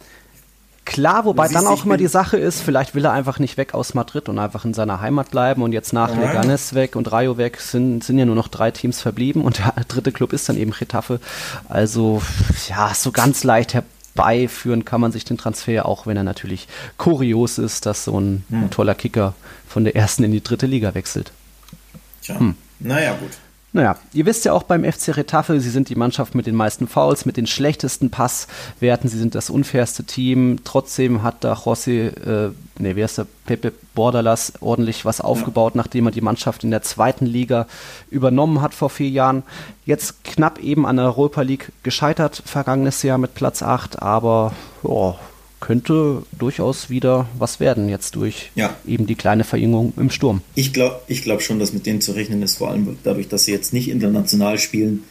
Klar, 0.90 1.26
wobei 1.26 1.48
dann 1.48 1.68
auch 1.68 1.86
immer 1.86 1.98
die 1.98 2.08
Sache 2.08 2.38
ist, 2.38 2.62
vielleicht 2.62 2.96
will 2.96 3.06
er 3.06 3.14
einfach 3.14 3.38
nicht 3.38 3.58
weg 3.58 3.76
aus 3.76 3.94
Madrid 3.94 4.28
und 4.28 4.40
einfach 4.40 4.66
in 4.66 4.74
seiner 4.74 5.02
Heimat 5.02 5.30
bleiben 5.30 5.62
und 5.62 5.72
jetzt 5.72 5.94
nach 5.94 6.16
Leganes 6.16 6.74
weg 6.74 6.96
und 6.96 7.12
Rayo 7.12 7.38
weg 7.38 7.62
sind, 7.62 8.04
sind 8.04 8.18
ja 8.18 8.26
nur 8.26 8.34
noch 8.34 8.48
drei 8.48 8.72
Teams 8.72 9.00
verblieben 9.00 9.44
und 9.44 9.60
der 9.60 9.74
dritte 9.88 10.12
Club 10.12 10.34
ist 10.34 10.50
dann 10.50 10.58
eben 10.58 10.72
Getafe. 10.72 11.20
Also, 11.68 12.24
ja, 12.68 12.92
so 12.96 13.12
ganz 13.12 13.44
leicht 13.44 13.76
herbeiführen 13.76 14.84
kann 14.84 15.00
man 15.00 15.12
sich 15.12 15.26
den 15.26 15.38
Transfer, 15.38 15.86
auch 15.86 16.08
wenn 16.08 16.18
er 16.18 16.24
natürlich 16.24 16.68
kurios 16.98 17.60
ist, 17.60 17.86
dass 17.86 18.06
so 18.06 18.20
ein, 18.20 18.44
hm. 18.50 18.64
ein 18.64 18.70
toller 18.72 18.96
Kicker 18.96 19.36
von 19.68 19.84
der 19.84 19.96
ersten 19.96 20.24
in 20.24 20.32
die 20.32 20.44
dritte 20.44 20.66
Liga 20.66 20.96
wechselt. 20.96 21.32
Tja, 22.24 22.40
hm. 22.40 22.56
naja, 22.80 23.14
gut. 23.14 23.32
Naja, 23.72 23.98
ihr 24.14 24.26
wisst 24.26 24.46
ja 24.46 24.54
auch 24.54 24.64
beim 24.64 24.84
FC 24.84 25.16
Retafe, 25.16 25.60
sie 25.60 25.70
sind 25.70 25.90
die 25.90 25.96
Mannschaft 25.96 26.34
mit 26.34 26.48
den 26.48 26.56
meisten 26.56 26.88
Fouls, 26.88 27.28
mit 27.28 27.38
den 27.38 27.46
schlechtesten 27.46 28.10
Passwerten, 28.10 29.10
sie 29.10 29.20
sind 29.20 29.36
das 29.36 29.52
unfairste 29.52 30.06
Team. 30.06 30.62
Trotzdem 30.64 31.22
hat 31.22 31.44
da 31.44 31.54
José, 31.54 32.48
äh, 32.48 32.52
nee, 32.80 32.96
wer 32.96 33.06
ist 33.06 33.20
der, 33.20 33.28
Pepe 33.46 33.72
Bordalas 33.94 34.54
ordentlich 34.60 35.06
was 35.06 35.22
aufgebaut, 35.22 35.76
ja. 35.76 35.82
nachdem 35.82 36.08
er 36.08 36.12
die 36.12 36.22
Mannschaft 36.22 36.64
in 36.64 36.72
der 36.72 36.82
zweiten 36.82 37.28
Liga 37.28 37.68
übernommen 38.10 38.62
hat 38.62 38.74
vor 38.74 38.90
vier 38.90 39.10
Jahren. 39.10 39.44
Jetzt 39.86 40.24
knapp 40.24 40.60
eben 40.60 40.88
an 40.88 40.98
der 40.98 41.06
Europa 41.06 41.42
League 41.42 41.72
gescheitert, 41.84 42.42
vergangenes 42.46 43.04
Jahr 43.04 43.20
mit 43.20 43.36
Platz 43.36 43.62
8, 43.62 44.02
aber 44.02 44.54
oh, 44.82 45.16
könnte 45.60 46.24
durchaus 46.38 46.90
wieder 46.90 47.28
was 47.38 47.60
werden 47.60 47.90
jetzt 47.90 48.16
durch 48.16 48.52
ja. 48.56 48.76
eben 48.88 49.06
die 49.08 49.16
kleine 49.16 49.44
Verjüngung 49.44 49.94
im 49.98 50.10
Sturm. 50.10 50.42
Ich 50.56 50.74
glaube 50.74 51.02
ich 51.08 51.24
glaub 51.24 51.42
schon, 51.42 51.60
dass 51.60 51.74
mit 51.74 51.86
denen 51.86 52.02
zu 52.02 52.14
rechnen 52.14 52.42
ist, 52.42 52.58
vor 52.58 52.72
allem 52.72 52.98
dadurch, 53.04 53.28
dass 53.28 53.46
sie 53.46 53.52
jetzt 53.52 53.74
nicht 53.74 53.90
international 53.90 54.58
spielen 54.58 55.04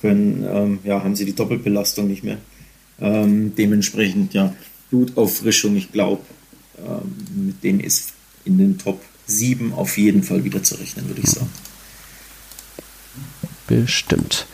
können, 0.00 0.44
ähm, 0.48 0.78
ja, 0.84 1.02
haben 1.02 1.16
sie 1.16 1.24
die 1.24 1.34
Doppelbelastung 1.34 2.08
nicht 2.08 2.24
mehr. 2.24 2.38
Ähm, 3.00 3.54
dementsprechend, 3.56 4.34
ja, 4.34 4.54
Blutauffrischung, 4.90 5.76
ich 5.76 5.92
glaube, 5.92 6.22
ähm, 6.78 7.46
mit 7.46 7.64
denen 7.64 7.80
ist 7.80 8.12
in 8.44 8.58
den 8.58 8.78
Top 8.78 9.00
7 9.26 9.72
auf 9.72 9.96
jeden 9.96 10.22
Fall 10.22 10.44
wieder 10.44 10.62
zu 10.62 10.74
rechnen, 10.74 11.08
würde 11.08 11.20
ich 11.22 11.30
sagen. 11.30 11.50
Bestimmt. 13.66 14.46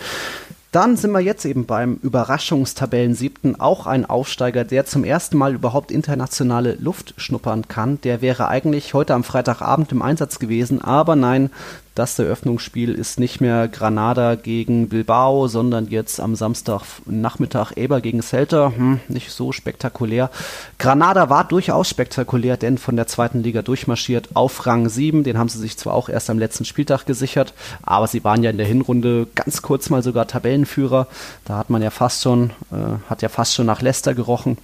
Dann 0.70 0.98
sind 0.98 1.12
wir 1.12 1.20
jetzt 1.20 1.46
eben 1.46 1.64
beim 1.64 1.94
Überraschungstabellen 2.02 3.14
siebten, 3.14 3.58
auch 3.58 3.86
ein 3.86 4.04
Aufsteiger, 4.04 4.64
der 4.64 4.84
zum 4.84 5.02
ersten 5.02 5.38
Mal 5.38 5.54
überhaupt 5.54 5.90
internationale 5.90 6.74
Luft 6.74 7.14
schnuppern 7.16 7.68
kann. 7.68 7.98
Der 8.02 8.20
wäre 8.20 8.48
eigentlich 8.48 8.92
heute 8.92 9.14
am 9.14 9.24
Freitagabend 9.24 9.92
im 9.92 10.02
Einsatz 10.02 10.38
gewesen, 10.38 10.82
aber 10.82 11.16
nein, 11.16 11.50
das 11.98 12.18
Eröffnungsspiel 12.18 12.94
ist 12.94 13.18
nicht 13.18 13.40
mehr 13.40 13.66
Granada 13.66 14.36
gegen 14.36 14.88
Bilbao, 14.88 15.48
sondern 15.48 15.88
jetzt 15.88 16.20
am 16.20 16.36
Samstagnachmittag 16.36 17.72
Eber 17.76 18.00
gegen 18.00 18.22
Celta. 18.22 18.72
Hm, 18.76 19.00
nicht 19.08 19.32
so 19.32 19.50
spektakulär. 19.50 20.30
Granada 20.78 21.28
war 21.28 21.42
durchaus 21.42 21.88
spektakulär, 21.88 22.56
denn 22.56 22.78
von 22.78 22.94
der 22.94 23.08
zweiten 23.08 23.42
Liga 23.42 23.62
durchmarschiert 23.62 24.28
auf 24.34 24.64
Rang 24.64 24.88
7. 24.88 25.24
Den 25.24 25.38
haben 25.38 25.48
sie 25.48 25.58
sich 25.58 25.76
zwar 25.76 25.94
auch 25.94 26.08
erst 26.08 26.30
am 26.30 26.38
letzten 26.38 26.64
Spieltag 26.64 27.04
gesichert, 27.04 27.52
aber 27.82 28.06
sie 28.06 28.22
waren 28.22 28.44
ja 28.44 28.50
in 28.50 28.58
der 28.58 28.66
Hinrunde 28.66 29.26
ganz 29.34 29.62
kurz 29.62 29.90
mal 29.90 30.04
sogar 30.04 30.28
Tabellenführer. 30.28 31.08
Da 31.44 31.56
hat 31.56 31.68
man 31.68 31.82
ja 31.82 31.90
fast 31.90 32.22
schon, 32.22 32.50
äh, 32.70 33.10
hat 33.10 33.22
ja 33.22 33.28
fast 33.28 33.54
schon 33.54 33.66
nach 33.66 33.82
Leicester 33.82 34.14
gerochen. 34.14 34.56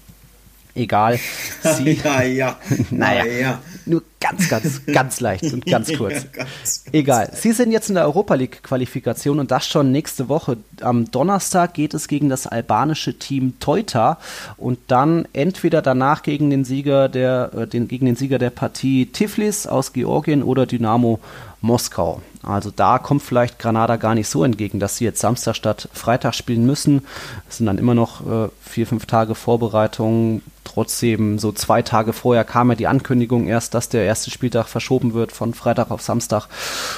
Egal. 0.75 1.21
Sie, 1.63 1.93
ja, 2.05 2.23
ja. 2.23 2.57
naja, 2.91 3.25
ja. 3.25 3.59
nur 3.87 4.03
ganz, 4.19 4.49
ganz, 4.49 4.87
ganz 4.87 5.21
leicht 5.21 5.53
und 5.53 5.65
ganz 5.67 5.93
kurz. 5.97 6.15
Ja, 6.15 6.21
ganz, 6.33 6.35
ganz 6.35 6.85
Egal. 6.93 7.31
Sie 7.35 7.53
sind 7.53 7.71
jetzt 7.71 7.89
in 7.89 7.95
der 7.95 8.05
Europa 8.05 8.35
League 8.35 8.63
Qualifikation 8.63 9.39
und 9.39 9.51
das 9.51 9.67
schon 9.67 9.93
nächste 9.93 10.29
Woche. 10.29 10.57
Am 10.81 11.11
Donnerstag 11.11 11.75
geht 11.75 11.95
es 11.95 12.09
gegen 12.09 12.29
das 12.29 12.47
albanische 12.47 13.19
Team 13.19 13.61
Teuta 13.61 14.19
und 14.57 14.79
dann 14.89 15.29
entweder 15.33 15.81
danach 15.81 16.23
gegen 16.23 16.51
den 16.51 16.65
Sieger 16.65 17.09
der, 17.09 17.51
äh, 17.57 17.67
den, 17.69 17.87
gegen 17.87 18.07
den 18.07 18.17
Sieger 18.17 18.39
der 18.39 18.51
Partie 18.51 19.07
Tiflis 19.07 19.67
aus 19.69 19.93
Georgien 19.93 20.43
oder 20.43 20.67
Dynamo 20.67 21.21
Moskau. 21.65 22.21
Also 22.43 22.71
da 22.71 22.99
kommt 22.99 23.23
vielleicht 23.23 23.59
Granada 23.59 23.97
gar 23.97 24.15
nicht 24.15 24.29
so 24.29 24.45
entgegen, 24.45 24.81
dass 24.81 24.99
sie 24.99 25.05
jetzt 25.05 25.21
Samstag 25.21 25.57
statt 25.57 25.89
Freitag 25.95 26.35
spielen 26.35 26.67
müssen. 26.67 27.07
Es 27.49 27.57
sind 27.57 27.67
dann 27.67 27.79
immer 27.79 27.95
noch 27.95 28.21
äh, 28.21 28.49
vier, 28.61 28.87
fünf 28.87 29.07
Tage 29.07 29.35
Vorbereitung. 29.35 30.43
Trotzdem, 30.63 31.39
so 31.39 31.53
zwei 31.53 31.81
Tage 31.81 32.13
vorher 32.13 32.45
kam 32.45 32.71
ja 32.71 32.77
die 32.77 32.87
Ankündigung 32.87 33.47
erst, 33.47 33.73
dass 33.73 33.89
der 33.89 34.05
erste 34.05 34.31
Spieltag 34.31 34.67
verschoben 34.67 35.15
wird 35.15 35.33
von 35.33 35.55
Freitag 35.55 35.91
auf 35.91 36.03
Samstag. 36.03 36.49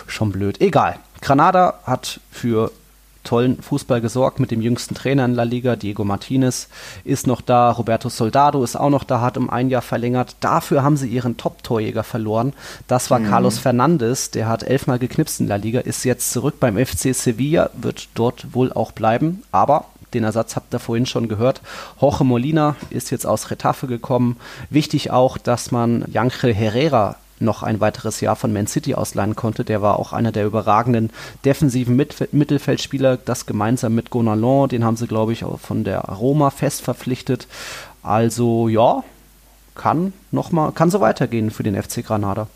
Schon 0.09 0.32
blöd. 0.32 0.60
Egal. 0.60 0.98
Granada 1.20 1.74
hat 1.84 2.20
für 2.32 2.72
tollen 3.27 3.61
Fußball 3.61 4.01
gesorgt 4.01 4.40
mit 4.40 4.51
dem 4.51 4.62
jüngsten 4.62 4.94
Trainer 4.94 5.27
in 5.27 5.35
La 5.35 5.43
Liga, 5.43 5.77
Diego 5.77 6.05
Martinez, 6.05 6.69
ist 7.05 7.27
noch 7.27 7.43
da, 7.43 7.70
Roberto 7.70 8.09
Soldado 8.09 8.65
ist 8.65 8.77
auch 8.77 8.90
noch 8.90 9.05
da, 9.05 9.20
hat 9.20 9.36
um 9.36 9.51
ein 9.51 9.69
Jahr 9.69 9.82
verlängert. 9.82 10.36
Dafür 10.40 10.82
haben 10.82 10.97
sie 10.97 11.09
ihren 11.09 11.36
Top-Torjäger 11.36 12.05
verloren. 12.05 12.55
Das 12.86 13.11
war 13.11 13.19
mhm. 13.19 13.28
Carlos 13.28 13.59
Fernandes, 13.59 14.31
der 14.31 14.48
hat 14.48 14.62
elfmal 14.62 14.98
geknipst 14.98 15.40
in 15.40 15.48
La 15.48 15.57
Liga, 15.57 15.81
ist 15.81 16.05
jetzt 16.05 16.32
zurück 16.32 16.61
beim 16.61 16.78
FC 16.78 17.15
Sevilla, 17.15 17.70
wird 17.74 18.09
dort 18.15 18.55
wohl 18.55 18.73
auch 18.73 18.93
bleiben, 18.93 19.43
aber 19.53 19.86
den 20.15 20.24
Ersatz 20.24 20.57
habt 20.57 20.73
ihr 20.73 20.78
vorhin 20.78 21.07
schon 21.07 21.28
gehört. 21.28 21.61
Jorge 22.01 22.24
Molina 22.24 22.77
ist 22.90 23.11
jetzt 23.11 23.27
aus 23.27 23.51
Retafe 23.51 23.86
gekommen. 23.86 24.36
Wichtig 24.70 25.11
auch, 25.11 25.36
dass 25.36 25.73
man 25.73 26.05
Jankel 26.11 26.55
Herrera 26.55 27.16
noch 27.38 27.62
ein 27.62 27.80
weiteres 27.80 28.20
Jahr 28.20 28.36
von 28.36 28.52
Man 28.52 28.66
City 28.66 28.94
ausleihen 28.94 29.36
konnte. 29.36 29.64
Der 29.64 29.82
war 29.82 29.98
auch 29.98 30.12
einer 30.12 30.32
der 30.32 30.46
überragenden 30.46 31.10
defensiven 31.44 31.96
Mit 31.96 32.32
Mittelfeldspieler, 32.32 33.16
das 33.16 33.46
gemeinsam 33.46 33.94
mit 33.94 34.10
Gonalon, 34.10 34.68
den 34.68 34.84
haben 34.84 34.96
sie, 34.96 35.06
glaube 35.06 35.32
ich, 35.32 35.44
auch 35.44 35.60
von 35.60 35.84
der 35.84 36.00
Roma 36.00 36.50
fest 36.50 36.82
verpflichtet. 36.82 37.46
Also 38.02 38.68
ja, 38.68 39.04
kann 39.74 40.12
noch 40.30 40.52
mal, 40.52 40.72
kann 40.72 40.90
so 40.90 41.00
weitergehen 41.00 41.50
für 41.50 41.62
den 41.62 41.80
FC 41.80 42.04
Granada. 42.04 42.48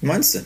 Meinst 0.00 0.34
du? 0.34 0.40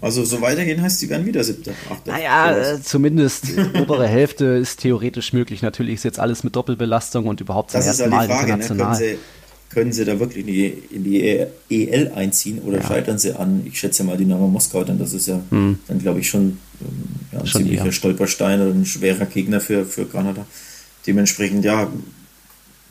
Also 0.00 0.24
so 0.24 0.40
weitergehen 0.40 0.80
heißt, 0.80 1.00
sie 1.00 1.08
werden 1.10 1.26
wieder 1.26 1.42
siebter. 1.42 1.72
Achter. 1.90 2.12
Naja, 2.12 2.56
äh, 2.56 2.82
zumindest 2.82 3.46
obere 3.80 4.06
Hälfte 4.06 4.44
ist 4.44 4.80
theoretisch 4.80 5.32
möglich. 5.32 5.62
Natürlich 5.62 5.94
ist 5.94 6.04
jetzt 6.04 6.20
alles 6.20 6.44
mit 6.44 6.54
Doppelbelastung 6.54 7.26
und 7.26 7.40
überhaupt 7.40 7.72
zum 7.72 7.80
das 7.80 7.86
ersten 7.86 8.16
halt 8.16 8.28
Mal 8.28 8.36
Frage, 8.36 8.56
ne? 8.56 8.62
international. 8.62 9.00
Ne? 9.00 9.18
Können 9.70 9.92
sie 9.92 10.04
da 10.04 10.18
wirklich 10.18 10.46
in 10.46 10.46
die, 10.46 10.66
in 10.66 11.04
die 11.04 11.46
EL 11.68 12.12
einziehen 12.14 12.60
oder 12.60 12.78
ja. 12.78 12.86
scheitern 12.86 13.18
sie 13.18 13.34
an, 13.34 13.62
ich 13.66 13.78
schätze 13.78 14.02
mal, 14.02 14.16
Dynamo 14.16 14.48
Moskau, 14.48 14.82
denn 14.84 14.98
das 14.98 15.12
ist 15.12 15.28
ja 15.28 15.40
hm. 15.50 15.78
dann, 15.88 15.98
glaube 15.98 16.20
ich, 16.20 16.28
schon, 16.28 16.58
ähm, 16.80 17.04
ja, 17.32 17.40
ein 17.40 17.46
schon 17.46 17.62
ziemlicher 17.62 17.86
eher. 17.86 17.92
Stolperstein 17.92 18.60
oder 18.60 18.70
ein 18.70 18.86
schwerer 18.86 19.26
Gegner 19.26 19.60
für, 19.60 19.84
für 19.84 20.06
Kanada. 20.06 20.46
Dementsprechend, 21.06 21.64
ja, 21.64 21.90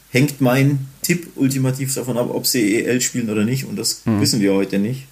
hängt 0.10 0.40
mein 0.40 0.88
Tipp 1.02 1.30
ultimativ 1.36 1.94
davon 1.94 2.18
ab, 2.18 2.30
ob 2.32 2.46
sie 2.46 2.84
EL 2.84 3.02
spielen 3.02 3.30
oder 3.30 3.44
nicht 3.44 3.66
und 3.66 3.76
das 3.76 4.02
hm. 4.04 4.22
wissen 4.22 4.40
wir 4.40 4.54
heute 4.54 4.78
nicht. 4.78 5.06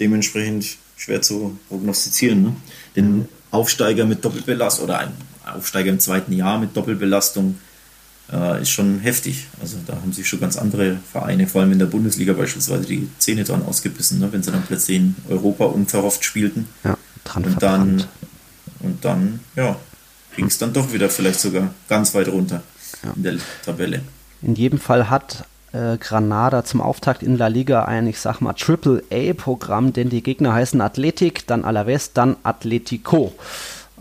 Dementsprechend 0.00 0.76
schwer 0.96 1.22
zu 1.22 1.56
prognostizieren. 1.68 2.42
Ne? 2.42 2.56
Den 2.96 3.28
Aufsteiger 3.52 4.04
mit 4.04 4.24
Doppelbelastung 4.24 4.86
oder 4.86 4.98
ein 4.98 5.12
Aufsteiger 5.44 5.90
im 5.90 6.00
zweiten 6.00 6.32
Jahr 6.32 6.58
mit 6.58 6.76
Doppelbelastung 6.76 7.56
äh, 8.32 8.62
ist 8.62 8.70
schon 8.70 9.00
heftig. 9.00 9.46
Also 9.60 9.76
da 9.86 9.94
haben 9.94 10.12
sich 10.12 10.28
schon 10.28 10.40
ganz 10.40 10.56
andere 10.56 10.98
Vereine, 11.10 11.46
vor 11.46 11.60
allem 11.60 11.72
in 11.72 11.78
der 11.78 11.86
Bundesliga 11.86 12.32
beispielsweise, 12.32 12.84
die 12.86 13.08
Zähne 13.18 13.44
dran 13.44 13.64
ausgebissen, 13.64 14.18
ne, 14.20 14.32
wenn 14.32 14.42
sie 14.42 14.50
dann 14.50 14.62
plötzlich 14.62 14.96
in 14.98 15.16
Europa 15.28 15.66
unverhofft 15.66 16.24
spielten. 16.24 16.66
Ja, 16.84 16.96
dran 17.24 17.44
und 17.44 17.62
dann 17.62 18.04
Und 18.80 19.04
dann, 19.04 19.40
ja, 19.56 19.76
ging 20.36 20.46
es 20.46 20.58
dann 20.58 20.72
doch 20.72 20.92
wieder 20.92 21.08
vielleicht 21.08 21.40
sogar 21.40 21.72
ganz 21.88 22.14
weit 22.14 22.28
runter 22.28 22.62
ja. 23.02 23.12
in 23.16 23.22
der 23.22 23.34
Tabelle. 23.64 24.02
In 24.42 24.54
jedem 24.54 24.78
Fall 24.78 25.08
hat 25.08 25.44
äh, 25.72 25.96
Granada 25.96 26.64
zum 26.64 26.80
Auftakt 26.80 27.22
in 27.22 27.36
La 27.36 27.48
Liga 27.48 27.84
ein, 27.84 28.06
ich 28.06 28.20
sag 28.20 28.40
mal, 28.40 28.52
Triple-A-Programm, 28.52 29.92
denn 29.92 30.10
die 30.10 30.22
Gegner 30.22 30.52
heißen 30.52 30.80
Athletic, 30.80 31.46
dann 31.46 31.64
Alaves, 31.64 32.12
dann 32.12 32.36
Atletico. 32.42 33.32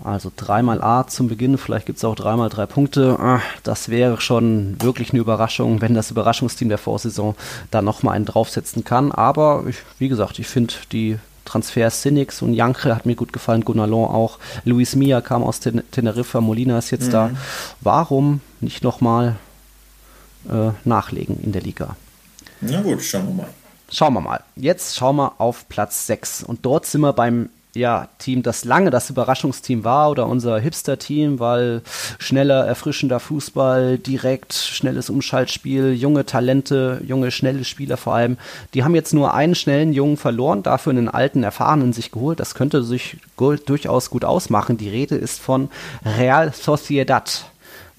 Also 0.04 0.32
dreimal 0.36 0.82
A 0.82 1.08
zum 1.08 1.30
Beginn, 1.30 1.58
vielleicht 1.58 1.86
gibt 1.86 1.98
es 1.98 2.04
auch 2.04 2.16
dreimal 2.16 2.50
drei 2.50 2.66
Punkte. 2.66 3.18
Ah, 3.20 3.42
das 3.64 3.88
wäre 3.88 4.20
schon 4.20 4.76
wirklich 4.82 5.12
eine 5.12 5.22
Überraschung, 5.22 5.80
wenn 5.80 5.94
das 5.94 6.12
Überraschungsteam 6.12 6.68
der 6.68 6.78
Vorsaison 6.78 7.36
da 7.72 7.82
nochmal 7.82 8.16
einen 8.16 8.26
draufsetzen 8.26 8.84
kann. 8.84 9.14
Aber 9.14 9.64
ich, 9.68 9.78
wie 10.00 10.10
gesagt, 10.10 10.40
ich 10.40 10.48
finde 10.48 10.74
die 10.92 11.20
Transfers 11.46 12.02
Sinix 12.02 12.42
und 12.42 12.54
Janke 12.54 12.94
hat 12.94 13.06
mir 13.06 13.16
gut 13.16 13.32
gefallen, 13.32 13.64
Gunalon 13.64 14.10
auch. 14.10 14.40
Luis 14.66 14.96
Mia 14.96 15.22
kam 15.22 15.42
aus 15.42 15.62
Ten 15.62 15.84
Teneriffa, 15.92 16.42
Molina 16.42 16.78
ist 16.78 16.92
jetzt 16.92 17.08
mhm. 17.08 17.12
da. 17.12 17.30
Warum 17.80 18.42
nicht 18.60 18.84
nochmal 18.84 19.38
äh, 20.50 20.72
nachlegen 20.84 21.40
in 21.42 21.54
der 21.54 21.62
Liga? 21.62 21.96
Na 22.60 22.82
gut, 22.82 23.02
schauen 23.02 23.28
wir 23.28 23.34
mal. 23.36 23.50
Schauen 23.90 24.14
wir 24.14 24.22
mal. 24.22 24.44
Jetzt 24.58 24.98
schauen 24.98 25.16
wir 25.16 25.34
auf 25.40 25.70
Platz 25.70 26.08
6 26.08 26.44
und 26.44 26.66
dort 26.66 26.86
sind 26.86 27.02
wir 27.02 27.14
beim 27.14 27.50
ja, 27.76 28.10
Team, 28.20 28.44
das 28.44 28.66
lange 28.66 28.92
das 28.92 29.10
Überraschungsteam 29.10 29.84
war 29.84 30.12
oder 30.12 30.28
unser 30.28 30.60
Hipster-Team, 30.60 31.40
weil 31.40 31.82
schneller, 32.20 32.66
erfrischender 32.66 33.20
Fußball, 33.20 33.98
direkt, 33.98 34.54
schnelles 34.54 35.10
Umschaltspiel, 35.10 35.94
junge 35.94 36.26
Talente, 36.26 37.02
junge, 37.06 37.32
schnelle 37.32 37.66
Spieler 37.66 37.98
vor 37.98 38.14
allem, 38.14 38.38
die 38.74 38.84
haben 38.84 38.94
jetzt 38.94 39.14
nur 39.14 39.34
einen 39.34 39.56
schnellen 39.56 39.94
Jungen 39.94 40.18
verloren, 40.18 40.62
dafür 40.62 40.92
einen 40.92 41.10
alten, 41.10 41.44
erfahrenen 41.44 41.94
sich 41.94 42.12
geholt. 42.12 42.40
Das 42.40 42.54
könnte 42.54 42.84
sich 42.84 43.18
durchaus 43.38 44.10
gut 44.10 44.24
ausmachen. 44.24 44.78
Die 44.78 44.90
Rede 44.90 45.16
ist 45.16 45.40
von 45.40 45.70
Real 46.06 46.54
Sociedad. 46.54 47.46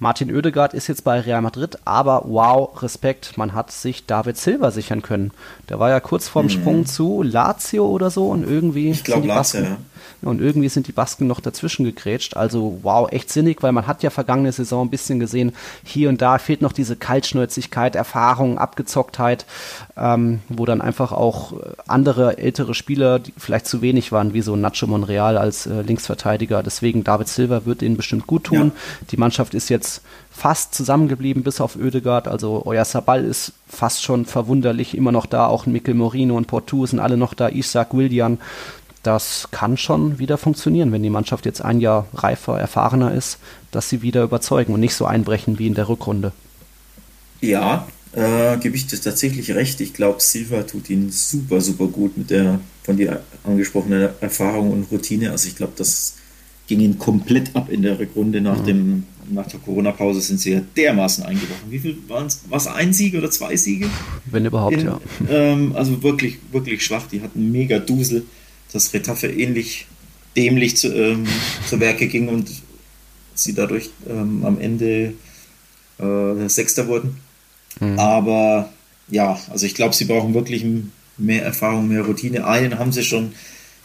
Martin 0.04 0.30
Oedegaard 0.36 0.74
ist 0.74 0.86
jetzt 0.88 1.02
bei 1.02 1.18
Real 1.18 1.40
Madrid, 1.40 1.78
aber 1.86 2.24
wow, 2.26 2.82
Respekt, 2.82 3.38
man 3.38 3.54
hat 3.54 3.70
sich 3.70 4.04
David 4.04 4.36
Silva 4.36 4.70
sichern 4.70 5.00
können. 5.00 5.30
Der 5.70 5.80
war 5.80 5.88
ja 5.88 5.98
kurz 5.98 6.28
vorm 6.28 6.44
mhm. 6.44 6.50
Sprung 6.50 6.84
zu 6.84 7.22
Lazio 7.22 7.86
oder 7.86 8.10
so 8.10 8.28
und 8.28 8.46
irgendwie. 8.46 8.90
Ich 8.90 9.02
glaube 9.02 9.26
Lazio, 9.26 9.62
ja. 9.62 9.78
Und 10.22 10.40
irgendwie 10.40 10.68
sind 10.68 10.88
die 10.88 10.92
Basken 10.92 11.26
noch 11.26 11.40
dazwischen 11.40 11.84
gegrätscht. 11.84 12.36
Also 12.36 12.78
wow, 12.82 13.10
echt 13.10 13.30
sinnig, 13.30 13.62
weil 13.62 13.72
man 13.72 13.86
hat 13.86 14.02
ja 14.02 14.10
vergangene 14.10 14.52
Saison 14.52 14.86
ein 14.86 14.90
bisschen 14.90 15.20
gesehen, 15.20 15.52
hier 15.84 16.08
und 16.08 16.22
da 16.22 16.38
fehlt 16.38 16.62
noch 16.62 16.72
diese 16.72 16.96
Kaltschnäuzigkeit, 16.96 17.96
Erfahrung, 17.96 18.58
Abgezocktheit, 18.58 19.46
ähm, 19.96 20.40
wo 20.48 20.64
dann 20.64 20.80
einfach 20.80 21.12
auch 21.12 21.54
andere 21.86 22.38
ältere 22.38 22.74
Spieler, 22.74 23.18
die 23.18 23.32
vielleicht 23.36 23.66
zu 23.66 23.82
wenig 23.82 24.12
waren, 24.12 24.34
wie 24.34 24.42
so 24.42 24.56
Nacho 24.56 24.86
Monreal 24.86 25.36
als 25.36 25.66
äh, 25.66 25.82
Linksverteidiger. 25.82 26.62
Deswegen 26.62 27.04
David 27.04 27.28
Silva 27.28 27.64
wird 27.64 27.82
ihnen 27.82 27.96
bestimmt 27.96 28.26
gut 28.26 28.44
tun. 28.44 28.72
Ja. 28.74 29.06
Die 29.10 29.16
Mannschaft 29.16 29.54
ist 29.54 29.68
jetzt 29.68 30.02
fast 30.30 30.74
zusammengeblieben, 30.74 31.44
bis 31.44 31.60
auf 31.60 31.76
Oedegaard. 31.76 32.26
Also 32.26 32.62
euer 32.66 32.84
Sabal 32.84 33.24
ist 33.24 33.52
fast 33.68 34.02
schon 34.02 34.26
verwunderlich 34.26 34.96
immer 34.96 35.12
noch 35.12 35.26
da. 35.26 35.46
Auch 35.46 35.66
Mikel 35.66 35.94
Morino 35.94 36.36
und 36.36 36.46
Portu 36.46 36.86
sind 36.86 36.98
alle 36.98 37.16
noch 37.16 37.34
da. 37.34 37.48
Isaac 37.48 37.94
Willian 37.94 38.38
das 39.06 39.48
kann 39.50 39.76
schon 39.76 40.18
wieder 40.18 40.38
funktionieren, 40.38 40.90
wenn 40.92 41.02
die 41.02 41.10
Mannschaft 41.10 41.46
jetzt 41.46 41.60
ein 41.60 41.80
Jahr 41.80 42.06
reifer, 42.14 42.58
erfahrener 42.58 43.14
ist, 43.14 43.38
dass 43.70 43.88
sie 43.88 44.02
wieder 44.02 44.22
überzeugen 44.22 44.74
und 44.74 44.80
nicht 44.80 44.94
so 44.94 45.06
einbrechen 45.06 45.58
wie 45.58 45.66
in 45.66 45.74
der 45.74 45.88
Rückrunde. 45.88 46.32
Ja, 47.40 47.86
äh, 48.12 48.56
gebe 48.58 48.76
ich 48.76 48.86
das 48.86 49.02
tatsächlich 49.02 49.50
recht. 49.54 49.80
Ich 49.80 49.92
glaube, 49.92 50.20
Silva 50.20 50.62
tut 50.62 50.88
ihn 50.90 51.10
super, 51.10 51.60
super 51.60 51.86
gut 51.86 52.16
mit 52.16 52.30
der 52.30 52.60
von 52.82 52.96
dir 52.96 53.22
angesprochenen 53.44 54.10
Erfahrung 54.20 54.70
und 54.72 54.90
Routine. 54.90 55.30
Also 55.30 55.48
ich 55.48 55.56
glaube, 55.56 55.72
das 55.76 56.14
ging 56.66 56.80
ihn 56.80 56.98
komplett 56.98 57.54
ab 57.54 57.68
in 57.70 57.82
der 57.82 57.98
Rückrunde 57.98 58.40
nach 58.40 58.58
ja. 58.58 58.64
dem 58.64 59.04
nach 59.30 59.46
der 59.46 59.60
Corona-Pause 59.60 60.20
sind 60.20 60.40
sie 60.40 60.52
ja 60.52 60.60
dermaßen 60.76 61.24
eingebrochen. 61.24 61.70
Wie 61.70 61.78
viel 61.78 61.96
waren 62.08 62.26
es? 62.26 62.42
Was 62.50 62.66
ein 62.66 62.92
Sieg 62.92 63.14
oder 63.14 63.30
zwei 63.30 63.56
Siege? 63.56 63.88
Wenn 64.26 64.44
überhaupt, 64.44 64.76
in, 64.76 64.84
ja. 64.84 65.00
Ähm, 65.30 65.72
also 65.74 66.02
wirklich, 66.02 66.38
wirklich 66.52 66.84
schwach. 66.84 67.06
Die 67.10 67.22
hatten 67.22 67.50
mega 67.50 67.78
Dusel 67.78 68.26
dass 68.74 68.92
Retafe 68.92 69.28
ähnlich 69.28 69.86
dämlich 70.36 70.76
zu, 70.76 70.92
ähm, 70.92 71.26
zu 71.66 71.80
Werke 71.80 72.08
ging 72.08 72.28
und 72.28 72.50
sie 73.34 73.54
dadurch 73.54 73.90
ähm, 74.08 74.44
am 74.44 74.60
Ende 74.60 75.14
äh, 75.98 76.48
Sechster 76.48 76.88
wurden. 76.88 77.16
Mhm. 77.80 77.98
Aber 77.98 78.68
ja, 79.08 79.38
also 79.50 79.64
ich 79.66 79.74
glaube, 79.74 79.94
sie 79.94 80.04
brauchen 80.04 80.34
wirklich 80.34 80.66
mehr 81.16 81.44
Erfahrung, 81.44 81.88
mehr 81.88 82.02
Routine. 82.02 82.46
Einen 82.46 82.78
haben 82.78 82.92
sie 82.92 83.04
schon. 83.04 83.32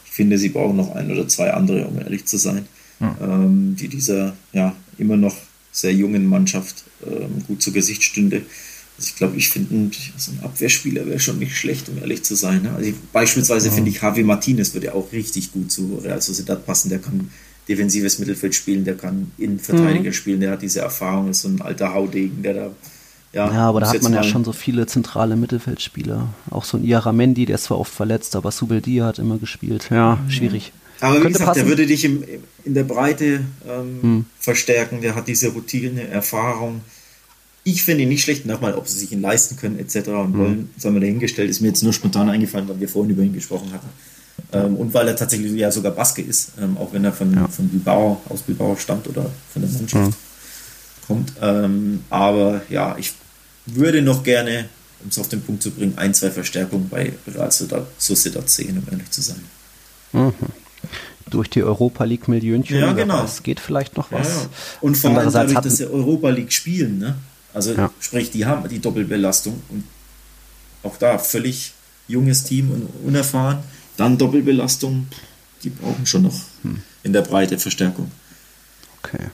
Ich 0.04 0.10
finde, 0.10 0.38
sie 0.38 0.48
brauchen 0.48 0.76
noch 0.76 0.94
ein 0.94 1.10
oder 1.10 1.28
zwei 1.28 1.52
andere, 1.52 1.86
um 1.86 1.98
ehrlich 1.98 2.26
zu 2.26 2.36
sein, 2.36 2.66
mhm. 2.98 3.14
ähm, 3.20 3.76
die 3.78 3.88
dieser 3.88 4.34
ja 4.52 4.74
immer 4.98 5.16
noch 5.16 5.36
sehr 5.72 5.94
jungen 5.94 6.26
Mannschaft 6.26 6.84
ähm, 7.06 7.44
gut 7.46 7.62
zu 7.62 7.72
Gesicht 7.72 8.02
stünde. 8.02 8.42
Also 9.00 9.08
ich 9.08 9.16
glaube, 9.16 9.36
ich 9.38 9.48
finde, 9.48 9.96
so 10.18 10.30
ein 10.30 10.44
Abwehrspieler 10.44 11.06
wäre 11.06 11.18
schon 11.18 11.38
nicht 11.38 11.56
schlecht, 11.56 11.88
um 11.88 11.96
ehrlich 11.96 12.22
zu 12.22 12.34
sein. 12.34 12.64
Ne? 12.64 12.72
Also 12.76 12.90
ich, 12.90 12.96
beispielsweise 13.14 13.68
ja. 13.68 13.74
finde 13.74 13.88
ich, 13.88 14.02
Javi 14.02 14.22
Martinez 14.22 14.74
würde 14.74 14.88
ja 14.88 14.92
auch 14.92 15.10
richtig 15.10 15.52
gut 15.52 15.72
zu 15.72 16.02
Real 16.04 16.20
Sociedad 16.20 16.66
passen. 16.66 16.90
Der 16.90 16.98
kann 16.98 17.30
defensives 17.66 18.18
Mittelfeld 18.18 18.54
spielen, 18.54 18.84
der 18.84 18.98
kann 18.98 19.32
Innenverteidiger 19.38 20.10
mhm. 20.10 20.12
spielen, 20.12 20.40
der 20.40 20.50
hat 20.50 20.60
diese 20.60 20.80
Erfahrung, 20.80 21.30
ist 21.30 21.40
so 21.40 21.48
ein 21.48 21.62
alter 21.62 21.94
Haudegen, 21.94 22.42
der 22.42 22.52
da 22.52 22.70
Ja, 23.32 23.50
ja 23.50 23.68
aber 23.68 23.80
da 23.80 23.88
hat 23.88 24.02
man 24.02 24.12
ja 24.12 24.22
schon 24.22 24.44
so 24.44 24.52
viele 24.52 24.84
zentrale 24.84 25.34
Mittelfeldspieler. 25.34 26.28
Auch 26.50 26.64
so 26.64 26.76
ein 26.76 26.84
Iaramendi, 26.84 27.46
der 27.46 27.54
ist 27.54 27.64
zwar 27.64 27.78
oft 27.78 27.94
verletzt, 27.94 28.36
aber 28.36 28.50
Subeldia 28.50 29.06
hat 29.06 29.18
immer 29.18 29.38
gespielt. 29.38 29.88
Ja, 29.90 30.18
schwierig. 30.28 30.74
Aber 31.00 31.14
wie 31.14 31.22
Könnte 31.22 31.38
gesagt, 31.38 31.48
passen. 31.48 31.60
der 31.60 31.68
würde 31.68 31.86
dich 31.86 32.04
im, 32.04 32.22
in 32.64 32.74
der 32.74 32.84
Breite 32.84 33.40
ähm, 33.66 34.02
hm. 34.02 34.24
verstärken. 34.38 35.00
Der 35.00 35.14
hat 35.14 35.28
diese 35.28 35.48
Routine, 35.48 36.06
Erfahrung. 36.08 36.82
Ich 37.70 37.82
finde 37.84 38.02
ihn 38.02 38.08
nicht 38.08 38.22
schlecht. 38.22 38.46
Nochmal, 38.46 38.74
ob 38.74 38.88
sie 38.88 38.98
sich 38.98 39.12
ihn 39.12 39.20
leisten 39.20 39.56
können, 39.56 39.78
etc. 39.78 40.08
und 40.08 40.32
hm. 40.32 40.38
wollen, 40.38 40.70
sagen 40.76 40.94
wir 40.94 41.00
dahingestellt. 41.00 41.50
Ist 41.50 41.60
mir 41.60 41.68
jetzt 41.68 41.82
nur 41.82 41.92
spontan 41.92 42.28
eingefallen, 42.28 42.68
weil 42.68 42.80
wir 42.80 42.88
vorhin 42.88 43.10
über 43.10 43.22
ihn 43.22 43.32
gesprochen 43.32 43.72
hatten. 43.72 43.88
Ähm, 44.52 44.76
und 44.76 44.94
weil 44.94 45.06
er 45.06 45.16
tatsächlich 45.16 45.52
ja 45.52 45.70
sogar 45.70 45.92
Baske 45.92 46.22
ist, 46.22 46.52
ähm, 46.60 46.76
auch 46.78 46.92
wenn 46.92 47.04
er 47.04 47.12
von, 47.12 47.32
ja. 47.34 47.46
von 47.46 47.68
Bilbao, 47.68 48.20
aus 48.28 48.42
Bilbao 48.42 48.74
stammt 48.76 49.06
oder 49.06 49.30
von 49.52 49.62
der 49.62 49.70
Mannschaft 49.70 50.06
hm. 50.06 50.14
kommt. 51.06 51.32
Ähm, 51.40 52.04
aber 52.10 52.62
ja, 52.70 52.96
ich 52.98 53.12
würde 53.66 54.02
noch 54.02 54.22
gerne, 54.22 54.68
um 55.02 55.10
es 55.10 55.18
auf 55.18 55.28
den 55.28 55.42
Punkt 55.42 55.62
zu 55.62 55.70
bringen, 55.70 55.94
ein, 55.96 56.14
zwei 56.14 56.30
Verstärkungen 56.30 56.88
bei 56.88 57.12
Real 57.26 57.50
Sociedad 57.98 58.50
sehen, 58.50 58.78
um 58.78 58.92
ehrlich 58.92 59.10
zu 59.10 59.22
sein. 59.22 59.40
Mhm 60.12 60.32
durch 61.30 61.48
die 61.48 61.62
Europa 61.62 62.04
League 62.04 62.28
Millionchen. 62.28 62.78
Ja, 62.78 62.92
genau. 62.92 63.24
Es 63.24 63.42
geht 63.42 63.60
vielleicht 63.60 63.96
noch 63.96 64.12
was. 64.12 64.28
Ja, 64.28 64.34
ja. 64.34 64.48
Und 64.80 64.96
vor 64.96 65.16
allem 65.16 65.32
dadurch, 65.32 65.58
dass 65.60 65.76
sie 65.76 65.86
Europa 65.86 66.28
League 66.30 66.52
spielen, 66.52 66.98
ne? 66.98 67.16
Also 67.52 67.74
ja. 67.74 67.90
sprich, 68.00 68.30
die 68.30 68.46
haben 68.46 68.68
die 68.68 68.78
Doppelbelastung 68.78 69.62
und 69.68 69.84
auch 70.82 70.96
da 70.96 71.18
völlig 71.18 71.72
junges 72.08 72.44
Team 72.44 72.70
und 72.70 72.88
unerfahren. 73.06 73.58
Dann 73.96 74.18
Doppelbelastung, 74.18 75.08
die 75.62 75.70
brauchen 75.70 76.06
schon 76.06 76.22
noch 76.22 76.40
hm. 76.62 76.82
in 77.02 77.12
der 77.12 77.22
Breite 77.22 77.58
Verstärkung. 77.58 78.10
Okay. 79.02 79.26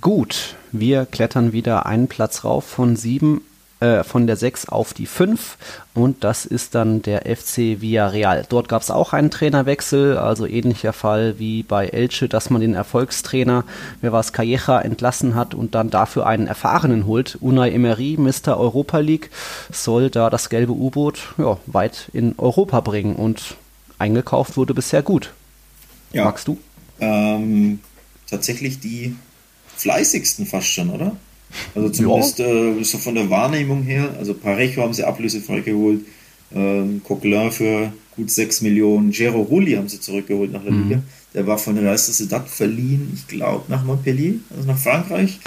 Gut, 0.00 0.54
wir 0.70 1.06
klettern 1.06 1.52
wieder 1.52 1.86
einen 1.86 2.08
Platz 2.08 2.44
rauf 2.44 2.64
von 2.64 2.94
sieben 2.94 3.40
äh, 3.80 4.02
von 4.02 4.26
der 4.26 4.36
6 4.36 4.68
auf 4.68 4.92
die 4.92 5.06
5 5.06 5.56
und 5.94 6.24
das 6.24 6.46
ist 6.46 6.74
dann 6.74 7.02
der 7.02 7.22
FC 7.22 7.80
Villarreal. 7.80 8.44
Dort 8.48 8.68
gab 8.68 8.82
es 8.82 8.90
auch 8.90 9.12
einen 9.12 9.30
Trainerwechsel, 9.30 10.16
also 10.18 10.46
ähnlicher 10.46 10.92
Fall 10.92 11.38
wie 11.38 11.62
bei 11.62 11.86
Elche, 11.86 12.28
dass 12.28 12.50
man 12.50 12.60
den 12.60 12.74
Erfolgstrainer, 12.74 13.64
wer 14.00 14.12
war 14.12 14.20
es, 14.20 14.32
Calleja, 14.32 14.80
entlassen 14.80 15.34
hat 15.34 15.54
und 15.54 15.74
dann 15.74 15.90
dafür 15.90 16.26
einen 16.26 16.46
Erfahrenen 16.46 17.06
holt. 17.06 17.36
Unai 17.40 17.70
Emery, 17.70 18.16
Mr. 18.18 18.58
Europa 18.58 18.98
League, 18.98 19.30
soll 19.70 20.10
da 20.10 20.28
das 20.30 20.48
gelbe 20.48 20.72
U-Boot 20.72 21.34
ja, 21.38 21.58
weit 21.66 22.08
in 22.12 22.34
Europa 22.38 22.80
bringen 22.80 23.16
und 23.16 23.56
eingekauft 23.98 24.56
wurde 24.56 24.74
bisher 24.74 25.02
gut. 25.02 25.32
Ja. 26.12 26.24
Magst 26.24 26.48
du? 26.48 26.58
Ähm, 27.00 27.80
tatsächlich 28.28 28.80
die 28.80 29.14
fleißigsten 29.76 30.46
fast 30.46 30.66
schon, 30.66 30.90
oder? 30.90 31.16
Also 31.74 31.88
zumindest 31.90 32.40
äh, 32.40 32.82
so 32.82 32.98
von 32.98 33.14
der 33.14 33.30
Wahrnehmung 33.30 33.82
her. 33.82 34.14
Also 34.18 34.34
Parejo 34.34 34.82
haben 34.82 34.94
sie 34.94 35.04
ablösefrei 35.04 35.60
geholt. 35.60 36.00
Ähm, 36.54 37.02
Coquelin 37.04 37.50
für 37.50 37.92
gut 38.16 38.30
6 38.30 38.62
Millionen. 38.62 39.10
Gero 39.10 39.42
Rulli 39.42 39.72
haben 39.72 39.88
sie 39.88 40.00
zurückgeholt 40.00 40.52
nach 40.52 40.62
der 40.62 40.72
mhm. 40.72 40.88
Liga. 40.88 41.02
Der 41.34 41.46
war 41.46 41.58
von 41.58 41.76
Real 41.76 41.96
Sociedad 41.96 42.48
verliehen, 42.48 43.12
ich 43.14 43.26
glaube, 43.28 43.64
nach 43.68 43.84
Montpellier, 43.84 44.34
also 44.54 44.66
nach 44.66 44.78
Frankreich. 44.78 45.38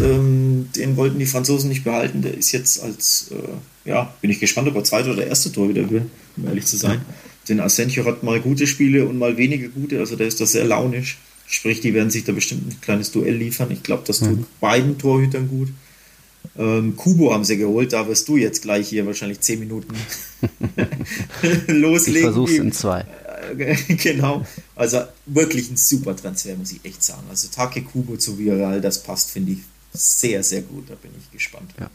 Ähm, 0.00 0.68
den 0.74 0.96
wollten 0.96 1.18
die 1.18 1.26
Franzosen 1.26 1.68
nicht 1.68 1.84
behalten. 1.84 2.22
Der 2.22 2.34
ist 2.34 2.50
jetzt 2.52 2.82
als, 2.82 3.30
äh, 3.30 3.88
ja, 3.88 4.12
bin 4.20 4.30
ich 4.30 4.40
gespannt, 4.40 4.68
ob 4.68 4.74
er 4.74 4.84
zweite 4.84 5.12
oder 5.12 5.26
erste 5.26 5.52
Tor 5.52 5.68
wieder 5.68 5.88
will, 5.90 6.06
um 6.36 6.46
ehrlich 6.46 6.66
zu 6.66 6.76
sein. 6.76 7.02
Denn 7.48 7.60
Asensio 7.60 8.04
hat 8.04 8.22
mal 8.22 8.40
gute 8.40 8.66
Spiele 8.66 9.06
und 9.06 9.18
mal 9.18 9.36
weniger 9.36 9.68
gute, 9.68 9.98
also 9.98 10.16
der 10.16 10.26
ist 10.26 10.40
da 10.40 10.46
sehr 10.46 10.64
launisch. 10.64 11.18
Sprich, 11.46 11.80
die 11.80 11.94
werden 11.94 12.10
sich 12.10 12.24
da 12.24 12.32
bestimmt 12.32 12.66
ein 12.66 12.80
kleines 12.80 13.12
Duell 13.12 13.34
liefern. 13.34 13.70
Ich 13.70 13.82
glaube, 13.82 14.04
das 14.06 14.20
tut 14.20 14.38
mhm. 14.38 14.46
beiden 14.60 14.98
Torhütern 14.98 15.48
gut. 15.48 15.68
Ähm, 16.58 16.96
Kubo 16.96 17.32
haben 17.32 17.44
sie 17.44 17.56
geholt, 17.56 17.92
da 17.92 18.06
wirst 18.08 18.28
du 18.28 18.36
jetzt 18.36 18.62
gleich 18.62 18.88
hier 18.88 19.06
wahrscheinlich 19.06 19.40
10 19.40 19.60
Minuten 19.60 19.94
loslegen. 21.68 22.28
Ich 22.28 22.34
versuch's 22.34 22.52
in 22.52 22.72
zwei. 22.72 23.04
genau. 23.88 24.46
Also 24.74 25.02
wirklich 25.26 25.70
ein 25.70 25.76
super 25.76 26.16
Transfer, 26.16 26.56
muss 26.56 26.72
ich 26.72 26.84
echt 26.84 27.02
sagen. 27.02 27.24
Also 27.28 27.48
Take 27.48 27.82
Kubo 27.82 28.16
zu 28.16 28.38
Viral, 28.38 28.80
das 28.80 29.02
passt, 29.02 29.30
finde 29.30 29.52
ich, 29.52 29.58
sehr, 29.92 30.42
sehr 30.42 30.62
gut. 30.62 30.90
Da 30.90 30.94
bin 30.94 31.10
ich 31.18 31.30
gespannt. 31.30 31.70
Ja 31.78 31.90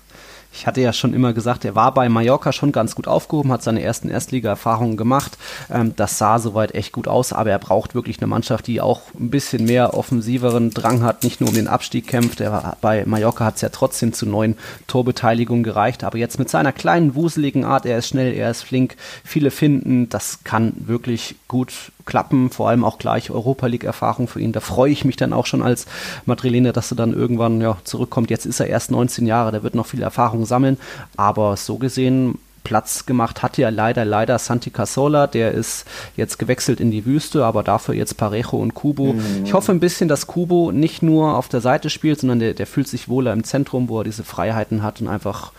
ich 0.51 0.65
hatte 0.65 0.81
ja 0.81 0.93
schon 0.93 1.13
immer 1.13 1.33
gesagt, 1.33 1.65
er 1.65 1.75
war 1.75 1.93
bei 1.93 2.09
Mallorca 2.09 2.51
schon 2.51 2.71
ganz 2.71 2.95
gut 2.95 3.07
aufgehoben, 3.07 3.51
hat 3.51 3.63
seine 3.63 3.81
ersten 3.81 4.09
Erstliga-Erfahrungen 4.09 4.97
gemacht. 4.97 5.37
Ähm, 5.69 5.93
das 5.95 6.17
sah 6.17 6.39
soweit 6.39 6.73
echt 6.73 6.91
gut 6.91 7.07
aus, 7.07 7.33
aber 7.33 7.51
er 7.51 7.59
braucht 7.59 7.95
wirklich 7.95 8.19
eine 8.19 8.27
Mannschaft, 8.27 8.67
die 8.67 8.81
auch 8.81 9.01
ein 9.19 9.29
bisschen 9.29 9.65
mehr 9.65 9.93
offensiveren 9.93 10.71
Drang 10.71 11.03
hat, 11.03 11.23
nicht 11.23 11.41
nur 11.41 11.49
um 11.49 11.55
den 11.55 11.67
Abstieg 11.67 12.07
kämpft. 12.07 12.41
Er, 12.41 12.77
bei 12.81 13.05
Mallorca 13.05 13.45
hat 13.45 13.55
es 13.55 13.61
ja 13.61 13.69
trotzdem 13.69 14.13
zu 14.13 14.25
neuen 14.25 14.57
Torbeteiligungen 14.87 15.63
gereicht, 15.63 16.03
aber 16.03 16.17
jetzt 16.17 16.39
mit 16.39 16.49
seiner 16.49 16.71
kleinen, 16.71 17.15
wuseligen 17.15 17.63
Art, 17.63 17.85
er 17.85 17.99
ist 17.99 18.07
schnell, 18.07 18.33
er 18.33 18.49
ist 18.49 18.63
flink, 18.63 18.95
viele 19.23 19.51
finden, 19.51 20.09
das 20.09 20.43
kann 20.43 20.73
wirklich 20.77 21.35
gut 21.47 21.91
klappen, 22.07 22.49
vor 22.49 22.69
allem 22.69 22.83
auch 22.83 22.97
gleich 22.97 23.29
Europa 23.29 23.67
League-Erfahrung 23.67 24.27
für 24.27 24.41
ihn. 24.41 24.51
Da 24.51 24.59
freue 24.59 24.91
ich 24.91 25.05
mich 25.05 25.15
dann 25.15 25.33
auch 25.33 25.45
schon 25.45 25.61
als 25.61 25.85
Madrilener, 26.25 26.73
dass 26.73 26.91
er 26.91 26.97
dann 26.97 27.13
irgendwann 27.13 27.61
ja, 27.61 27.77
zurückkommt. 27.83 28.31
Jetzt 28.31 28.47
ist 28.47 28.59
er 28.59 28.67
erst 28.67 28.89
19 28.89 29.27
Jahre, 29.27 29.51
der 29.51 29.61
wird 29.61 29.75
noch 29.75 29.85
viel 29.85 30.01
Erfahrung 30.01 30.45
sammeln, 30.45 30.77
aber 31.15 31.55
so 31.55 31.77
gesehen 31.77 32.39
Platz 32.67 33.05
gemacht 33.05 33.43
hat 33.43 33.57
ja 33.57 33.69
leider, 33.69 34.03
leider 34.03 34.37
Santi 34.39 34.71
Casola, 34.71 35.27
der 35.27 35.53
ist 35.53 35.85
jetzt 36.17 36.37
gewechselt 36.37 36.81
in 36.81 36.91
die 36.91 37.05
Wüste, 37.05 37.45
aber 37.45 37.63
dafür 37.63 37.95
jetzt 37.95 38.17
Parejo 38.17 38.57
und 38.57 38.73
Kubo. 38.73 39.13
Mhm. 39.13 39.45
Ich 39.45 39.53
hoffe 39.53 39.71
ein 39.71 39.79
bisschen, 39.79 40.09
dass 40.09 40.27
Kubo 40.27 40.73
nicht 40.73 41.01
nur 41.01 41.37
auf 41.37 41.47
der 41.47 41.61
Seite 41.61 41.89
spielt, 41.89 42.19
sondern 42.19 42.39
der, 42.39 42.53
der 42.53 42.67
fühlt 42.67 42.89
sich 42.89 43.07
wohler 43.07 43.31
im 43.31 43.45
Zentrum, 43.45 43.87
wo 43.87 44.01
er 44.01 44.03
diese 44.03 44.25
Freiheiten 44.25 44.83
hat 44.83 44.99
und 44.99 45.07
einfach 45.07 45.53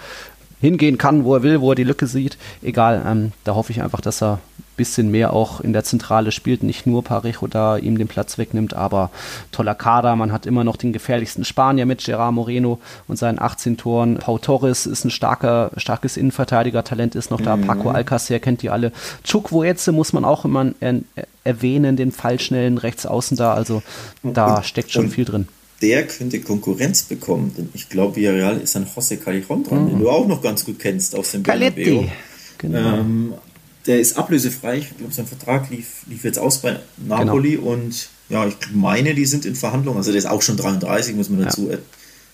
hingehen 0.60 0.98
kann, 0.98 1.24
wo 1.24 1.34
er 1.34 1.42
will, 1.42 1.62
wo 1.62 1.72
er 1.72 1.76
die 1.76 1.84
Lücke 1.84 2.06
sieht. 2.06 2.36
Egal, 2.62 3.02
ähm, 3.06 3.32
da 3.44 3.54
hoffe 3.54 3.72
ich 3.72 3.82
einfach, 3.82 4.02
dass 4.02 4.22
er 4.22 4.40
bisschen 4.78 5.10
mehr 5.10 5.34
auch 5.34 5.60
in 5.60 5.74
der 5.74 5.84
Zentrale 5.84 6.32
spielt, 6.32 6.62
nicht 6.62 6.86
nur 6.86 7.04
Parejo 7.04 7.46
da 7.46 7.76
ihm 7.76 7.98
den 7.98 8.08
Platz 8.08 8.38
wegnimmt, 8.38 8.72
aber 8.72 9.10
toller 9.52 9.74
Kader. 9.74 10.16
Man 10.16 10.32
hat 10.32 10.46
immer 10.46 10.64
noch 10.64 10.76
den 10.76 10.94
gefährlichsten 10.94 11.44
Spanier 11.44 11.84
mit 11.84 12.02
Gerard 12.02 12.32
Moreno 12.32 12.80
und 13.06 13.18
seinen 13.18 13.38
18 13.38 13.76
Toren. 13.76 14.16
Pau 14.16 14.38
Torres 14.38 14.86
ist 14.86 15.04
ein 15.04 15.10
starker, 15.10 15.70
starkes 15.76 16.16
Innenverteidiger-Talent, 16.16 17.14
ist 17.14 17.30
noch 17.30 17.42
da. 17.42 17.56
Mhm. 17.56 17.66
Paco 17.66 17.90
Alcacer 17.90 18.38
kennt 18.38 18.62
die 18.62 18.70
alle. 18.70 18.92
Chuk 19.24 19.52
Woetze 19.52 19.92
muss 19.92 20.14
man 20.14 20.24
auch 20.24 20.46
immer 20.46 20.72
erwähnen, 21.44 21.96
den 21.96 22.12
Fallschnellen 22.12 22.78
rechts 22.78 23.04
außen 23.04 23.36
da. 23.36 23.52
Also 23.52 23.82
da 24.22 24.62
steckt 24.62 24.90
schon 24.90 25.10
viel 25.10 25.26
drin 25.26 25.48
der 25.82 26.06
könnte 26.06 26.40
Konkurrenz 26.40 27.02
bekommen. 27.02 27.52
Denn 27.56 27.68
ich 27.74 27.88
glaube, 27.88 28.16
Villarreal 28.16 28.60
ist 28.60 28.76
an 28.76 28.86
José 28.86 29.16
Callejon 29.16 29.64
dran, 29.64 29.84
mhm. 29.84 29.90
den 29.90 29.98
du 30.00 30.10
auch 30.10 30.26
noch 30.26 30.42
ganz 30.42 30.64
gut 30.64 30.78
kennst 30.78 31.14
aus 31.14 31.32
dem 31.32 31.42
Bernabeu. 31.42 32.04
Genau. 32.58 32.98
Ähm, 32.98 33.34
der 33.86 34.00
ist 34.00 34.16
ablösefrei. 34.16 34.78
Ich 34.78 34.96
glaube, 34.96 35.12
sein 35.12 35.26
Vertrag 35.26 35.70
lief, 35.70 36.02
lief 36.06 36.24
jetzt 36.24 36.38
aus 36.38 36.58
bei 36.58 36.78
Napoli 36.96 37.56
genau. 37.56 37.72
und 37.72 38.08
ja, 38.28 38.46
ich 38.46 38.56
meine, 38.72 39.14
die 39.14 39.24
sind 39.24 39.46
in 39.46 39.54
Verhandlungen. 39.54 39.98
Also 39.98 40.10
der 40.10 40.18
ist 40.18 40.26
auch 40.26 40.42
schon 40.42 40.56
33, 40.56 41.16
muss 41.16 41.30
man 41.30 41.42
dazu 41.42 41.70
ja. 41.70 41.78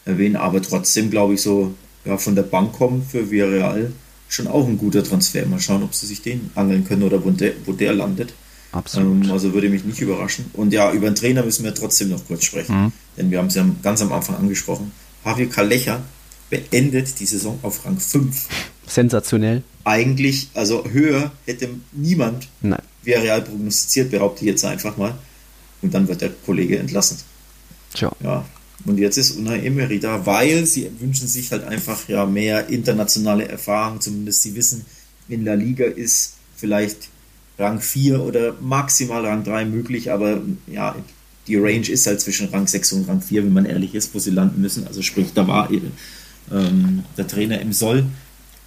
erwähnen, 0.04 0.36
aber 0.36 0.60
trotzdem 0.60 1.10
glaube 1.10 1.34
ich 1.34 1.42
so 1.42 1.74
ja, 2.04 2.18
von 2.18 2.34
der 2.34 2.42
Bank 2.42 2.72
kommen 2.72 3.06
für 3.08 3.30
Villarreal 3.30 3.92
schon 4.28 4.48
auch 4.48 4.66
ein 4.66 4.78
guter 4.78 5.04
Transfer. 5.04 5.46
Mal 5.46 5.60
schauen, 5.60 5.82
ob 5.82 5.94
sie 5.94 6.06
sich 6.06 6.22
den 6.22 6.50
angeln 6.54 6.84
können 6.84 7.02
oder 7.02 7.24
wo 7.24 7.30
der, 7.30 7.52
wo 7.64 7.72
der 7.72 7.94
landet. 7.94 8.34
Absolut. 8.72 9.24
Ähm, 9.24 9.30
also 9.30 9.54
würde 9.54 9.68
mich 9.68 9.84
nicht 9.84 10.00
überraschen. 10.00 10.46
Und 10.52 10.72
ja, 10.72 10.92
über 10.92 11.08
den 11.08 11.14
Trainer 11.14 11.44
müssen 11.44 11.64
wir 11.64 11.74
trotzdem 11.74 12.10
noch 12.10 12.26
kurz 12.26 12.44
sprechen, 12.44 12.84
mhm. 12.84 12.92
denn 13.16 13.30
wir 13.30 13.38
haben 13.38 13.46
es 13.46 13.54
ja 13.54 13.64
ganz 13.82 14.02
am 14.02 14.12
Anfang 14.12 14.36
angesprochen. 14.36 14.90
Javier 15.24 15.48
Kalecha 15.48 16.02
beendet 16.50 17.18
die 17.20 17.26
Saison 17.26 17.58
auf 17.62 17.84
Rang 17.84 17.98
5. 17.98 18.48
Sensationell. 18.86 19.62
Eigentlich, 19.85 20.48
also 20.55 20.85
höher 20.90 21.32
hätte 21.47 21.69
niemand 21.93 22.48
Nein. 22.62 22.81
Real 23.05 23.43
prognostiziert, 23.43 24.11
behaupte 24.11 24.44
ich 24.44 24.51
jetzt 24.51 24.65
einfach 24.65 24.97
mal. 24.97 25.15
Und 25.82 25.93
dann 25.93 26.09
wird 26.09 26.23
der 26.23 26.31
Kollege 26.31 26.78
entlassen. 26.78 27.19
Tja. 27.93 28.11
Ja. 28.23 28.44
Und 28.86 28.98
jetzt 28.98 29.16
ist 29.16 29.32
Unai 29.32 29.61
Emery 29.61 30.01
da, 30.01 30.24
weil 30.27 30.66
sie 30.66 30.90
wünschen 30.98 31.27
sich 31.27 31.51
halt 31.52 31.65
einfach 31.65 32.09
ja 32.09 32.27
mehr 32.27 32.69
internationale 32.69 33.48
Erfahrung. 33.48 34.01
Zumindest 34.01 34.43
sie 34.43 34.55
wissen, 34.55 34.85
in 35.28 35.44
La 35.44 35.55
Liga 35.55 35.85
ist 35.85 36.35
vielleicht 36.56 37.09
Rang 37.59 37.81
4 37.81 38.20
oder 38.20 38.55
maximal 38.61 39.24
Rang 39.24 39.44
3 39.44 39.65
möglich, 39.66 40.11
aber 40.11 40.40
ja, 40.66 40.97
die 41.47 41.56
Range 41.56 41.89
ist 41.89 42.06
halt 42.06 42.20
zwischen 42.20 42.48
Rang 42.48 42.66
6 42.66 42.93
und 42.94 43.09
Rang 43.09 43.20
4, 43.20 43.44
wenn 43.44 43.52
man 43.52 43.66
ehrlich 43.66 43.94
ist, 43.94 44.15
wo 44.15 44.19
sie 44.19 44.31
landen 44.31 44.61
müssen. 44.61 44.86
Also 44.86 45.02
sprich, 45.02 45.28
da 45.35 45.47
war 45.47 45.70
ähm, 46.51 47.05
der 47.16 47.27
Trainer 47.27 47.61
im 47.61 47.73
Soll. 47.73 48.06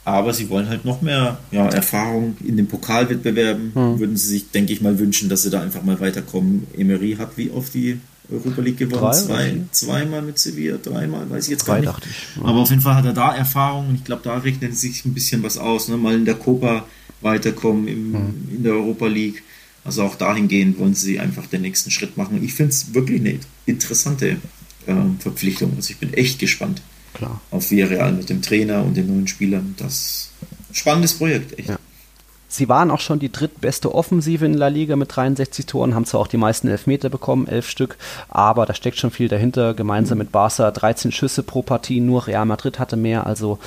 Aber 0.07 0.33
sie 0.33 0.47
wollen 0.47 0.69
halt 0.69 0.85
noch 0.85 1.01
mehr 1.01 1.37
ja, 1.51 1.67
Erfahrung 1.67 2.37
in 2.41 2.55
den 2.55 2.67
Pokalwettbewerben. 2.67 3.71
Hm. 3.73 3.99
Würden 3.99 4.15
sie 4.15 4.29
sich, 4.29 4.51
denke 4.51 4.71
ich 4.71 4.79
mal, 4.79 4.97
wünschen, 4.99 5.27
dass 5.27 5.43
sie 5.43 5.49
da 5.49 5.61
einfach 5.61 5.83
mal 5.83 5.99
weiterkommen. 5.99 6.65
Emery 6.77 7.17
hat 7.19 7.31
wie 7.35 7.51
oft 7.51 7.73
die 7.73 7.99
Europa 8.31 8.61
League 8.61 8.77
gewonnen? 8.77 9.01
Drei, 9.01 9.11
Zwei, 9.11 9.61
zweimal 9.71 10.21
mit 10.21 10.39
Sevilla, 10.39 10.77
dreimal, 10.77 11.29
weiß 11.29 11.43
ich 11.43 11.51
jetzt 11.51 11.65
gar 11.65 11.81
nicht. 11.81 11.91
Ich, 11.99 12.37
ja. 12.37 12.47
Aber 12.47 12.59
auf 12.59 12.69
jeden 12.69 12.81
Fall 12.81 12.95
hat 12.95 13.03
er 13.03 13.11
da 13.11 13.35
Erfahrung 13.35 13.89
und 13.89 13.95
ich 13.95 14.05
glaube, 14.05 14.21
da 14.23 14.37
rechnet 14.37 14.77
sich 14.77 15.03
ein 15.03 15.13
bisschen 15.13 15.43
was 15.43 15.57
aus. 15.57 15.89
Ne? 15.89 15.97
Mal 15.97 16.15
in 16.15 16.23
der 16.23 16.35
Copa 16.35 16.85
weiterkommen 17.19 17.89
im, 17.89 18.11
mhm. 18.11 18.49
in 18.55 18.63
der 18.63 18.75
Europa 18.75 19.07
League. 19.07 19.43
Also 19.83 20.03
auch 20.03 20.15
dahingehend 20.15 20.79
wollen 20.79 20.95
sie 20.95 21.19
einfach 21.19 21.47
den 21.47 21.63
nächsten 21.63 21.91
Schritt 21.91 22.15
machen. 22.15 22.41
Ich 22.45 22.53
finde 22.53 22.69
es 22.69 22.93
wirklich 22.93 23.19
eine 23.19 23.39
interessante 23.65 24.37
äh, 24.85 24.93
Verpflichtung. 25.19 25.73
Also 25.75 25.91
ich 25.91 25.97
bin 25.97 26.13
echt 26.13 26.39
gespannt. 26.39 26.81
Klar. 27.17 27.41
auf 27.51 27.71
Villarreal 27.71 28.11
mit 28.11 28.29
dem 28.29 28.41
Trainer 28.41 28.83
und 28.83 28.95
den 28.95 29.07
neuen 29.07 29.27
Spielern. 29.27 29.75
Das 29.77 30.29
spannendes 30.71 31.15
Projekt, 31.17 31.57
echt. 31.57 31.69
Ja. 31.69 31.77
Sie 32.49 32.69
waren 32.69 32.91
auch 32.91 33.01
schon 33.01 33.19
die 33.19 33.31
drittbeste 33.31 33.93
Offensive 33.93 34.45
in 34.45 34.53
La 34.53 34.67
Liga 34.67 34.95
mit 34.95 35.13
63 35.15 35.65
Toren, 35.65 35.95
haben 35.95 36.05
zwar 36.05 36.21
auch 36.21 36.27
die 36.27 36.37
meisten 36.37 36.69
Elfmeter 36.69 37.09
bekommen, 37.09 37.45
elf 37.45 37.69
Stück, 37.69 37.97
aber 38.29 38.65
da 38.65 38.73
steckt 38.73 38.97
schon 38.97 39.11
viel 39.11 39.27
dahinter. 39.27 39.73
Gemeinsam 39.73 40.17
mit 40.17 40.31
Barca 40.31 40.71
13 40.71 41.11
Schüsse 41.11 41.43
pro 41.43 41.61
Partie, 41.61 41.99
nur 41.99 42.27
Real 42.27 42.45
Madrid 42.45 42.79
hatte 42.79 42.95
mehr, 42.95 43.27
also 43.27 43.59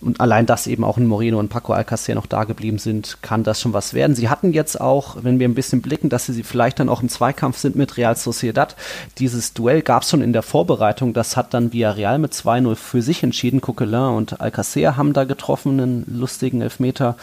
und 0.00 0.20
allein, 0.20 0.46
dass 0.46 0.66
eben 0.66 0.84
auch 0.84 0.96
ein 0.96 1.06
Moreno 1.06 1.38
und 1.38 1.48
Paco 1.48 1.72
Alcacer 1.72 2.14
noch 2.14 2.26
da 2.26 2.44
geblieben 2.44 2.78
sind, 2.78 3.18
kann 3.22 3.44
das 3.44 3.60
schon 3.60 3.74
was 3.74 3.92
werden. 3.92 4.16
Sie 4.16 4.28
hatten 4.28 4.52
jetzt 4.52 4.80
auch, 4.80 5.16
wenn 5.20 5.38
wir 5.38 5.48
ein 5.48 5.54
bisschen 5.54 5.82
blicken, 5.82 6.08
dass 6.08 6.26
sie 6.26 6.42
vielleicht 6.42 6.80
dann 6.80 6.88
auch 6.88 7.02
im 7.02 7.08
Zweikampf 7.08 7.58
sind 7.58 7.76
mit 7.76 7.96
Real 7.96 8.16
Sociedad. 8.16 8.76
Dieses 9.18 9.52
Duell 9.52 9.82
gab 9.82 10.02
es 10.02 10.10
schon 10.10 10.22
in 10.22 10.32
der 10.32 10.42
Vorbereitung. 10.42 11.12
Das 11.12 11.36
hat 11.36 11.52
dann 11.52 11.72
Villarreal 11.72 12.18
mit 12.18 12.32
2-0 12.32 12.76
für 12.76 13.02
sich 13.02 13.22
entschieden. 13.22 13.60
Coquelin 13.60 14.16
und 14.16 14.40
Alcacer 14.40 14.96
haben 14.96 15.12
da 15.12 15.24
getroffen, 15.24 15.80
einen 15.80 16.04
lustigen 16.08 16.62
Elfmeter. 16.62 17.16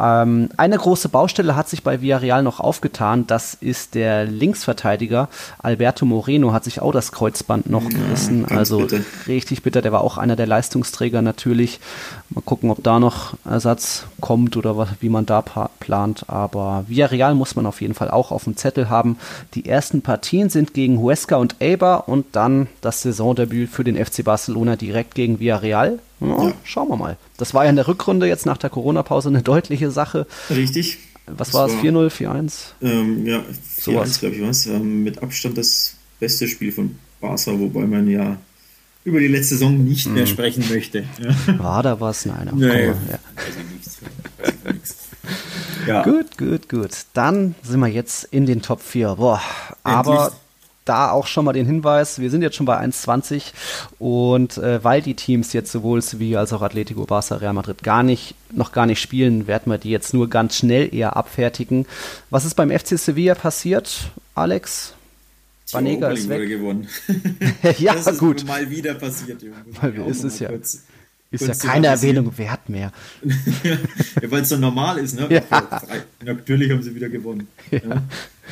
Ähm, 0.00 0.48
eine 0.56 0.78
große 0.78 1.08
Baustelle 1.08 1.56
hat 1.56 1.68
sich 1.68 1.82
bei 1.82 2.00
Villarreal 2.00 2.42
noch 2.42 2.60
aufgetan. 2.60 3.26
Das 3.26 3.54
ist 3.54 3.94
der 3.94 4.24
Linksverteidiger. 4.24 5.28
Alberto 5.58 6.06
Moreno 6.06 6.52
hat 6.52 6.64
sich 6.64 6.80
auch 6.80 6.92
das 6.92 7.12
Kreuzband 7.12 7.68
noch 7.68 7.88
gerissen. 7.88 8.46
Ja, 8.48 8.56
also 8.56 8.78
bitter. 8.78 9.00
richtig 9.26 9.62
bitter. 9.62 9.82
Der 9.82 9.92
war 9.92 10.02
auch 10.02 10.18
einer 10.18 10.36
der 10.36 10.46
Leistungsträger 10.46 11.22
natürlich. 11.22 11.80
Mal 12.30 12.40
gucken, 12.42 12.70
ob 12.70 12.82
da 12.82 12.98
noch 12.98 13.34
Ersatz 13.44 14.04
kommt 14.20 14.56
oder 14.56 14.76
was, 14.76 14.88
wie 15.00 15.08
man 15.08 15.26
da 15.26 15.42
plant. 15.42 16.24
Aber 16.28 16.84
Villarreal 16.88 17.34
muss 17.34 17.56
man 17.56 17.66
auf 17.66 17.80
jeden 17.80 17.94
Fall 17.94 18.10
auch 18.10 18.30
auf 18.30 18.44
dem 18.44 18.56
Zettel 18.56 18.88
haben. 18.88 19.18
Die 19.54 19.66
ersten 19.66 20.02
Partien 20.02 20.48
sind 20.50 20.74
gegen 20.74 21.00
Huesca 21.00 21.36
und 21.36 21.56
Eibar 21.60 22.08
und 22.08 22.26
dann 22.32 22.68
das 22.80 23.02
Saisondebüt 23.02 23.70
für 23.70 23.84
den 23.84 24.02
FC 24.02 24.24
Barcelona 24.24 24.76
direkt 24.76 25.14
gegen 25.14 25.40
Villarreal. 25.40 25.98
Ja, 26.20 26.44
ja. 26.44 26.52
Schauen 26.64 26.88
wir 26.88 26.96
mal. 26.96 27.16
Das 27.36 27.54
war 27.54 27.64
ja 27.64 27.70
in 27.70 27.76
der 27.76 27.88
Rückrunde 27.88 28.26
jetzt 28.26 28.46
nach 28.46 28.58
der 28.58 28.70
Corona-Pause 28.70 29.28
eine 29.28 29.42
deutliche 29.42 29.90
Sache. 29.90 30.26
Richtig. 30.50 30.98
Was 31.26 31.48
das 31.48 31.54
war 31.54 31.66
es? 31.66 31.72
4-0, 31.74 32.10
4-1? 32.10 32.52
Ähm, 32.82 33.26
ja, 33.26 33.42
4-1, 33.80 34.20
glaube 34.20 34.36
ich, 34.36 34.42
war 34.42 34.50
es. 34.50 34.66
Ähm, 34.66 35.04
mit 35.04 35.22
Abstand 35.22 35.58
das 35.58 35.94
beste 36.18 36.48
Spiel 36.48 36.72
von 36.72 36.96
Barca, 37.20 37.58
wobei 37.58 37.86
man 37.86 38.08
ja 38.08 38.36
über 39.04 39.20
die 39.20 39.28
letzte 39.28 39.54
Saison 39.54 39.84
nicht 39.84 40.06
mehr 40.08 40.24
hm. 40.24 40.30
sprechen 40.30 40.64
möchte. 40.70 41.04
Ja. 41.18 41.58
War 41.58 41.82
da 41.82 42.00
was? 42.00 42.26
Nein, 42.26 42.48
aber 42.48 42.56
nee, 42.56 42.86
ja. 42.86 42.94
ja. 45.86 46.02
Gut, 46.02 46.38
gut, 46.38 46.68
gut. 46.68 46.90
Dann 47.12 47.54
sind 47.62 47.80
wir 47.80 47.88
jetzt 47.88 48.24
in 48.24 48.46
den 48.46 48.62
Top 48.62 48.80
4. 48.80 49.16
Boah, 49.16 49.40
aber 49.82 50.32
da 50.84 51.10
auch 51.10 51.26
schon 51.26 51.44
mal 51.44 51.52
den 51.52 51.66
Hinweis, 51.66 52.18
wir 52.18 52.30
sind 52.30 52.42
jetzt 52.42 52.56
schon 52.56 52.66
bei 52.66 52.78
1,20 52.78 53.52
und 53.98 54.58
äh, 54.58 54.82
weil 54.82 55.00
die 55.00 55.14
Teams 55.14 55.52
jetzt 55.52 55.70
sowohl 55.70 56.02
Sevilla 56.02 56.40
als 56.40 56.52
auch 56.52 56.62
Atletico 56.62 57.04
Barça 57.04 57.40
Real 57.40 57.52
Madrid 57.52 57.82
gar 57.82 58.02
nicht, 58.02 58.34
noch 58.50 58.72
gar 58.72 58.86
nicht 58.86 59.00
spielen, 59.00 59.46
werden 59.46 59.70
wir 59.70 59.78
die 59.78 59.90
jetzt 59.90 60.12
nur 60.12 60.28
ganz 60.28 60.56
schnell 60.56 60.92
eher 60.92 61.16
abfertigen. 61.16 61.86
Was 62.30 62.44
ist 62.44 62.54
beim 62.54 62.70
FC 62.70 62.98
Sevilla 62.98 63.34
passiert, 63.34 64.10
Alex? 64.34 64.94
Banega 65.72 66.10
ist 66.10 66.28
weg. 66.28 66.48
gewonnen. 66.48 66.86
ja, 67.78 67.94
das 67.94 68.06
ist 68.06 68.18
gut. 68.18 68.44
mal 68.46 68.68
wieder 68.70 68.94
passiert. 68.94 69.44
Weil 69.80 69.94
ist 70.08 70.24
es 70.24 70.38
ja. 70.38 70.48
Kurz, 70.48 70.82
ist 71.30 71.46
ja 71.46 71.54
keine 71.54 71.86
Erwähnung 71.86 72.36
wert 72.36 72.68
mehr. 72.68 72.92
ja, 73.62 74.30
weil 74.30 74.42
es 74.42 74.50
so 74.50 74.58
normal 74.58 74.98
ist, 74.98 75.18
ne? 75.18 75.26
Ja. 75.30 75.42
Natürlich 76.24 76.70
haben 76.70 76.82
sie 76.82 76.94
wieder 76.94 77.08
gewonnen. 77.08 77.48
Ja. 77.70 78.02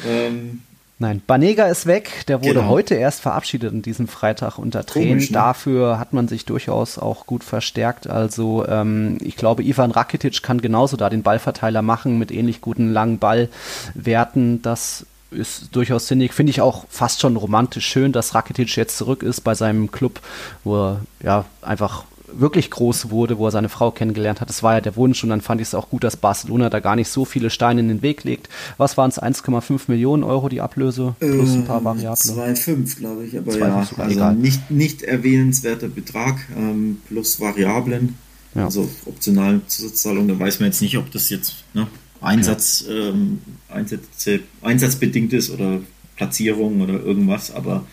Ähm, 0.07 0.63
Nein, 1.01 1.23
Banega 1.27 1.67
ist 1.67 1.87
weg. 1.87 2.27
Der 2.29 2.43
wurde 2.43 2.61
genau. 2.61 2.69
heute 2.69 2.95
erst 2.95 3.23
verabschiedet 3.23 3.73
an 3.73 3.81
diesem 3.81 4.07
Freitag 4.07 4.59
unter 4.59 4.85
Tränen. 4.85 5.09
Komisch, 5.13 5.31
ne? 5.31 5.35
Dafür 5.35 5.99
hat 5.99 6.13
man 6.13 6.29
sich 6.29 6.45
durchaus 6.45 6.99
auch 6.99 7.25
gut 7.25 7.43
verstärkt. 7.43 8.07
Also 8.07 8.67
ähm, 8.69 9.17
ich 9.23 9.37
glaube, 9.37 9.63
Ivan 9.63 9.93
Rakitic 9.93 10.43
kann 10.43 10.61
genauso 10.61 10.99
da 10.99 11.09
den 11.09 11.23
Ballverteiler 11.23 11.81
machen 11.81 12.19
mit 12.19 12.31
ähnlich 12.31 12.61
guten 12.61 12.93
langen 12.93 13.19
Ballwerten. 13.19 14.61
Das 14.61 15.07
ist 15.31 15.69
durchaus 15.73 16.07
sinnig. 16.07 16.33
Finde 16.33 16.51
ich 16.51 16.61
auch 16.61 16.85
fast 16.89 17.21
schon 17.21 17.37
romantisch 17.37 17.87
schön, 17.87 18.13
dass 18.13 18.35
Rakitic 18.35 18.77
jetzt 18.77 18.97
zurück 18.97 19.23
ist 19.23 19.43
bei 19.43 19.55
seinem 19.55 19.91
Club, 19.91 20.21
wo 20.65 20.77
er 20.77 21.01
ja 21.23 21.45
einfach 21.63 22.05
wirklich 22.33 22.71
groß 22.71 23.11
wurde, 23.11 23.39
wo 23.39 23.47
er 23.47 23.51
seine 23.51 23.69
Frau 23.69 23.91
kennengelernt 23.91 24.41
hat. 24.41 24.49
Das 24.49 24.63
war 24.63 24.75
ja 24.75 24.81
der 24.81 24.97
Wunsch 24.97 25.23
und 25.25 25.31
dann 25.31 25.41
fand 25.41 25.61
ich 25.61 25.69
es 25.69 25.75
auch 25.75 25.91
gut, 25.91 26.05
dass 26.05 26.17
Barcelona 26.17 26.71
da 26.71 26.81
gar 26.81 26.97
nicht 26.97 27.09
so 27.09 27.25
viele 27.25 27.51
Steine 27.51 27.81
in 27.81 27.89
den 27.89 28.03
Weg 28.03 28.25
legt. 28.25 28.49
Was 28.77 28.97
waren 28.97 29.11
es? 29.11 29.21
1,5 29.21 29.83
Millionen 29.89 30.23
Euro 30.23 30.49
die 30.49 30.61
Ablöse 30.61 31.15
plus 31.19 31.53
ein 31.55 31.65
paar 31.65 31.85
Variablen? 31.85 32.37
2,5 32.37 32.97
glaube 32.97 33.25
ich, 33.25 33.37
aber 33.37 33.51
2, 33.51 33.59
ja, 33.59 33.87
also 33.97 34.31
nicht, 34.33 34.71
nicht 34.71 35.03
erwähnenswerter 35.03 35.89
Betrag 35.89 36.37
ähm, 36.57 36.99
plus 37.09 37.41
Variablen. 37.41 38.17
Ja. 38.55 38.65
Also 38.65 38.89
optionalen 39.07 39.63
Zusatzzahlungen, 39.69 40.29
da 40.29 40.39
weiß 40.39 40.59
man 40.59 40.71
jetzt 40.71 40.83
nicht, 40.83 40.99
ob 40.99 41.11
das 41.13 41.31
jetzt 41.31 41.55
ne, 41.73 41.87
Einsatz, 42.21 42.85
ja. 42.87 43.09
ähm, 43.09 43.39
Einsätze, 43.69 44.41
einsatzbedingt 44.63 45.33
ist 45.33 45.51
oder 45.51 45.81
Platzierung 46.17 46.81
oder 46.81 46.95
irgendwas, 46.95 47.51
aber 47.51 47.87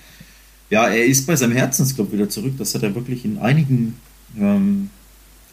ja, 0.70 0.88
er 0.88 1.06
ist 1.06 1.26
bei 1.26 1.36
seinem 1.36 1.56
Herzensclub 1.56 2.12
wieder 2.12 2.28
zurück. 2.28 2.54
Das 2.58 2.76
hat 2.76 2.84
er 2.84 2.94
wirklich 2.94 3.24
in 3.24 3.38
einigen 3.38 3.96
ähm, 4.38 4.90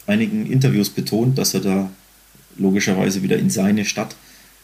einigen 0.07 0.45
Interviews 0.45 0.89
betont, 0.89 1.37
dass 1.37 1.53
er 1.53 1.61
da 1.61 1.91
logischerweise 2.57 3.23
wieder 3.23 3.37
in 3.37 3.49
seine 3.49 3.85
Stadt 3.85 4.15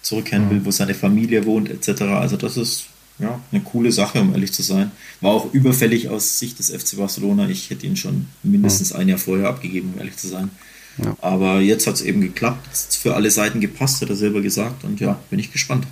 zurückkehren 0.01 0.49
will, 0.49 0.65
wo 0.65 0.71
seine 0.71 0.93
Familie 0.93 1.45
wohnt, 1.45 1.69
etc. 1.69 2.01
Also 2.03 2.37
das 2.37 2.57
ist 2.57 2.85
ja 3.19 3.39
eine 3.51 3.61
coole 3.61 3.91
Sache, 3.91 4.21
um 4.21 4.33
ehrlich 4.33 4.51
zu 4.51 4.63
sein. 4.63 4.91
War 5.19 5.31
auch 5.31 5.53
überfällig 5.53 6.09
aus 6.09 6.39
Sicht 6.39 6.59
des 6.59 6.69
FC 6.69 6.97
Barcelona. 6.97 7.49
Ich 7.49 7.69
hätte 7.69 7.85
ihn 7.85 7.95
schon 7.95 8.27
mindestens 8.43 8.93
ein 8.93 9.09
Jahr 9.09 9.17
vorher 9.17 9.49
abgegeben, 9.49 9.91
um 9.93 9.99
ehrlich 9.99 10.17
zu 10.17 10.27
sein. 10.27 10.49
Ja. 10.97 11.15
Aber 11.21 11.59
jetzt 11.61 11.87
hat 11.87 11.95
es 11.95 12.01
eben 12.01 12.21
geklappt. 12.21 12.67
Es 12.71 12.85
hat 12.87 12.93
für 12.95 13.15
alle 13.15 13.31
Seiten 13.31 13.59
gepasst, 13.61 14.01
hat 14.01 14.09
er 14.09 14.15
selber 14.15 14.41
gesagt. 14.41 14.83
Und 14.83 14.99
ja, 14.99 15.19
bin 15.29 15.39
ich 15.39 15.51
gespannt. 15.51 15.87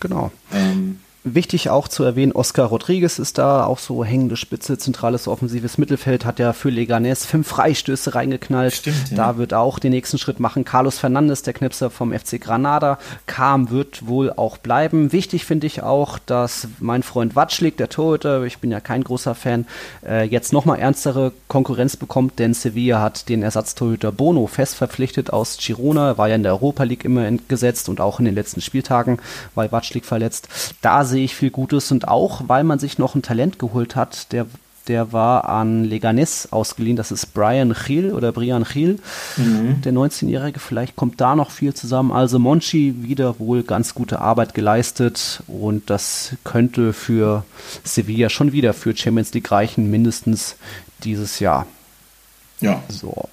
Genau. 0.00 0.32
Ähm, 0.52 0.98
Wichtig 1.22 1.68
auch 1.68 1.86
zu 1.86 2.02
erwähnen, 2.02 2.32
Oscar 2.32 2.64
Rodriguez 2.64 3.18
ist 3.18 3.36
da, 3.36 3.66
auch 3.66 3.78
so 3.78 4.02
hängende 4.02 4.38
Spitze, 4.38 4.78
zentrales 4.78 5.28
offensives 5.28 5.76
Mittelfeld, 5.76 6.24
hat 6.24 6.38
ja 6.38 6.54
für 6.54 6.70
Leganés 6.70 7.26
fünf 7.26 7.46
Freistöße 7.48 8.14
reingeknallt. 8.14 8.72
Stimmt, 8.72 9.10
ja. 9.10 9.16
Da 9.18 9.36
wird 9.36 9.52
auch 9.52 9.78
den 9.78 9.90
nächsten 9.90 10.16
Schritt 10.16 10.40
machen. 10.40 10.64
Carlos 10.64 10.98
Fernandes, 10.98 11.42
der 11.42 11.52
Knipser 11.52 11.90
vom 11.90 12.18
FC 12.18 12.40
Granada, 12.40 12.98
kam, 13.26 13.68
wird 13.68 14.06
wohl 14.06 14.32
auch 14.32 14.56
bleiben. 14.56 15.12
Wichtig 15.12 15.44
finde 15.44 15.66
ich 15.66 15.82
auch, 15.82 16.18
dass 16.18 16.68
mein 16.78 17.02
Freund 17.02 17.36
Watschlik, 17.36 17.76
der 17.76 17.90
Torhüter, 17.90 18.44
ich 18.44 18.56
bin 18.56 18.70
ja 18.70 18.80
kein 18.80 19.04
großer 19.04 19.34
Fan, 19.34 19.66
äh, 20.06 20.24
jetzt 20.24 20.54
nochmal 20.54 20.78
ernstere 20.78 21.32
Konkurrenz 21.48 21.98
bekommt, 21.98 22.38
denn 22.38 22.54
Sevilla 22.54 23.02
hat 23.02 23.28
den 23.28 23.42
Ersatztorhüter 23.42 24.10
Bono 24.10 24.46
fest 24.46 24.74
verpflichtet 24.74 25.34
aus 25.34 25.58
Girona, 25.58 26.16
war 26.16 26.28
ja 26.28 26.36
in 26.36 26.44
der 26.44 26.52
Europa 26.52 26.84
League 26.84 27.04
immer 27.04 27.30
gesetzt 27.48 27.90
und 27.90 28.00
auch 28.00 28.20
in 28.20 28.24
den 28.24 28.34
letzten 28.34 28.62
Spieltagen, 28.62 29.18
weil 29.54 29.70
Watschlik 29.70 30.06
verletzt. 30.06 30.48
Da 30.80 31.09
sehe 31.10 31.24
ich 31.24 31.36
viel 31.36 31.50
Gutes 31.50 31.92
und 31.92 32.08
auch, 32.08 32.42
weil 32.46 32.64
man 32.64 32.78
sich 32.78 32.98
noch 32.98 33.14
ein 33.14 33.22
Talent 33.22 33.58
geholt 33.58 33.96
hat, 33.96 34.32
der 34.32 34.46
der 34.88 35.12
war 35.12 35.48
an 35.48 35.84
Leganes 35.84 36.52
ausgeliehen. 36.52 36.96
Das 36.96 37.12
ist 37.12 37.32
Brian 37.34 37.74
Gil 37.86 38.12
oder 38.12 38.32
Brian 38.32 38.64
Gil, 38.64 38.98
mhm. 39.36 39.82
der 39.82 39.92
19-Jährige. 39.92 40.58
Vielleicht 40.58 40.96
kommt 40.96 41.20
da 41.20 41.36
noch 41.36 41.50
viel 41.50 41.74
zusammen. 41.74 42.10
Also 42.10 42.38
Monchi 42.38 42.94
wieder 43.02 43.38
wohl 43.38 43.62
ganz 43.62 43.94
gute 43.94 44.20
Arbeit 44.20 44.52
geleistet 44.52 45.42
und 45.46 45.90
das 45.90 46.32
könnte 46.42 46.92
für 46.92 47.44
Sevilla 47.84 48.30
schon 48.30 48.52
wieder 48.52 48.74
für 48.74 48.96
Champions 48.96 49.32
League 49.32 49.52
reichen, 49.52 49.90
mindestens 49.90 50.56
dieses 51.04 51.38
Jahr. 51.38 51.66
Ja. 52.60 52.82
So. 52.88 53.28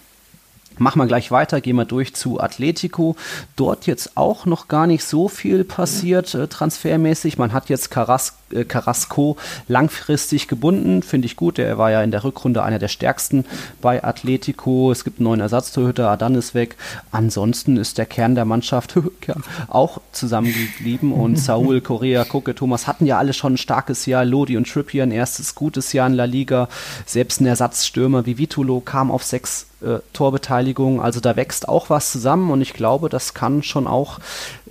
Machen 0.77 0.99
wir 0.99 1.07
gleich 1.07 1.31
weiter, 1.31 1.61
gehen 1.61 1.75
wir 1.75 1.85
durch 1.85 2.13
zu 2.13 2.39
Atletico. 2.39 3.15
Dort 3.55 3.87
jetzt 3.87 4.15
auch 4.15 4.45
noch 4.45 4.67
gar 4.67 4.87
nicht 4.87 5.03
so 5.03 5.27
viel 5.27 5.63
passiert 5.63 6.33
äh, 6.35 6.47
transfermäßig. 6.47 7.37
Man 7.37 7.53
hat 7.53 7.69
jetzt 7.69 7.91
Carras 7.91 8.35
äh, 8.51 8.63
Carrasco 8.63 9.37
langfristig 9.67 10.47
gebunden, 10.47 11.03
finde 11.03 11.25
ich 11.25 11.35
gut. 11.35 11.57
Der 11.57 11.77
war 11.77 11.91
ja 11.91 12.01
in 12.03 12.11
der 12.11 12.23
Rückrunde 12.23 12.63
einer 12.63 12.79
der 12.79 12.87
stärksten 12.87 13.45
bei 13.81 14.03
Atletico. 14.03 14.91
Es 14.91 15.03
gibt 15.03 15.19
einen 15.19 15.25
neuen 15.25 15.39
Ersatztorhüter, 15.39 16.09
Adan 16.09 16.35
ist 16.35 16.53
weg. 16.53 16.75
Ansonsten 17.11 17.77
ist 17.77 17.97
der 17.97 18.05
Kern 18.05 18.35
der 18.35 18.45
Mannschaft 18.45 18.95
auch 19.67 20.01
zusammengeblieben 20.11 21.11
und 21.11 21.37
Saul, 21.39 21.81
Correa, 21.81 22.23
Koke, 22.23 22.55
Thomas 22.55 22.87
hatten 22.87 23.05
ja 23.05 23.17
alle 23.17 23.33
schon 23.33 23.53
ein 23.53 23.57
starkes 23.57 24.05
Jahr. 24.05 24.25
Lodi 24.25 24.57
und 24.57 24.69
Trippier 24.69 25.03
ein 25.03 25.11
erstes 25.11 25.55
gutes 25.55 25.93
Jahr 25.93 26.07
in 26.07 26.13
La 26.13 26.25
Liga. 26.25 26.69
Selbst 27.05 27.41
ein 27.41 27.45
Ersatzstürmer 27.45 28.25
wie 28.25 28.37
Vitulo 28.37 28.79
kam 28.79 29.11
auf 29.11 29.23
sechs 29.23 29.67
äh, 29.81 29.99
Torbeteiligung. 30.13 31.01
Also 31.01 31.19
da 31.19 31.35
wächst 31.35 31.69
auch 31.69 31.89
was 31.89 32.11
zusammen 32.11 32.51
und 32.51 32.61
ich 32.61 32.73
glaube, 32.73 33.09
das 33.09 33.33
kann 33.33 33.63
schon 33.63 33.87
auch 33.87 34.19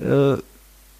äh, 0.00 0.36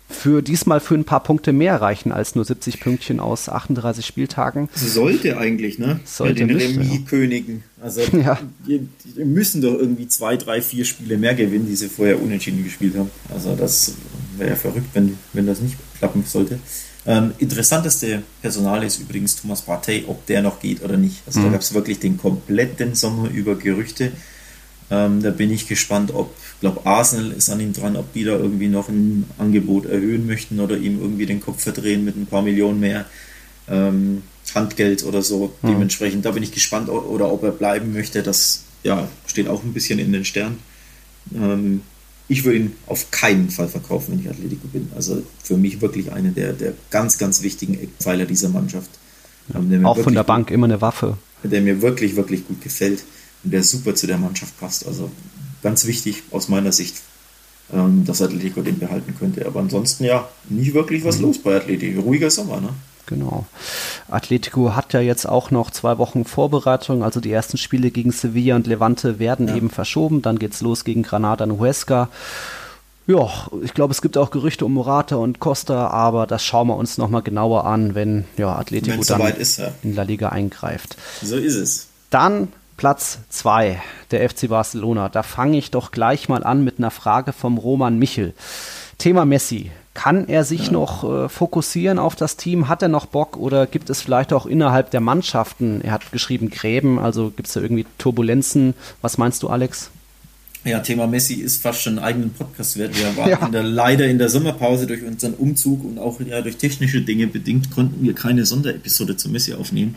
für 0.09 0.41
diesmal 0.41 0.81
für 0.81 0.95
ein 0.95 1.05
paar 1.05 1.23
Punkte 1.23 1.53
mehr 1.53 1.81
reichen 1.81 2.13
als 2.13 2.35
nur 2.35 2.45
70 2.45 2.81
Pünktchen 2.81 3.19
aus 3.19 3.49
38 3.49 4.07
Spieltagen. 4.07 4.69
Sollte 4.75 5.37
eigentlich, 5.37 5.79
ne? 5.79 6.01
Sollte 6.05 6.47
Bei 6.47 6.55
den 6.55 6.57
Remis-Königen. 6.57 7.65
Also 7.81 8.03
ja. 8.13 8.39
die, 8.67 8.89
die, 9.05 9.25
müssen 9.25 9.63
doch 9.63 9.75
irgendwie 9.75 10.07
zwei, 10.09 10.37
drei, 10.37 10.63
vier 10.63 10.85
Spiele 10.85 11.19
mehr 11.19 11.35
gewinnen, 11.35 11.67
die 11.67 11.77
sie 11.77 11.89
vorher 11.89 12.23
unentschieden 12.23 12.63
gespielt 12.63 12.97
haben. 12.97 13.11
Also 13.33 13.57
das 13.57 13.95
wäre 14.37 14.51
ja 14.51 14.57
verrückt, 14.57 14.89
wenn, 14.95 15.19
wenn 15.33 15.47
das 15.47 15.61
nicht 15.61 15.77
klappen 15.99 16.25
sollte. 16.25 16.61
Ähm, 17.07 17.33
interessanteste 17.39 18.23
Personal 18.43 18.83
ist 18.83 18.99
übrigens 18.99 19.37
Thomas 19.37 19.63
Partey, 19.63 20.05
ob 20.09 20.27
der 20.27 20.43
noch 20.43 20.61
geht 20.61 20.83
oder 20.83 20.97
nicht. 20.97 21.23
Also 21.27 21.41
mhm. 21.41 21.45
da 21.45 21.51
gab 21.53 21.61
es 21.61 21.75
wirklich 21.75 22.01
den 22.01 22.17
kompletten 22.17 22.95
Sommer 22.95 23.29
über 23.31 23.57
Gerüchte. 23.57 24.13
Ähm, 24.91 25.23
da 25.23 25.31
bin 25.31 25.51
ich 25.51 25.69
gespannt, 25.69 26.13
ob, 26.15 26.35
ich 26.57 26.61
glaube, 26.61 26.87
Arsenal 26.87 27.33
ist 27.33 27.51
an 27.51 27.61
ihm 27.61 27.75
dran, 27.75 27.97
ob 27.97 28.15
die 28.15 28.25
da 28.25 28.33
irgendwie 28.33 28.69
noch 28.69 28.89
ein 28.89 29.27
Angebot 29.37 29.85
erhöhen 29.85 30.27
möchten 30.27 30.59
oder 30.59 30.79
ihm 30.79 30.99
irgendwie 30.99 31.27
den 31.27 31.43
Kopf 31.43 31.63
verdrehen 31.63 32.03
mit 32.03 32.17
ein 32.17 32.25
paar 32.25 32.41
Millionen 32.41 32.81
mehr 32.81 33.05
ähm, 33.69 34.23
Handgeld 34.55 35.05
oder 35.05 35.21
so. 35.21 35.53
Mhm. 35.61 35.69
Dementsprechend, 35.69 36.25
da 36.25 36.31
bin 36.31 36.43
ich 36.43 36.53
gespannt, 36.53 36.89
oder 36.89 37.31
ob 37.31 37.43
er 37.43 37.51
bleiben 37.51 37.93
möchte. 37.93 38.23
Das 38.23 38.63
ja, 38.83 39.07
steht 39.27 39.49
auch 39.49 39.63
ein 39.65 39.75
bisschen 39.75 39.99
in 39.99 40.13
den 40.13 40.25
Sternen. 40.25 40.59
Ähm, 41.35 41.83
ich 42.27 42.45
würde 42.45 42.59
ihn 42.59 42.73
auf 42.87 43.11
keinen 43.11 43.51
Fall 43.51 43.69
verkaufen, 43.69 44.13
wenn 44.13 44.21
ich 44.21 44.31
Atletico 44.31 44.67
bin. 44.69 44.91
Also 44.97 45.23
für 45.43 45.59
mich 45.59 45.83
wirklich 45.83 46.11
einer 46.11 46.31
der, 46.31 46.55
der 46.55 46.73
ganz, 46.91 47.19
ganz 47.19 47.43
wichtigen 47.43 47.79
Eckpfeiler 47.79 48.25
dieser 48.25 48.49
Mannschaft. 48.49 48.89
Ja, 49.53 49.85
auch 49.85 49.99
von 49.99 50.15
der 50.15 50.25
Bank 50.25 50.51
immer 50.51 50.65
eine 50.65 50.81
Waffe. 50.81 51.19
Der 51.43 51.61
mir 51.61 51.83
wirklich, 51.83 52.17
wirklich 52.17 52.49
gut 52.49 52.63
gefällt 52.63 53.05
und 53.45 53.53
der 53.53 53.63
super 53.63 53.95
zu 53.95 54.07
der 54.07 54.17
Mannschaft 54.17 54.59
passt. 54.59 54.87
Also 54.87 55.11
ganz 55.63 55.87
wichtig 55.87 56.23
aus 56.31 56.49
meiner 56.49 56.73
Sicht, 56.73 56.97
ähm, 57.73 58.05
dass 58.05 58.23
Atletico 58.23 58.63
den 58.63 58.79
behalten 58.79 59.15
könnte. 59.19 59.47
Aber 59.47 59.61
ansonsten 59.61 60.05
ja, 60.05 60.29
nicht 60.49 60.75
wirklich 60.75 61.05
was 61.05 61.19
mhm. 61.19 61.25
los 61.25 61.39
bei 61.39 61.57
Atletico. 61.57 62.01
Ruhiger 62.01 62.31
Sommer, 62.31 62.61
ne? 62.61 62.71
Genau. 63.07 63.47
Atletico 64.09 64.75
hat 64.75 64.93
ja 64.93 65.01
jetzt 65.01 65.27
auch 65.27 65.53
noch 65.53 65.71
zwei 65.71 65.97
Wochen 65.99 66.25
Vorbereitung, 66.25 67.05
also 67.05 67.21
die 67.21 67.31
ersten 67.31 67.57
Spiele 67.57 67.93
gegen 67.93 68.11
Sevilla 68.11 68.57
und 68.57 68.67
Levante 68.67 69.21
werden 69.21 69.47
ja. 69.49 69.55
eben 69.55 69.71
verschoben. 69.71 70.23
Dann 70.23 70.39
geht's 70.39 70.61
los 70.61 70.85
gegen 70.85 71.05
Granada 71.05 71.45
und 71.45 71.61
Huesca. 71.61 72.09
Ja, 73.07 73.31
ich 73.63 73.73
glaube, 73.73 73.93
es 73.93 74.03
gibt 74.03 74.19
auch 74.19 74.33
Gerüchte 74.33 74.65
um 74.65 74.75
Morata 74.75 75.15
und 75.15 75.39
Costa, 75.39 75.87
aber 75.89 76.27
das 76.27 76.45
schauen 76.45 76.67
wir 76.67 76.77
uns 76.77 76.99
nochmal 76.99 77.23
genauer 77.23 77.65
an, 77.65 77.95
wenn 77.95 78.25
ja, 78.37 78.57
Atletico 78.57 78.97
Wenn's 78.97 79.07
dann 79.07 79.23
ist, 79.23 79.59
ja. 79.59 79.69
in 79.85 79.95
La 79.95 80.03
Liga 80.03 80.31
eingreift. 80.31 80.97
So 81.23 81.37
ist 81.37 81.55
es. 81.55 81.87
Dann 82.11 82.49
Platz 82.77 83.21
2, 83.31 83.81
der 84.11 84.29
FC 84.29 84.49
Barcelona. 84.49 85.09
Da 85.09 85.23
fange 85.23 85.57
ich 85.57 85.71
doch 85.71 85.91
gleich 85.91 86.29
mal 86.29 86.45
an 86.45 86.63
mit 86.63 86.79
einer 86.79 86.91
Frage 86.91 87.33
vom 87.33 87.59
Roman 87.59 87.99
Michel. 87.99 88.35
Thema 88.99 89.25
Messi. 89.25 89.71
Kann 89.95 90.29
er 90.29 90.45
sich 90.45 90.67
ja. 90.67 90.73
noch 90.73 91.05
äh, 91.05 91.29
fokussieren 91.31 91.99
auf 91.99 92.17
das 92.17 92.37
Team? 92.37 92.69
Hat 92.69 92.83
er 92.83 92.89
noch 92.89 93.07
Bock 93.07 93.39
oder 93.39 93.67
gibt 93.67 93.89
es 93.89 94.03
vielleicht 94.03 94.35
auch 94.35 94.45
innerhalb 94.45 94.91
der 94.91 95.01
Mannschaften, 95.01 95.81
er 95.81 95.93
hat 95.93 96.13
geschrieben 96.13 96.51
Gräben, 96.51 96.99
also 96.99 97.31
gibt 97.31 97.49
es 97.49 97.55
da 97.55 97.61
irgendwie 97.61 97.87
Turbulenzen? 97.97 98.75
Was 99.01 99.17
meinst 99.17 99.43
du, 99.43 99.49
Alex? 99.49 99.91
Ja, 100.65 100.81
Thema 100.81 101.07
Messi 101.07 101.35
ist 101.35 101.63
fast 101.63 101.81
schon 101.81 101.99
einen 101.99 102.05
eigenen 102.05 102.31
Podcast 102.31 102.77
wert. 102.77 102.99
Wir 102.99 103.17
waren 103.17 103.31
ja. 103.31 103.47
in 103.47 103.53
der, 103.53 103.63
leider 103.63 104.07
in 104.07 104.19
der 104.19 104.29
Sommerpause 104.29 104.87
durch 104.87 105.03
unseren 105.03 105.33
Umzug 105.33 105.83
und 105.83 105.99
auch 105.99 106.21
ja, 106.21 106.43
durch 106.43 106.59
technische 106.59 107.01
Dinge 107.01 107.27
bedingt 107.29 107.71
konnten 107.71 108.05
wir 108.05 108.15
keine 108.15 108.45
Sonderepisode 108.45 109.17
zu 109.17 109.31
Messi 109.31 109.55
aufnehmen. 109.55 109.95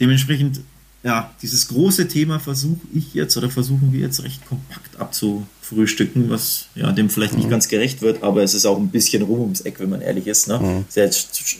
Dementsprechend 0.00 0.60
ja, 1.02 1.30
dieses 1.40 1.68
große 1.68 2.08
Thema 2.08 2.40
versuche 2.40 2.80
ich 2.92 3.14
jetzt 3.14 3.36
oder 3.36 3.50
versuchen 3.50 3.92
wir 3.92 4.00
jetzt 4.00 4.22
recht 4.22 4.44
kompakt 4.46 5.00
abzufrühstücken, 5.00 6.28
was 6.28 6.66
ja 6.74 6.92
dem 6.92 7.08
vielleicht 7.08 7.34
nicht 7.34 7.46
mhm. 7.46 7.50
ganz 7.50 7.68
gerecht 7.68 8.02
wird, 8.02 8.22
aber 8.22 8.42
es 8.42 8.52
ist 8.52 8.66
auch 8.66 8.76
ein 8.76 8.88
bisschen 8.88 9.22
rum 9.22 9.40
ums 9.40 9.62
Eck, 9.62 9.80
wenn 9.80 9.88
man 9.88 10.02
ehrlich 10.02 10.26
ist. 10.26 10.48
Ne? 10.48 10.58
Mhm. 10.58 10.84
Ist 10.88 10.96
ja 10.96 11.04
jetzt 11.04 11.56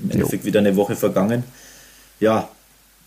im 0.00 0.10
Endeffekt 0.10 0.44
jo. 0.44 0.46
wieder 0.46 0.60
eine 0.60 0.76
Woche 0.76 0.94
vergangen. 0.94 1.42
Ja, 2.20 2.48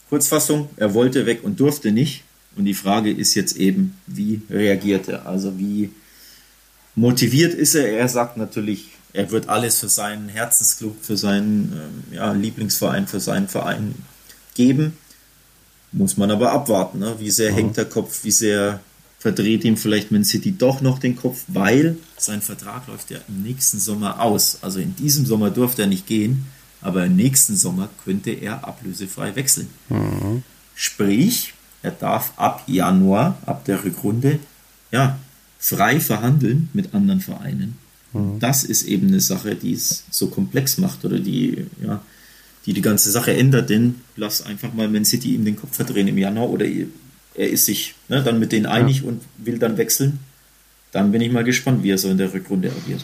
Kurzfassung, 0.10 0.70
er 0.76 0.94
wollte 0.94 1.26
weg 1.26 1.42
und 1.44 1.60
durfte 1.60 1.92
nicht. 1.92 2.24
Und 2.58 2.66
die 2.66 2.74
Frage 2.74 3.10
ist 3.10 3.34
jetzt 3.36 3.56
eben, 3.56 3.98
wie 4.08 4.42
reagiert 4.50 5.08
er? 5.08 5.26
Also 5.26 5.58
wie 5.58 5.90
motiviert 6.96 7.54
ist 7.54 7.76
er? 7.76 7.88
Er 7.88 8.10
sagt 8.10 8.36
natürlich, 8.36 8.90
er 9.14 9.32
wird 9.32 9.48
alles 9.48 9.80
für 9.80 9.88
seinen 9.88 10.28
Herzensclub, 10.28 10.98
für 11.02 11.16
seinen 11.16 11.72
ähm, 11.74 12.16
ja, 12.16 12.34
Lieblingsverein, 12.34 13.08
für 13.08 13.22
seinen 13.22 13.48
Verein 13.48 13.96
geben. 14.54 14.98
Muss 15.92 16.18
man 16.18 16.32
aber 16.32 16.52
abwarten, 16.52 17.00
ne? 17.00 17.16
wie 17.20 17.32
sehr 17.32 17.52
mhm. 17.52 17.56
hängt 17.56 17.78
der 17.78 17.86
Kopf, 17.86 18.24
wie 18.24 18.32
sehr 18.32 18.80
verdreht 19.20 19.64
ihm 19.66 19.78
vielleicht 19.78 20.12
Man 20.12 20.24
City 20.24 20.58
doch 20.58 20.82
noch 20.82 20.98
den 20.98 21.16
Kopf, 21.16 21.44
weil 21.48 21.98
sein 22.18 22.42
Vertrag 22.42 22.88
läuft 22.88 23.12
ja 23.12 23.20
im 23.28 23.44
nächsten 23.44 23.80
Sommer 23.80 24.20
aus. 24.20 24.58
Also 24.62 24.80
in 24.80 24.96
diesem 24.96 25.26
Sommer 25.26 25.52
durfte 25.52 25.84
er 25.84 25.88
nicht 25.88 26.08
gehen, 26.08 26.48
aber 26.82 27.06
im 27.06 27.16
nächsten 27.16 27.56
Sommer 27.56 27.90
könnte 28.04 28.32
er 28.32 28.68
ablösefrei 28.68 29.36
wechseln. 29.36 29.68
Mhm. 29.90 30.44
Sprich, 30.74 31.54
er 31.84 31.92
darf 31.92 32.34
ab 32.38 32.64
Januar, 32.68 33.38
ab 33.46 33.66
der 33.66 33.84
Rückrunde, 33.84 34.40
ja, 34.92 35.20
frei 35.60 36.00
verhandeln 36.00 36.70
mit 36.74 36.96
anderen 36.96 37.22
Vereinen. 37.22 37.78
Mhm. 38.14 38.40
Das 38.40 38.64
ist 38.64 38.84
eben 38.84 39.08
eine 39.08 39.22
Sache, 39.22 39.56
die 39.56 39.74
es 39.74 40.04
so 40.10 40.28
komplex 40.28 40.78
macht 40.80 41.06
oder 41.06 41.20
die, 41.20 41.68
ja, 41.84 42.02
die 42.66 42.74
die 42.74 42.82
ganze 42.82 43.12
Sache 43.12 43.34
ändert, 43.34 43.70
denn 43.70 43.96
lass 44.16 44.46
einfach 44.46 44.74
mal 44.74 44.88
Man 44.88 45.06
City 45.06 45.36
ihm 45.36 45.46
den 45.46 45.56
Kopf 45.56 45.76
verdrehen 45.76 46.08
im 46.08 46.18
Januar 46.18 46.50
oder 46.50 46.66
er 46.66 47.50
ist 47.50 47.66
sich 47.66 47.96
ne, 48.08 48.22
dann 48.24 48.40
mit 48.40 48.52
denen 48.52 48.66
einig 48.66 49.02
ja. 49.02 49.08
und 49.08 49.22
will 49.38 49.58
dann 49.58 49.78
wechseln. 49.78 50.20
Dann 50.92 51.12
bin 51.12 51.22
ich 51.22 51.32
mal 51.32 51.44
gespannt, 51.44 51.84
wie 51.84 51.92
er 51.92 51.98
so 51.98 52.10
in 52.10 52.18
der 52.18 52.34
Rückrunde 52.34 52.70
agiert. 52.70 53.04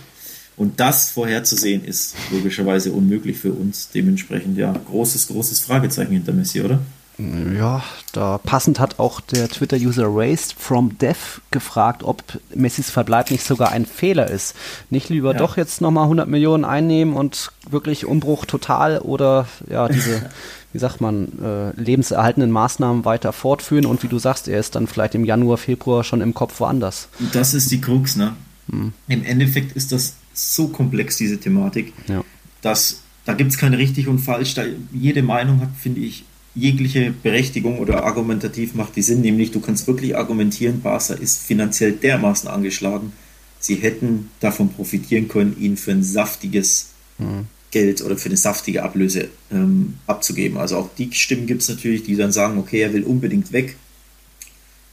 Und 0.57 0.79
das 0.79 1.09
vorherzusehen 1.09 1.85
ist 1.85 2.15
logischerweise 2.31 2.91
unmöglich 2.91 3.37
für 3.37 3.53
uns. 3.53 3.89
Dementsprechend 3.93 4.57
ja, 4.57 4.73
großes, 4.73 5.27
großes 5.27 5.59
Fragezeichen 5.59 6.11
hinter 6.11 6.33
Messi, 6.33 6.61
oder? 6.61 6.79
Ja, 7.19 7.83
da 8.11 8.37
passend 8.37 8.79
hat 8.79 8.99
auch 8.99 9.21
der 9.21 9.49
Twitter-User 9.49 10.05
Raised 10.07 10.53
from 10.53 10.97
Death 10.99 11.41
gefragt, 11.49 12.03
ob 12.03 12.23
Messis 12.53 12.91
Verbleib 12.91 13.31
nicht 13.31 13.43
sogar 13.43 13.71
ein 13.71 13.87
Fehler 13.87 14.29
ist. 14.29 14.55
Nicht 14.91 15.09
lieber 15.09 15.31
ja. 15.31 15.37
doch 15.37 15.57
jetzt 15.57 15.81
nochmal 15.81 16.03
100 16.03 16.27
Millionen 16.27 16.63
einnehmen 16.63 17.15
und 17.15 17.51
wirklich 17.69 18.05
Umbruch 18.05 18.45
total 18.45 18.99
oder 18.99 19.47
ja, 19.67 19.87
diese, 19.87 20.29
wie 20.73 20.79
sagt 20.79 21.01
man, 21.01 21.27
äh, 21.43 21.71
lebenserhaltenden 21.81 22.51
Maßnahmen 22.51 23.03
weiter 23.03 23.33
fortführen 23.33 23.87
und 23.87 24.03
wie 24.03 24.07
du 24.07 24.19
sagst, 24.19 24.47
er 24.47 24.59
ist 24.59 24.75
dann 24.75 24.85
vielleicht 24.85 25.15
im 25.15 25.25
Januar, 25.25 25.57
Februar 25.57 26.03
schon 26.03 26.21
im 26.21 26.35
Kopf 26.35 26.59
woanders. 26.59 27.09
Das 27.33 27.55
ist 27.55 27.71
die 27.71 27.81
Krux, 27.81 28.15
ne? 28.15 28.33
Hm. 28.69 28.93
Im 29.07 29.23
Endeffekt 29.23 29.75
ist 29.75 29.91
das 29.91 30.17
so 30.33 30.67
komplex, 30.67 31.17
diese 31.17 31.39
Thematik, 31.39 31.93
ja. 32.07 32.23
dass 32.61 33.01
da 33.25 33.33
gibt 33.33 33.51
es 33.51 33.57
kein 33.57 33.73
richtig 33.73 34.07
und 34.07 34.19
falsch. 34.19 34.53
Da 34.53 34.63
jede 34.93 35.21
Meinung 35.21 35.59
hat, 35.59 35.69
finde 35.77 35.99
ich, 35.99 36.23
jegliche 36.57 37.13
Berechtigung 37.23 37.79
oder 37.79 38.03
argumentativ 38.03 38.73
macht 38.73 38.95
die 38.95 39.01
Sinn, 39.01 39.21
nämlich 39.21 39.51
du 39.51 39.59
kannst 39.59 39.87
wirklich 39.87 40.17
argumentieren, 40.17 40.81
Barca 40.81 41.13
ist 41.13 41.39
finanziell 41.39 41.91
dermaßen 41.91 42.49
angeschlagen, 42.49 43.13
sie 43.59 43.75
hätten 43.75 44.29
davon 44.39 44.69
profitieren 44.69 45.27
können, 45.27 45.55
ihn 45.59 45.77
für 45.77 45.91
ein 45.91 46.03
saftiges 46.03 46.87
mhm. 47.19 47.45
Geld 47.71 48.01
oder 48.01 48.17
für 48.17 48.29
eine 48.29 48.37
saftige 48.37 48.83
Ablöse 48.83 49.29
ähm, 49.51 49.95
abzugeben. 50.07 50.57
Also 50.57 50.77
auch 50.77 50.89
die 50.97 51.11
Stimmen 51.13 51.47
gibt 51.47 51.61
es 51.61 51.69
natürlich, 51.69 52.03
die 52.03 52.15
dann 52.15 52.31
sagen, 52.31 52.57
okay, 52.57 52.81
er 52.81 52.93
will 52.93 53.03
unbedingt 53.03 53.51
weg. 53.51 53.75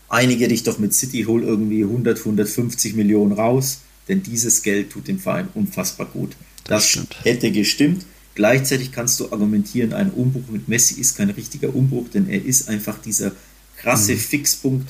Einige 0.08 0.48
dich 0.48 0.64
doch 0.64 0.78
mit 0.78 0.92
City, 0.92 1.24
hol 1.24 1.42
irgendwie 1.42 1.82
100, 1.82 2.18
150 2.18 2.94
Millionen 2.94 3.32
raus, 3.32 3.80
denn 4.08 4.22
dieses 4.22 4.62
Geld 4.62 4.90
tut 4.90 5.08
dem 5.08 5.18
Verein 5.18 5.48
unfassbar 5.54 6.06
gut. 6.06 6.36
Das, 6.64 6.92
das 6.92 7.06
hätte 7.24 7.50
gestimmt. 7.52 8.04
Gleichzeitig 8.34 8.90
kannst 8.92 9.20
du 9.20 9.30
argumentieren, 9.30 9.92
ein 9.92 10.10
Umbruch 10.10 10.50
mit 10.50 10.68
Messi 10.68 11.00
ist 11.00 11.16
kein 11.16 11.30
richtiger 11.30 11.74
Umbruch, 11.74 12.08
denn 12.12 12.28
er 12.28 12.44
ist 12.44 12.68
einfach 12.68 12.98
dieser 12.98 13.32
krasse 13.76 14.12
mhm. 14.12 14.18
Fixpunkt 14.18 14.88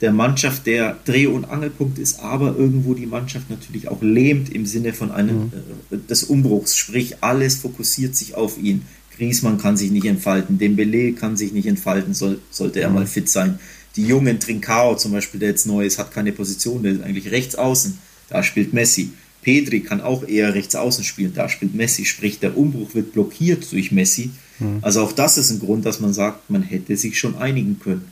der 0.00 0.12
Mannschaft, 0.12 0.66
der 0.66 0.98
Dreh- 1.06 1.26
und 1.26 1.46
Angelpunkt 1.46 1.98
ist, 1.98 2.20
aber 2.20 2.54
irgendwo 2.56 2.92
die 2.94 3.06
Mannschaft 3.06 3.48
natürlich 3.48 3.88
auch 3.88 4.02
lähmt 4.02 4.50
im 4.50 4.66
Sinne 4.66 4.92
von 4.92 5.10
einem 5.10 5.44
mhm. 5.44 5.52
äh, 5.90 5.96
des 5.96 6.24
Umbruchs. 6.24 6.76
Sprich, 6.76 7.22
alles 7.22 7.56
fokussiert 7.56 8.14
sich 8.14 8.34
auf 8.34 8.58
ihn. 8.58 8.82
Griesmann 9.16 9.56
kann 9.56 9.78
sich 9.78 9.90
nicht 9.90 10.04
entfalten, 10.04 10.58
Dembele 10.58 11.12
kann 11.12 11.38
sich 11.38 11.52
nicht 11.52 11.66
entfalten, 11.66 12.12
soll, 12.12 12.40
sollte 12.50 12.80
er 12.80 12.90
mhm. 12.90 12.96
mal 12.96 13.06
fit 13.06 13.30
sein. 13.30 13.58
Die 13.96 14.06
jungen 14.06 14.38
Trincao 14.38 14.96
zum 14.96 15.12
Beispiel, 15.12 15.40
der 15.40 15.50
jetzt 15.50 15.66
neu 15.66 15.86
ist, 15.86 15.98
hat 15.98 16.12
keine 16.12 16.32
Position, 16.32 16.82
der 16.82 16.92
ist 16.92 17.02
eigentlich 17.02 17.30
rechts 17.30 17.54
außen. 17.54 17.96
Da 18.28 18.42
spielt 18.42 18.74
Messi. 18.74 19.12
Pedri 19.46 19.78
kann 19.78 20.00
auch 20.00 20.26
eher 20.26 20.54
rechts 20.54 20.74
außen 20.74 21.04
spielen, 21.04 21.32
da 21.32 21.48
spielt 21.48 21.72
Messi, 21.72 22.04
sprich 22.04 22.40
der 22.40 22.56
Umbruch 22.56 22.96
wird 22.96 23.12
blockiert 23.12 23.70
durch 23.70 23.92
Messi. 23.92 24.30
Mhm. 24.58 24.78
Also 24.82 25.02
auch 25.02 25.12
das 25.12 25.38
ist 25.38 25.52
ein 25.52 25.60
Grund, 25.60 25.86
dass 25.86 26.00
man 26.00 26.12
sagt, 26.12 26.50
man 26.50 26.62
hätte 26.62 26.96
sich 26.96 27.16
schon 27.16 27.38
einigen 27.38 27.78
können. 27.78 28.10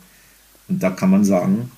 Und 0.69 0.81
da 0.81 0.90
kann 0.90 1.11
man 1.11 1.24
sagen, 1.24 1.73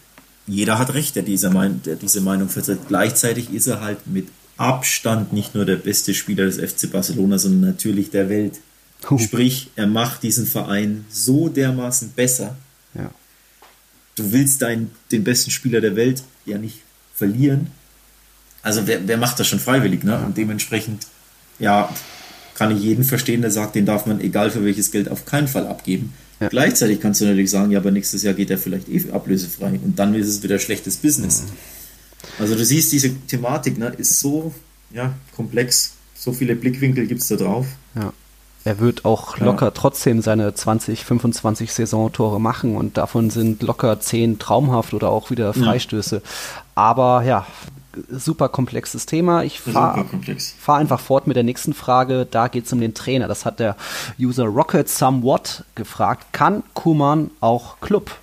jeder 0.46 0.78
hat 0.78 0.92
recht, 0.92 1.16
der 1.16 1.22
diese, 1.22 1.48
Meinung, 1.48 1.80
der 1.86 1.96
diese 1.96 2.20
Meinung 2.20 2.50
vertritt. 2.50 2.80
Gleichzeitig 2.86 3.50
ist 3.50 3.66
er 3.66 3.80
halt 3.80 4.06
mit 4.06 4.28
Abstand 4.58 5.32
nicht 5.32 5.54
nur 5.54 5.64
der 5.64 5.76
beste 5.76 6.12
Spieler 6.12 6.44
des 6.44 6.58
FC 6.58 6.92
Barcelona, 6.92 7.38
sondern 7.38 7.62
natürlich 7.62 8.10
der 8.10 8.28
Welt. 8.28 8.60
Uh. 9.10 9.16
Sprich, 9.16 9.70
er 9.74 9.86
macht 9.86 10.22
diesen 10.22 10.46
Verein 10.46 11.06
so 11.08 11.48
dermaßen 11.48 12.10
besser. 12.14 12.58
Ja. 12.92 13.10
Du 14.16 14.32
willst 14.32 14.60
deinen, 14.60 14.90
den 15.10 15.24
besten 15.24 15.50
Spieler 15.50 15.80
der 15.80 15.96
Welt 15.96 16.24
ja 16.44 16.58
nicht 16.58 16.82
verlieren, 17.14 17.68
also 18.66 18.88
wer, 18.88 19.06
wer 19.06 19.16
macht 19.16 19.38
das 19.38 19.46
schon 19.46 19.60
freiwillig, 19.60 20.02
ne? 20.02 20.18
Und 20.26 20.36
dementsprechend, 20.36 21.06
ja, 21.60 21.88
kann 22.56 22.76
ich 22.76 22.82
jeden 22.82 23.04
verstehen, 23.04 23.40
der 23.40 23.52
sagt, 23.52 23.76
den 23.76 23.86
darf 23.86 24.06
man, 24.06 24.20
egal 24.20 24.50
für 24.50 24.64
welches 24.64 24.90
Geld, 24.90 25.08
auf 25.08 25.24
keinen 25.24 25.46
Fall 25.46 25.68
abgeben. 25.68 26.12
Ja. 26.40 26.48
Gleichzeitig 26.48 27.00
kannst 27.00 27.20
du 27.20 27.26
natürlich 27.26 27.50
sagen, 27.50 27.70
ja, 27.70 27.78
aber 27.78 27.92
nächstes 27.92 28.24
Jahr 28.24 28.34
geht 28.34 28.50
er 28.50 28.58
vielleicht 28.58 28.88
eh 28.88 29.12
ablösefrei 29.12 29.78
und 29.82 29.96
dann 30.00 30.14
ist 30.16 30.26
es 30.26 30.42
wieder 30.42 30.58
schlechtes 30.58 30.96
Business. 30.96 31.42
Mhm. 31.42 32.40
Also 32.40 32.56
du 32.56 32.64
siehst, 32.64 32.90
diese 32.90 33.14
Thematik 33.28 33.78
ne, 33.78 33.92
ist 33.96 34.18
so 34.18 34.52
ja, 34.90 35.12
komplex, 35.36 35.92
So 36.14 36.32
viele 36.32 36.56
Blickwinkel 36.56 37.06
gibt 37.06 37.22
es 37.22 37.28
da 37.28 37.36
drauf. 37.36 37.66
Ja. 37.94 38.12
Er 38.64 38.80
wird 38.80 39.04
auch 39.04 39.38
locker 39.38 39.66
ja. 39.66 39.70
trotzdem 39.70 40.22
seine 40.22 40.52
20, 40.52 41.04
25 41.04 41.72
Saisontore 41.72 42.40
machen 42.40 42.74
und 42.76 42.96
davon 42.96 43.30
sind 43.30 43.62
locker 43.62 44.00
10 44.00 44.40
traumhaft 44.40 44.92
oder 44.92 45.10
auch 45.10 45.30
wieder 45.30 45.54
Freistöße. 45.54 46.16
Ja. 46.16 46.22
Aber 46.74 47.22
ja, 47.22 47.46
super 48.10 48.48
komplexes 48.48 49.06
Thema. 49.06 49.44
Ich 49.44 49.60
fahre 49.60 50.04
fahr 50.58 50.78
einfach 50.78 51.00
fort 51.00 51.26
mit 51.26 51.36
der 51.36 51.44
nächsten 51.44 51.74
Frage. 51.74 52.26
Da 52.30 52.48
geht 52.48 52.66
es 52.66 52.72
um 52.72 52.80
den 52.80 52.94
Trainer. 52.94 53.28
Das 53.28 53.44
hat 53.44 53.60
der 53.60 53.76
User 54.18 54.44
Rocket 54.44 54.88
Somewhat 54.88 55.64
gefragt. 55.74 56.32
Kann 56.32 56.62
Kuman 56.74 57.30
auch 57.40 57.80
Club 57.80 58.16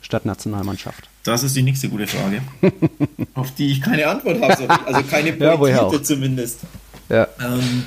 statt 0.00 0.26
Nationalmannschaft? 0.26 1.08
Das 1.22 1.42
ist 1.42 1.54
die 1.54 1.62
nächste 1.62 1.88
gute 1.88 2.06
Frage, 2.06 2.40
auf 3.34 3.54
die 3.54 3.72
ich 3.72 3.82
keine 3.82 4.06
Antwort 4.06 4.40
habe. 4.40 4.86
Also 4.86 5.02
keine 5.02 5.32
pointierte 5.34 5.96
ja, 5.96 6.02
zumindest. 6.02 6.60
Ja. 7.08 7.28
Ähm, 7.38 7.84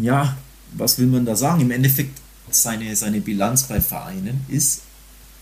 ja, 0.00 0.36
was 0.72 0.98
will 0.98 1.06
man 1.06 1.26
da 1.26 1.34
sagen? 1.34 1.62
Im 1.62 1.70
Endeffekt, 1.70 2.18
seine, 2.50 2.94
seine 2.96 3.20
Bilanz 3.20 3.64
bei 3.64 3.80
Vereinen 3.80 4.44
ist, 4.48 4.82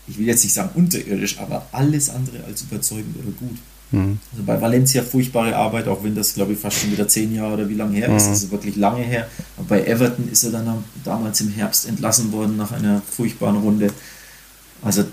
ich 0.07 0.17
will 0.17 0.25
jetzt 0.25 0.43
nicht 0.43 0.53
sagen 0.53 0.71
unterirdisch, 0.73 1.39
aber 1.39 1.67
alles 1.71 2.09
andere 2.09 2.43
als 2.45 2.63
überzeugend 2.63 3.17
oder 3.17 3.31
gut. 3.31 3.57
Mhm. 3.91 4.19
Also 4.31 4.43
bei 4.45 4.59
Valencia 4.59 5.03
furchtbare 5.03 5.55
Arbeit, 5.55 5.87
auch 5.87 6.03
wenn 6.03 6.15
das, 6.15 6.33
glaube 6.33 6.53
ich, 6.53 6.59
fast 6.59 6.79
schon 6.79 6.91
wieder 6.91 7.07
zehn 7.07 7.33
Jahre 7.33 7.53
oder 7.55 7.69
wie 7.69 7.75
lange 7.75 7.97
her 7.97 8.15
ist. 8.15 8.25
Mhm. 8.25 8.31
Also 8.31 8.51
wirklich 8.51 8.75
lange 8.75 9.03
her. 9.03 9.27
Aber 9.57 9.67
bei 9.67 9.85
Everton 9.85 10.29
ist 10.31 10.43
er 10.43 10.51
dann 10.51 10.83
damals 11.03 11.41
im 11.41 11.49
Herbst 11.49 11.87
entlassen 11.87 12.31
worden 12.31 12.57
nach 12.57 12.71
einer 12.71 13.01
furchtbaren 13.01 13.57
Runde. 13.57 13.89
Also 14.81 15.03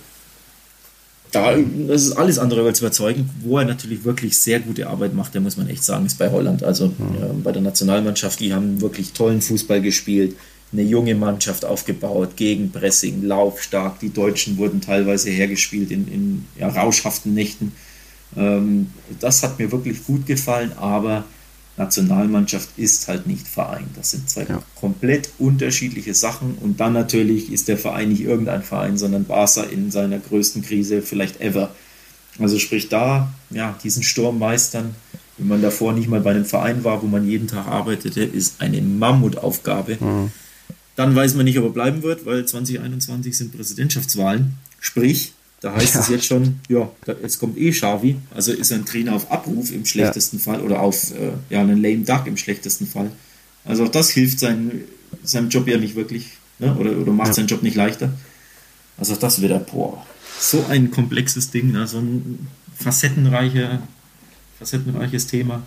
da, 1.33 1.55
das 1.87 2.03
ist 2.03 2.13
alles 2.13 2.39
andere 2.39 2.65
als 2.65 2.81
überzeugend. 2.81 3.29
Wo 3.43 3.59
er 3.59 3.65
natürlich 3.65 4.05
wirklich 4.05 4.39
sehr 4.39 4.61
gute 4.61 4.87
Arbeit 4.87 5.15
macht, 5.15 5.35
da 5.35 5.41
muss 5.41 5.57
man 5.57 5.69
echt 5.69 5.85
sagen, 5.85 6.07
ist 6.07 6.19
bei 6.19 6.31
Holland. 6.31 6.63
Also 6.63 6.87
mhm. 6.87 6.93
äh, 7.17 7.43
bei 7.43 7.53
der 7.53 7.63
Nationalmannschaft, 7.63 8.41
die 8.41 8.55
haben 8.55 8.81
wirklich 8.81 9.13
tollen 9.13 9.43
Fußball 9.43 9.83
gespielt, 9.83 10.37
eine 10.73 10.83
junge 10.83 11.15
Mannschaft 11.15 11.65
aufgebaut, 11.65 12.37
Gegenpressing, 12.37 13.23
laufstark. 13.23 14.01
Die 14.01 14.13
Deutschen 14.13 14.57
wurden 14.59 14.81
teilweise 14.81 15.31
hergespielt 15.31 15.91
in, 15.91 16.09
in 16.09 16.45
ja, 16.59 16.69
rauschhaften 16.69 17.35
Nächten. 17.35 17.73
Ähm, 18.37 18.91
das 19.21 19.43
hat 19.43 19.59
mir 19.59 19.73
wirklich 19.73 20.05
gut 20.05 20.27
gefallen, 20.27 20.73
aber 20.79 21.25
Nationalmannschaft 21.79 22.71
ist 22.77 23.09
halt 23.09 23.27
nicht 23.27 23.47
Verein. 23.47 23.87
Das 23.95 24.11
sind 24.11 24.29
zwei 24.29 24.43
ja. 24.43 24.63
komplett 24.75 25.31
unterschiedliche 25.39 26.13
Sachen. 26.13 26.57
Und 26.61 26.81
dann 26.81 26.93
natürlich 26.93 27.53
ist 27.53 27.69
der 27.69 27.79
Verein 27.79 28.11
nicht 28.11 28.23
irgendein 28.23 28.63
Verein, 28.63 28.99
sondern 28.99 29.25
Barca 29.25 29.63
in 29.63 29.91
seiner 29.91 30.19
größten 30.19 30.63
Krise 30.63 31.03
vielleicht 31.03 31.41
ever. 31.41 31.71
Also 32.39 32.59
sprich 32.59 32.89
da, 32.89 33.33
ja, 33.51 33.77
diesen 33.83 34.03
Sturm 34.03 34.39
meistern, 34.39 34.95
wenn 35.39 35.49
man 35.49 35.63
davor 35.63 35.93
nicht 35.93 36.09
mal 36.09 36.21
bei 36.21 36.31
einem 36.31 36.45
Verein 36.45 36.85
war, 36.85 37.03
wo 37.03 37.07
man 37.07 37.27
jeden 37.27 37.47
Tag 37.47 37.67
arbeitete, 37.67 38.23
ist 38.23 38.61
eine 38.61 38.83
Mammutaufgabe. 38.83 39.99
Mhm. 40.01 40.33
Dann 40.97 41.15
weiß 41.15 41.35
man 41.35 41.45
nicht, 41.45 41.59
ob 41.59 41.65
er 41.65 41.71
bleiben 41.71 42.03
wird, 42.03 42.27
weil 42.27 42.45
2021 42.45 43.37
sind 43.37 43.57
Präsidentschaftswahlen. 43.57 44.55
Sprich, 44.81 45.33
da 45.61 45.75
heißt 45.75 45.95
ja. 45.95 46.01
es 46.01 46.09
jetzt 46.09 46.27
schon, 46.27 46.61
ja, 46.69 46.89
jetzt 47.23 47.39
kommt 47.39 47.59
eh 47.59 47.71
Xavi, 47.71 48.17
also 48.33 48.53
ist 48.53 48.73
ein 48.73 48.85
Trainer 48.85 49.15
auf 49.15 49.31
Abruf 49.31 49.73
im 49.73 49.85
schlechtesten 49.85 50.37
ja. 50.37 50.43
Fall 50.43 50.61
oder 50.61 50.81
auf 50.81 51.13
äh, 51.13 51.33
ja, 51.51 51.61
einen 51.61 51.83
lame 51.83 52.05
duck 52.05 52.27
im 52.27 52.37
schlechtesten 52.37 52.87
Fall. 52.87 53.11
Also 53.65 53.85
auch 53.85 53.91
das 53.91 54.11
hilft 54.11 54.39
sein, 54.39 54.85
seinem 55.25 55.49
Job 55.49 55.67
ja 55.67 55.77
nicht 55.79 55.97
wirklich 55.97 56.29
ne? 56.59 56.75
oder, 56.77 56.97
oder 56.97 57.13
macht 57.13 57.29
ja. 57.29 57.35
seinen 57.35 57.49
Job 57.49 57.63
nicht 57.63 57.75
leichter. 57.75 58.13
Also 58.97 59.15
auch 59.15 59.19
das 59.19 59.43
wieder, 59.43 59.59
boah, 59.59 60.05
so 60.39 60.65
ein 60.69 60.91
komplexes 60.91 61.51
Ding, 61.51 61.73
ne? 61.73 61.87
so 61.89 61.99
ein 61.99 62.47
facettenreiche, 62.77 63.81
facettenreiches 64.59 65.27
Thema. 65.27 65.63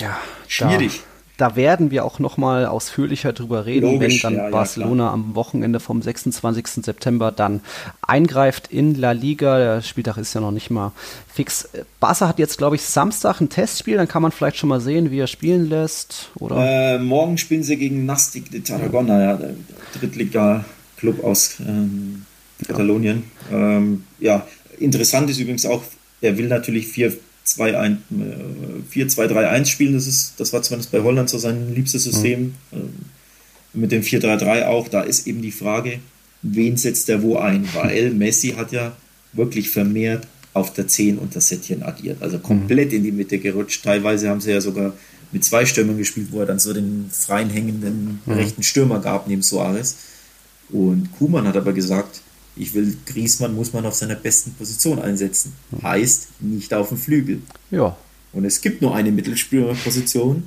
Ja, 0.00 0.20
schwierig. 0.46 1.00
Da 1.00 1.15
da 1.36 1.54
werden 1.54 1.90
wir 1.90 2.04
auch 2.04 2.18
nochmal 2.18 2.66
ausführlicher 2.66 3.32
drüber 3.32 3.66
reden, 3.66 3.92
Logisch, 3.92 4.24
wenn 4.24 4.34
dann 4.34 4.44
ja, 4.44 4.50
Barcelona 4.50 5.04
ja, 5.04 5.12
am 5.12 5.34
Wochenende 5.34 5.80
vom 5.80 6.00
26. 6.00 6.84
September 6.84 7.30
dann 7.30 7.60
eingreift 8.00 8.68
in 8.68 8.94
La 8.94 9.12
Liga. 9.12 9.58
Der 9.58 9.82
Spieltag 9.82 10.16
ist 10.16 10.34
ja 10.34 10.40
noch 10.40 10.50
nicht 10.50 10.70
mal 10.70 10.92
fix. 11.32 11.68
Barca 12.00 12.28
hat 12.28 12.38
jetzt, 12.38 12.56
glaube 12.56 12.76
ich, 12.76 12.82
Samstag 12.82 13.40
ein 13.40 13.50
Testspiel. 13.50 13.96
Dann 13.96 14.08
kann 14.08 14.22
man 14.22 14.32
vielleicht 14.32 14.56
schon 14.56 14.68
mal 14.68 14.80
sehen, 14.80 15.10
wie 15.10 15.18
er 15.18 15.26
spielen 15.26 15.68
lässt. 15.68 16.30
Oder? 16.38 16.94
Äh, 16.94 16.98
morgen 16.98 17.36
spielen 17.36 17.62
sie 17.62 17.76
gegen 17.76 18.06
Nastic 18.06 18.50
de 18.50 18.62
Tarragona, 18.62 19.22
ja, 19.22 19.36
der 19.36 19.54
Drittliga-Club 20.00 21.22
aus 21.22 21.56
ähm, 21.60 22.24
Katalonien. 22.66 23.24
Ähm, 23.52 24.04
ja, 24.18 24.46
interessant 24.78 25.28
ist 25.28 25.38
übrigens 25.38 25.66
auch, 25.66 25.82
er 26.22 26.38
will 26.38 26.48
natürlich 26.48 26.88
vier 26.88 27.12
4-2-3-1 27.46 29.60
äh, 29.60 29.66
spielen. 29.66 29.94
Das, 29.94 30.06
ist, 30.06 30.34
das 30.38 30.52
war 30.52 30.62
zumindest 30.62 30.92
bei 30.92 31.02
Holland 31.02 31.30
so 31.30 31.38
sein 31.38 31.74
liebstes 31.74 32.04
System. 32.04 32.54
Mhm. 32.72 32.90
Mit 33.72 33.92
dem 33.92 34.02
4-3-3 34.02 34.66
auch. 34.66 34.88
Da 34.88 35.02
ist 35.02 35.26
eben 35.26 35.42
die 35.42 35.52
Frage, 35.52 36.00
wen 36.42 36.76
setzt 36.76 37.08
er 37.08 37.22
wo 37.22 37.36
ein? 37.36 37.68
Weil 37.74 38.10
Messi 38.10 38.50
hat 38.50 38.72
ja 38.72 38.96
wirklich 39.32 39.70
vermehrt 39.70 40.26
auf 40.54 40.72
der 40.72 40.88
10 40.88 41.18
und 41.18 41.36
das 41.36 41.48
Sättchen 41.48 41.82
agiert. 41.82 42.22
Also 42.22 42.38
komplett 42.38 42.90
mhm. 42.90 42.96
in 42.96 43.04
die 43.04 43.12
Mitte 43.12 43.38
gerutscht. 43.38 43.84
Teilweise 43.84 44.28
haben 44.28 44.40
sie 44.40 44.50
ja 44.50 44.60
sogar 44.60 44.94
mit 45.32 45.44
zwei 45.44 45.66
Stürmern 45.66 45.98
gespielt, 45.98 46.28
wo 46.30 46.40
er 46.40 46.46
dann 46.46 46.58
so 46.58 46.72
den 46.72 47.10
freien 47.10 47.50
hängenden 47.50 48.20
mhm. 48.24 48.32
rechten 48.32 48.62
Stürmer 48.62 49.00
gab 49.00 49.28
neben 49.28 49.42
Suarez. 49.42 49.96
Und 50.70 51.12
Kuman 51.12 51.46
hat 51.46 51.56
aber 51.56 51.72
gesagt, 51.72 52.20
ich 52.56 52.74
will, 52.74 52.96
Griesmann 53.06 53.54
muss 53.54 53.72
man 53.72 53.84
auf 53.86 53.94
seiner 53.94 54.14
besten 54.14 54.52
Position 54.52 54.98
einsetzen. 54.98 55.52
Heißt, 55.82 56.28
nicht 56.40 56.72
auf 56.72 56.88
dem 56.88 56.98
Flügel. 56.98 57.42
Ja. 57.70 57.96
Und 58.32 58.44
es 58.44 58.60
gibt 58.60 58.82
nur 58.82 58.94
eine 58.94 59.12
Mittelspielerposition. 59.12 60.44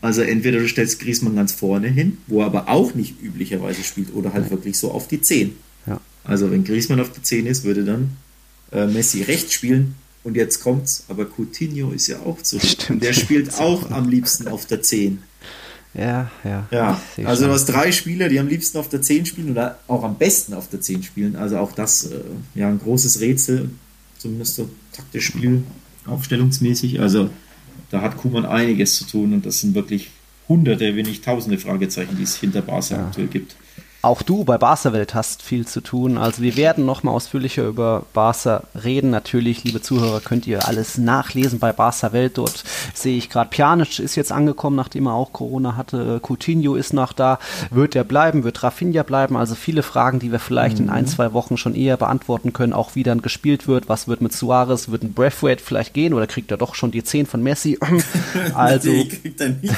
Also 0.00 0.22
entweder 0.22 0.58
du 0.58 0.68
stellst 0.68 0.98
Griesmann 0.98 1.36
ganz 1.36 1.52
vorne 1.52 1.88
hin, 1.88 2.18
wo 2.26 2.40
er 2.40 2.46
aber 2.46 2.68
auch 2.68 2.94
nicht 2.94 3.22
üblicherweise 3.22 3.84
spielt, 3.84 4.12
oder 4.14 4.32
halt 4.32 4.44
Nein. 4.44 4.50
wirklich 4.50 4.76
so 4.76 4.90
auf 4.90 5.06
die 5.06 5.20
10. 5.20 5.54
Ja. 5.86 6.00
Also 6.24 6.50
wenn 6.50 6.64
Griesmann 6.64 7.00
auf 7.00 7.12
der 7.12 7.22
10 7.22 7.46
ist, 7.46 7.62
würde 7.62 7.84
dann 7.84 8.16
äh, 8.72 8.86
Messi 8.86 9.22
rechts 9.22 9.54
spielen. 9.54 9.94
Und 10.24 10.36
jetzt 10.36 10.60
kommt's, 10.60 11.04
aber 11.08 11.26
Coutinho 11.26 11.92
ist 11.92 12.06
ja 12.06 12.20
auch 12.20 12.40
zurück. 12.42 12.64
Stimmt. 12.64 13.02
Der 13.02 13.12
spielt 13.12 13.54
auch 13.58 13.90
am 13.90 14.08
liebsten 14.08 14.48
auf 14.48 14.66
der 14.66 14.82
10. 14.82 15.22
Ja, 15.94 16.30
ja. 16.42 16.66
Ja, 16.70 17.00
also 17.24 17.46
du 17.46 17.52
hast 17.52 17.66
drei 17.66 17.92
Spieler, 17.92 18.28
die 18.28 18.38
am 18.38 18.48
liebsten 18.48 18.78
auf 18.78 18.88
der 18.88 19.02
10 19.02 19.26
spielen 19.26 19.50
oder 19.50 19.78
auch 19.88 20.04
am 20.04 20.16
besten 20.16 20.54
auf 20.54 20.68
der 20.68 20.80
10 20.80 21.02
spielen. 21.02 21.36
Also 21.36 21.58
auch 21.58 21.72
das, 21.72 22.04
äh, 22.04 22.20
ja, 22.54 22.68
ein 22.68 22.78
großes 22.78 23.20
Rätsel, 23.20 23.70
zumindest 24.16 24.56
so 24.56 24.70
taktisch 24.92 25.26
Spiel, 25.26 25.64
aufstellungsmäßig. 26.06 27.00
Also 27.00 27.28
da 27.90 28.00
hat 28.00 28.16
Kuman 28.16 28.46
einiges 28.46 28.96
zu 28.96 29.04
tun 29.04 29.34
und 29.34 29.44
das 29.44 29.60
sind 29.60 29.74
wirklich 29.74 30.10
hunderte, 30.48 30.96
wenn 30.96 31.06
nicht 31.06 31.24
tausende 31.24 31.58
Fragezeichen, 31.58 32.16
die 32.16 32.22
es 32.22 32.36
hinter 32.36 32.62
Barca 32.62 32.94
ja. 32.96 33.06
aktuell 33.06 33.26
gibt. 33.26 33.56
Auch 34.04 34.22
du 34.22 34.42
bei 34.42 34.58
Barca 34.58 34.92
Welt 34.92 35.14
hast 35.14 35.42
viel 35.42 35.64
zu 35.64 35.80
tun. 35.80 36.18
Also 36.18 36.42
wir 36.42 36.56
werden 36.56 36.84
noch 36.84 37.04
mal 37.04 37.12
ausführlicher 37.12 37.62
über 37.62 38.02
Barca 38.12 38.64
reden. 38.82 39.10
Natürlich, 39.10 39.62
liebe 39.62 39.80
Zuhörer, 39.80 40.18
könnt 40.18 40.44
ihr 40.48 40.66
alles 40.66 40.98
nachlesen 40.98 41.60
bei 41.60 41.72
Barca 41.72 42.12
Welt. 42.12 42.36
Dort 42.36 42.64
sehe 42.94 43.16
ich 43.16 43.30
gerade 43.30 43.48
Pjanic 43.50 44.00
ist 44.00 44.16
jetzt 44.16 44.32
angekommen, 44.32 44.74
nachdem 44.74 45.06
er 45.06 45.14
auch 45.14 45.32
Corona 45.32 45.76
hatte. 45.76 46.20
Coutinho 46.20 46.74
ist 46.74 46.92
noch 46.92 47.12
da. 47.12 47.38
Wird 47.70 47.94
er 47.94 48.02
bleiben? 48.02 48.42
Wird 48.42 48.64
Rafinha 48.64 49.04
bleiben? 49.04 49.36
Also 49.36 49.54
viele 49.54 49.84
Fragen, 49.84 50.18
die 50.18 50.32
wir 50.32 50.40
vielleicht 50.40 50.80
mhm. 50.80 50.86
in 50.86 50.90
ein, 50.90 51.04
mhm. 51.04 51.08
zwei 51.08 51.32
Wochen 51.32 51.56
schon 51.56 51.76
eher 51.76 51.96
beantworten 51.96 52.52
können. 52.52 52.72
Auch 52.72 52.96
wie 52.96 53.04
dann 53.04 53.22
gespielt 53.22 53.68
wird. 53.68 53.88
Was 53.88 54.08
wird 54.08 54.20
mit 54.20 54.32
Suarez? 54.32 54.90
Wird 54.90 55.04
ein 55.04 55.12
Breathwaite 55.12 55.62
vielleicht 55.62 55.94
gehen 55.94 56.12
oder 56.12 56.26
kriegt 56.26 56.50
er 56.50 56.56
doch 56.56 56.74
schon 56.74 56.90
die 56.90 57.04
10 57.04 57.26
von 57.26 57.40
Messi? 57.40 57.78
also 58.54 58.90
nee, 58.90 59.04
kriegt 59.04 59.40
er 59.40 59.50
nicht. 59.50 59.74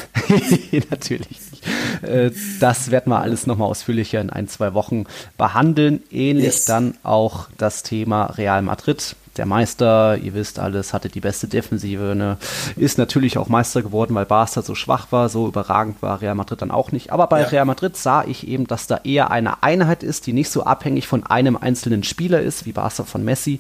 natürlich 0.91 1.29
nicht. 1.29 1.67
Äh, 2.03 2.31
das 2.61 2.91
werden 2.91 3.11
wir 3.11 3.21
alles 3.21 3.47
nochmal 3.47 3.69
ausführlicher 3.69 4.14
in 4.21 4.31
ein, 4.31 4.49
zwei 4.49 4.75
Wochen 4.75 5.05
behandeln. 5.37 6.03
Ähnlich 6.11 6.45
yes. 6.45 6.65
dann 6.65 6.95
auch 7.03 7.49
das 7.59 7.83
Thema 7.83 8.27
Real 8.27 8.63
Madrid. 8.63 9.17
Der 9.37 9.47
Meister, 9.47 10.17
ihr 10.17 10.33
wisst 10.35 10.61
alles, 10.61 10.93
hatte 10.93 11.09
die 11.09 11.21
beste 11.21 11.49
Defensive, 11.49 12.15
ne? 12.15 12.37
ist 12.77 12.99
natürlich 12.99 13.37
auch 13.37 13.49
Meister 13.49 13.83
geworden, 13.83 14.15
weil 14.15 14.27
Barca 14.27 14.63
so 14.63 14.77
schwach 14.77 15.11
war, 15.11 15.29
so 15.29 15.49
überragend 15.49 16.01
war 16.03 16.21
Real 16.21 16.37
Madrid 16.37 16.63
dann 16.63 16.71
auch 16.71 16.93
nicht. 16.93 17.11
Aber 17.11 17.27
bei 17.27 17.41
ja. 17.41 17.49
Real 17.49 17.65
Madrid 17.65 17.97
sah 17.97 18.25
ich 18.25 18.47
eben, 18.47 18.69
dass 18.69 18.87
da 18.87 19.01
eher 19.03 19.33
eine 19.33 19.65
Einheit 19.65 20.05
ist, 20.05 20.29
die 20.29 20.33
nicht 20.33 20.51
so 20.51 20.63
abhängig 20.63 21.09
von 21.09 21.27
einem 21.27 21.57
einzelnen 21.57 22.05
Spieler 22.05 22.43
ist, 22.43 22.65
wie 22.65 22.73
Barca 22.73 23.03
von 23.03 23.25
Messi. 23.25 23.59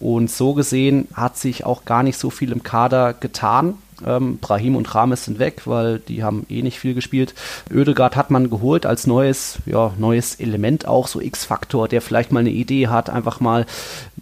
Und 0.00 0.28
so 0.28 0.54
gesehen 0.54 1.06
hat 1.14 1.36
sich 1.36 1.64
auch 1.64 1.84
gar 1.84 2.02
nicht 2.02 2.18
so 2.18 2.30
viel 2.30 2.50
im 2.50 2.64
Kader 2.64 3.14
getan. 3.14 3.74
Ähm, 4.06 4.38
Brahim 4.38 4.76
und 4.76 4.94
Rames 4.94 5.24
sind 5.24 5.38
weg, 5.38 5.62
weil 5.66 5.98
die 5.98 6.22
haben 6.22 6.46
eh 6.48 6.62
nicht 6.62 6.78
viel 6.78 6.94
gespielt. 6.94 7.34
Oedegaard 7.72 8.16
hat 8.16 8.30
man 8.30 8.50
geholt 8.50 8.86
als 8.86 9.06
neues, 9.06 9.58
ja, 9.66 9.92
neues 9.98 10.36
Element 10.36 10.86
auch, 10.86 11.06
so 11.06 11.20
X-Faktor, 11.20 11.88
der 11.88 12.02
vielleicht 12.02 12.32
mal 12.32 12.40
eine 12.40 12.50
Idee 12.50 12.88
hat, 12.88 13.10
einfach 13.10 13.40
mal 13.40 13.66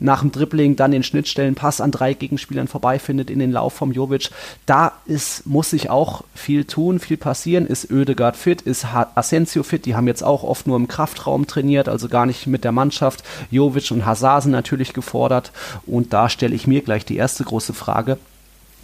nach 0.00 0.20
dem 0.20 0.32
Dribbling 0.32 0.76
dann 0.76 0.90
den 0.90 1.02
Schnittstellenpass 1.02 1.80
an 1.80 1.90
drei 1.90 2.14
Gegenspielern 2.14 2.68
vorbeifindet 2.68 3.30
in 3.30 3.38
den 3.38 3.52
Lauf 3.52 3.74
vom 3.74 3.92
Jovic. 3.92 4.30
Da 4.66 4.92
ist, 5.06 5.46
muss 5.46 5.70
sich 5.70 5.90
auch 5.90 6.24
viel 6.34 6.64
tun, 6.64 6.98
viel 6.98 7.18
passieren. 7.18 7.66
Ist 7.66 7.90
Oedegaard 7.92 8.36
fit? 8.36 8.62
Ist 8.62 8.86
Asensio 9.14 9.62
fit? 9.62 9.84
Die 9.84 9.94
haben 9.94 10.06
jetzt 10.06 10.24
auch 10.24 10.42
oft 10.42 10.66
nur 10.66 10.76
im 10.76 10.88
Kraftraum 10.88 11.46
trainiert, 11.46 11.88
also 11.88 12.08
gar 12.08 12.26
nicht 12.26 12.46
mit 12.46 12.64
der 12.64 12.72
Mannschaft. 12.72 13.22
Jovic 13.50 13.90
und 13.90 14.06
Hazard 14.06 14.44
sind 14.44 14.52
natürlich 14.52 14.94
gefordert. 14.94 15.52
Und 15.86 16.12
da 16.12 16.28
stelle 16.28 16.54
ich 16.54 16.66
mir 16.66 16.80
gleich 16.80 17.04
die 17.04 17.16
erste 17.16 17.44
große 17.44 17.74
Frage 17.74 18.18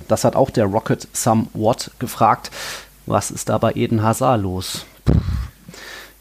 Das 0.08 0.24
hat 0.24 0.36
auch 0.36 0.50
der 0.50 0.66
Rocket 0.66 1.08
Somewhat 1.12 1.90
gefragt. 1.98 2.50
Was 3.06 3.30
ist 3.30 3.48
da 3.48 3.58
bei 3.58 3.72
Eden 3.74 4.02
Hazard 4.02 4.42
los? 4.42 4.86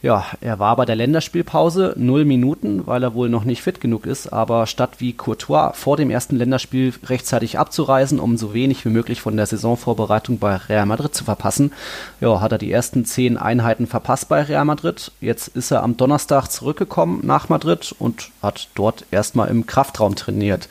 Ja, 0.05 0.23
er 0.39 0.59
war 0.59 0.75
bei 0.75 0.85
der 0.85 0.95
Länderspielpause 0.95 1.95
null 1.97 2.25
Minuten, 2.25 2.85
weil 2.85 3.01
er 3.01 3.15
wohl 3.15 3.27
noch 3.27 3.43
nicht 3.43 3.63
fit 3.63 3.81
genug 3.81 4.05
ist. 4.05 4.31
Aber 4.31 4.67
statt 4.67 4.91
wie 4.99 5.13
Courtois 5.13 5.71
vor 5.73 5.97
dem 5.97 6.11
ersten 6.11 6.35
Länderspiel 6.35 6.93
rechtzeitig 7.07 7.57
abzureisen, 7.57 8.19
um 8.19 8.37
so 8.37 8.53
wenig 8.53 8.85
wie 8.85 8.89
möglich 8.89 9.19
von 9.19 9.35
der 9.35 9.47
Saisonvorbereitung 9.47 10.37
bei 10.37 10.57
Real 10.57 10.85
Madrid 10.85 11.15
zu 11.15 11.23
verpassen, 11.23 11.73
ja, 12.21 12.39
hat 12.39 12.51
er 12.51 12.59
die 12.59 12.71
ersten 12.71 13.03
zehn 13.05 13.35
Einheiten 13.35 13.87
verpasst 13.87 14.29
bei 14.29 14.43
Real 14.43 14.65
Madrid. 14.65 15.11
Jetzt 15.21 15.47
ist 15.47 15.71
er 15.71 15.81
am 15.81 15.97
Donnerstag 15.97 16.49
zurückgekommen 16.49 17.21
nach 17.23 17.49
Madrid 17.49 17.95
und 17.97 18.29
hat 18.43 18.67
dort 18.75 19.05
erstmal 19.09 19.47
im 19.47 19.65
Kraftraum 19.65 20.15
trainiert. 20.15 20.69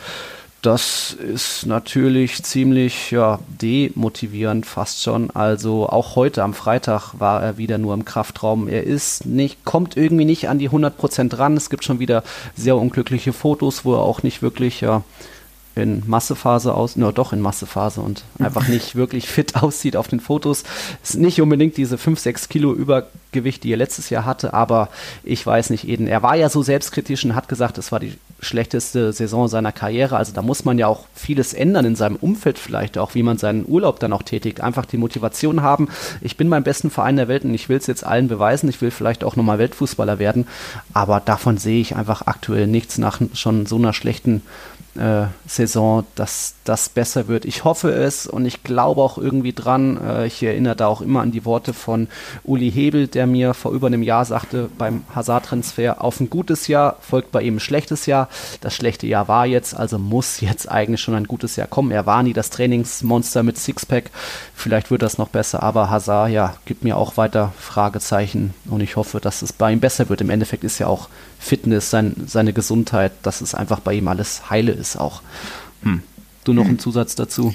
Das 0.65 1.13
ist 1.13 1.67
natürlich 1.67 2.43
ziemlich 2.43 3.11
ja, 3.11 3.39
demotivierend 3.61 4.65
fast 4.65 5.03
schon. 5.03 5.31
Also 5.31 5.87
auch 5.91 6.17
heute 6.17 6.43
am 6.43 6.55
Freitag 6.55 7.13
war 7.19 7.43
er 7.43 7.59
wieder 7.59 7.77
nur 7.77 7.93
im 7.93 8.07
Kraftraum. 8.07 8.67
Er 8.67 8.85
ist 8.85 9.27
nicht, 9.27 9.67
kommt 9.67 9.99
irgendwie 9.99 10.25
nicht 10.25 10.49
an 10.49 10.59
die 10.59 10.71
100% 10.71 11.37
ran. 11.37 11.59
Es 11.59 11.69
gibt 11.69 11.85
schon 11.85 11.99
wieder 11.99 12.25
sehr 12.57 12.79
unglückliche 12.79 13.35
Fotos, 13.35 13.85
wo 13.85 13.93
er 13.93 14.01
auch 14.01 14.23
nicht 14.23 14.41
wirklich 14.41 14.81
ja, 14.81 15.03
in 15.75 16.03
Massephase 16.07 16.73
aus, 16.73 16.97
nur 16.97 17.13
doch 17.13 17.35
in 17.35 17.43
Massephase 17.43 18.01
und 18.01 18.25
einfach 18.39 18.67
nicht 18.67 18.95
wirklich 18.95 19.29
fit 19.29 19.57
aussieht 19.63 19.97
auf 19.97 20.09
den 20.09 20.21
Fotos. 20.21 20.65
Ist 21.03 21.17
nicht 21.17 21.43
unbedingt 21.43 21.77
diese 21.77 21.99
5, 21.99 22.19
6 22.19 22.49
Kilo 22.49 22.73
Übergewicht, 22.73 23.65
die 23.65 23.73
er 23.73 23.77
letztes 23.77 24.09
Jahr 24.09 24.25
hatte, 24.25 24.55
aber 24.55 24.89
ich 25.25 25.45
weiß 25.45 25.69
nicht, 25.69 25.87
Eden. 25.87 26.07
Er 26.07 26.23
war 26.23 26.37
ja 26.37 26.49
so 26.49 26.63
selbstkritisch 26.63 27.23
und 27.27 27.35
hat 27.35 27.49
gesagt, 27.49 27.77
es 27.77 27.93
war 27.93 28.01
die 28.01 28.15
schlechteste 28.45 29.13
Saison 29.13 29.49
seiner 29.49 29.73
Karriere. 29.73 30.17
Also 30.17 30.33
da 30.33 30.43
muss 30.43 30.65
man 30.65 30.79
ja 30.79 30.87
auch 30.87 31.07
vieles 31.15 31.55
ändern 31.55 31.85
in 31.85 31.97
seinem 31.97 32.17
Umfeld 32.17 32.59
vielleicht, 32.59 32.99
auch 32.99 33.15
wie 33.15 33.23
man 33.23 33.39
seinen 33.39 33.67
Urlaub 33.67 33.99
dann 34.01 34.13
auch 34.13 34.23
tätigt. 34.23 34.61
Einfach 34.61 34.87
die 34.87 34.97
Motivation 34.97 35.63
haben, 35.63 35.89
ich 36.21 36.37
bin 36.37 36.49
beim 36.51 36.63
besten 36.63 36.91
Verein 36.91 37.17
der 37.17 37.29
Welt 37.29 37.45
und 37.45 37.55
ich 37.55 37.69
will 37.69 37.79
es 37.79 37.87
jetzt 37.87 38.05
allen 38.05 38.29
beweisen. 38.29 38.69
Ich 38.69 38.81
will 38.81 38.91
vielleicht 38.91 39.25
auch 39.25 39.37
nochmal 39.37 39.59
Weltfußballer 39.59 40.19
werden. 40.19 40.47
Aber 40.93 41.21
davon 41.21 41.59
sehe 41.59 41.81
ich 41.81 41.97
einfach 41.97 42.23
aktuell 42.27 42.67
nichts 42.67 42.99
nach 42.99 43.21
schon 43.33 43.67
so 43.67 43.77
einer 43.77 43.93
schlechten 43.93 44.43
äh, 44.97 45.27
Saison, 45.47 46.05
dass 46.15 46.55
das 46.65 46.89
besser 46.89 47.29
wird. 47.29 47.45
Ich 47.45 47.65
hoffe 47.65 47.91
es 47.91 48.27
und 48.27 48.47
ich 48.47 48.63
glaube 48.63 49.03
auch 49.03 49.19
irgendwie 49.19 49.53
dran. 49.53 49.99
Äh, 50.01 50.27
ich 50.27 50.43
erinnere 50.43 50.77
da 50.77 50.87
auch 50.87 51.01
immer 51.01 51.21
an 51.21 51.33
die 51.33 51.45
Worte 51.45 51.73
von 51.73 52.09
Uli 52.45 52.71
Hebel, 52.71 53.09
der 53.09 53.27
mir 53.27 53.55
vor 53.55 53.73
über 53.73 53.89
einem 53.89 54.03
Jahr 54.03 54.25
sagte, 54.25 54.71
beim 54.79 55.03
Hazard-Transfer 55.15 56.03
auf 56.03 56.21
ein 56.21 56.31
gutes 56.31 56.69
Jahr 56.69 56.97
folgt 57.01 57.33
bei 57.33 57.43
ihm 57.43 57.57
ein 57.57 57.61
schlechtes 57.61 58.07
Jahr. 58.07 58.29
Das 58.61 58.75
schlechte 58.75 59.07
Jahr 59.07 59.29
war 59.29 59.47
jetzt, 59.47 59.77
also 59.77 59.99
muss 59.99 60.41
jetzt 60.41 60.71
eigentlich 60.71 61.01
schon 61.01 61.15
ein 61.15 61.27
gutes 61.27 61.57
Jahr 61.57 61.67
kommen. 61.67 61.91
Er 61.91 62.07
war 62.07 62.23
nie 62.23 62.33
das 62.33 62.51
Trainingsmonster 62.51 63.43
mit 63.43 63.59
Sixpack. 63.59 64.11
Vielleicht 64.55 64.91
wird 64.91 65.03
das 65.03 65.19
noch 65.19 65.29
besser, 65.29 65.63
aber 65.63 65.91
Hazard, 65.91 66.31
ja, 66.31 66.55
gibt 66.65 66.85
mir 66.85 66.97
auch 66.97 67.17
weiter 67.17 67.53
Fragezeichen 67.59 68.55
und 68.71 68.81
ich 68.81 68.97
hoffe, 68.97 69.21
dass 69.21 69.43
es 69.43 69.53
bei 69.53 69.73
ihm 69.73 69.81
besser 69.81 70.09
wird. 70.09 70.21
Im 70.21 70.31
Endeffekt 70.31 70.65
ist 70.65 70.79
ja 70.79 70.87
auch 70.87 71.09
Fitness, 71.45 71.91
sein, 71.91 72.15
seine 72.27 72.55
Gesundheit, 72.55 73.13
dass 73.23 73.43
es 73.43 73.55
einfach 73.55 73.81
bei 73.81 73.95
ihm 73.95 74.09
alles 74.09 74.49
heile 74.49 74.73
ist 74.73 74.97
auch. 74.97 75.21
Hm. 75.83 76.01
Du 76.45 76.55
noch 76.55 76.63
hm. 76.63 76.71
einen 76.71 76.79
Zusatz 76.79 77.15
dazu? 77.15 77.55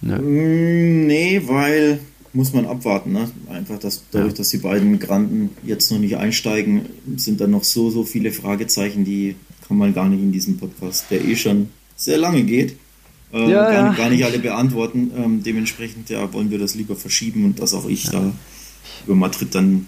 Nö. 0.00 0.18
Mm, 0.18 1.06
nee, 1.06 1.42
weil 1.44 1.98
muss 2.32 2.52
man 2.52 2.64
abwarten. 2.64 3.12
Ne? 3.12 3.28
Einfach 3.50 3.78
dass, 3.78 4.04
dadurch, 4.12 4.32
ja. 4.32 4.38
dass 4.38 4.50
die 4.50 4.58
beiden 4.58 4.98
Granden 5.00 5.50
jetzt 5.64 5.90
noch 5.90 5.98
nicht 5.98 6.16
einsteigen, 6.16 6.86
sind 7.16 7.40
da 7.40 7.46
noch 7.46 7.64
so, 7.64 7.90
so 7.90 8.04
viele 8.04 8.30
Fragezeichen, 8.30 9.04
die 9.04 9.34
kann 9.66 9.76
man 9.76 9.94
gar 9.94 10.08
nicht 10.08 10.22
in 10.22 10.30
diesem 10.30 10.58
Podcast, 10.58 11.06
der 11.10 11.24
eh 11.24 11.34
schon 11.34 11.70
sehr 11.96 12.18
lange 12.18 12.44
geht, 12.44 12.76
äh, 13.32 13.50
ja, 13.50 13.70
gar, 13.70 13.72
ja. 13.72 13.92
gar, 13.94 14.10
nicht 14.10 14.24
alle 14.24 14.38
beantworten. 14.38 15.10
Ähm, 15.16 15.42
dementsprechend 15.42 16.08
ja, 16.08 16.32
wollen 16.32 16.50
wir 16.50 16.58
das 16.58 16.76
lieber 16.76 16.94
verschieben 16.94 17.44
und 17.44 17.58
dass 17.58 17.74
auch 17.74 17.88
ich 17.88 18.08
da 18.10 18.32
über 19.06 19.16
Madrid 19.16 19.54
dann 19.54 19.86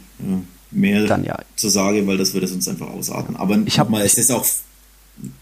mehr 0.71 1.07
dann, 1.07 1.25
ja. 1.25 1.39
zu 1.57 1.69
sagen, 1.69 2.07
weil 2.07 2.19
das 2.19 2.35
würde 2.35 2.47
sonst 2.47 2.69
einfach 2.69 2.89
ausarten. 2.89 3.37
Aber 3.37 3.59
ich 3.65 3.79
habe 3.79 3.91
mal, 3.91 4.03
es 4.03 4.19
ist 4.19 4.31
auch, 4.31 4.45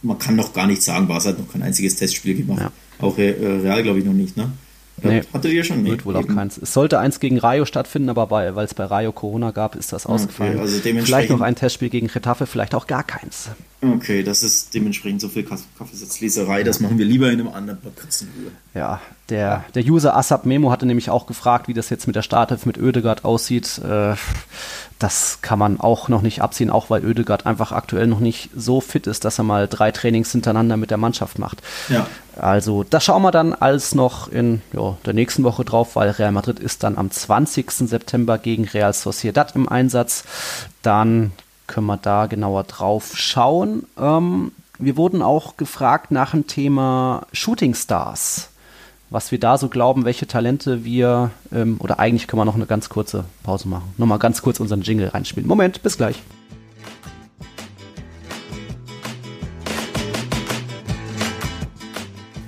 man 0.02 0.18
kann 0.18 0.36
noch 0.36 0.52
gar 0.52 0.66
nicht 0.66 0.82
sagen, 0.82 1.08
Barca 1.08 1.30
hat 1.30 1.38
noch 1.38 1.50
kein 1.50 1.62
einziges 1.62 1.96
Testspiel 1.96 2.36
gemacht. 2.36 2.60
Ja. 2.60 2.72
Auch 2.98 3.18
äh, 3.18 3.30
Real, 3.30 3.82
glaube 3.82 3.98
ich, 3.98 4.04
noch 4.04 4.12
nicht, 4.12 4.36
ne? 4.36 4.52
Nee, 5.02 5.22
Hattet 5.32 5.52
ihr 5.52 5.64
schon? 5.64 5.84
Wird 5.84 6.04
wohl 6.04 6.16
auch 6.16 6.26
keins. 6.26 6.58
Es 6.58 6.72
sollte 6.72 6.98
eins 6.98 7.18
gegen 7.18 7.38
Rayo 7.38 7.64
stattfinden, 7.64 8.08
aber 8.08 8.30
weil 8.30 8.64
es 8.64 8.74
bei 8.74 8.84
Rayo 8.84 9.12
Corona 9.12 9.50
gab, 9.50 9.74
ist 9.74 9.92
das 9.92 10.06
ausgefallen. 10.06 10.54
Okay, 10.54 10.62
also 10.62 10.78
vielleicht 11.04 11.30
noch 11.30 11.40
ein 11.40 11.56
Testspiel 11.56 11.88
gegen 11.88 12.06
Retafe, 12.08 12.46
vielleicht 12.46 12.74
auch 12.74 12.86
gar 12.86 13.02
keins. 13.02 13.48
Okay, 13.80 14.22
das 14.22 14.44
ist 14.44 14.74
dementsprechend 14.74 15.20
so 15.20 15.28
viel 15.28 15.42
Kaffeesatzleserei, 15.42 16.62
das 16.62 16.78
machen 16.78 16.98
wir 16.98 17.04
lieber 17.04 17.32
in 17.32 17.40
einem 17.40 17.48
anderen 17.48 17.80
Podcast. 17.80 18.26
Ja, 18.74 19.00
der, 19.28 19.64
der 19.74 19.82
User 19.84 20.16
Asap 20.16 20.46
Memo 20.46 20.70
hatte 20.70 20.86
nämlich 20.86 21.10
auch 21.10 21.26
gefragt, 21.26 21.66
wie 21.66 21.74
das 21.74 21.90
jetzt 21.90 22.06
mit 22.06 22.14
der 22.14 22.22
Startelf 22.22 22.64
mit 22.64 22.78
Oedegaard 22.78 23.24
aussieht. 23.24 23.78
Äh, 23.78 24.14
das 25.00 25.38
kann 25.42 25.58
man 25.58 25.80
auch 25.80 26.08
noch 26.08 26.22
nicht 26.22 26.42
abziehen, 26.42 26.70
auch 26.70 26.90
weil 26.90 27.04
Oedegaard 27.04 27.44
einfach 27.44 27.72
aktuell 27.72 28.06
noch 28.06 28.20
nicht 28.20 28.50
so 28.54 28.80
fit 28.80 29.08
ist, 29.08 29.24
dass 29.24 29.38
er 29.38 29.44
mal 29.44 29.66
drei 29.66 29.90
Trainings 29.90 30.30
hintereinander 30.30 30.76
mit 30.76 30.90
der 30.90 30.98
Mannschaft 30.98 31.40
macht. 31.40 31.60
Ja. 31.88 32.06
Also, 32.36 32.84
das 32.84 33.04
schauen 33.04 33.22
wir 33.22 33.30
dann 33.30 33.52
alles 33.52 33.94
noch 33.94 34.28
in 34.28 34.62
ja, 34.72 34.96
der 35.04 35.12
nächsten 35.12 35.44
Woche 35.44 35.64
drauf, 35.64 35.96
weil 35.96 36.10
Real 36.10 36.32
Madrid 36.32 36.58
ist 36.58 36.82
dann 36.82 36.96
am 36.96 37.10
20. 37.10 37.70
September 37.70 38.38
gegen 38.38 38.64
Real 38.64 38.92
Sociedad 38.92 39.54
im 39.54 39.68
Einsatz. 39.68 40.24
Dann 40.82 41.32
können 41.66 41.86
wir 41.86 41.96
da 41.96 42.26
genauer 42.26 42.64
drauf 42.64 43.12
schauen. 43.16 43.86
Ähm, 43.98 44.52
wir 44.78 44.96
wurden 44.96 45.22
auch 45.22 45.56
gefragt 45.56 46.10
nach 46.10 46.32
dem 46.32 46.46
Thema 46.46 47.26
Shooting 47.32 47.74
Stars, 47.74 48.50
was 49.10 49.30
wir 49.30 49.38
da 49.38 49.58
so 49.58 49.68
glauben, 49.68 50.04
welche 50.04 50.26
Talente 50.26 50.84
wir, 50.84 51.30
ähm, 51.52 51.76
oder 51.78 51.98
eigentlich 51.98 52.26
können 52.26 52.40
wir 52.40 52.44
noch 52.44 52.56
eine 52.56 52.66
ganz 52.66 52.88
kurze 52.88 53.24
Pause 53.42 53.68
machen. 53.68 53.94
Nochmal 53.98 54.18
ganz 54.18 54.42
kurz 54.42 54.58
unseren 54.58 54.82
Jingle 54.82 55.08
reinspielen. 55.08 55.48
Moment, 55.48 55.82
bis 55.82 55.96
gleich. 55.96 56.22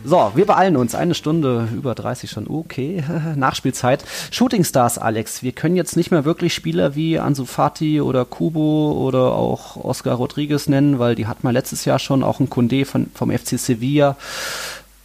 So, 0.07 0.33
wir 0.35 0.45
beeilen 0.45 0.77
uns. 0.77 0.95
Eine 0.95 1.15
Stunde 1.15 1.67
über 1.75 1.95
30 1.95 2.31
schon. 2.31 2.47
Okay, 2.47 3.03
Nachspielzeit. 3.37 4.05
Shooting 4.31 4.63
Stars, 4.63 4.99
Alex. 4.99 5.43
Wir 5.43 5.53
können 5.53 5.77
jetzt 5.77 5.97
nicht 5.97 6.11
mehr 6.11 6.27
wirklich 6.27 6.53
Spieler 6.53 6.95
wie 6.95 7.19
Ansu 7.19 7.47
Fati 7.47 8.03
oder 8.03 8.27
Kubo 8.27 8.93
oder 8.93 9.33
auch 9.33 9.83
Oscar 9.83 10.17
Rodriguez 10.17 10.69
nennen, 10.69 10.99
weil 10.99 11.15
die 11.15 11.27
hat 11.27 11.43
man 11.43 11.55
letztes 11.55 11.87
Jahr 11.87 11.99
schon, 11.99 12.23
auch 12.23 12.39
ein 12.39 12.51
Kunde 12.51 12.85
von, 12.85 13.07
vom 13.15 13.31
FC 13.31 13.59
Sevilla 13.59 14.19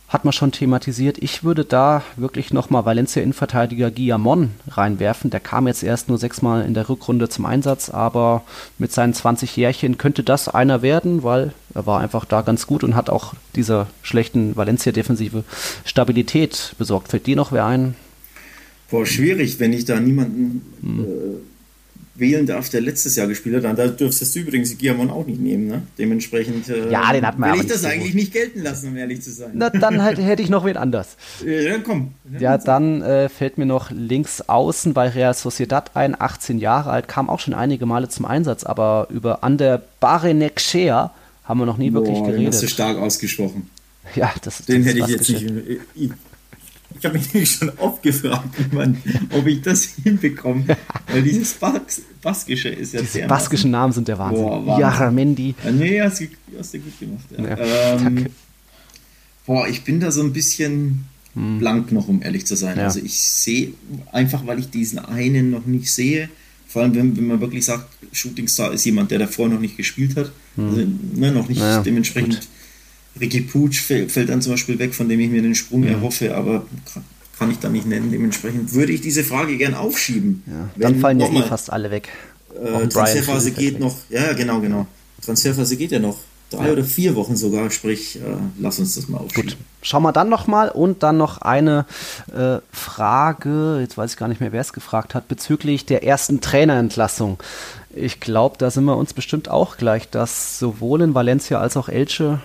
hat 0.09 0.25
man 0.25 0.33
schon 0.33 0.51
thematisiert. 0.51 1.19
Ich 1.19 1.43
würde 1.43 1.63
da 1.63 2.03
wirklich 2.15 2.51
nochmal 2.51 2.83
Valencia-Innenverteidiger 2.83 3.91
Guillamon 3.91 4.51
reinwerfen. 4.67 5.29
Der 5.29 5.39
kam 5.39 5.67
jetzt 5.67 5.83
erst 5.83 6.09
nur 6.09 6.17
sechsmal 6.17 6.65
in 6.65 6.73
der 6.73 6.89
Rückrunde 6.89 7.29
zum 7.29 7.45
Einsatz, 7.45 7.91
aber 7.91 8.41
mit 8.79 8.91
seinen 8.91 9.13
20 9.13 9.55
Jährchen 9.55 9.99
könnte 9.99 10.23
das 10.23 10.49
einer 10.49 10.81
werden, 10.81 11.23
weil 11.23 11.53
er 11.75 11.85
war 11.85 11.99
einfach 11.99 12.25
da 12.25 12.41
ganz 12.41 12.65
gut 12.65 12.83
und 12.83 12.95
hat 12.95 13.11
auch 13.11 13.35
dieser 13.55 13.87
schlechten 14.01 14.55
Valencia-Defensive 14.55 15.43
Stabilität 15.85 16.73
besorgt. 16.79 17.09
Fällt 17.09 17.27
dir 17.27 17.35
noch 17.35 17.51
wer 17.51 17.65
ein? 17.65 17.95
Boah, 18.89 19.05
schwierig, 19.05 19.59
wenn 19.59 19.73
ich 19.73 19.85
da 19.85 19.99
niemanden 19.99 20.61
hm. 20.81 21.05
Äh, 22.19 22.21
wählen 22.21 22.45
darf, 22.45 22.69
der 22.69 22.81
letztes 22.81 23.15
Jahr 23.15 23.27
gespielt 23.27 23.63
hat. 23.63 23.77
Da 23.77 23.87
dürftest 23.87 24.35
du 24.35 24.39
übrigens 24.39 24.77
Giamon 24.77 25.09
auch 25.09 25.25
nicht 25.25 25.39
nehmen. 25.39 25.67
Ne? 25.67 25.81
Dementsprechend 25.97 26.69
äh, 26.69 26.91
ja, 26.91 27.11
den 27.11 27.25
hat 27.25 27.39
man 27.39 27.53
will 27.53 27.61
ich 27.61 27.67
das 27.67 27.83
eigentlich 27.85 28.11
so 28.11 28.17
nicht 28.17 28.33
gelten 28.33 28.61
lassen, 28.61 28.89
um 28.89 28.97
ehrlich 28.97 29.21
zu 29.21 29.31
sein. 29.31 29.51
Na, 29.53 29.69
dann 29.69 30.01
halt, 30.01 30.17
hätte 30.19 30.41
ich 30.41 30.49
noch 30.49 30.65
wen 30.65 30.77
anders. 30.77 31.17
Ja, 31.45 31.77
komm. 31.79 32.13
Ja, 32.39 32.57
dann 32.57 33.01
äh, 33.01 33.27
fällt 33.29 33.57
mir 33.57 33.65
noch 33.65 33.91
links 33.91 34.41
außen 34.41 34.93
bei 34.93 35.09
Real 35.09 35.33
Sociedad 35.33 35.95
ein, 35.95 36.19
18 36.19 36.59
Jahre 36.59 36.91
alt, 36.91 37.07
kam 37.07 37.29
auch 37.29 37.39
schon 37.39 37.53
einige 37.53 37.85
Male 37.85 38.09
zum 38.09 38.25
Einsatz, 38.25 38.63
aber 38.63 39.07
über 39.09 39.43
Ander 39.43 39.81
Barenekshea 39.99 41.11
haben 41.43 41.59
wir 41.59 41.65
noch 41.65 41.77
nie 41.77 41.89
Boah, 41.89 42.01
wirklich 42.01 42.19
geredet. 42.19 42.39
Den 42.39 42.47
hast 42.47 42.63
du 42.63 42.67
stark 42.67 42.97
ausgesprochen. 42.97 43.69
Ja, 44.15 44.33
das, 44.41 44.65
Den 44.65 44.83
das 44.83 44.95
hätte 44.95 44.99
ich 45.01 45.07
jetzt 45.07 45.29
nicht. 45.29 45.53
Ich 46.97 47.05
habe 47.05 47.17
mich 47.17 47.33
nämlich 47.33 47.51
schon 47.51 47.69
oft 47.77 48.01
gefragt, 48.01 48.73
man, 48.73 48.97
ob 49.31 49.45
ich 49.47 49.61
das 49.61 49.83
hinbekomme. 50.03 50.65
Weil 51.07 51.23
dieses 51.23 51.53
Bas 51.53 52.01
Baskische 52.21 52.69
ist 52.69 52.93
ja 52.93 53.01
Diese 53.01 53.21
baskischen 53.21 53.71
Namen 53.71 53.93
sind 53.93 54.07
der 54.07 54.17
Wahnsinn. 54.17 54.43
Boah, 54.43 54.65
Wahnsinn. 54.65 54.81
Jaramendi. 54.81 55.55
Ja, 55.63 55.71
nee, 55.71 56.01
hast 56.01 56.19
du, 56.19 56.25
hast 56.57 56.73
du 56.73 56.79
gut 56.79 56.99
gemacht. 56.99 57.25
Ja. 57.37 57.57
Ja, 57.57 57.97
ähm, 57.97 58.25
boah, 59.45 59.67
ich 59.67 59.83
bin 59.83 59.99
da 59.99 60.11
so 60.11 60.21
ein 60.21 60.33
bisschen 60.33 61.05
hm. 61.33 61.59
blank 61.59 61.91
noch, 61.91 62.07
um 62.07 62.21
ehrlich 62.21 62.45
zu 62.45 62.55
sein. 62.55 62.79
Also 62.79 62.99
ich 62.99 63.19
sehe, 63.19 63.73
einfach 64.11 64.45
weil 64.45 64.59
ich 64.59 64.69
diesen 64.69 64.99
einen 64.99 65.51
noch 65.51 65.65
nicht 65.65 65.91
sehe, 65.91 66.29
vor 66.67 66.83
allem 66.83 66.93
wenn, 66.93 67.17
wenn 67.17 67.27
man 67.27 67.41
wirklich 67.41 67.65
sagt, 67.65 67.87
Shooting 68.11 68.47
Star 68.47 68.73
ist 68.73 68.85
jemand, 68.85 69.09
der 69.11 69.19
davor 69.19 69.49
noch 69.49 69.59
nicht 69.59 69.77
gespielt 69.77 70.15
hat, 70.17 70.31
hm. 70.55 70.67
also, 70.67 70.81
ne, 71.15 71.31
noch 71.31 71.47
nicht 71.47 71.61
dementsprechend 71.85 72.35
gut 72.35 72.47
Ricky 73.19 73.41
Pooch 73.41 73.75
fällt, 73.75 74.11
fällt, 74.11 74.29
dann 74.29 74.41
zum 74.41 74.53
Beispiel 74.53 74.79
weg, 74.79 74.93
von 74.93 75.09
dem 75.09 75.19
ich 75.19 75.29
mir 75.29 75.41
den 75.41 75.55
Sprung 75.55 75.83
ja. 75.83 75.91
erhoffe, 75.91 76.35
aber 76.35 76.65
kann, 77.37 77.51
ich 77.51 77.59
da 77.59 77.69
nicht 77.69 77.85
nennen. 77.85 78.11
Dementsprechend 78.11 78.73
würde 78.73 78.91
ich 78.91 79.01
diese 79.01 79.23
Frage 79.23 79.57
gern 79.57 79.73
aufschieben. 79.73 80.43
Ja, 80.45 80.69
dann 80.75 80.99
fallen 80.99 81.19
ja 81.19 81.27
eh 81.27 81.41
fast 81.43 81.71
alle 81.71 81.89
weg. 81.89 82.09
Äh, 82.53 82.87
Transferphase 82.87 83.51
geht 83.51 83.79
noch, 83.79 83.95
ja, 84.09 84.33
genau, 84.33 84.59
genau. 84.59 84.87
Transferphase 85.21 85.77
geht 85.77 85.91
ja 85.91 85.99
noch 85.99 86.17
drei 86.49 86.67
ja. 86.67 86.73
oder 86.73 86.83
vier 86.83 87.15
Wochen 87.15 87.35
sogar, 87.35 87.69
sprich, 87.71 88.17
äh, 88.17 88.21
lass 88.59 88.79
uns 88.79 88.95
das 88.95 89.07
mal 89.07 89.19
aufschieben. 89.19 89.51
Gut, 89.51 89.57
schauen 89.81 90.03
wir 90.03 90.11
dann 90.11 90.29
nochmal 90.29 90.69
und 90.69 91.03
dann 91.03 91.17
noch 91.17 91.39
eine 91.39 91.85
äh, 92.33 92.57
Frage, 92.71 93.79
jetzt 93.81 93.97
weiß 93.97 94.11
ich 94.11 94.17
gar 94.17 94.27
nicht 94.27 94.41
mehr, 94.41 94.51
wer 94.51 94.61
es 94.61 94.73
gefragt 94.73 95.15
hat, 95.15 95.27
bezüglich 95.27 95.85
der 95.85 96.03
ersten 96.03 96.41
Trainerentlassung. 96.41 97.37
Ich 97.95 98.19
glaube, 98.19 98.55
da 98.57 98.71
sind 98.71 98.85
wir 98.85 98.97
uns 98.97 99.13
bestimmt 99.13 99.49
auch 99.49 99.77
gleich, 99.77 100.09
dass 100.09 100.59
sowohl 100.59 101.01
in 101.01 101.13
Valencia 101.13 101.59
als 101.59 101.77
auch 101.77 101.89
Elche 101.89 102.39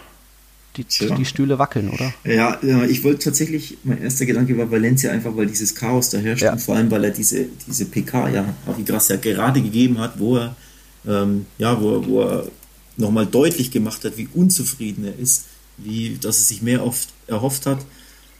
die, 0.77 0.85
ja. 0.91 1.15
die 1.15 1.25
Stühle 1.25 1.59
wackeln, 1.59 1.91
oder? 1.91 2.13
Ja, 2.25 2.59
ich 2.89 3.05
wollte 3.05 3.25
tatsächlich, 3.25 3.79
mein 3.85 4.03
erster 4.03 4.27
Gedanke 4.27 4.57
war 4.59 4.71
Valencia 4.71 5.13
einfach, 5.13 5.37
weil 5.37 5.47
dieses 5.47 5.75
Chaos 5.75 6.11
da 6.11 6.19
herrscht 6.19 6.43
ja. 6.43 6.53
und 6.53 6.61
vor 6.61 6.77
allem, 6.77 6.91
weil 6.91 7.05
er 7.05 7.11
diese, 7.11 7.47
diese 7.67 7.85
PK, 7.85 8.29
ja, 8.31 8.55
Avi 8.67 8.83
Gracia 8.83 9.17
gerade 9.17 9.63
gegeben 9.63 9.99
hat, 9.99 10.19
wo 10.19 10.37
er, 10.39 10.57
ähm, 11.07 11.47
ja, 11.59 11.81
wo, 11.81 12.05
wo 12.07 12.23
er 12.23 12.47
nochmal 12.97 13.27
deutlich 13.27 13.71
gemacht 13.71 14.05
hat, 14.05 14.17
wie 14.17 14.29
unzufrieden 14.35 15.05
er 15.05 15.19
ist, 15.19 15.47
wie, 15.79 16.19
dass 16.21 16.39
er 16.39 16.45
sich 16.45 16.63
mehr 16.63 16.85
oft 16.85 17.09
erhofft 17.27 17.67
hat. 17.67 17.79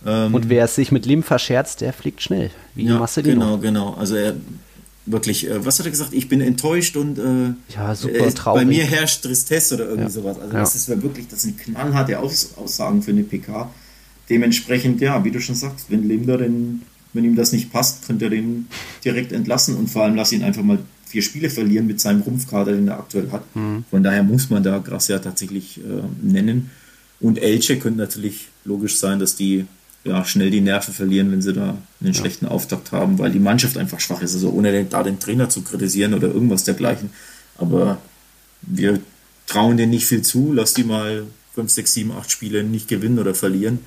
Ähm, 0.07 0.35
und 0.35 0.49
wer 0.49 0.65
es 0.65 0.75
sich 0.75 0.93
mit 0.93 1.07
Lim 1.07 1.23
verscherzt, 1.23 1.81
der 1.81 1.93
fliegt 1.93 2.23
schnell, 2.23 2.51
wie 2.75 2.85
ja, 2.85 2.99
Marcelino. 2.99 3.41
Genau, 3.41 3.59
genau. 3.59 3.95
Also 3.95 4.17
er 4.17 4.35
wirklich, 5.07 5.49
äh, 5.49 5.65
was 5.65 5.79
hat 5.79 5.87
er 5.87 5.91
gesagt? 5.91 6.13
Ich 6.13 6.29
bin 6.29 6.41
enttäuscht 6.41 6.97
und 6.97 7.19
äh, 7.19 7.55
ja, 7.75 7.95
super 7.95 8.35
traurig. 8.35 8.63
bei 8.63 8.67
mir 8.67 8.85
herrscht 8.85 9.23
Tristesse 9.23 9.75
oder 9.75 9.85
irgendwie 9.85 10.05
ja. 10.05 10.11
sowas. 10.11 10.39
Also 10.39 10.53
ja. 10.53 10.61
das 10.61 10.75
ist 10.75 10.89
wirklich, 11.03 11.29
das 11.29 11.43
sind 11.43 11.59
knallharte 11.59 12.19
Aus 12.19 12.55
Aussagen 12.57 13.03
für 13.03 13.11
eine 13.11 13.23
PK. 13.23 13.71
Dementsprechend, 14.31 15.01
ja, 15.01 15.23
wie 15.25 15.31
du 15.31 15.41
schon 15.41 15.55
sagst, 15.55 15.87
wenn 15.91 16.09
Limder 16.09 16.39
denn, 16.39 16.83
wenn 17.13 17.25
ihm 17.25 17.37
das 17.37 17.53
nicht 17.53 17.73
passt, 17.73 18.07
könnte 18.07 18.27
er 18.27 18.31
den 18.31 18.67
direkt 19.05 19.33
entlassen 19.33 19.77
und 19.77 19.91
vor 19.91 20.05
allem 20.05 20.17
lass 20.17 20.33
ihn 20.33 20.43
einfach 20.43 20.63
mal 20.63 20.79
vier 21.07 21.23
Spiele 21.23 21.51
verlieren 21.51 21.87
mit 21.87 22.01
seinem 22.01 22.23
Rumpfkader, 22.23 22.73
den 22.73 22.89
er 22.89 22.99
aktuell 22.99 23.31
hat. 23.31 23.45
Mhm. 23.55 23.85
Von 23.91 24.03
daher 24.03 24.23
muss 24.23 24.51
man 24.51 24.63
da 24.63 24.79
Gracia 24.79 25.19
tatsächlich 25.19 25.79
äh, 25.79 26.03
nennen. 26.23 26.71
Und 27.21 27.39
Elche 27.39 27.79
könnte 27.79 28.01
natürlich 28.01 28.49
logisch 28.65 28.99
sein, 28.99 29.19
dass 29.19 29.37
die 29.37 29.67
ja, 30.05 30.25
schnell 30.25 30.51
die 30.51 30.61
Nerven 30.61 30.93
verlieren, 30.93 31.33
wenn 31.33 31.43
sie 31.43 31.55
da 31.55 31.79
einen 32.03 32.15
schlechten 32.15 32.47
Auftakt 32.47 32.93
haben, 32.93 33.19
weil 33.19 33.31
die 33.31 33.39
Mannschaft 33.39 33.79
einfach 33.79 34.01
schwach 34.01 34.21
ist. 34.21 34.35
Also 34.35 34.51
ohne 34.51 34.71
den, 34.71 34.91
da 34.91 35.03
den 35.03 35.19
Trainer 35.19 35.49
zu 35.49 35.63
kritisieren 35.63 36.13
oder 36.13 36.29
irgendwas 36.29 36.65
dergleichen. 36.65 37.11
Aber 37.57 37.99
wir 38.61 39.01
trauen 39.47 39.79
denen 39.79 39.91
nicht 39.91 40.07
viel 40.07 40.23
zu. 40.23 40.53
Lass 40.53 40.75
die 40.75 40.85
mal 40.85 41.25
5, 41.55 41.71
6, 41.71 41.95
7, 41.95 42.13
8 42.13 42.31
Spiele 42.31 42.65
nicht 42.65 42.87
gewinnen 42.87 43.19
oder 43.19 43.35
verlieren. 43.35 43.81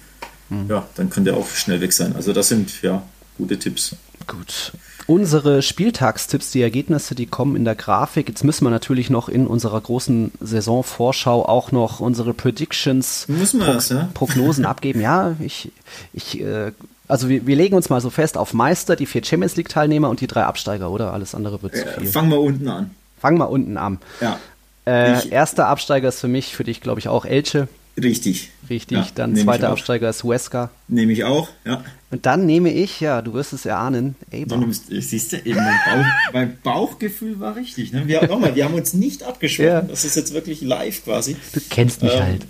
Mhm. 0.50 0.66
Ja, 0.70 0.88
dann 0.96 1.10
kann 1.12 1.24
der 1.24 1.38
auch 1.38 1.50
schnell 1.50 1.82
weg 1.82 1.94
sein. 1.94 2.16
Also 2.16 2.34
das 2.34 2.48
sind 2.48 2.82
ja 2.82 3.04
gute 3.38 3.60
Tipps. 3.60 3.96
Gut. 4.26 4.74
Unsere 5.08 5.62
Spieltagstipps, 5.62 6.52
die 6.52 6.62
Ergebnisse, 6.62 7.16
die 7.16 7.26
kommen 7.28 7.56
in 7.56 7.64
der 7.64 7.76
Grafik. 7.76 8.28
Jetzt 8.28 8.44
müssen 8.44 8.66
wir 8.66 8.70
natürlich 8.70 9.10
noch 9.10 9.30
in 9.30 9.48
unserer 9.48 9.80
großen 9.80 10.34
Saisonvorschau 10.42 11.46
auch 11.46 11.72
noch 11.72 12.02
unsere 12.02 12.34
Predictions, 12.34 13.26
Pro 13.28 13.60
das, 13.60 13.90
ja? 13.90 14.10
Prognosen 14.14 14.66
abgeben. 14.68 15.00
Ja, 15.00 15.36
ich, 15.40 15.72
ich 16.12 16.42
äh, 16.42 16.74
also 17.08 17.30
wir, 17.30 17.48
wir, 17.48 17.56
legen 17.56 17.76
uns 17.76 17.90
mal 17.90 18.02
so 18.02 18.10
fest 18.10 18.38
auf 18.38 18.54
Meister, 18.54 18.98
die 18.98 19.06
vier 19.06 19.24
Champions 19.24 19.56
League 19.56 19.70
Teilnehmer 19.70 20.10
und 20.10 20.20
die 20.20 20.28
drei 20.28 20.44
Absteiger, 20.44 20.92
oder? 20.92 21.14
Alles 21.14 21.34
andere 21.34 21.64
wird 21.64 21.78
zu 21.78 21.88
viel. 21.88 22.08
Fangen 22.08 22.30
wir 22.30 22.42
unten 22.42 22.68
an. 22.68 22.92
Fangen 23.20 23.38
wir 23.38 23.50
unten 23.50 23.78
an. 23.78 24.00
Ja. 24.20 24.38
Äh, 24.86 25.30
erster 25.30 25.68
Absteiger 25.68 26.10
ist 26.10 26.20
für 26.20 26.28
mich, 26.28 26.56
für 26.56 26.64
dich 26.66 26.82
glaube 26.82 27.00
ich 27.00 27.08
auch 27.08 27.26
Elche. 27.26 27.70
Richtig. 28.02 28.52
Richtig, 28.70 28.98
ja, 28.98 29.08
dann 29.16 29.36
zweiter 29.36 29.70
Absteiger 29.70 30.10
ist 30.10 30.24
Huesca. 30.24 30.70
Nehme 30.88 31.14
ich 31.14 31.24
auch, 31.24 31.50
ja. 31.66 31.84
Und 32.12 32.26
dann 32.26 32.46
nehme 32.46 32.72
ich, 32.72 33.00
ja, 33.00 33.22
du 33.22 33.34
wirst 33.34 33.54
es 33.54 33.66
erahnen, 33.66 34.16
Eibar. 34.32 34.64
siehst 34.90 35.34
du, 35.34 35.38
eben 35.38 35.56
mein, 35.56 35.80
Bauch, 35.86 36.06
mein 36.34 36.58
Bauchgefühl 36.62 37.40
war 37.40 37.56
richtig. 37.56 37.94
Ne? 37.94 38.08
Wir, 38.08 38.28
nochmal, 38.28 38.56
wir 38.56 38.66
haben 38.66 38.76
uns 38.76 38.94
nicht 38.94 39.24
abgesprochen. 39.24 39.68
Ja. 39.68 39.82
Das 39.82 40.06
ist 40.06 40.16
jetzt 40.16 40.34
wirklich 40.34 40.62
live 40.62 41.04
quasi. 41.04 41.38
Du 41.54 41.60
kennst 41.70 42.04
mich 42.04 42.14
ähm, 42.14 42.22
halt. 42.22 42.46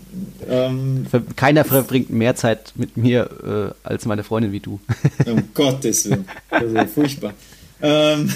Ähm, 0.50 1.08
Keiner 1.36 1.64
verbringt 1.64 2.10
mehr 2.10 2.36
Zeit 2.36 2.74
mit 2.76 2.98
mir 2.98 3.74
äh, 3.84 3.88
als 3.88 4.06
meine 4.06 4.24
Freundin 4.24 4.52
wie 4.52 4.60
du. 4.60 4.80
Um 5.26 5.44
Gottes 5.54 6.10
Willen. 6.10 6.26
Das 6.50 6.64
ist 6.64 6.74
ja 6.74 6.86
furchtbar. 6.88 7.34
Ähm, 7.82 8.32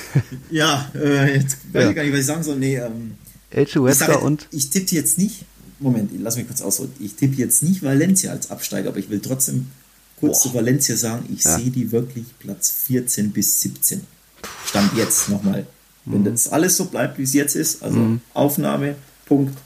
ja, 0.50 0.90
äh, 0.94 1.34
jetzt 1.34 1.58
weiß 1.72 1.84
ja. 1.84 1.90
ich 1.90 1.96
gar 1.96 2.02
nicht, 2.04 2.12
was 2.12 2.20
ich 2.20 2.26
sagen 2.26 2.42
soll. 2.42 2.56
Nee, 2.56 2.76
ähm, 2.76 3.16
Elche 3.50 3.80
Huesca 3.80 4.16
und. 4.16 4.46
Ich 4.50 4.70
tippe 4.70 4.94
jetzt 4.94 5.18
nicht 5.18 5.44
Moment, 5.82 6.10
lass 6.18 6.36
mich 6.36 6.46
kurz 6.46 6.62
ausholen. 6.62 6.92
Ich 7.00 7.14
tippe 7.14 7.36
jetzt 7.36 7.62
nicht 7.62 7.82
Valencia 7.82 8.30
als 8.30 8.50
Absteiger, 8.50 8.90
aber 8.90 8.98
ich 8.98 9.10
will 9.10 9.20
trotzdem 9.20 9.66
kurz 10.18 10.42
Boah. 10.42 10.50
zu 10.50 10.54
Valencia 10.54 10.96
sagen, 10.96 11.26
ich 11.32 11.44
ja. 11.44 11.58
sehe 11.58 11.70
die 11.70 11.92
wirklich 11.92 12.26
Platz 12.38 12.70
14 12.86 13.32
bis 13.32 13.60
17. 13.62 14.00
Stand 14.66 14.96
jetzt 14.96 15.28
nochmal. 15.28 15.66
Wenn 16.04 16.20
mhm. 16.20 16.24
das 16.26 16.48
alles 16.48 16.76
so 16.76 16.86
bleibt, 16.86 17.18
wie 17.18 17.22
es 17.22 17.32
jetzt 17.32 17.54
ist, 17.54 17.82
also 17.82 17.98
mhm. 17.98 18.20
Aufnahme, 18.34 18.96
Punkt, 19.26 19.56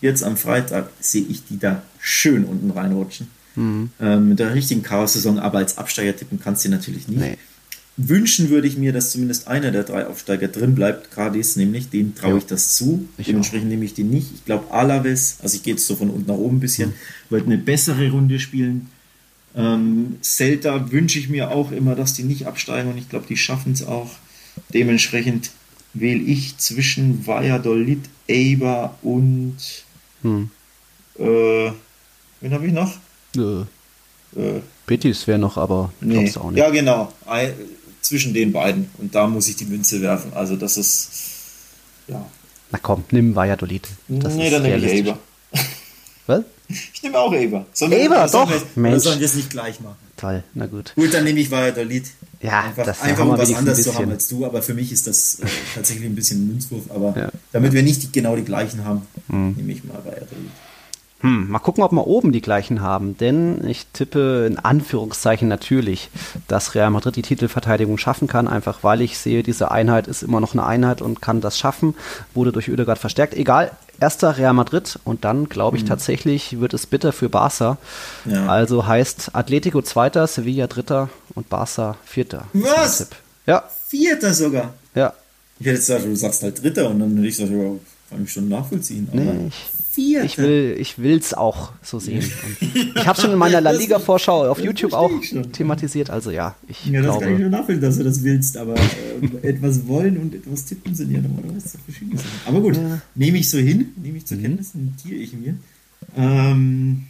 jetzt 0.00 0.22
am 0.22 0.36
Freitag 0.36 0.90
sehe 1.00 1.24
ich 1.28 1.44
die 1.44 1.58
da 1.58 1.82
schön 1.98 2.44
unten 2.44 2.70
reinrutschen. 2.70 3.28
Mhm. 3.56 3.90
Ähm, 4.00 4.28
mit 4.30 4.38
der 4.38 4.54
richtigen 4.54 4.82
Chaos-Saison, 4.82 5.38
aber 5.38 5.58
als 5.58 5.76
Absteiger 5.76 6.16
tippen 6.16 6.40
kannst 6.40 6.64
du 6.64 6.70
natürlich 6.70 7.08
nicht. 7.08 7.20
Nee 7.20 7.38
wünschen 7.96 8.48
würde 8.50 8.66
ich 8.66 8.76
mir, 8.76 8.92
dass 8.92 9.10
zumindest 9.10 9.48
einer 9.48 9.70
der 9.70 9.84
drei 9.84 10.06
Aufsteiger 10.06 10.48
drin 10.48 10.74
bleibt. 10.74 11.10
Cadiz 11.10 11.56
nämlich, 11.56 11.90
dem 11.90 12.14
traue 12.14 12.38
ich 12.38 12.46
das 12.46 12.74
zu. 12.74 13.08
Ich 13.18 13.26
Dementsprechend 13.26 13.66
auch. 13.66 13.70
nehme 13.70 13.84
ich 13.84 13.94
den 13.94 14.10
nicht. 14.10 14.28
Ich 14.34 14.44
glaube, 14.44 14.72
Alaves, 14.72 15.38
also 15.42 15.56
ich 15.56 15.62
gehe 15.62 15.74
jetzt 15.74 15.86
so 15.86 15.96
von 15.96 16.10
unten 16.10 16.30
nach 16.30 16.38
oben 16.38 16.56
ein 16.56 16.60
bisschen, 16.60 16.90
mhm. 16.90 16.94
wird 17.30 17.46
eine 17.46 17.58
bessere 17.58 18.10
Runde 18.10 18.38
spielen. 18.40 18.88
Ähm, 19.54 20.16
Celta 20.22 20.90
wünsche 20.90 21.18
ich 21.18 21.28
mir 21.28 21.50
auch 21.50 21.72
immer, 21.72 21.94
dass 21.94 22.14
die 22.14 22.22
nicht 22.22 22.46
absteigen 22.46 22.90
und 22.90 22.96
ich 22.96 23.10
glaube, 23.10 23.26
die 23.28 23.36
schaffen 23.36 23.72
es 23.72 23.84
auch. 23.84 24.10
Dementsprechend 24.72 25.50
wähle 25.92 26.22
ich 26.22 26.56
zwischen 26.56 27.26
Valladolid, 27.26 28.00
Eibar 28.30 28.98
und 29.02 29.56
hm. 30.22 30.48
äh, 31.18 31.70
wen 32.40 32.52
habe 32.52 32.66
ich 32.66 32.72
noch? 32.72 32.96
Äh, 33.36 33.60
äh, 34.40 34.62
Betis 34.86 35.26
wäre 35.26 35.38
noch, 35.38 35.58
aber 35.58 35.92
nee. 36.00 36.30
auch 36.36 36.50
nicht. 36.50 36.58
Ja, 36.58 36.70
genau 36.70 37.12
zwischen 38.02 38.34
den 38.34 38.52
beiden. 38.52 38.90
Und 38.98 39.14
da 39.14 39.26
muss 39.26 39.48
ich 39.48 39.56
die 39.56 39.64
Münze 39.64 40.02
werfen. 40.02 40.32
Also 40.34 40.56
das 40.56 40.76
ist, 40.76 41.10
ja. 42.08 42.24
Na 42.70 42.78
komm, 42.82 43.04
nimm 43.10 43.34
Valladolid. 43.34 43.88
Das 44.08 44.34
nee, 44.34 44.50
dann 44.50 44.62
nehme 44.62 44.76
ich 44.78 44.92
Eber. 44.92 45.18
Was? 46.26 46.42
Ich 46.68 47.02
nehme 47.02 47.18
auch 47.18 47.32
Eber. 47.32 47.66
Sollen 47.72 47.92
Eber, 47.92 48.26
doch. 48.30 48.48
Wir, 48.48 48.62
Mensch. 48.76 49.04
sollen 49.04 49.18
wir 49.18 49.26
es 49.26 49.34
nicht 49.34 49.50
gleich 49.50 49.80
machen? 49.80 49.96
Toll, 50.16 50.42
na 50.54 50.66
gut. 50.66 50.94
Gut, 50.94 51.12
dann 51.12 51.24
nehme 51.24 51.40
ich 51.40 51.50
Valladolid. 51.50 52.06
Ja, 52.40 52.62
einfach, 52.62 52.84
das 52.84 53.00
einfach 53.02 53.24
um 53.24 53.36
was 53.36 53.54
anderes 53.54 53.82
zu 53.82 53.94
haben 53.94 54.10
als 54.10 54.28
du, 54.28 54.46
aber 54.46 54.62
für 54.62 54.74
mich 54.74 54.90
ist 54.90 55.06
das 55.06 55.40
äh, 55.40 55.46
tatsächlich 55.74 56.06
ein 56.06 56.14
bisschen 56.14 56.42
ein 56.42 56.48
Münzwurf. 56.48 56.90
Aber 56.90 57.14
ja. 57.16 57.28
damit 57.52 57.72
wir 57.72 57.82
nicht 57.82 58.02
die, 58.02 58.12
genau 58.12 58.36
die 58.36 58.44
gleichen 58.44 58.84
haben, 58.84 59.02
mhm. 59.28 59.54
nehme 59.56 59.72
ich 59.72 59.84
mal 59.84 59.98
Valladolid. 60.04 60.50
Hm, 61.22 61.48
mal 61.48 61.60
gucken, 61.60 61.84
ob 61.84 61.92
wir 61.92 62.06
oben 62.06 62.32
die 62.32 62.40
gleichen 62.40 62.82
haben, 62.82 63.16
denn 63.16 63.64
ich 63.66 63.86
tippe 63.92 64.44
in 64.46 64.58
Anführungszeichen 64.58 65.46
natürlich, 65.46 66.10
dass 66.48 66.74
Real 66.74 66.90
Madrid 66.90 67.14
die 67.14 67.22
Titelverteidigung 67.22 67.96
schaffen 67.96 68.26
kann, 68.26 68.48
einfach 68.48 68.82
weil 68.82 69.00
ich 69.00 69.18
sehe, 69.18 69.44
diese 69.44 69.70
Einheit 69.70 70.08
ist 70.08 70.24
immer 70.24 70.40
noch 70.40 70.52
eine 70.52 70.66
Einheit 70.66 71.00
und 71.00 71.22
kann 71.22 71.40
das 71.40 71.58
schaffen, 71.58 71.94
wurde 72.34 72.50
durch 72.50 72.68
Oedegaard 72.68 72.98
verstärkt. 72.98 73.34
Egal, 73.34 73.70
erster 74.00 74.36
Real 74.36 74.52
Madrid 74.52 74.98
und 75.04 75.24
dann 75.24 75.48
glaube 75.48 75.76
ich 75.76 75.84
mhm. 75.84 75.88
tatsächlich 75.88 76.60
wird 76.60 76.74
es 76.74 76.86
bitter 76.86 77.12
für 77.12 77.28
Barca. 77.28 77.78
Ja. 78.24 78.48
Also 78.48 78.86
heißt 78.86 79.30
Atletico 79.34 79.80
zweiter, 79.80 80.26
Sevilla 80.26 80.66
dritter 80.66 81.08
und 81.36 81.48
Barca 81.48 81.96
vierter. 82.04 82.46
Was? 82.52 83.06
Ja. 83.46 83.62
Vierter 83.86 84.34
sogar? 84.34 84.74
Ja. 84.96 85.12
Ich 85.60 85.66
hätte 85.66 85.76
jetzt 85.76 85.86
gesagt, 85.86 86.04
du 86.04 86.16
sagst 86.16 86.42
halt 86.42 86.62
dritter 86.62 86.90
und 86.90 86.98
dann 86.98 87.16
hätte 87.16 87.28
ich 87.28 87.38
ja, 87.38 87.46
kann 87.46 88.24
ich 88.24 88.32
schon 88.32 88.48
nachvollziehen. 88.48 89.08
Aber 89.12 89.20
nee, 89.20 89.46
ich 89.48 89.81
Vierte. 89.92 90.24
Ich 90.24 90.38
will, 90.38 90.76
ich 90.78 90.98
will's 90.98 91.34
auch 91.34 91.72
so 91.82 91.98
sehen. 91.98 92.24
Und 92.62 92.96
ich 92.96 93.06
habe 93.06 93.20
schon 93.20 93.30
in 93.30 93.36
meiner 93.36 93.60
La 93.60 93.72
Liga 93.72 93.98
Vorschau 93.98 94.50
auf 94.50 94.58
YouTube 94.58 94.94
auch 94.94 95.10
thematisiert. 95.52 96.08
Also 96.08 96.30
ja, 96.30 96.56
ich 96.66 96.86
ja, 96.86 97.02
das 97.02 97.02
glaube, 97.02 97.24
kann 97.26 97.34
ich 97.34 97.42
schon 97.42 97.50
nachvollziehen, 97.50 97.80
dass 97.82 97.98
du 97.98 98.04
das 98.04 98.22
willst. 98.24 98.56
Aber 98.56 98.74
äh, 98.74 99.48
etwas 99.48 99.86
wollen 99.86 100.16
und 100.16 100.34
etwas 100.34 100.64
tippen 100.64 100.94
sind 100.94 101.10
ja 101.10 101.20
normalerweise 101.20 101.76
verschiedene 101.84 102.16
Sachen. 102.16 102.30
Aber 102.46 102.62
gut, 102.62 102.76
ja. 102.76 103.02
nehme 103.14 103.36
ich 103.36 103.50
so 103.50 103.58
hin, 103.58 103.92
nehme 104.02 104.16
ich 104.16 104.24
zur 104.24 104.38
mhm. 104.38 104.42
Kenntnis, 104.42 104.70
notiere 104.74 105.20
ich 105.20 105.34
mir. 105.34 105.56
Ähm, 106.16 107.04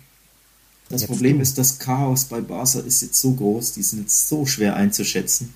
das 0.88 1.02
jetzt 1.02 1.08
Problem 1.08 1.36
du. 1.36 1.42
ist, 1.42 1.58
das 1.58 1.78
Chaos 1.78 2.24
bei 2.24 2.40
Barca 2.40 2.80
ist 2.80 3.00
jetzt 3.00 3.20
so 3.20 3.32
groß, 3.32 3.74
die 3.74 3.82
sind 3.84 4.00
jetzt 4.00 4.28
so 4.28 4.44
schwer 4.44 4.74
einzuschätzen. 4.74 5.54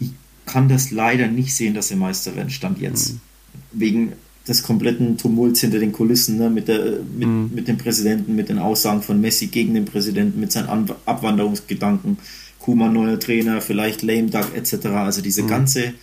Ich 0.00 0.10
kann 0.46 0.70
das 0.70 0.90
leider 0.90 1.28
nicht 1.28 1.54
sehen, 1.54 1.74
dass 1.74 1.88
sie 1.88 1.96
Meister 1.96 2.34
werden, 2.34 2.48
Stand 2.48 2.80
jetzt. 2.80 3.12
Mhm. 3.12 3.20
Wegen 3.72 4.12
des 4.48 4.62
kompletten 4.62 5.18
Tumults 5.18 5.60
hinter 5.60 5.80
den 5.80 5.92
Kulissen, 5.92 6.38
ne, 6.38 6.48
mit, 6.48 6.68
der, 6.68 7.00
mit, 7.16 7.28
mhm. 7.28 7.50
mit 7.52 7.68
dem 7.68 7.78
Präsidenten, 7.78 8.36
mit 8.36 8.48
den 8.48 8.58
Aussagen 8.58 9.02
von 9.02 9.20
Messi 9.20 9.48
gegen 9.48 9.74
den 9.74 9.84
Präsidenten, 9.84 10.38
mit 10.38 10.52
seinen 10.52 10.68
An 10.68 10.90
Abwanderungsgedanken, 11.04 12.18
Kuma 12.58 12.88
neuer 12.88 13.18
Trainer, 13.18 13.60
vielleicht 13.60 14.02
Lame 14.02 14.28
Duck 14.28 14.54
etc. 14.54 14.86
Also 14.86 15.20
diese 15.20 15.42
mhm. 15.42 15.48
ganze 15.48 15.94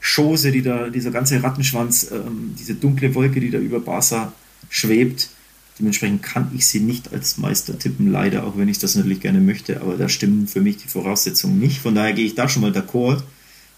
Chose, 0.00 0.50
die 0.50 0.62
da, 0.62 0.88
dieser 0.88 1.10
ganze 1.10 1.42
Rattenschwanz, 1.42 2.10
ähm, 2.10 2.54
diese 2.58 2.74
dunkle 2.74 3.14
Wolke, 3.14 3.40
die 3.40 3.50
da 3.50 3.58
über 3.58 3.80
Barca 3.80 4.32
schwebt. 4.68 5.30
Dementsprechend 5.78 6.22
kann 6.22 6.50
ich 6.54 6.66
sie 6.66 6.80
nicht 6.80 7.12
als 7.12 7.38
Meister 7.38 7.78
tippen, 7.78 8.10
leider, 8.10 8.44
auch 8.44 8.58
wenn 8.58 8.68
ich 8.68 8.78
das 8.78 8.94
natürlich 8.94 9.20
gerne 9.20 9.40
möchte, 9.40 9.80
aber 9.80 9.96
da 9.96 10.08
stimmen 10.08 10.46
für 10.46 10.60
mich 10.60 10.76
die 10.78 10.88
Voraussetzungen 10.88 11.58
nicht. 11.58 11.80
Von 11.80 11.94
daher 11.94 12.12
gehe 12.12 12.26
ich 12.26 12.34
da 12.34 12.48
schon 12.48 12.62
mal 12.62 12.72
d'accord 12.72 13.22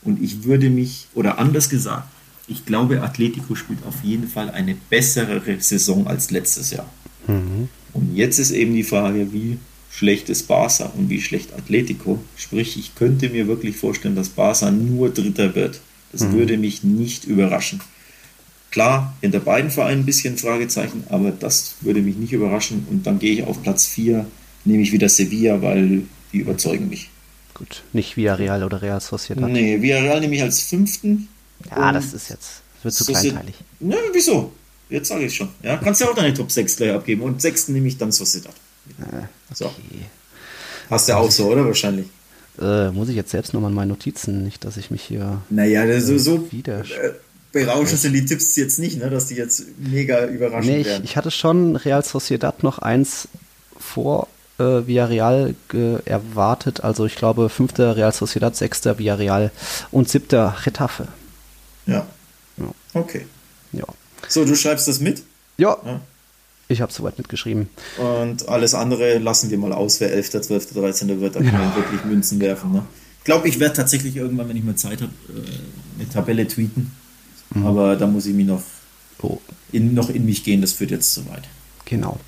und 0.03 0.23
ich 0.23 0.45
würde 0.45 0.70
mich, 0.70 1.07
oder 1.15 1.39
anders 1.39 1.69
gesagt, 1.69 2.09
ich 2.47 2.66
glaube, 2.66 3.03
Atletico 3.03 3.55
spielt 3.55 3.85
auf 3.87 4.03
jeden 4.03 4.29
Fall 4.29 4.51
eine 4.51 4.77
bessere 4.91 5.41
Saison 5.61 6.07
als 6.07 6.31
letztes 6.31 6.71
Jahr. 6.71 6.91
Mhm. 7.27 7.69
Und 7.93 8.15
jetzt 8.15 8.39
ist 8.39 8.51
eben 8.51 8.75
die 8.75 8.83
Frage, 8.83 9.33
wie 9.33 9.59
schlecht 9.91 10.29
ist 10.29 10.49
Barca 10.49 10.87
und 10.97 11.09
wie 11.09 11.21
schlecht 11.21 11.55
Atletico. 11.55 12.19
Sprich, 12.37 12.77
ich 12.77 12.95
könnte 12.95 13.31
mir 13.31 13.47
wirklich 13.47 13.77
vorstellen, 13.77 14.16
dass 14.16 14.29
Barca 14.29 14.71
nur 14.71 15.11
Dritter 15.11 15.55
wird. 15.55 15.81
Das 16.12 16.23
mhm. 16.23 16.33
würde 16.33 16.59
mich 16.59 16.83
nicht 16.83 17.25
überraschen. 17.25 17.81
Klar, 18.71 19.15
hinter 19.21 19.39
beiden 19.39 19.71
Vereinen 19.71 20.01
ein 20.01 20.07
bisschen 20.07 20.37
Fragezeichen, 20.37 21.05
aber 21.09 21.31
das 21.31 21.77
würde 21.81 22.03
mich 22.03 22.16
nicht 22.16 22.33
überraschen. 22.33 22.87
Und 22.91 23.07
dann 23.07 23.21
gehe 23.21 23.33
ich 23.33 23.45
auf 23.45 23.62
Platz 23.62 23.87
4, 23.87 24.27
nehme 24.65 24.83
ich 24.83 24.91
wieder 24.91 25.09
Sevilla, 25.09 25.62
weil 25.62 26.03
die 26.33 26.39
überzeugen 26.39 26.89
mich. 26.89 27.09
Gut, 27.55 27.85
nicht 27.93 28.16
Villarreal 28.16 28.65
oder 28.65 28.83
Real 28.83 29.01
Sociedad. 29.01 29.49
Nee, 29.49 29.81
Villarreal 29.81 30.21
nehme 30.21 30.35
ich 30.35 30.43
als 30.43 30.61
fünften. 30.61 31.29
Ja, 31.70 31.93
das 31.93 32.12
ist 32.12 32.28
jetzt, 32.31 32.62
das 32.76 32.85
wird 32.85 32.94
zu 32.94 33.05
Socied 33.05 33.32
kleinteilig. 33.32 33.55
Ne, 33.81 33.97
wieso? 34.12 34.52
Jetzt 34.90 35.09
sage 35.09 35.24
ich 35.24 35.35
schon. 35.35 35.48
Ja, 35.62 35.76
kannst 35.76 36.01
ja 36.01 36.09
auch 36.09 36.14
deine 36.14 36.35
Top 36.35 36.51
6 36.51 36.76
gleich 36.76 36.93
abgeben. 36.93 37.22
Und 37.22 37.40
sechsten 37.40 37.72
nehme 37.72 37.89
ich 37.89 37.97
dann 37.97 38.12
Sociedad. 38.12 38.55
Äh, 39.01 39.02
okay. 39.02 39.26
So. 39.55 39.70
Hast 40.90 41.09
du 41.09 41.12
ja 41.12 41.18
auch 41.18 41.31
so, 41.31 41.47
oder? 41.47 41.64
Wahrscheinlich. 41.64 42.06
Äh, 42.60 42.90
muss 42.90 43.09
ich 43.09 43.16
jetzt 43.16 43.31
selbst 43.31 43.55
nochmal 43.55 43.70
in 43.70 43.74
meine 43.74 43.90
Notizen, 43.90 44.44
nicht, 44.44 44.64
dass 44.64 44.76
ich 44.76 44.90
mich 44.90 45.02
hier. 45.02 45.43
Naja, 45.51 45.86
das 45.86 46.09
äh, 46.09 46.18
so, 46.18 46.52
wieder. 46.52 46.85
Berauschend 47.51 48.01
sind 48.01 48.12
die 48.12 48.24
Tipps 48.24 48.55
jetzt 48.56 48.78
nicht, 48.78 48.98
ne? 48.98 49.10
dass 49.10 49.26
die 49.26 49.36
jetzt 49.36 49.64
mega 49.78 50.26
überraschend 50.26 50.72
nee, 50.72 50.81
ich, 50.81 50.86
werden. 50.86 51.05
Ich 51.05 51.16
hatte 51.16 51.31
schon 51.31 51.76
Real 51.76 52.05
Sociedad 52.05 52.62
noch 52.62 52.78
eins 52.78 53.28
vor 53.78 54.28
äh, 54.59 54.86
Villarreal 54.86 55.55
erwartet. 56.05 56.82
Also 56.82 57.06
ich 57.06 57.16
glaube, 57.16 57.48
fünfter 57.48 57.97
Real 57.97 58.12
Sociedad, 58.12 58.55
sechster 58.55 58.98
Villarreal 58.98 59.51
und 59.90 60.09
siebter 60.09 60.56
Retafe. 60.64 61.09
Ja. 61.86 62.06
ja. 62.56 62.66
Okay. 62.94 63.27
Ja. 63.73 63.85
So, 64.28 64.44
du 64.44 64.55
schreibst 64.55 64.89
das 64.89 65.01
mit? 65.01 65.23
Ja. 65.56 65.77
ja. 65.85 66.01
Ich 66.69 66.81
habe 66.81 66.93
soweit 66.93 67.19
mitgeschrieben. 67.19 67.69
Und 67.98 68.48
alles 68.48 68.74
andere 68.74 69.19
lassen 69.19 69.51
wir 69.51 69.59
mal 69.59 69.73
aus, 69.73 70.01
wer 70.01 70.12
11., 70.12 70.43
12., 70.43 70.73
13. 70.73 71.20
wird. 71.20 71.36
Da 71.36 71.40
kann 71.40 71.52
man 71.52 71.77
wirklich 71.77 72.05
Münzen 72.05 72.40
werfen. 72.40 72.73
Ne? 72.73 72.85
Ich 73.19 73.24
glaube, 73.24 73.48
ich 73.48 73.61
werde 73.61 73.74
tatsächlich 73.74 74.16
irgendwann, 74.16 74.48
wenn 74.48 74.56
ich 74.56 74.65
mal 74.65 74.74
Zeit 74.74 75.02
habe, 75.02 75.12
äh, 75.28 76.01
eine 76.01 76.09
Tabelle 76.09 76.48
tweeten. 76.48 76.93
Mhm. 77.55 77.66
Aber 77.66 77.97
da 77.97 78.06
muss 78.06 78.27
ich 78.27 78.35
mich 78.35 78.47
noch, 78.47 78.62
oh. 79.23 79.39
in, 79.73 79.94
noch 79.94 80.09
in 80.09 80.24
mich 80.24 80.43
gehen. 80.43 80.62
Das 80.62 80.73
führt 80.73 80.90
jetzt 80.90 81.12
zu 81.12 81.28
weit. 81.28 81.44
Genau. 81.85 82.19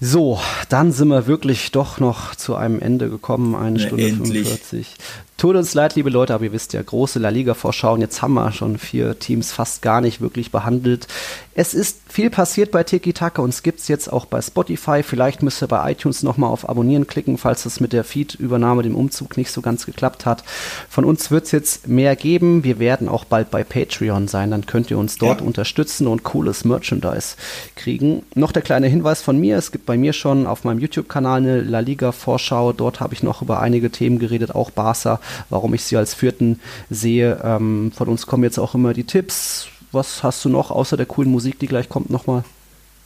So, 0.00 0.38
dann 0.68 0.92
sind 0.92 1.08
wir 1.08 1.26
wirklich 1.26 1.72
doch 1.72 1.98
noch 1.98 2.34
zu 2.34 2.56
einem 2.56 2.80
Ende 2.80 3.08
gekommen. 3.08 3.54
Eine 3.54 3.78
Na, 3.78 3.86
Stunde 3.86 4.08
endlich. 4.08 4.48
45. 4.48 4.94
Tut 5.36 5.56
uns 5.56 5.74
leid, 5.74 5.96
liebe 5.96 6.10
Leute, 6.10 6.32
aber 6.32 6.44
ihr 6.44 6.52
wisst 6.52 6.72
ja, 6.74 6.82
große 6.82 7.18
La 7.18 7.28
Liga-Vorschau. 7.28 7.94
Und 7.94 8.00
jetzt 8.00 8.22
haben 8.22 8.34
wir 8.34 8.52
schon 8.52 8.78
vier 8.78 9.18
Teams 9.18 9.52
fast 9.52 9.82
gar 9.82 10.00
nicht 10.00 10.20
wirklich 10.20 10.52
behandelt. 10.52 11.08
Es 11.56 11.72
ist 11.72 12.00
viel 12.08 12.30
passiert 12.30 12.72
bei 12.72 12.82
Tiki 12.82 13.12
Taka 13.12 13.40
und 13.40 13.50
es 13.50 13.62
gibt 13.62 13.78
es 13.78 13.86
jetzt 13.86 14.12
auch 14.12 14.24
bei 14.26 14.42
Spotify. 14.42 15.04
Vielleicht 15.04 15.42
müsst 15.42 15.62
ihr 15.62 15.68
bei 15.68 15.92
iTunes 15.92 16.24
nochmal 16.24 16.50
auf 16.50 16.68
Abonnieren 16.68 17.06
klicken, 17.06 17.38
falls 17.38 17.64
es 17.64 17.78
mit 17.78 17.92
der 17.92 18.02
Feed-Übernahme, 18.02 18.82
dem 18.82 18.96
Umzug 18.96 19.36
nicht 19.36 19.52
so 19.52 19.60
ganz 19.60 19.86
geklappt 19.86 20.26
hat. 20.26 20.42
Von 20.88 21.04
uns 21.04 21.30
wird 21.30 21.44
es 21.44 21.52
jetzt 21.52 21.86
mehr 21.86 22.16
geben. 22.16 22.64
Wir 22.64 22.80
werden 22.80 23.08
auch 23.08 23.24
bald 23.24 23.52
bei 23.52 23.62
Patreon 23.62 24.26
sein. 24.26 24.50
Dann 24.50 24.66
könnt 24.66 24.90
ihr 24.90 24.98
uns 24.98 25.16
dort 25.16 25.40
ja. 25.40 25.46
unterstützen 25.46 26.08
und 26.08 26.24
cooles 26.24 26.64
Merchandise 26.64 27.36
kriegen. 27.76 28.24
Noch 28.34 28.50
der 28.50 28.62
kleine 28.62 28.88
Hinweis 28.88 29.22
von 29.22 29.38
mir. 29.38 29.56
Es 29.56 29.70
gibt 29.70 29.86
bei 29.86 29.96
mir 29.96 30.12
schon 30.12 30.48
auf 30.48 30.64
meinem 30.64 30.80
YouTube-Kanal 30.80 31.38
eine 31.38 31.60
La 31.60 31.80
Liga-Vorschau. 31.80 32.72
Dort 32.72 32.98
habe 32.98 33.14
ich 33.14 33.22
noch 33.22 33.42
über 33.42 33.60
einige 33.60 33.90
Themen 33.90 34.18
geredet, 34.18 34.54
auch 34.54 34.70
Barca, 34.72 35.20
warum 35.50 35.74
ich 35.74 35.84
sie 35.84 35.96
als 35.96 36.14
Vierten 36.14 36.60
sehe. 36.90 37.40
Ähm, 37.42 37.92
von 37.94 38.08
uns 38.08 38.26
kommen 38.26 38.44
jetzt 38.44 38.58
auch 38.58 38.74
immer 38.74 38.94
die 38.94 39.04
Tipps 39.04 39.68
was 39.94 40.22
hast 40.22 40.44
du 40.44 40.48
noch 40.48 40.70
außer 40.70 40.96
der 40.96 41.06
coolen 41.06 41.30
Musik, 41.30 41.58
die 41.58 41.68
gleich 41.68 41.88
kommt, 41.88 42.10
nochmal? 42.10 42.44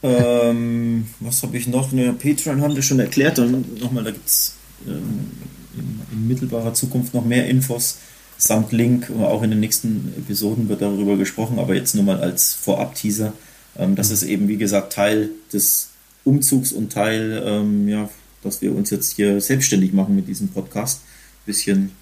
Ähm, 0.02 1.08
was 1.20 1.42
habe 1.42 1.56
ich 1.56 1.68
noch? 1.68 1.92
Ne, 1.92 2.12
Patreon 2.14 2.62
haben 2.62 2.74
wir 2.74 2.82
schon 2.82 2.98
erklärt. 2.98 3.38
Dann 3.38 3.64
nochmal, 3.80 4.04
da 4.04 4.10
gibt 4.10 4.26
es 4.26 4.54
ähm, 4.86 5.30
in, 5.76 6.00
in, 6.12 6.28
mittelbarer 6.28 6.74
Zukunft 6.74 7.14
noch 7.14 7.24
mehr 7.24 7.46
Infos 7.46 7.98
samt 8.38 8.72
Link. 8.72 9.10
Auch 9.20 9.42
in 9.42 9.50
den 9.50 9.60
nächsten 9.60 10.14
Episoden 10.16 10.68
wird 10.68 10.82
darüber 10.82 11.16
gesprochen, 11.16 11.58
aber 11.58 11.74
jetzt 11.74 11.94
nur 11.94 12.04
mal 12.04 12.20
als 12.20 12.54
Vorab-Teaser. 12.54 13.32
Ähm, 13.76 13.94
das 13.96 14.08
mhm. 14.08 14.14
ist 14.14 14.22
eben, 14.22 14.48
wie 14.48 14.56
gesagt, 14.56 14.92
Teil 14.92 15.30
des 15.52 15.90
Umzugs 16.24 16.72
und 16.72 16.92
Teil, 16.92 17.42
ähm, 17.44 17.88
ja, 17.88 18.08
dass 18.42 18.62
wir 18.62 18.74
uns 18.74 18.90
jetzt 18.90 19.16
hier 19.16 19.40
selbstständig 19.40 19.92
machen 19.92 20.14
mit 20.14 20.28
diesem 20.28 20.48
Podcast. 20.48 21.00
Bisschen 21.44 21.92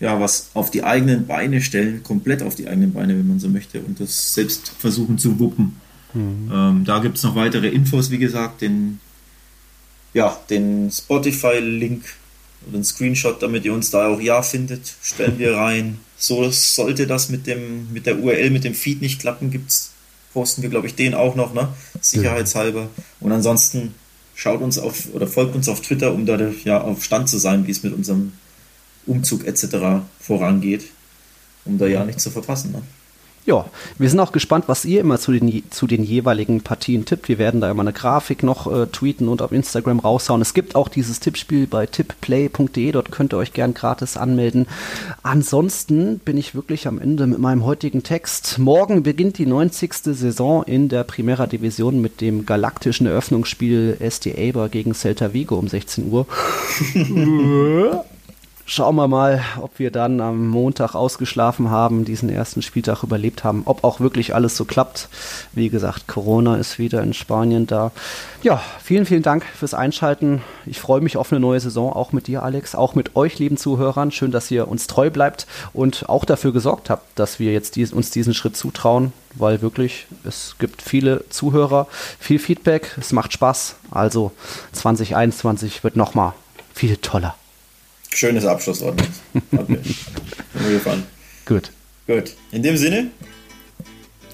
ja, 0.00 0.20
was 0.20 0.50
auf 0.54 0.70
die 0.70 0.84
eigenen 0.84 1.26
Beine 1.26 1.60
stellen, 1.60 2.02
komplett 2.02 2.42
auf 2.42 2.54
die 2.54 2.68
eigenen 2.68 2.92
Beine, 2.92 3.18
wenn 3.18 3.26
man 3.26 3.40
so 3.40 3.48
möchte, 3.48 3.80
und 3.80 4.00
das 4.00 4.34
selbst 4.34 4.72
versuchen 4.78 5.18
zu 5.18 5.38
wuppen. 5.38 5.80
Mhm. 6.14 6.50
Ähm, 6.52 6.84
da 6.84 7.00
gibt 7.00 7.16
es 7.18 7.24
noch 7.24 7.34
weitere 7.34 7.68
Infos, 7.68 8.10
wie 8.10 8.18
gesagt, 8.18 8.62
den, 8.62 9.00
ja, 10.14 10.38
den 10.48 10.90
Spotify-Link 10.90 12.04
oder 12.66 12.76
einen 12.76 12.84
Screenshot, 12.84 13.42
damit 13.42 13.64
ihr 13.64 13.72
uns 13.72 13.90
da 13.90 14.08
auch 14.08 14.20
ja 14.20 14.42
findet, 14.42 14.92
stellen 15.02 15.38
wir 15.38 15.56
rein. 15.56 15.98
So 16.16 16.48
sollte 16.50 17.06
das 17.06 17.28
mit 17.28 17.46
dem, 17.46 17.92
mit 17.92 18.06
der 18.06 18.18
URL, 18.18 18.50
mit 18.50 18.64
dem 18.64 18.74
Feed 18.74 19.02
nicht 19.02 19.20
klappen, 19.20 19.50
gibt's, 19.50 19.92
posten 20.32 20.62
wir, 20.62 20.68
glaube 20.68 20.86
ich, 20.86 20.94
den 20.94 21.14
auch 21.14 21.34
noch, 21.34 21.54
ne? 21.54 21.68
Sicherheitshalber. 22.00 22.88
Und 23.20 23.32
ansonsten 23.32 23.94
schaut 24.34 24.60
uns 24.60 24.78
auf 24.78 25.12
oder 25.12 25.26
folgt 25.26 25.56
uns 25.56 25.68
auf 25.68 25.80
Twitter, 25.80 26.12
um 26.12 26.26
da 26.26 26.38
ja 26.64 26.80
auf 26.80 27.04
Stand 27.04 27.28
zu 27.28 27.38
sein, 27.38 27.66
wie 27.66 27.72
es 27.72 27.82
mit 27.82 27.92
unserem 27.92 28.32
Umzug 29.08 29.46
etc. 29.46 30.04
vorangeht, 30.20 30.84
um 31.64 31.78
da 31.78 31.86
ja 31.86 32.04
nichts 32.04 32.22
zu 32.22 32.30
verpassen. 32.30 32.72
Ne? 32.72 32.82
Ja, 33.48 33.64
wir 33.96 34.10
sind 34.10 34.20
auch 34.20 34.32
gespannt, 34.32 34.64
was 34.66 34.84
ihr 34.84 35.00
immer 35.00 35.18
zu 35.18 35.32
den, 35.32 35.62
zu 35.70 35.86
den 35.86 36.04
jeweiligen 36.04 36.60
Partien 36.60 37.06
tippt. 37.06 37.30
Wir 37.30 37.38
werden 37.38 37.62
da 37.62 37.70
immer 37.70 37.80
eine 37.80 37.94
Grafik 37.94 38.42
noch 38.42 38.70
äh, 38.70 38.88
tweeten 38.88 39.26
und 39.26 39.40
auf 39.40 39.52
Instagram 39.52 40.00
raushauen. 40.00 40.42
Es 40.42 40.52
gibt 40.52 40.74
auch 40.74 40.88
dieses 40.88 41.18
Tippspiel 41.18 41.66
bei 41.66 41.86
tipplay.de, 41.86 42.92
dort 42.92 43.10
könnt 43.10 43.32
ihr 43.32 43.38
euch 43.38 43.54
gern 43.54 43.72
gratis 43.72 44.18
anmelden. 44.18 44.66
Ansonsten 45.22 46.18
bin 46.18 46.36
ich 46.36 46.54
wirklich 46.54 46.86
am 46.86 46.98
Ende 46.98 47.26
mit 47.26 47.38
meinem 47.38 47.64
heutigen 47.64 48.02
Text. 48.02 48.58
Morgen 48.58 49.02
beginnt 49.02 49.38
die 49.38 49.46
90. 49.46 49.94
Saison 49.94 50.62
in 50.64 50.90
der 50.90 51.04
Primera 51.04 51.46
Division 51.46 52.02
mit 52.02 52.20
dem 52.20 52.44
galaktischen 52.44 53.06
Eröffnungsspiel 53.06 53.96
SD 53.98 54.50
Aber 54.50 54.68
gegen 54.68 54.92
Celta 54.92 55.32
Vigo 55.32 55.56
um 55.56 55.68
16 55.68 56.12
Uhr. 56.12 56.26
Schauen 58.70 58.96
wir 58.96 59.08
mal, 59.08 59.42
ob 59.62 59.78
wir 59.78 59.90
dann 59.90 60.20
am 60.20 60.46
Montag 60.46 60.94
ausgeschlafen 60.94 61.70
haben, 61.70 62.04
diesen 62.04 62.28
ersten 62.28 62.60
Spieltag 62.60 63.02
überlebt 63.02 63.42
haben, 63.42 63.62
ob 63.64 63.82
auch 63.82 63.98
wirklich 63.98 64.34
alles 64.34 64.58
so 64.58 64.66
klappt. 64.66 65.08
Wie 65.54 65.70
gesagt, 65.70 66.06
Corona 66.06 66.56
ist 66.56 66.78
wieder 66.78 67.02
in 67.02 67.14
Spanien 67.14 67.66
da. 67.66 67.92
Ja, 68.42 68.60
vielen, 68.84 69.06
vielen 69.06 69.22
Dank 69.22 69.46
fürs 69.46 69.72
Einschalten. 69.72 70.42
Ich 70.66 70.80
freue 70.80 71.00
mich 71.00 71.16
auf 71.16 71.32
eine 71.32 71.40
neue 71.40 71.60
Saison, 71.60 71.90
auch 71.94 72.12
mit 72.12 72.26
dir, 72.26 72.42
Alex, 72.42 72.74
auch 72.74 72.94
mit 72.94 73.16
euch, 73.16 73.38
lieben 73.38 73.56
Zuhörern. 73.56 74.10
Schön, 74.10 74.32
dass 74.32 74.50
ihr 74.50 74.68
uns 74.68 74.86
treu 74.86 75.08
bleibt 75.08 75.46
und 75.72 76.06
auch 76.10 76.26
dafür 76.26 76.52
gesorgt 76.52 76.90
habt, 76.90 77.18
dass 77.18 77.38
wir 77.38 77.54
jetzt 77.54 77.74
dies, 77.74 77.94
uns 77.94 78.10
diesen 78.10 78.34
Schritt 78.34 78.54
zutrauen, 78.54 79.14
weil 79.34 79.62
wirklich 79.62 80.08
es 80.24 80.56
gibt 80.58 80.82
viele 80.82 81.26
Zuhörer, 81.30 81.86
viel 82.20 82.38
Feedback, 82.38 82.98
es 83.00 83.12
macht 83.12 83.32
Spaß. 83.32 83.76
Also 83.90 84.30
2021 84.72 85.84
wird 85.84 85.96
nochmal 85.96 86.34
viel 86.74 86.98
toller. 86.98 87.34
Schönes 88.10 88.44
Abschlusswort. 88.44 89.00
Hat 89.56 89.68
mir, 89.68 89.80
gefallen. 90.70 91.04
Gut. 91.46 91.70
Gut. 92.06 92.34
In 92.50 92.62
dem 92.62 92.76
Sinne. 92.76 93.10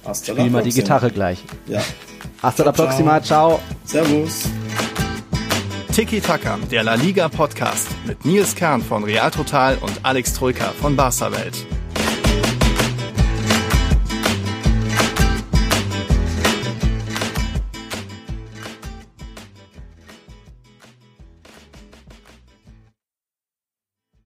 Hasta 0.05 0.33
Spiel 0.33 0.51
mal 0.51 0.63
die 0.63 0.71
Gitarre 0.71 1.11
gleich. 1.11 1.43
Ja. 1.67 1.83
Hasta 2.43 2.63
ciao, 2.63 2.67
la 2.67 2.73
próxima. 2.73 3.23
Ciao. 3.23 3.61
Servus. 3.85 4.45
Tiki 5.95 6.21
Taka, 6.21 6.59
der 6.71 6.83
La 6.83 6.95
Liga 6.95 7.29
Podcast 7.29 7.87
mit 8.07 8.25
Nils 8.25 8.55
Kern 8.55 8.83
von 8.83 9.05
Real 9.05 9.31
Total 9.31 9.79
und 9.79 9.93
Alex 10.03 10.35
Troika 10.35 10.73
von 10.81 10.97
Barca 10.97 11.31
Welt. 11.31 11.55